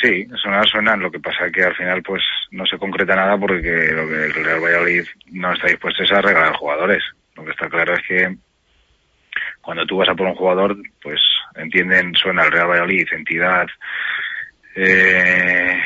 Sí, 0.00 0.26
sonar 0.42 0.66
suenan, 0.66 1.00
lo 1.00 1.10
que 1.10 1.20
pasa 1.20 1.50
que 1.52 1.62
al 1.62 1.76
final 1.76 2.02
pues 2.02 2.22
no 2.50 2.64
se 2.66 2.78
concreta 2.78 3.14
nada 3.14 3.36
porque 3.36 3.88
lo 3.92 4.08
que 4.08 4.24
el 4.24 4.34
Real 4.34 4.60
Valladolid 4.60 5.04
no 5.32 5.52
está 5.52 5.68
dispuesto 5.68 6.02
es 6.02 6.10
a 6.12 6.22
regalar 6.22 6.54
jugadores. 6.54 7.02
Lo 7.36 7.44
que 7.44 7.50
está 7.50 7.68
claro 7.68 7.94
es 7.94 8.00
que 8.08 8.36
cuando 9.60 9.84
tú 9.86 9.98
vas 9.98 10.08
a 10.08 10.14
por 10.14 10.26
un 10.26 10.34
jugador, 10.34 10.76
pues 11.02 11.20
entienden, 11.56 12.14
suena 12.14 12.44
el 12.44 12.52
Real 12.52 12.68
Valladolid, 12.68 13.06
entidad 13.12 13.66
eh, 14.74 15.76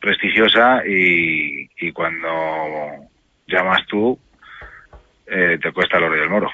prestigiosa 0.00 0.82
y, 0.86 1.68
y 1.78 1.92
cuando 1.92 2.28
llamas 3.46 3.80
tú 3.88 4.18
eh, 5.26 5.58
te 5.62 5.72
cuesta 5.72 5.98
el 5.98 6.04
oro 6.04 6.16
y 6.16 6.20
el 6.22 6.30
moro. 6.30 6.50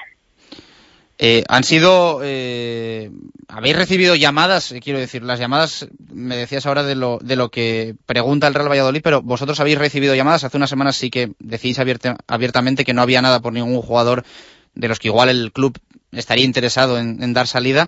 Eh, 1.17 1.45
han 1.47 1.63
sido, 1.63 2.19
eh, 2.23 3.09
habéis 3.47 3.77
recibido 3.77 4.15
llamadas, 4.15 4.73
eh, 4.73 4.81
quiero 4.81 4.99
decir, 4.99 5.23
las 5.23 5.39
llamadas, 5.39 5.87
me 6.11 6.35
decías 6.35 6.65
ahora 6.65 6.83
de 6.83 6.95
lo, 6.95 7.19
de 7.21 7.37
lo 7.37 7.49
que 7.49 7.95
pregunta 8.05 8.47
el 8.47 8.53
Real 8.53 8.69
Valladolid, 8.69 8.99
pero 9.01 9.21
vosotros 9.21 9.57
habéis 9.61 9.77
recibido 9.77 10.13
llamadas, 10.13 10.43
hace 10.43 10.57
unas 10.57 10.69
semanas 10.69 10.97
sí 10.97 11.09
que 11.09 11.31
decís 11.39 11.79
abierta- 11.79 12.17
abiertamente 12.27 12.83
que 12.83 12.93
no 12.93 13.01
había 13.01 13.21
nada 13.21 13.39
por 13.39 13.53
ningún 13.53 13.81
jugador 13.81 14.25
de 14.73 14.89
los 14.89 14.99
que 14.99 15.07
igual 15.07 15.29
el 15.29 15.53
club 15.53 15.77
estaría 16.11 16.43
interesado 16.43 16.99
en, 16.99 17.23
en 17.23 17.33
dar 17.33 17.47
salida. 17.47 17.87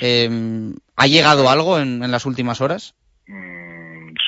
Eh, 0.00 0.72
¿Ha 0.96 1.06
llegado 1.06 1.48
algo 1.48 1.78
en, 1.78 2.02
en 2.02 2.10
las 2.10 2.26
últimas 2.26 2.60
horas? 2.60 2.94
Su 3.26 3.32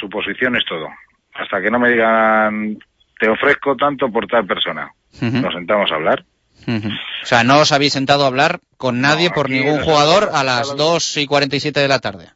posición 0.08 0.56
es 0.56 0.64
todo. 0.64 0.88
Hasta 1.34 1.60
que 1.60 1.70
no 1.70 1.78
me 1.78 1.90
digan, 1.90 2.78
te 3.18 3.28
ofrezco 3.28 3.76
tanto 3.76 4.10
por 4.10 4.26
tal 4.26 4.46
persona. 4.46 4.90
Nos 5.20 5.54
sentamos 5.54 5.90
a 5.90 5.94
hablar. 5.94 6.24
O 6.68 7.26
sea, 7.26 7.44
no 7.44 7.60
os 7.60 7.72
habéis 7.72 7.92
sentado 7.92 8.24
a 8.24 8.28
hablar 8.28 8.60
con 8.76 9.00
nadie 9.00 9.30
por 9.30 9.50
ningún 9.50 9.80
jugador 9.80 10.30
a 10.32 10.42
las 10.42 10.76
2 10.76 11.16
y 11.18 11.26
47 11.26 11.80
de 11.80 11.88
la 11.88 12.00
tarde. 12.00 12.28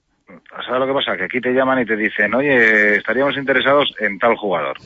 ¿Sabes 0.67 0.81
lo 0.81 0.87
que 0.87 0.93
pasa? 0.93 1.17
Que 1.17 1.25
aquí 1.25 1.41
te 1.41 1.53
llaman 1.53 1.81
y 1.81 1.87
te 1.87 1.97
dicen, 1.97 2.35
oye, 2.35 2.97
estaríamos 2.97 3.37
interesados 3.37 3.93
en 3.99 4.19
tal 4.19 4.37
jugador. 4.37 4.77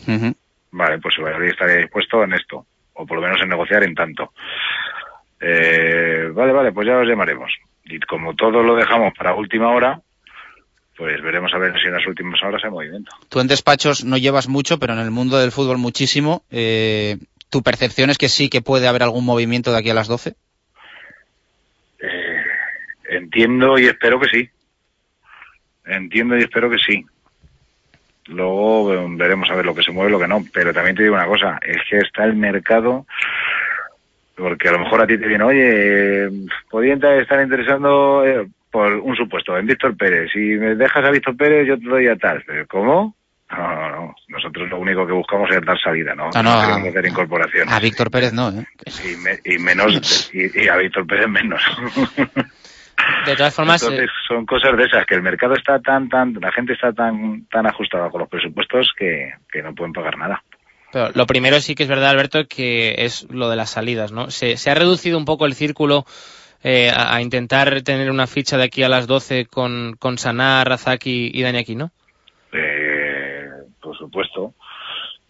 Vale, 0.71 0.99
pues 0.99 1.15
estaría 1.51 1.77
dispuesto 1.77 2.25
en 2.25 2.33
esto, 2.33 2.67
o 2.95 3.07
por 3.07 3.17
lo 3.17 3.23
menos 3.23 3.41
en 3.43 3.49
negociar 3.49 3.83
en 3.85 3.95
tanto. 3.95 4.33
Eh, 5.41 6.31
vale, 6.33 6.53
vale, 6.53 6.73
pues 6.73 6.87
ya 6.87 6.99
os 6.99 7.07
llamaremos. 7.07 7.53
Y 7.85 8.01
como 8.01 8.35
todo 8.35 8.63
lo 8.63 8.77
dejamos 8.77 9.13
para 9.17 9.35
última 9.35 9.71
hora, 9.71 10.01
pues 10.97 11.21
veremos 11.23 11.53
a 11.55 11.59
ver 11.59 11.73
si 11.81 11.89
en 11.89 11.95
las 11.95 12.07
últimas 12.07 12.41
horas 12.43 12.63
hay 12.65 12.71
movimiento. 12.71 13.11
Tú 13.29 13.41
en 13.41 13.49
despachos 13.49 14.05
no 14.05 14.17
llevas 14.17 14.49
mucho, 14.49 14.79
pero 14.79 14.93
en 14.93 15.01
el 15.01 15.11
mundo 15.11 15.39
del 15.39 15.53
fútbol 15.53 15.79
muchísimo. 15.79 16.45
Eh, 16.51 17.19
¿Tu 17.51 17.63
percepción 17.63 18.11
es 18.11 18.19
que 18.19 18.29
sí 18.29 18.49
que 18.49 18.63
puede 18.63 18.87
haber 18.87 19.03
algún 19.03 19.25
movimiento 19.25 19.73
de 19.73 19.79
aquí 19.79 19.91
a 19.91 19.95
las 19.95 20.09
12? 20.09 20.35
Eh, 22.01 22.45
entiendo 23.11 23.79
y 23.79 23.87
espero 23.87 24.21
que 24.21 24.29
sí. 24.29 24.49
Entiendo 25.85 26.37
y 26.37 26.43
espero 26.43 26.71
que 26.71 26.79
sí. 26.79 27.05
Luego 28.27 28.95
eh, 28.95 29.07
veremos 29.11 29.51
a 29.51 29.55
ver 29.55 29.67
lo 29.67 29.75
que 29.75 29.83
se 29.83 29.93
mueve 29.93 30.11
y 30.11 30.13
lo 30.13 30.21
que 30.21 30.29
no. 30.29 30.45
Pero 30.53 30.73
también 30.73 30.97
te 30.97 31.03
digo 31.03 31.15
una 31.15 31.27
cosa, 31.27 31.59
es 31.61 31.79
que 31.91 31.99
está 31.99 32.25
el 32.25 32.37
mercado, 32.37 33.07
porque 34.37 34.69
a 34.69 34.73
lo 34.73 34.79
mejor 34.79 35.03
a 35.03 35.07
ti 35.07 35.19
te 35.19 35.27
viene, 35.27 35.45
oye, 35.45 36.25
eh, 36.27 36.31
podría 36.71 36.95
estar 37.21 37.43
interesando 37.43 38.25
por 38.75 38.93
un 38.93 39.15
supuesto, 39.15 39.57
en 39.57 39.67
Víctor 39.69 39.97
Pérez. 39.97 40.33
Si 40.33 40.41
me 40.41 40.75
dejas 40.75 41.05
a 41.05 41.11
Víctor 41.13 41.37
Pérez, 41.37 41.65
yo 41.69 41.79
te 41.79 41.87
doy 41.89 42.09
a 42.09 42.17
tal. 42.17 42.43
Pero, 42.45 42.67
¿Cómo? 42.67 43.15
No, 43.49 43.57
no, 43.57 43.91
no. 43.91 44.15
Nosotros 44.27 44.69
lo 44.69 44.81
único 44.81 45.07
que 45.07 45.13
buscamos 45.13 45.49
es 45.53 45.65
dar 45.65 45.79
salida, 45.81 46.13
¿no? 46.17 46.31
Ah, 46.35 46.43
no, 46.43 46.61
queremos 46.61 46.87
a- 46.87 46.89
hacer 46.89 47.07
incorporación. 47.07 47.69
A 47.69 47.79
Víctor 47.79 48.11
Pérez 48.11 48.33
no, 48.33 48.49
¿eh? 48.51 48.67
Y, 49.05 49.17
me- 49.19 49.39
y 49.45 49.59
menos, 49.61 50.29
y, 50.35 50.65
y 50.65 50.67
a 50.69 50.77
Víctor 50.77 51.07
Pérez 51.07 51.29
menos. 51.29 51.63
De 53.27 53.37
todas 53.37 53.55
formas, 53.55 53.81
Entonces, 53.81 54.11
son 54.27 54.45
cosas 54.45 54.77
de 54.77 54.85
esas, 54.87 55.07
que 55.07 55.15
el 55.15 55.23
mercado 55.23 55.55
está 55.55 55.79
tan, 55.79 56.09
tan, 56.09 56.35
la 56.41 56.51
gente 56.51 56.73
está 56.73 56.93
tan, 56.93 57.47
tan 57.47 57.67
ajustada 57.67 58.11
con 58.11 58.21
los 58.23 58.29
presupuestos 58.29 58.93
que, 58.99 59.31
que 59.53 59.63
no 59.63 59.73
pueden 59.73 59.93
pagar 59.93 60.19
nada. 60.19 60.43
Pero 60.93 61.11
lo 61.15 61.27
primero 61.27 61.61
sí 61.61 61.77
que 61.77 61.85
es 61.85 61.89
verdad, 61.89 62.11
Alberto, 62.11 62.47
que 62.49 62.95
es 63.05 63.29
lo 63.31 63.49
de 63.51 63.57
las 63.57 63.71
salidas, 63.71 64.11
¿no? 64.11 64.31
Se, 64.31 64.57
se 64.57 64.71
ha 64.71 64.75
reducido 64.75 65.17
un 65.19 65.25
poco 65.27 65.47
el 65.47 65.55
círculo 65.55 66.05
eh, 66.65 66.91
a, 66.91 67.21
intentar 67.21 67.83
tener 67.83 68.11
una 68.11 68.27
ficha 68.27 68.57
de 68.57 68.65
aquí 68.65 68.83
a 68.83 68.89
las 68.89 69.07
12 69.07 69.47
con, 69.47 69.95
con 69.99 70.19
Saná, 70.19 70.65
Razaki 70.65 71.31
y 71.33 71.43
Dani 71.43 71.59
Aquino. 71.59 71.91
Eh, 72.53 73.49
por 73.81 73.97
supuesto. 73.97 74.55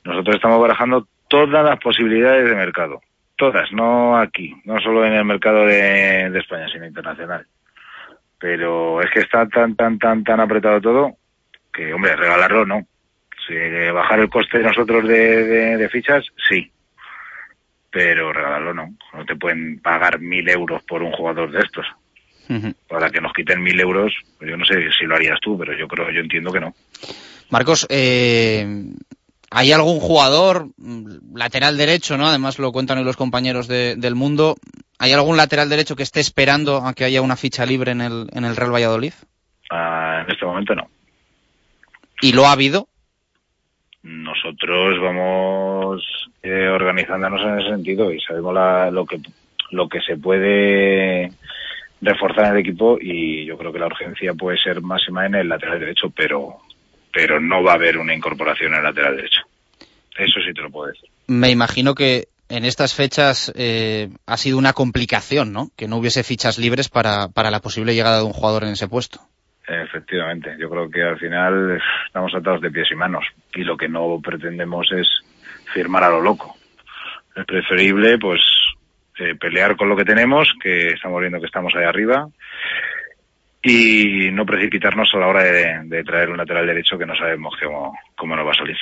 Nosotros 0.05 0.36
estamos 0.36 0.61
barajando 0.61 1.06
todas 1.28 1.65
las 1.65 1.78
posibilidades 1.81 2.48
de 2.48 2.55
mercado. 2.55 3.01
Todas, 3.36 3.73
no 3.73 4.16
aquí, 4.16 4.55
no 4.65 4.81
solo 4.81 5.05
en 5.05 5.15
el 5.15 5.24
mercado 5.24 5.66
de, 5.66 6.31
de 6.31 6.39
España, 6.39 6.69
sino 6.73 6.86
internacional. 6.86 7.44
Pero 8.39 9.02
es 9.02 9.11
que 9.11 9.20
está 9.20 9.47
tan, 9.48 9.74
tan, 9.74 9.98
tan, 9.98 10.23
tan 10.23 10.39
apretado 10.40 10.81
todo 10.81 11.16
que, 11.73 11.93
hombre, 11.93 12.15
regalarlo 12.15 12.65
no. 12.65 12.86
Si 13.47 13.55
bajar 13.93 14.20
el 14.20 14.31
coste 14.31 14.59
de 14.59 14.65
nosotros 14.65 15.06
de- 15.09 15.77
de 15.77 15.89
fichas, 15.89 16.24
sí. 16.48 16.70
Pero 17.94 18.32
regalarlo 18.32 18.74
no. 18.74 18.92
No 19.12 19.24
te 19.24 19.36
pueden 19.36 19.78
pagar 19.78 20.18
mil 20.18 20.48
euros 20.48 20.82
por 20.82 21.00
un 21.02 21.12
jugador 21.12 21.50
de 21.52 21.60
estos. 21.60 21.86
Para 22.88 23.08
que 23.08 23.20
nos 23.20 23.32
quiten 23.32 23.62
mil 23.62 23.78
euros, 23.80 24.12
pues 24.36 24.50
yo 24.50 24.56
no 24.56 24.64
sé 24.66 24.74
si 24.98 25.06
lo 25.06 25.14
harías 25.14 25.38
tú, 25.40 25.56
pero 25.56 25.72
yo 25.78 25.86
creo, 25.88 26.10
yo 26.10 26.20
entiendo 26.20 26.52
que 26.52 26.58
no. 26.60 26.74
Marcos, 27.50 27.86
eh, 27.88 28.66
¿hay 29.50 29.72
algún 29.72 30.00
jugador, 30.00 30.68
mm, 30.76 31.36
lateral 31.36 31.76
derecho, 31.78 32.18
¿no? 32.18 32.26
Además 32.26 32.58
lo 32.58 32.72
cuentan 32.72 32.98
hoy 32.98 33.04
los 33.04 33.16
compañeros 33.16 33.68
de- 33.68 33.94
del 33.96 34.14
mundo. 34.16 34.56
¿Hay 34.98 35.12
algún 35.12 35.36
lateral 35.36 35.68
derecho 35.70 35.94
que 35.96 36.02
esté 36.02 36.18
esperando 36.20 36.78
a 36.84 36.94
que 36.94 37.04
haya 37.04 37.22
una 37.22 37.36
ficha 37.36 37.64
libre 37.64 37.92
en 37.92 38.00
el, 38.00 38.26
en 38.32 38.44
el 38.44 38.56
Real 38.56 38.74
Valladolid? 38.74 39.12
Ah, 39.70 40.22
en 40.26 40.32
este 40.32 40.44
momento 40.44 40.74
no. 40.74 40.88
¿Y 42.20 42.32
lo 42.32 42.46
ha 42.46 42.52
habido? 42.52 42.88
Nosotros 44.02 45.00
vamos 45.00 46.02
eh, 46.44 46.68
organizándonos 46.68 47.40
en 47.42 47.58
ese 47.58 47.70
sentido 47.70 48.12
y 48.12 48.20
sabemos 48.20 48.54
la- 48.54 48.90
lo 48.90 49.04
que 49.06 49.18
lo 49.70 49.88
que 49.88 50.00
se 50.02 50.16
puede 50.18 51.32
reforzar 52.00 52.44
en 52.46 52.52
el 52.52 52.58
equipo 52.58 52.98
y 53.00 53.46
yo 53.46 53.56
creo 53.56 53.72
que 53.72 53.78
la 53.78 53.86
urgencia 53.86 54.34
puede 54.34 54.58
ser 54.58 54.80
máxima 54.82 55.26
en 55.26 55.34
el 55.36 55.48
lateral 55.48 55.80
derecho, 55.80 56.10
pero 56.14 56.58
pero 57.12 57.40
no 57.40 57.62
va 57.62 57.72
a 57.72 57.76
haber 57.76 57.96
una 57.96 58.14
incorporación 58.14 58.72
en 58.72 58.78
el 58.78 58.84
lateral 58.84 59.16
derecho. 59.16 59.40
Eso 60.16 60.40
sí 60.46 60.52
te 60.52 60.62
lo 60.62 60.70
puedo 60.70 60.88
decir. 60.92 61.08
Me 61.28 61.50
imagino 61.50 61.94
que 61.94 62.26
en 62.48 62.64
estas 62.64 62.94
fechas 62.94 63.52
eh, 63.56 64.10
ha 64.26 64.36
sido 64.36 64.58
una 64.58 64.72
complicación, 64.74 65.52
¿no? 65.52 65.70
Que 65.76 65.88
no 65.88 65.96
hubiese 65.96 66.22
fichas 66.24 66.58
libres 66.58 66.88
para, 66.88 67.28
para 67.28 67.50
la 67.50 67.60
posible 67.60 67.94
llegada 67.94 68.18
de 68.18 68.24
un 68.24 68.32
jugador 68.32 68.64
en 68.64 68.70
ese 68.70 68.86
puesto. 68.88 69.20
Efectivamente, 69.66 70.54
yo 70.58 70.68
creo 70.68 70.90
que 70.90 71.02
al 71.02 71.18
final 71.18 71.80
estamos 72.06 72.34
atados 72.34 72.60
de 72.60 72.70
pies 72.70 72.88
y 72.92 72.96
manos 72.96 73.24
y 73.54 73.62
lo 73.64 73.76
que 73.76 73.88
no 73.88 74.20
pretendemos 74.22 74.86
es 74.92 75.06
firmar 75.74 76.05
a 76.05 76.10
lo 76.10 76.20
loco. 76.20 76.56
Es 77.34 77.44
preferible, 77.44 78.16
pues, 78.18 78.40
eh, 79.18 79.34
pelear 79.34 79.76
con 79.76 79.88
lo 79.88 79.96
que 79.96 80.05
tenemos, 80.05 80.55
que 80.62 80.88
estamos 80.88 81.20
viendo 81.20 81.40
que 81.40 81.46
estamos 81.46 81.74
ahí 81.74 81.84
arriba, 81.84 82.28
y 83.60 84.30
no 84.30 84.46
precipitarnos 84.46 85.10
a 85.14 85.18
la 85.18 85.26
hora 85.26 85.42
de, 85.42 85.80
de 85.84 86.05
traer 86.05 86.30
un 86.30 86.36
lateral 86.36 86.66
derecho 86.66 86.96
que 86.96 87.06
no 87.06 87.16
sabemos 87.16 87.55
cómo, 87.60 87.98
cómo 88.16 88.36
nos 88.36 88.46
va 88.46 88.52
a 88.52 88.55
salir. 88.55 88.76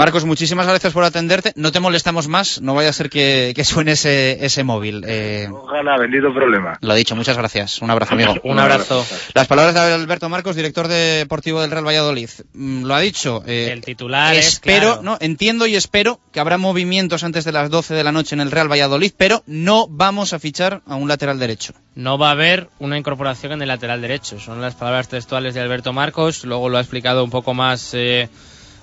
Marcos, 0.00 0.24
muchísimas 0.24 0.66
gracias 0.66 0.92
por 0.92 1.04
atenderte. 1.04 1.52
No 1.56 1.72
te 1.72 1.80
molestamos 1.80 2.26
más, 2.26 2.60
no 2.62 2.74
vaya 2.74 2.88
a 2.88 2.92
ser 2.92 3.10
que, 3.10 3.52
que 3.54 3.64
suene 3.64 3.92
ese, 3.92 4.44
ese 4.44 4.64
móvil. 4.64 5.04
Eh, 5.06 5.48
Ojalá, 5.52 5.98
bendito 5.98 6.32
problema. 6.32 6.78
lo 6.80 6.94
dicho, 6.94 7.14
muchas 7.14 7.36
gracias. 7.36 7.82
Un 7.82 7.90
abrazo, 7.90 8.14
amigo. 8.14 8.34
Un 8.44 8.58
abrazo. 8.58 9.04
Las 9.34 9.46
palabras 9.46 9.74
de 9.74 9.80
Alberto 9.80 10.28
Marcos, 10.30 10.56
director 10.56 10.88
deportivo 10.88 11.60
del 11.60 11.70
Real 11.70 11.86
Valladolid. 11.86 12.30
Mm, 12.54 12.84
Lo 12.84 12.94
ha 12.94 13.00
dicho. 13.00 13.42
eh, 13.46 13.70
El 13.72 13.82
titular 13.82 14.34
es 14.34 14.48
espero, 14.48 14.86
claro. 14.86 15.02
no, 15.02 15.18
entiendo 15.20 15.66
y 15.66 15.76
espero 15.76 16.18
que 16.32 16.40
habrá 16.40 16.56
movimientos 16.56 17.22
antes 17.22 17.44
de 17.44 17.52
las 17.52 17.68
12 17.68 17.92
de 17.94 18.02
la 18.04 18.10
noche 18.12 18.34
en 18.34 18.40
el 18.40 18.50
Real 18.50 18.70
Valladolid, 18.72 19.12
pero 19.16 19.42
no 19.46 19.86
vamos 19.88 20.32
a 20.32 20.38
fichar 20.38 20.80
a 20.86 20.94
un 20.94 21.08
lateral 21.08 21.38
derecho. 21.38 21.74
No 21.94 22.16
va 22.16 22.28
a 22.28 22.32
haber 22.32 22.68
una 22.78 22.96
incorporación 22.96 23.52
en 23.52 23.62
el 23.62 23.68
lateral 23.68 24.00
derecho. 24.00 24.40
Son 24.40 24.60
las 24.62 24.74
palabras 24.76 25.08
textuales 25.08 25.54
de 25.54 25.60
Alberto 25.60 25.92
Marcos. 25.92 26.44
Luego 26.44 26.68
lo 26.70 26.78
ha 26.78 26.80
explicado 26.80 27.22
un 27.22 27.30
poco 27.30 27.52
más 27.52 27.90
eh, 27.92 28.28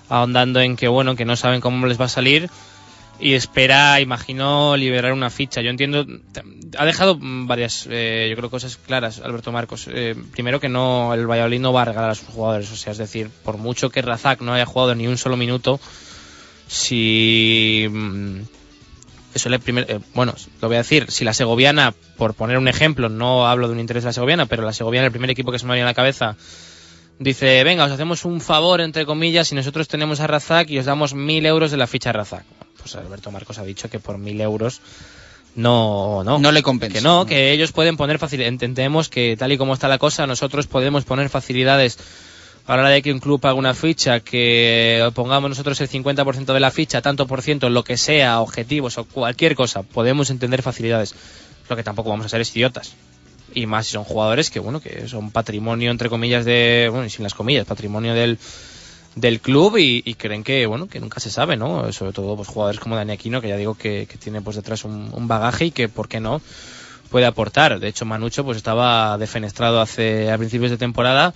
ahondando 0.10 0.60
en 0.62 0.76
que 0.76 0.88
bueno 0.88 1.16
que 1.16 1.26
no 1.26 1.36
saben 1.36 1.62
cómo 1.62 1.88
les 1.88 2.00
va 2.00 2.06
a 2.06 2.10
salir 2.10 2.50
y 3.20 3.34
espera, 3.34 4.00
imagino, 4.00 4.78
liberar 4.78 5.12
una 5.14 5.30
ficha. 5.30 5.62
Yo 5.62 5.70
entiendo, 5.70 6.06
ha 6.78 6.86
dejado 6.86 7.18
varias, 7.20 7.88
eh, 7.90 8.28
yo 8.30 8.36
creo, 8.36 8.50
cosas 8.50 8.78
claras 8.78 9.20
Alberto 9.20 9.52
Marcos. 9.52 9.88
Eh, 9.92 10.16
primero 10.32 10.60
que 10.60 10.70
no, 10.70 11.14
el 11.14 11.26
Valladolid 11.26 11.60
no 11.60 11.74
va 11.74 11.82
a 11.82 11.86
regalar 11.86 12.12
a 12.12 12.16
sus 12.16 12.28
jugadores, 12.28 12.72
o 12.72 12.76
sea, 12.76 12.92
es 12.92 12.98
decir, 12.98 13.30
por 13.44 13.58
mucho 13.58 13.90
que 13.90 14.02
Razak 14.02 14.42
no 14.42 14.54
haya 14.54 14.66
jugado 14.66 14.94
ni 14.94 15.08
un 15.08 15.18
solo 15.18 15.36
minuto, 15.36 15.80
si 16.68 17.88
mm, 17.90 18.42
eso 19.34 19.50
le 19.50 19.60
primer, 19.60 19.90
eh, 19.90 20.00
bueno, 20.14 20.36
lo 20.62 20.68
voy 20.68 20.76
a 20.76 20.80
decir, 20.80 21.10
si 21.10 21.26
la 21.26 21.34
segoviana, 21.34 21.96
por 22.18 22.36
poner 22.36 22.58
un 22.58 22.68
ejemplo, 22.68 23.10
no 23.10 23.48
hablo 23.48 23.68
de 23.68 23.74
un 23.74 23.80
interés 23.80 24.04
de 24.04 24.10
la 24.10 24.14
segoviana, 24.14 24.46
pero 24.46 24.64
la 24.64 24.74
segoviana, 24.74 25.08
el 25.08 25.12
primer 25.12 25.32
equipo 25.32 25.52
que 25.52 25.60
se 25.60 25.66
me 25.66 25.74
viene 25.74 25.84
a 25.84 25.92
la 25.92 25.96
cabeza, 25.96 26.36
dice, 27.20 27.64
venga, 27.64 27.86
os 27.86 27.92
hacemos 27.92 28.26
un 28.26 28.42
favor, 28.42 28.82
entre 28.82 29.06
comillas, 29.06 29.48
si 29.48 29.56
nosotros 29.56 29.88
tenemos 29.88 30.20
a 30.20 30.28
Razak 30.28 30.70
y 30.70 30.80
os 30.80 30.86
damos 30.86 31.14
mil 31.14 31.46
euros 31.46 31.72
de 31.72 31.78
la 31.78 31.88
ficha 31.88 32.12
Razak. 32.12 32.46
Pues 32.80 32.96
Alberto 32.96 33.32
Marcos 33.32 33.58
ha 33.58 33.64
dicho 33.64 33.90
que 33.90 34.00
por 34.00 34.18
mil 34.18 34.40
euros 34.42 34.82
no, 35.56 36.24
no. 36.24 36.38
No 36.38 36.52
le 36.52 36.62
compensa. 36.62 37.00
Que 37.00 37.02
no, 37.02 37.26
que 37.26 37.52
ellos 37.52 37.72
pueden 37.72 37.98
poner 37.98 38.20
facilidades. 38.20 38.54
Entendemos 38.54 39.10
que 39.10 39.36
tal 39.38 39.52
y 39.52 39.58
como 39.58 39.74
está 39.74 39.88
la 39.88 39.98
cosa, 39.98 40.28
nosotros 40.28 40.68
podemos 40.68 41.04
poner 41.04 41.30
facilidades 41.30 41.98
a 42.68 42.76
la 42.76 42.84
hora 42.84 42.90
de 42.92 43.02
que 43.02 43.12
un 43.12 43.20
club 43.20 43.40
haga 43.44 43.56
una 43.56 43.74
ficha, 43.74 44.20
que 44.20 45.10
pongamos 45.16 45.50
nosotros 45.50 45.82
el 45.82 45.90
50% 45.90 46.54
de 46.54 46.60
la 46.60 46.70
ficha, 46.70 47.02
tanto 47.02 47.26
por 47.26 47.42
ciento, 47.42 47.70
lo 47.70 47.84
que 47.84 47.98
sea, 47.98 48.40
objetivos 48.40 48.98
o 48.98 49.06
cualquier 49.06 49.56
cosa, 49.56 49.84
podemos 49.84 50.30
entender 50.30 50.62
facilidades. 50.62 51.16
Lo 51.70 51.76
que 51.76 51.84
tampoco 51.84 52.10
vamos 52.10 52.26
a 52.28 52.30
ser 52.30 52.42
es 52.42 52.56
idiotas. 52.56 52.94
Y 53.54 53.66
más 53.66 53.88
si 53.88 53.94
son 53.94 54.04
jugadores 54.04 54.50
que, 54.50 54.60
bueno, 54.60 54.80
que 54.80 55.08
son 55.08 55.32
patrimonio, 55.32 55.92
entre 55.92 56.10
comillas, 56.10 56.46
de, 56.46 56.88
bueno, 56.92 57.06
y 57.06 57.10
sin 57.10 57.24
las 57.24 57.34
comillas, 57.34 57.66
patrimonio 57.66 58.14
del, 58.14 58.38
del 59.16 59.40
club 59.40 59.78
y, 59.78 60.04
y 60.06 60.14
creen 60.14 60.44
que, 60.44 60.66
bueno, 60.66 60.88
que 60.88 61.00
nunca 61.00 61.20
se 61.20 61.30
sabe, 61.30 61.58
¿no? 61.58 61.92
Sobre 61.92 62.14
todo, 62.14 62.36
pues 62.36 62.48
jugadores 62.48 62.80
como 62.80 62.96
Dani 62.96 63.14
Aquino, 63.14 63.42
que 63.42 63.48
ya 63.48 63.58
digo 63.58 63.76
que, 63.76 64.08
que 64.10 64.18
tiene 64.18 64.42
pues 64.42 64.56
detrás 64.56 64.84
un, 64.86 65.28
bagaje 65.28 65.66
y 65.66 65.72
que, 65.72 65.90
¿por 65.90 66.08
qué 66.08 66.20
no? 66.20 66.42
puede 67.08 67.26
aportar. 67.26 67.80
De 67.80 67.88
hecho, 67.88 68.06
Manucho 68.06 68.44
pues 68.44 68.58
estaba 68.58 69.18
defenestrado 69.18 69.82
hace 69.82 70.30
a 70.30 70.38
principios 70.38 70.72
de 70.72 70.78
temporada 70.78 71.34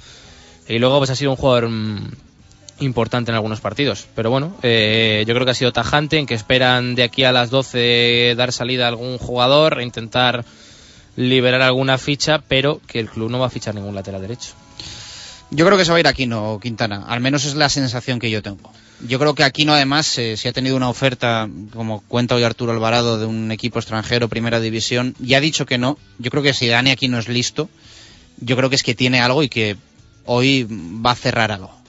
y 0.67 0.79
luego 0.79 0.97
pues 0.97 1.09
ha 1.09 1.15
sido 1.15 1.31
un 1.31 1.37
jugador 1.37 1.69
mm, 1.69 2.11
importante 2.79 3.31
en 3.31 3.35
algunos 3.35 3.61
partidos. 3.61 4.07
Pero 4.15 4.29
bueno, 4.29 4.55
eh, 4.63 5.23
yo 5.25 5.33
creo 5.33 5.45
que 5.45 5.51
ha 5.51 5.55
sido 5.55 5.71
tajante 5.71 6.17
en 6.17 6.25
que 6.25 6.33
esperan 6.33 6.95
de 6.95 7.03
aquí 7.03 7.23
a 7.23 7.31
las 7.31 7.49
12 7.49 8.35
dar 8.35 8.51
salida 8.51 8.85
a 8.85 8.89
algún 8.89 9.17
jugador, 9.17 9.79
e 9.79 9.83
intentar 9.83 10.45
liberar 11.15 11.61
alguna 11.61 11.97
ficha, 11.97 12.39
pero 12.47 12.81
que 12.87 12.99
el 12.99 13.09
club 13.09 13.29
no 13.29 13.39
va 13.39 13.47
a 13.47 13.49
fichar 13.49 13.75
ningún 13.75 13.95
lateral 13.95 14.21
derecho. 14.21 14.53
Yo 15.53 15.65
creo 15.65 15.77
que 15.77 15.83
se 15.83 15.91
va 15.91 15.97
a 15.97 15.99
ir 15.99 16.07
Aquino, 16.07 16.59
Quintana. 16.61 17.03
Al 17.07 17.19
menos 17.19 17.43
es 17.43 17.55
la 17.55 17.67
sensación 17.67 18.19
que 18.19 18.31
yo 18.31 18.41
tengo. 18.41 18.71
Yo 19.05 19.19
creo 19.19 19.35
que 19.35 19.43
Aquino, 19.43 19.73
además, 19.73 20.17
eh, 20.17 20.37
si 20.37 20.47
ha 20.47 20.53
tenido 20.53 20.77
una 20.77 20.87
oferta, 20.87 21.49
como 21.73 21.99
cuenta 22.01 22.35
hoy 22.35 22.43
Arturo 22.43 22.71
Alvarado, 22.71 23.19
de 23.19 23.25
un 23.25 23.51
equipo 23.51 23.77
extranjero, 23.77 24.29
primera 24.29 24.61
división, 24.61 25.13
y 25.21 25.33
ha 25.33 25.41
dicho 25.41 25.65
que 25.65 25.77
no. 25.77 25.97
Yo 26.19 26.31
creo 26.31 26.41
que 26.41 26.53
si 26.53 26.67
Dani 26.67 26.91
Aquino 26.91 27.19
es 27.19 27.27
listo, 27.27 27.69
yo 28.37 28.55
creo 28.55 28.69
que 28.69 28.77
es 28.77 28.83
que 28.83 28.95
tiene 28.95 29.19
algo 29.19 29.43
y 29.43 29.49
que 29.49 29.75
hoy 30.25 30.65
va 30.69 31.11
a 31.11 31.15
cerrar 31.15 31.51
algo. 31.51 31.80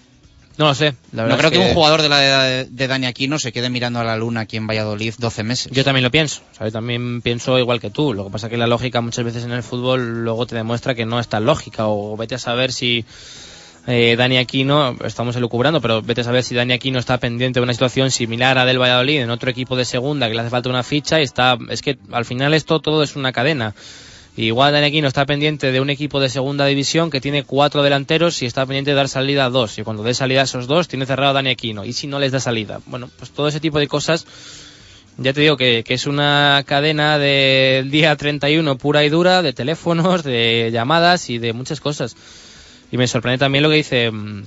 No 0.63 0.69
lo 0.69 0.75
sé. 0.77 0.95
La 1.11 1.27
no 1.27 1.37
creo 1.37 1.51
es 1.51 1.59
que... 1.59 1.65
un 1.65 1.75
jugador 1.75 2.03
de 2.03 2.09
la 2.09 2.25
edad 2.25 2.67
de, 2.69 2.87
Dani 2.87 3.07
Aquino 3.07 3.37
se 3.41 3.51
quede 3.51 3.69
mirando 3.69 3.99
a 3.99 4.05
la 4.05 4.17
luna 4.17 4.43
aquí 4.43 4.57
en 4.57 4.69
Valladolid 4.69 5.13
12 5.19 5.43
meses. 5.43 5.73
Yo 5.73 5.83
también 5.83 6.05
lo 6.05 6.13
pienso. 6.13 6.43
también 6.71 7.21
pienso 7.21 7.59
igual 7.59 7.81
que 7.81 7.91
tú. 7.91 8.15
Lo 8.15 8.27
que 8.27 8.31
pasa 8.31 8.47
es 8.47 8.53
que 8.53 8.57
la 8.57 8.69
lógica 8.69 9.01
muchas 9.01 9.25
veces 9.25 9.43
en 9.43 9.51
el 9.51 9.65
fútbol 9.65 10.23
luego 10.23 10.47
te 10.47 10.55
demuestra 10.55 10.95
que 10.95 11.05
no 11.05 11.19
es 11.19 11.27
tan 11.27 11.47
lógica. 11.47 11.89
O 11.89 12.17
vete 12.17 12.37
a 12.37 12.39
saber 12.39 12.71
si 12.71 13.05
eh, 13.89 14.15
Dani 14.17 14.37
Aquino, 14.37 14.97
estamos 15.05 15.35
elucubrando, 15.35 15.81
pero 15.81 16.01
vete 16.01 16.21
a 16.21 16.25
saber 16.25 16.45
si 16.45 16.55
Dani 16.55 16.75
Aquino 16.75 17.01
está 17.01 17.19
pendiente 17.19 17.59
de 17.59 17.65
una 17.65 17.73
situación 17.73 18.13
similar 18.13 18.57
a 18.57 18.65
del 18.65 18.81
Valladolid 18.81 19.21
en 19.21 19.31
otro 19.31 19.51
equipo 19.51 19.75
de 19.75 19.85
segunda 19.85 20.29
que 20.29 20.35
le 20.35 20.43
hace 20.43 20.51
falta 20.51 20.69
una 20.69 20.85
ficha 20.85 21.19
y 21.19 21.25
está. 21.25 21.59
Es 21.71 21.83
que 21.83 21.99
al 22.13 22.25
final 22.25 22.55
esto 22.55 22.79
todo 22.79 23.03
es 23.03 23.17
una 23.17 23.33
cadena. 23.33 23.75
Igual 24.37 24.73
Dani 24.73 24.87
Aquino 24.87 25.09
está 25.09 25.27
pendiente 25.27 25.73
de 25.73 25.81
un 25.81 25.91
equipo 25.91 26.19
de 26.19 26.31
segunda 26.31 26.65
división 26.65 27.11
que 27.11 27.21
tiene 27.21 27.43
cuatro 27.43 27.83
delanteros 27.83 28.41
y 28.41 28.47
está 28.47 28.65
pendiente 28.65 28.93
de 28.93 28.97
dar 28.97 29.09
salida 29.09 29.45
a 29.45 29.51
dos. 29.51 29.79
Y 29.79 29.83
cuando 29.83 30.03
dé 30.03 30.15
salida 30.15 30.41
a 30.41 30.45
esos 30.45 30.67
dos, 30.67 30.89
tiene 30.89 31.05
cerrado 31.05 31.31
a 31.31 31.35
Dani 31.35 31.51
Aquino. 31.51 31.85
Y 31.85 31.93
si 31.93 32.07
no 32.07 32.19
les 32.19 32.33
da 32.33 32.41
salida. 32.41 32.81
Bueno, 32.87 33.11
pues 33.19 33.31
todo 33.31 33.49
ese 33.49 33.61
tipo 33.61 33.79
de 33.79 33.89
cosas, 33.89 34.27
ya 35.19 35.35
te 35.35 35.43
digo 35.43 35.59
que, 35.59 35.85
que 35.85 35.93
es 35.93 36.07
una 36.07 36.65
cadena 36.67 37.19
del 37.19 37.91
día 37.91 38.17
31 38.17 38.79
pura 38.79 39.05
y 39.05 39.11
dura, 39.11 39.43
de 39.43 39.53
teléfonos, 39.53 40.23
de 40.25 40.71
llamadas 40.73 41.29
y 41.29 41.37
de 41.37 41.53
muchas 41.53 41.81
cosas. 41.81 42.17
Y 42.91 42.97
me 42.97 43.07
sorprende 43.07 43.39
también 43.39 43.63
lo 43.63 43.69
que 43.69 43.77
dice 43.77 44.11
mm, 44.11 44.45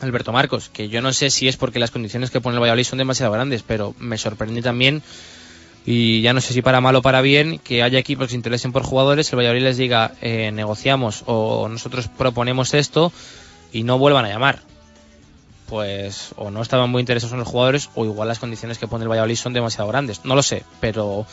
Alberto 0.00 0.32
Marcos, 0.32 0.70
que 0.70 0.88
yo 0.88 1.02
no 1.02 1.12
sé 1.12 1.30
si 1.30 1.46
es 1.46 1.56
porque 1.56 1.78
las 1.78 1.92
condiciones 1.92 2.30
que 2.30 2.40
pone 2.40 2.56
el 2.56 2.60
Valladolid 2.62 2.84
son 2.84 2.98
demasiado 2.98 3.32
grandes, 3.32 3.62
pero 3.62 3.94
me 4.00 4.18
sorprende 4.18 4.60
también 4.60 5.02
y 5.86 6.20
ya 6.20 6.32
no 6.32 6.40
sé 6.40 6.52
si 6.52 6.62
para 6.62 6.80
mal 6.80 6.96
o 6.96 7.02
para 7.02 7.20
bien 7.22 7.58
que 7.58 7.82
haya 7.82 7.98
equipos 7.98 8.26
que 8.26 8.30
se 8.30 8.36
interesen 8.36 8.72
por 8.72 8.82
jugadores, 8.82 9.32
el 9.32 9.38
Valladolid 9.38 9.62
les 9.62 9.76
diga 9.76 10.12
eh, 10.20 10.50
negociamos 10.52 11.22
o 11.26 11.68
nosotros 11.68 12.08
proponemos 12.08 12.74
esto 12.74 13.12
y 13.72 13.82
no 13.82 13.98
vuelvan 13.98 14.24
a 14.24 14.28
llamar. 14.28 14.60
Pues 15.66 16.32
o 16.36 16.50
no 16.50 16.62
estaban 16.62 16.90
muy 16.90 17.00
interesados 17.00 17.32
en 17.32 17.38
los 17.38 17.48
jugadores 17.48 17.90
o 17.94 18.04
igual 18.04 18.28
las 18.28 18.40
condiciones 18.40 18.78
que 18.78 18.88
pone 18.88 19.04
el 19.04 19.08
Valladolid 19.10 19.36
son 19.36 19.52
demasiado 19.52 19.88
grandes. 19.88 20.24
No 20.24 20.34
lo 20.34 20.42
sé, 20.42 20.64
pero 20.80 21.26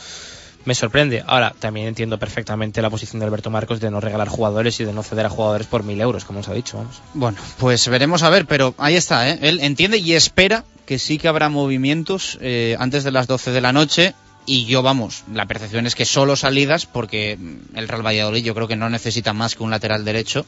me 0.64 0.74
sorprende. 0.74 1.24
Ahora, 1.26 1.54
también 1.58 1.88
entiendo 1.88 2.18
perfectamente 2.18 2.80
la 2.80 2.88
posición 2.88 3.18
de 3.18 3.26
Alberto 3.26 3.50
Marcos 3.50 3.80
de 3.80 3.90
no 3.90 4.00
regalar 4.00 4.28
jugadores 4.28 4.78
y 4.80 4.84
de 4.84 4.92
no 4.92 5.02
ceder 5.02 5.26
a 5.26 5.30
jugadores 5.30 5.66
por 5.66 5.82
mil 5.82 6.00
euros, 6.00 6.24
como 6.24 6.40
os 6.40 6.48
ha 6.48 6.54
dicho. 6.54 6.76
Vamos. 6.78 7.02
Bueno, 7.14 7.38
pues 7.58 7.88
veremos 7.88 8.22
a 8.22 8.30
ver, 8.30 8.46
pero 8.46 8.74
ahí 8.78 8.94
está, 8.94 9.28
¿eh? 9.28 9.38
Él 9.42 9.58
entiende 9.60 9.98
y 9.98 10.12
espera 10.12 10.64
que 10.86 10.98
sí 10.98 11.18
que 11.18 11.26
habrá 11.28 11.48
movimientos 11.48 12.38
eh, 12.40 12.76
antes 12.78 13.02
de 13.04 13.10
las 13.10 13.26
12 13.26 13.50
de 13.50 13.60
la 13.60 13.72
noche 13.72 14.14
y 14.48 14.64
yo, 14.64 14.80
vamos, 14.82 15.24
la 15.30 15.44
percepción 15.44 15.86
es 15.86 15.94
que 15.94 16.06
solo 16.06 16.34
salidas, 16.34 16.86
porque 16.86 17.38
el 17.74 17.86
Real 17.86 18.04
Valladolid 18.04 18.42
yo 18.42 18.54
creo 18.54 18.66
que 18.66 18.76
no 18.76 18.88
necesita 18.88 19.34
más 19.34 19.54
que 19.54 19.62
un 19.62 19.70
lateral 19.70 20.06
derecho, 20.06 20.46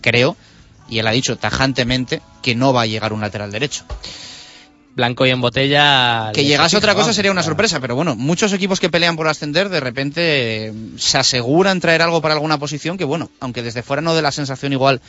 creo, 0.00 0.36
y 0.88 0.98
él 0.98 1.06
ha 1.06 1.12
dicho 1.12 1.38
tajantemente 1.38 2.22
que 2.42 2.56
no 2.56 2.72
va 2.72 2.82
a 2.82 2.86
llegar 2.86 3.12
un 3.12 3.20
lateral 3.20 3.52
derecho. 3.52 3.84
Blanco 4.96 5.24
y 5.26 5.30
en 5.30 5.40
botella. 5.40 6.32
Que 6.34 6.44
llegase 6.44 6.76
otra 6.76 6.96
cosa 6.96 7.12
sería 7.12 7.30
una 7.30 7.44
sorpresa, 7.44 7.78
pero 7.78 7.94
bueno, 7.94 8.16
muchos 8.16 8.52
equipos 8.52 8.80
que 8.80 8.90
pelean 8.90 9.14
por 9.14 9.28
ascender 9.28 9.68
de 9.68 9.78
repente 9.78 10.66
eh, 10.66 10.72
se 10.96 11.16
aseguran 11.16 11.78
traer 11.78 12.02
algo 12.02 12.20
para 12.20 12.34
alguna 12.34 12.58
posición 12.58 12.98
que 12.98 13.04
bueno, 13.04 13.30
aunque 13.38 13.62
desde 13.62 13.84
fuera 13.84 14.02
no 14.02 14.12
dé 14.12 14.22
la 14.22 14.32
sensación 14.32 14.72
igual 14.72 15.00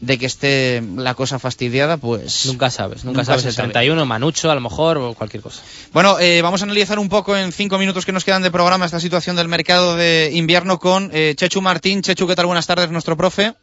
de 0.00 0.18
que 0.18 0.26
esté 0.26 0.82
la 0.96 1.14
cosa 1.14 1.38
fastidiada, 1.38 1.96
pues... 1.96 2.46
Nunca 2.46 2.70
sabes, 2.70 3.04
nunca, 3.04 3.24
sabes. 3.24 3.44
El 3.44 3.52
sabe. 3.52 3.72
31, 3.72 4.04
Manucho, 4.06 4.50
a 4.50 4.54
lo 4.54 4.60
mejor, 4.60 4.98
o 4.98 5.14
cualquier 5.14 5.42
cosa. 5.42 5.62
Bueno, 5.92 6.18
eh, 6.18 6.42
vamos 6.42 6.62
a 6.62 6.64
analizar 6.64 6.98
un 6.98 7.08
poco 7.08 7.36
en 7.36 7.52
cinco 7.52 7.78
minutos 7.78 8.04
que 8.04 8.12
nos 8.12 8.24
quedan 8.24 8.42
de 8.42 8.50
programa 8.50 8.84
esta 8.84 9.00
situación 9.00 9.36
del 9.36 9.48
mercado 9.48 9.96
de 9.96 10.30
invierno 10.32 10.78
con 10.78 11.10
eh, 11.12 11.34
Chechu 11.36 11.60
Martín. 11.60 12.02
Chechu, 12.02 12.26
¿qué 12.26 12.34
tal? 12.34 12.46
Buenas 12.46 12.66
tardes, 12.66 12.90
nuestro 12.90 13.16
profe. 13.16 13.54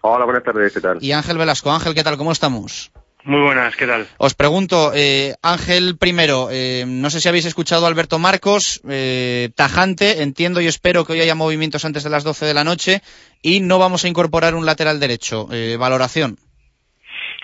Hola, 0.00 0.24
buenas 0.24 0.44
tardes, 0.44 0.72
¿qué 0.72 0.80
tal? 0.80 0.98
Y 1.02 1.12
Ángel 1.12 1.38
Velasco. 1.38 1.72
Ángel, 1.72 1.94
¿qué 1.94 2.04
tal? 2.04 2.16
¿Cómo 2.16 2.32
estamos? 2.32 2.90
Muy 3.28 3.42
buenas, 3.42 3.76
¿qué 3.76 3.86
tal? 3.86 4.06
Os 4.16 4.34
pregunto, 4.34 4.92
eh, 4.94 5.34
Ángel, 5.42 5.98
primero, 5.98 6.48
eh, 6.50 6.84
no 6.86 7.10
sé 7.10 7.20
si 7.20 7.28
habéis 7.28 7.44
escuchado 7.44 7.84
a 7.84 7.88
Alberto 7.88 8.18
Marcos, 8.18 8.80
eh, 8.88 9.50
tajante, 9.54 10.22
entiendo 10.22 10.62
y 10.62 10.66
espero 10.66 11.04
que 11.04 11.12
hoy 11.12 11.20
haya 11.20 11.34
movimientos 11.34 11.84
antes 11.84 12.02
de 12.04 12.08
las 12.08 12.24
12 12.24 12.46
de 12.46 12.54
la 12.54 12.64
noche 12.64 13.02
y 13.42 13.60
no 13.60 13.78
vamos 13.78 14.06
a 14.06 14.08
incorporar 14.08 14.54
un 14.54 14.64
lateral 14.64 14.98
derecho. 14.98 15.46
Eh, 15.52 15.76
valoración. 15.78 16.36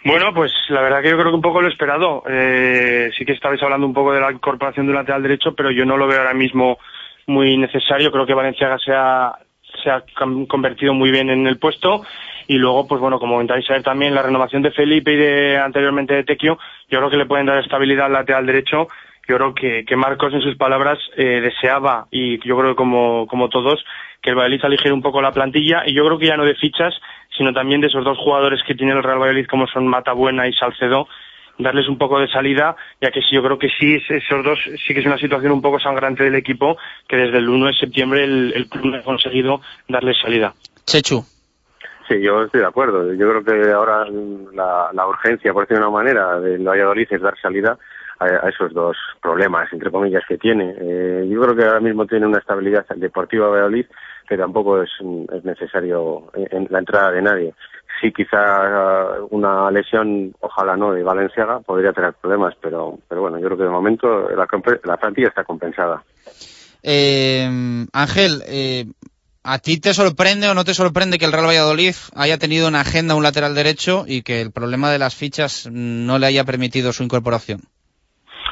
Bueno, 0.06 0.32
pues 0.35 0.52
la 0.70 0.81
verdad 0.81 1.02
que 1.02 1.11
yo 1.11 1.19
creo 1.19 1.28
que 1.31 1.36
un 1.36 1.43
poco 1.43 1.61
lo 1.61 1.69
esperado. 1.69 2.23
Eh, 2.31 3.11
sí 3.19 3.27
que 3.27 3.32
estabais 3.32 3.62
hablando 3.62 3.86
un 3.86 3.93
poco 3.93 4.15
de 4.15 4.20
la 4.23 4.32
incorporación 4.32 4.86
de 4.86 4.90
un 4.93 4.97
lateral 4.97 5.23
derecho, 5.23 5.55
pero 5.55 5.70
yo 5.70 5.85
no 5.85 5.98
lo 5.98 6.06
veo 6.06 6.19
ahora 6.19 6.32
mismo 6.32 6.78
muy 7.27 7.59
necesario. 7.59 8.11
Creo 8.11 8.24
que 8.24 8.32
Valenciaga 8.32 8.78
se 8.78 8.93
ha, 8.94 9.32
se 9.82 9.90
ha 9.90 10.02
cam- 10.19 10.47
convertido 10.47 10.94
muy 10.94 11.11
bien 11.11 11.28
en 11.28 11.47
el 11.47 11.59
puesto. 11.59 12.05
Y 12.49 12.57
luego, 12.59 12.87
pues 12.87 13.01
bueno, 13.01 13.19
como 13.19 13.35
comentáis 13.35 13.69
ayer 13.71 13.83
también, 13.83 14.15
la 14.15 14.23
renovación 14.23 14.62
de 14.62 14.71
Felipe 14.71 15.12
y 15.12 15.16
de 15.16 15.59
anteriormente 15.59 16.15
de 16.15 16.25
Tequio, 16.25 16.59
yo 16.91 16.99
creo 16.99 17.11
que 17.11 17.16
le 17.16 17.27
pueden 17.27 17.47
dar 17.47 17.59
estabilidad 17.59 18.07
al 18.07 18.12
lateral 18.12 18.47
derecho. 18.47 18.89
Yo 19.27 19.37
creo 19.37 19.55
que, 19.55 19.85
que 19.87 19.97
Marcos, 19.97 20.35
en 20.35 20.43
sus 20.43 20.57
palabras, 20.57 20.99
eh, 21.16 21.41
deseaba, 21.41 22.07
y 22.11 22.39
yo 22.47 22.59
creo 22.59 22.71
que 22.73 22.77
como, 22.77 23.27
como 23.27 23.49
todos, 23.49 23.83
que 24.21 24.31
el 24.31 24.37
Valladolid 24.37 24.65
aligere 24.65 24.93
un 24.93 25.01
poco 25.03 25.23
la 25.23 25.33
plantilla. 25.33 25.83
Y 25.87 25.95
yo 25.95 26.05
creo 26.05 26.19
que 26.19 26.27
ya 26.27 26.37
no 26.37 26.45
de 26.45 26.55
fichas, 26.57 26.95
sino 27.37 27.53
también 27.55 27.81
de 27.81 27.87
esos 27.87 28.05
dos 28.05 28.19
jugadores 28.19 28.61
que 28.66 28.75
tiene 28.75 28.93
el 28.93 29.03
Real 29.03 29.19
Valladolid, 29.19 29.47
como 29.47 29.66
son 29.66 29.87
Matabuena 29.89 30.47
y 30.47 30.53
Salcedo, 30.53 31.09
darles 31.59 31.89
un 31.89 31.97
poco 31.99 32.19
de 32.19 32.29
salida, 32.29 32.77
ya 33.01 33.11
que 33.11 33.21
sí, 33.23 33.29
yo 33.33 33.43
creo 33.43 33.59
que 33.59 33.69
sí, 33.79 33.95
es- 33.95 34.11
esos 34.11 34.45
dos 34.45 34.59
sí 34.87 34.93
que 34.93 35.01
es 35.01 35.07
una 35.07 35.19
situación 35.19 35.53
un 35.53 35.62
poco 35.62 35.79
sangrante 35.79 36.25
del 36.25 36.35
equipo, 36.35 36.77
que 37.09 37.16
desde 37.16 37.39
el 37.39 37.49
1 37.49 37.66
de 37.69 37.75
septiembre 37.75 38.25
el, 38.25 38.53
el 38.55 38.69
club 38.69 38.87
no 38.87 38.97
ha 38.99 39.03
conseguido 39.03 39.61
darles 39.89 40.16
salida. 40.21 40.53
Chechu. 40.85 41.25
Sí, 42.09 42.20
yo 42.20 42.43
estoy 42.43 42.60
de 42.60 42.66
acuerdo. 42.66 43.12
Yo 43.14 43.28
creo 43.31 43.44
que 43.44 43.70
ahora 43.72 44.05
la, 44.52 44.90
la 44.93 45.06
urgencia, 45.06 45.52
por 45.52 45.62
decirlo 45.64 45.85
de 45.85 45.90
una 45.90 45.98
manera, 45.98 46.40
del 46.40 46.66
Valladolid 46.66 47.06
es 47.10 47.22
dar 47.22 47.39
salida 47.40 47.78
a, 48.18 48.24
a 48.24 48.48
esos 48.48 48.72
dos 48.74 48.97
problemas, 49.22 49.72
entre 49.72 49.90
comillas, 49.90 50.22
que 50.28 50.36
tiene. 50.36 50.74
Eh, 50.78 51.28
yo 51.31 51.40
creo 51.40 51.56
que 51.56 51.64
ahora 51.64 51.81
mismo 51.81 52.06
tiene 52.06 52.26
una 52.26 52.39
estabilidad 52.39 52.86
deportiva 52.97 53.48
Valladolid 53.48 53.86
que 54.28 54.36
tampoco 54.36 54.82
es, 54.82 54.90
es 55.32 55.44
necesario 55.44 56.31
en, 56.35 56.66
la 56.70 56.78
entrada 56.78 57.10
de 57.10 57.22
nadie. 57.22 57.55
Sí, 58.01 58.12
quizá 58.12 59.20
uh, 59.20 59.28
una 59.31 59.70
lesión, 59.70 60.35
ojalá 60.40 60.76
no, 60.76 60.93
de 60.93 61.02
Valenciaga 61.02 61.60
podría 61.60 61.93
tener 61.93 62.14
problemas, 62.14 62.55
pero, 62.60 62.98
pero 63.09 63.20
bueno, 63.20 63.39
yo 63.39 63.47
creo 63.47 63.59
que 63.59 63.64
de 63.64 63.70
momento 63.70 64.28
la, 64.31 64.48
la 64.85 64.97
plantilla 64.97 65.28
está 65.28 65.44
compensada. 65.44 66.02
Eh, 66.82 67.48
Ángel, 67.93 68.43
eh, 68.47 68.85
¿a 69.45 69.59
ti 69.59 69.79
te 69.79 69.93
sorprende 69.93 70.49
o 70.49 70.55
no 70.55 70.65
te 70.65 70.75
sorprende 70.75 71.19
que 71.19 71.27
el 71.27 71.33
Real 71.33 71.47
Valladolid 71.47 71.95
haya 72.16 72.39
tenido 72.39 72.66
en 72.69 72.75
agenda 72.75 73.15
un 73.15 73.23
lateral 73.23 73.55
derecho 73.55 74.05
y 74.09 74.23
que 74.23 74.41
el 74.41 74.51
problema 74.53 74.91
de 74.91 74.99
las 74.99 75.15
fichas 75.15 75.69
no 75.71 76.19
le 76.19 76.27
haya 76.27 76.45
permitido 76.45 76.93
su 76.93 77.05
incorporación? 77.05 77.61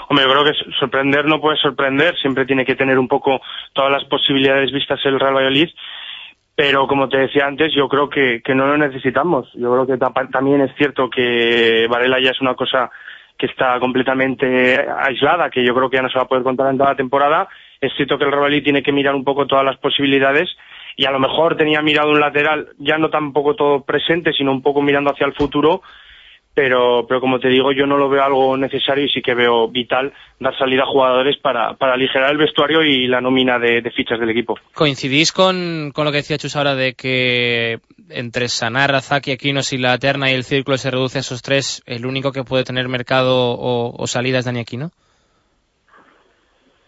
Hombre, 0.08 0.26
yo 0.26 0.30
creo 0.32 0.44
que 0.44 0.72
sorprender 0.78 1.24
no 1.24 1.40
puede 1.40 1.56
sorprender, 1.56 2.14
siempre 2.18 2.44
tiene 2.44 2.66
que 2.66 2.76
tener 2.76 2.98
un 2.98 3.08
poco 3.08 3.40
todas 3.72 3.90
las 3.90 4.04
posibilidades 4.04 4.70
vistas 4.70 5.00
el 5.04 5.18
Real 5.18 5.34
Valladolid, 5.34 5.70
pero 6.54 6.86
como 6.86 7.08
te 7.08 7.16
decía 7.16 7.46
antes, 7.46 7.72
yo 7.74 7.88
creo 7.88 8.10
que, 8.10 8.42
que 8.44 8.54
no 8.54 8.66
lo 8.66 8.76
necesitamos. 8.76 9.48
Yo 9.54 9.72
creo 9.72 9.86
que 9.86 9.96
también 10.30 10.60
es 10.60 10.76
cierto 10.76 11.08
que 11.08 11.86
Varela 11.88 12.20
ya 12.22 12.30
es 12.30 12.40
una 12.42 12.54
cosa 12.54 12.90
que 13.38 13.46
está 13.46 13.80
completamente 13.80 14.78
aislada, 14.98 15.48
que 15.48 15.64
yo 15.64 15.74
creo 15.74 15.88
que 15.88 15.96
ya 15.96 16.02
no 16.02 16.10
se 16.10 16.18
va 16.18 16.24
a 16.24 16.28
poder 16.28 16.44
contar 16.44 16.70
en 16.70 16.76
toda 16.76 16.90
la 16.90 16.96
temporada. 16.96 17.48
Es 17.80 17.92
cierto 17.96 18.18
que 18.18 18.24
el 18.24 18.30
Real 18.30 18.42
Valladolid 18.42 18.64
tiene 18.64 18.82
que 18.82 18.92
mirar 18.92 19.14
un 19.14 19.24
poco 19.24 19.46
todas 19.46 19.64
las 19.64 19.78
posibilidades 19.78 20.50
y 20.96 21.06
a 21.06 21.10
lo 21.10 21.18
mejor 21.18 21.56
tenía 21.56 21.82
mirado 21.82 22.10
un 22.10 22.20
lateral 22.20 22.68
ya 22.78 22.98
no 22.98 23.10
tampoco 23.10 23.54
todo 23.54 23.82
presente, 23.82 24.32
sino 24.32 24.52
un 24.52 24.62
poco 24.62 24.82
mirando 24.82 25.10
hacia 25.10 25.26
el 25.26 25.34
futuro, 25.34 25.82
pero, 26.54 27.06
pero 27.08 27.20
como 27.20 27.40
te 27.40 27.48
digo, 27.48 27.72
yo 27.72 27.86
no 27.86 27.96
lo 27.96 28.10
veo 28.10 28.22
algo 28.22 28.56
necesario 28.56 29.04
y 29.04 29.08
sí 29.08 29.22
que 29.22 29.34
veo 29.34 29.68
vital 29.68 30.12
dar 30.38 30.56
salida 30.58 30.82
a 30.82 30.86
jugadores 30.86 31.38
para, 31.38 31.74
para 31.74 31.94
aligerar 31.94 32.30
el 32.30 32.36
vestuario 32.36 32.82
y 32.82 33.06
la 33.06 33.22
nómina 33.22 33.58
de, 33.58 33.80
de 33.80 33.90
fichas 33.90 34.20
del 34.20 34.30
equipo. 34.30 34.58
¿Coincidís 34.74 35.32
con, 35.32 35.92
con 35.94 36.04
lo 36.04 36.10
que 36.10 36.18
decía 36.18 36.36
Chus 36.36 36.56
ahora 36.56 36.74
de 36.74 36.92
que 36.92 37.78
entre 38.10 38.48
Sanar, 38.48 38.90
Razak 38.90 39.28
y 39.28 39.32
Aquino, 39.32 39.60
y 39.70 39.78
la 39.78 39.94
Eterna 39.94 40.30
y 40.30 40.34
el 40.34 40.44
Círculo 40.44 40.76
se 40.76 40.90
reduce 40.90 41.18
a 41.18 41.20
esos 41.20 41.40
tres, 41.40 41.82
el 41.86 42.04
único 42.04 42.32
que 42.32 42.44
puede 42.44 42.64
tener 42.64 42.86
mercado 42.88 43.52
o, 43.52 43.96
o 43.96 44.04
es 44.04 44.44
Dani 44.44 44.60
Aquino? 44.60 44.90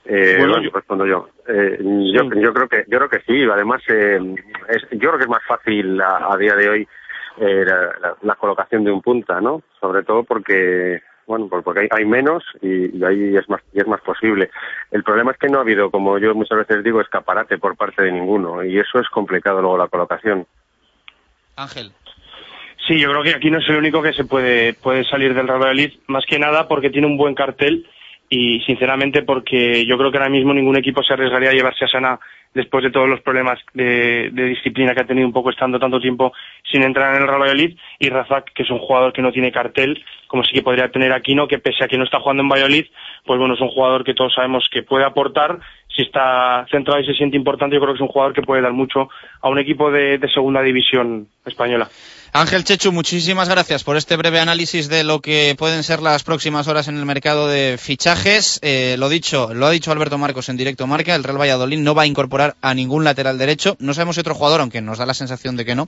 Eh, 0.06 0.36
Bueno, 0.38 0.60
yo- 0.62 0.70
respondo 0.70 1.06
yo. 1.06 1.28
Eh, 1.48 1.78
yo. 1.80 2.24
Yo 2.34 2.52
creo 2.52 2.68
que 2.68 2.84
yo 2.88 2.98
creo 2.98 3.08
que 3.08 3.20
sí. 3.26 3.42
Además, 3.50 3.82
eh, 3.88 4.18
es- 4.68 4.86
yo 4.92 4.98
creo 5.10 5.16
que 5.18 5.24
es 5.24 5.30
más 5.30 5.42
fácil 5.46 6.00
a, 6.00 6.32
a 6.32 6.36
día 6.36 6.54
de 6.54 6.68
hoy 6.68 6.88
eh, 7.38 7.64
la, 7.66 7.76
la- 8.00 8.16
la 8.22 8.34
colocación 8.36 8.84
de 8.84 8.92
un 8.92 9.02
punta, 9.02 9.40
¿no? 9.40 9.62
Sobre 9.80 10.02
todo 10.04 10.22
porque 10.24 11.00
bueno, 11.26 11.48
por- 11.48 11.62
porque 11.64 11.80
hay, 11.80 11.88
hay 11.90 12.04
menos 12.04 12.44
y, 12.60 12.96
y 12.98 13.02
ahí 13.04 13.34
es 13.36 13.48
más 13.48 13.62
y 13.72 13.80
es 13.80 13.86
más 13.86 14.00
posible. 14.02 14.50
El 14.90 15.02
problema 15.02 15.32
es 15.32 15.38
que 15.38 15.48
no 15.48 15.58
ha 15.58 15.62
habido, 15.62 15.90
como 15.90 16.18
yo 16.18 16.34
muchas 16.34 16.58
veces 16.58 16.84
digo, 16.84 17.00
escaparate 17.00 17.56
por 17.58 17.76
parte 17.76 18.02
de 18.02 18.12
ninguno 18.12 18.62
y 18.62 18.78
eso 18.78 18.98
es 19.00 19.08
complicado 19.08 19.62
luego 19.62 19.78
la 19.78 19.88
colocación. 19.88 20.46
Ángel. 21.56 21.92
Sí, 22.86 23.00
yo 23.00 23.08
creo 23.10 23.22
que 23.22 23.34
aquí 23.34 23.50
no 23.50 23.58
es 23.58 23.68
el 23.70 23.76
único 23.76 24.02
que 24.02 24.12
se 24.12 24.24
puede, 24.24 24.74
puede 24.74 25.04
salir 25.04 25.32
del 25.34 25.46
Real 25.48 25.58
Valladolid, 25.60 25.92
más 26.08 26.24
que 26.26 26.38
nada 26.38 26.68
porque 26.68 26.90
tiene 26.90 27.06
un 27.06 27.16
buen 27.16 27.34
cartel 27.34 27.88
y 28.34 28.60
sinceramente 28.62 29.22
porque 29.22 29.86
yo 29.86 29.96
creo 29.96 30.10
que 30.10 30.18
ahora 30.18 30.28
mismo 30.28 30.52
ningún 30.52 30.76
equipo 30.76 31.04
se 31.04 31.12
arriesgaría 31.12 31.50
a 31.50 31.52
llevarse 31.52 31.84
a 31.84 31.88
Sana 31.88 32.18
después 32.52 32.82
de 32.82 32.90
todos 32.90 33.08
los 33.08 33.20
problemas 33.20 33.60
de, 33.74 34.28
disciplina 34.32 34.92
que 34.92 35.02
ha 35.02 35.06
tenido 35.06 35.26
un 35.26 35.32
poco 35.32 35.50
estando 35.50 35.78
tanto 35.78 36.00
tiempo 36.00 36.32
sin 36.70 36.82
entrar 36.82 37.14
en 37.14 37.22
el 37.22 37.28
Real 37.28 37.42
Valladolid. 37.42 37.76
Y 38.00 38.08
Razak, 38.08 38.52
que 38.52 38.64
es 38.64 38.70
un 38.70 38.80
jugador 38.80 39.12
que 39.12 39.22
no 39.22 39.30
tiene 39.30 39.52
cartel, 39.52 40.02
como 40.26 40.42
sí 40.42 40.52
que 40.52 40.62
podría 40.62 40.90
tener 40.90 41.12
Aquino, 41.12 41.46
que 41.46 41.60
pese 41.60 41.84
a 41.84 41.88
que 41.88 41.96
no 41.96 42.04
está 42.04 42.18
jugando 42.18 42.42
en 42.42 42.48
Valladolid, 42.48 42.86
pues 43.24 43.38
bueno, 43.38 43.54
es 43.54 43.60
un 43.60 43.68
jugador 43.68 44.02
que 44.02 44.14
todos 44.14 44.34
sabemos 44.34 44.68
que 44.68 44.82
puede 44.82 45.04
aportar, 45.04 45.60
si 45.94 46.02
está 46.02 46.66
centrado 46.70 47.00
y 47.00 47.06
se 47.06 47.14
siente 47.14 47.36
importante, 47.36 47.76
yo 47.76 47.80
creo 47.80 47.94
que 47.94 47.98
es 47.98 48.02
un 48.02 48.08
jugador 48.08 48.34
que 48.34 48.42
puede 48.42 48.62
dar 48.62 48.72
mucho 48.72 49.08
a 49.40 49.48
un 49.48 49.58
equipo 49.58 49.90
de, 49.90 50.20
segunda 50.32 50.62
división 50.62 51.28
española. 51.46 51.88
Ángel 52.32 52.64
Chechu, 52.64 52.90
muchísimas 52.90 53.48
gracias 53.48 53.84
por 53.84 53.96
este 53.96 54.16
breve 54.16 54.40
análisis 54.40 54.88
de 54.88 55.04
lo 55.04 55.20
que 55.20 55.54
pueden 55.56 55.84
ser 55.84 56.02
las 56.02 56.24
próximas 56.24 56.66
horas 56.66 56.88
en 56.88 56.96
el 56.96 57.06
mercado 57.06 57.46
de 57.46 57.78
fichajes. 57.78 58.58
Eh, 58.62 58.96
lo 58.98 59.08
dicho, 59.08 59.54
lo 59.54 59.66
ha 59.66 59.70
dicho 59.70 59.92
Alberto 59.92 60.18
Marcos 60.18 60.48
en 60.48 60.56
directo 60.56 60.88
marca, 60.88 61.14
el 61.14 61.22
Real 61.22 61.40
Valladolid 61.40 61.78
no 61.78 61.94
va 61.94 62.02
a 62.02 62.06
incorporar 62.06 62.56
a 62.60 62.74
ningún 62.74 63.04
lateral 63.04 63.38
derecho. 63.38 63.76
No 63.78 63.94
sabemos 63.94 64.16
si 64.16 64.20
otro 64.20 64.34
jugador, 64.34 64.62
aunque 64.62 64.80
nos 64.80 64.98
da 64.98 65.06
la 65.06 65.14
sensación 65.14 65.56
de 65.56 65.64
que 65.64 65.76
no, 65.76 65.86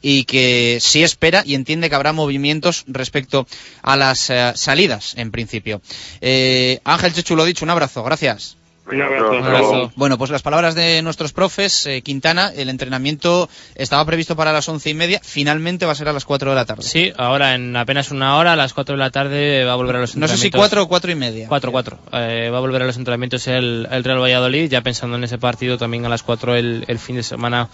y 0.00 0.24
que 0.24 0.78
sí 0.80 1.02
espera 1.02 1.42
y 1.44 1.56
entiende 1.56 1.90
que 1.90 1.94
habrá 1.94 2.14
movimientos 2.14 2.84
respecto 2.86 3.46
a 3.82 3.94
las 3.98 4.30
eh, 4.30 4.52
salidas, 4.54 5.14
en 5.18 5.30
principio. 5.30 5.82
Eh, 6.22 6.80
Ángel 6.84 7.12
Chechu, 7.12 7.36
lo 7.36 7.44
dicho, 7.44 7.66
un 7.66 7.70
abrazo, 7.70 8.02
gracias. 8.02 8.56
Un 8.84 9.00
abrazo. 9.00 9.92
Bueno, 9.94 10.18
pues 10.18 10.30
las 10.30 10.42
palabras 10.42 10.74
de 10.74 11.02
nuestros 11.02 11.32
profes, 11.32 11.86
eh, 11.86 12.02
Quintana, 12.02 12.52
el 12.54 12.68
entrenamiento 12.68 13.48
estaba 13.76 14.04
previsto 14.04 14.34
para 14.34 14.52
las 14.52 14.68
once 14.68 14.90
y 14.90 14.94
media, 14.94 15.20
finalmente 15.22 15.86
va 15.86 15.92
a 15.92 15.94
ser 15.94 16.08
a 16.08 16.12
las 16.12 16.24
cuatro 16.24 16.50
de 16.50 16.56
la 16.56 16.64
tarde. 16.64 16.82
Sí, 16.82 17.12
ahora 17.16 17.54
en 17.54 17.76
apenas 17.76 18.10
una 18.10 18.36
hora, 18.36 18.54
a 18.54 18.56
las 18.56 18.74
4 18.74 18.94
de 18.94 18.98
la 18.98 19.10
tarde, 19.10 19.64
va 19.64 19.72
a 19.74 19.76
volver 19.76 19.96
a 19.96 20.00
los 20.00 20.16
No 20.16 20.26
sé 20.26 20.34
entrenamientos. 20.34 20.40
si 20.40 20.50
cuatro 20.50 20.82
o 20.82 20.88
cuatro 20.88 21.12
y 21.12 21.14
media. 21.14 21.46
4, 21.48 21.70
4. 21.72 21.98
Eh, 22.12 22.50
va 22.52 22.58
a 22.58 22.60
volver 22.60 22.82
a 22.82 22.86
los 22.86 22.96
entrenamientos 22.96 23.46
el, 23.46 23.86
el 23.90 24.04
Real 24.04 24.20
Valladolid, 24.20 24.68
ya 24.68 24.80
pensando 24.80 25.16
en 25.16 25.24
ese 25.24 25.38
partido 25.38 25.78
también 25.78 26.04
a 26.04 26.08
las 26.08 26.22
4 26.24 26.56
el, 26.56 26.84
el 26.88 26.98
fin 26.98 27.16
de 27.16 27.22
semana 27.22 27.68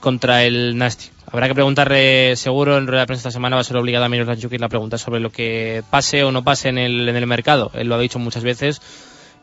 contra 0.00 0.44
el 0.44 0.76
Nasti. 0.78 1.10
Habrá 1.30 1.46
que 1.48 1.54
preguntarle, 1.54 2.34
seguro, 2.36 2.78
en 2.78 2.86
rueda 2.86 3.02
de 3.02 3.06
prensa 3.06 3.28
esta 3.28 3.30
semana 3.36 3.56
va 3.56 3.60
a 3.60 3.64
ser 3.64 3.76
obligada 3.76 4.06
a 4.06 4.08
Miroslav 4.08 4.40
Jukic 4.40 4.58
la 4.60 4.68
pregunta 4.70 4.96
sobre 4.98 5.20
lo 5.20 5.30
que 5.30 5.82
pase 5.90 6.24
o 6.24 6.32
no 6.32 6.42
pase 6.42 6.70
en 6.70 6.78
el, 6.78 7.08
en 7.08 7.14
el 7.16 7.26
mercado. 7.26 7.70
Él 7.74 7.88
lo 7.88 7.94
ha 7.94 8.00
dicho 8.00 8.18
muchas 8.18 8.42
veces, 8.42 8.80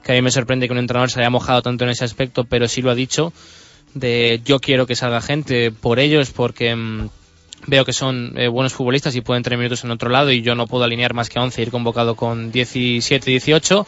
que 0.07 0.13
a 0.13 0.15
mí 0.15 0.21
me 0.21 0.31
sorprende 0.31 0.67
que 0.67 0.71
un 0.71 0.79
entrenador 0.79 1.11
se 1.11 1.19
haya 1.19 1.29
mojado 1.29 1.61
tanto 1.61 1.83
en 1.83 1.89
ese 1.89 2.05
aspecto, 2.05 2.45
pero 2.45 2.69
sí 2.69 2.81
lo 2.81 2.89
ha 2.91 2.95
dicho, 2.95 3.33
de 3.93 4.41
yo 4.45 4.59
quiero 4.59 4.87
que 4.87 4.95
salga 4.95 5.21
gente 5.21 5.71
por 5.71 5.99
ellos, 5.99 6.31
porque... 6.31 6.75
mm, 6.75 7.09
Veo 7.65 7.83
que 7.83 7.91
son 7.91 8.33
eh, 8.37 8.47
buenos 8.47 8.71
futbolistas 8.71 9.15
y 9.15 9.21
pueden 9.21 9.43
tener 9.43 9.57
minutos 9.57 9.83
en 9.83 9.91
otro 9.91 10.09
lado 10.09 10.31
y 10.31 10.41
yo 10.41 10.55
no 10.55 10.67
puedo 10.67 10.85
alinear 10.85 11.13
más 11.13 11.27
que 11.27 11.39
a 11.39 11.41
11 11.41 11.59
e 11.59 11.65
ir 11.65 11.71
convocado 11.71 12.15
con 12.15 12.51
17, 12.51 13.29
18. 13.29 13.85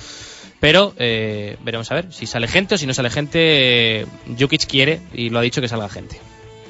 Pero 0.59 0.93
eh, 0.97 1.55
veremos 1.63 1.89
a 1.91 1.95
ver 1.95 2.11
si 2.11 2.25
sale 2.25 2.47
gente 2.47 2.75
o 2.75 2.77
si 2.77 2.85
no 2.87 2.93
sale 2.93 3.09
gente. 3.09 4.01
Eh, 4.01 4.05
Jukic 4.37 4.65
quiere 4.65 4.99
y 5.13 5.29
lo 5.29 5.39
ha 5.39 5.43
dicho 5.43 5.61
que 5.61 5.69
salga 5.69 5.87
gente. 5.87 6.19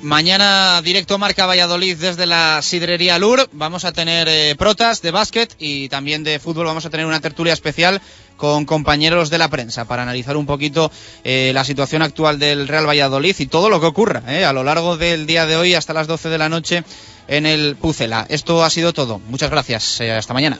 Mañana 0.02 0.82
directo 0.82 1.18
Marca 1.18 1.46
Valladolid 1.46 1.98
desde 1.98 2.26
la 2.26 2.62
Sidrería 2.62 3.20
Lur. 3.20 3.50
Vamos 3.52 3.84
a 3.86 3.92
tener 3.92 4.28
eh, 4.30 4.56
protas 4.58 5.02
de 5.02 5.12
básquet 5.12 5.56
y 5.60 5.90
también 5.90 6.24
de 6.24 6.40
fútbol. 6.40 6.66
Vamos 6.66 6.86
a 6.86 6.90
tener 6.90 7.06
una 7.06 7.20
tertulia 7.20 7.54
especial 7.54 8.02
con 8.40 8.66
compañeros 8.66 9.30
de 9.30 9.38
la 9.38 9.50
prensa 9.50 9.86
para 9.86 10.04
analizar 10.04 10.38
un 10.38 10.46
poquito 10.46 10.90
eh, 11.24 11.52
la 11.54 11.66
situación 11.66 12.02
actual 12.02 12.40
del 12.40 12.68
Real 12.68 12.88
Valladolid 12.88 13.36
y 13.38 13.46
todo 13.48 13.70
lo 13.70 13.82
que 13.82 13.88
ocurra 13.88 14.24
eh, 14.28 14.46
a 14.46 14.54
lo 14.54 14.64
largo 14.64 14.96
del 14.96 15.28
día 15.28 15.46
de 15.46 15.58
hoy 15.58 15.76
hasta 15.76 15.94
las 15.94 16.08
12 16.08 16.30
de 16.30 16.38
la 16.38 16.50
noche 16.50 16.84
en 17.28 17.46
el 17.46 17.76
Pucela. 17.76 18.26
Esto 18.30 18.64
ha 18.64 18.70
sido 18.70 18.94
todo. 18.94 19.20
Muchas 19.28 19.52
gracias. 19.52 20.00
Eh, 20.00 20.12
hasta 20.12 20.34
mañana. 20.34 20.60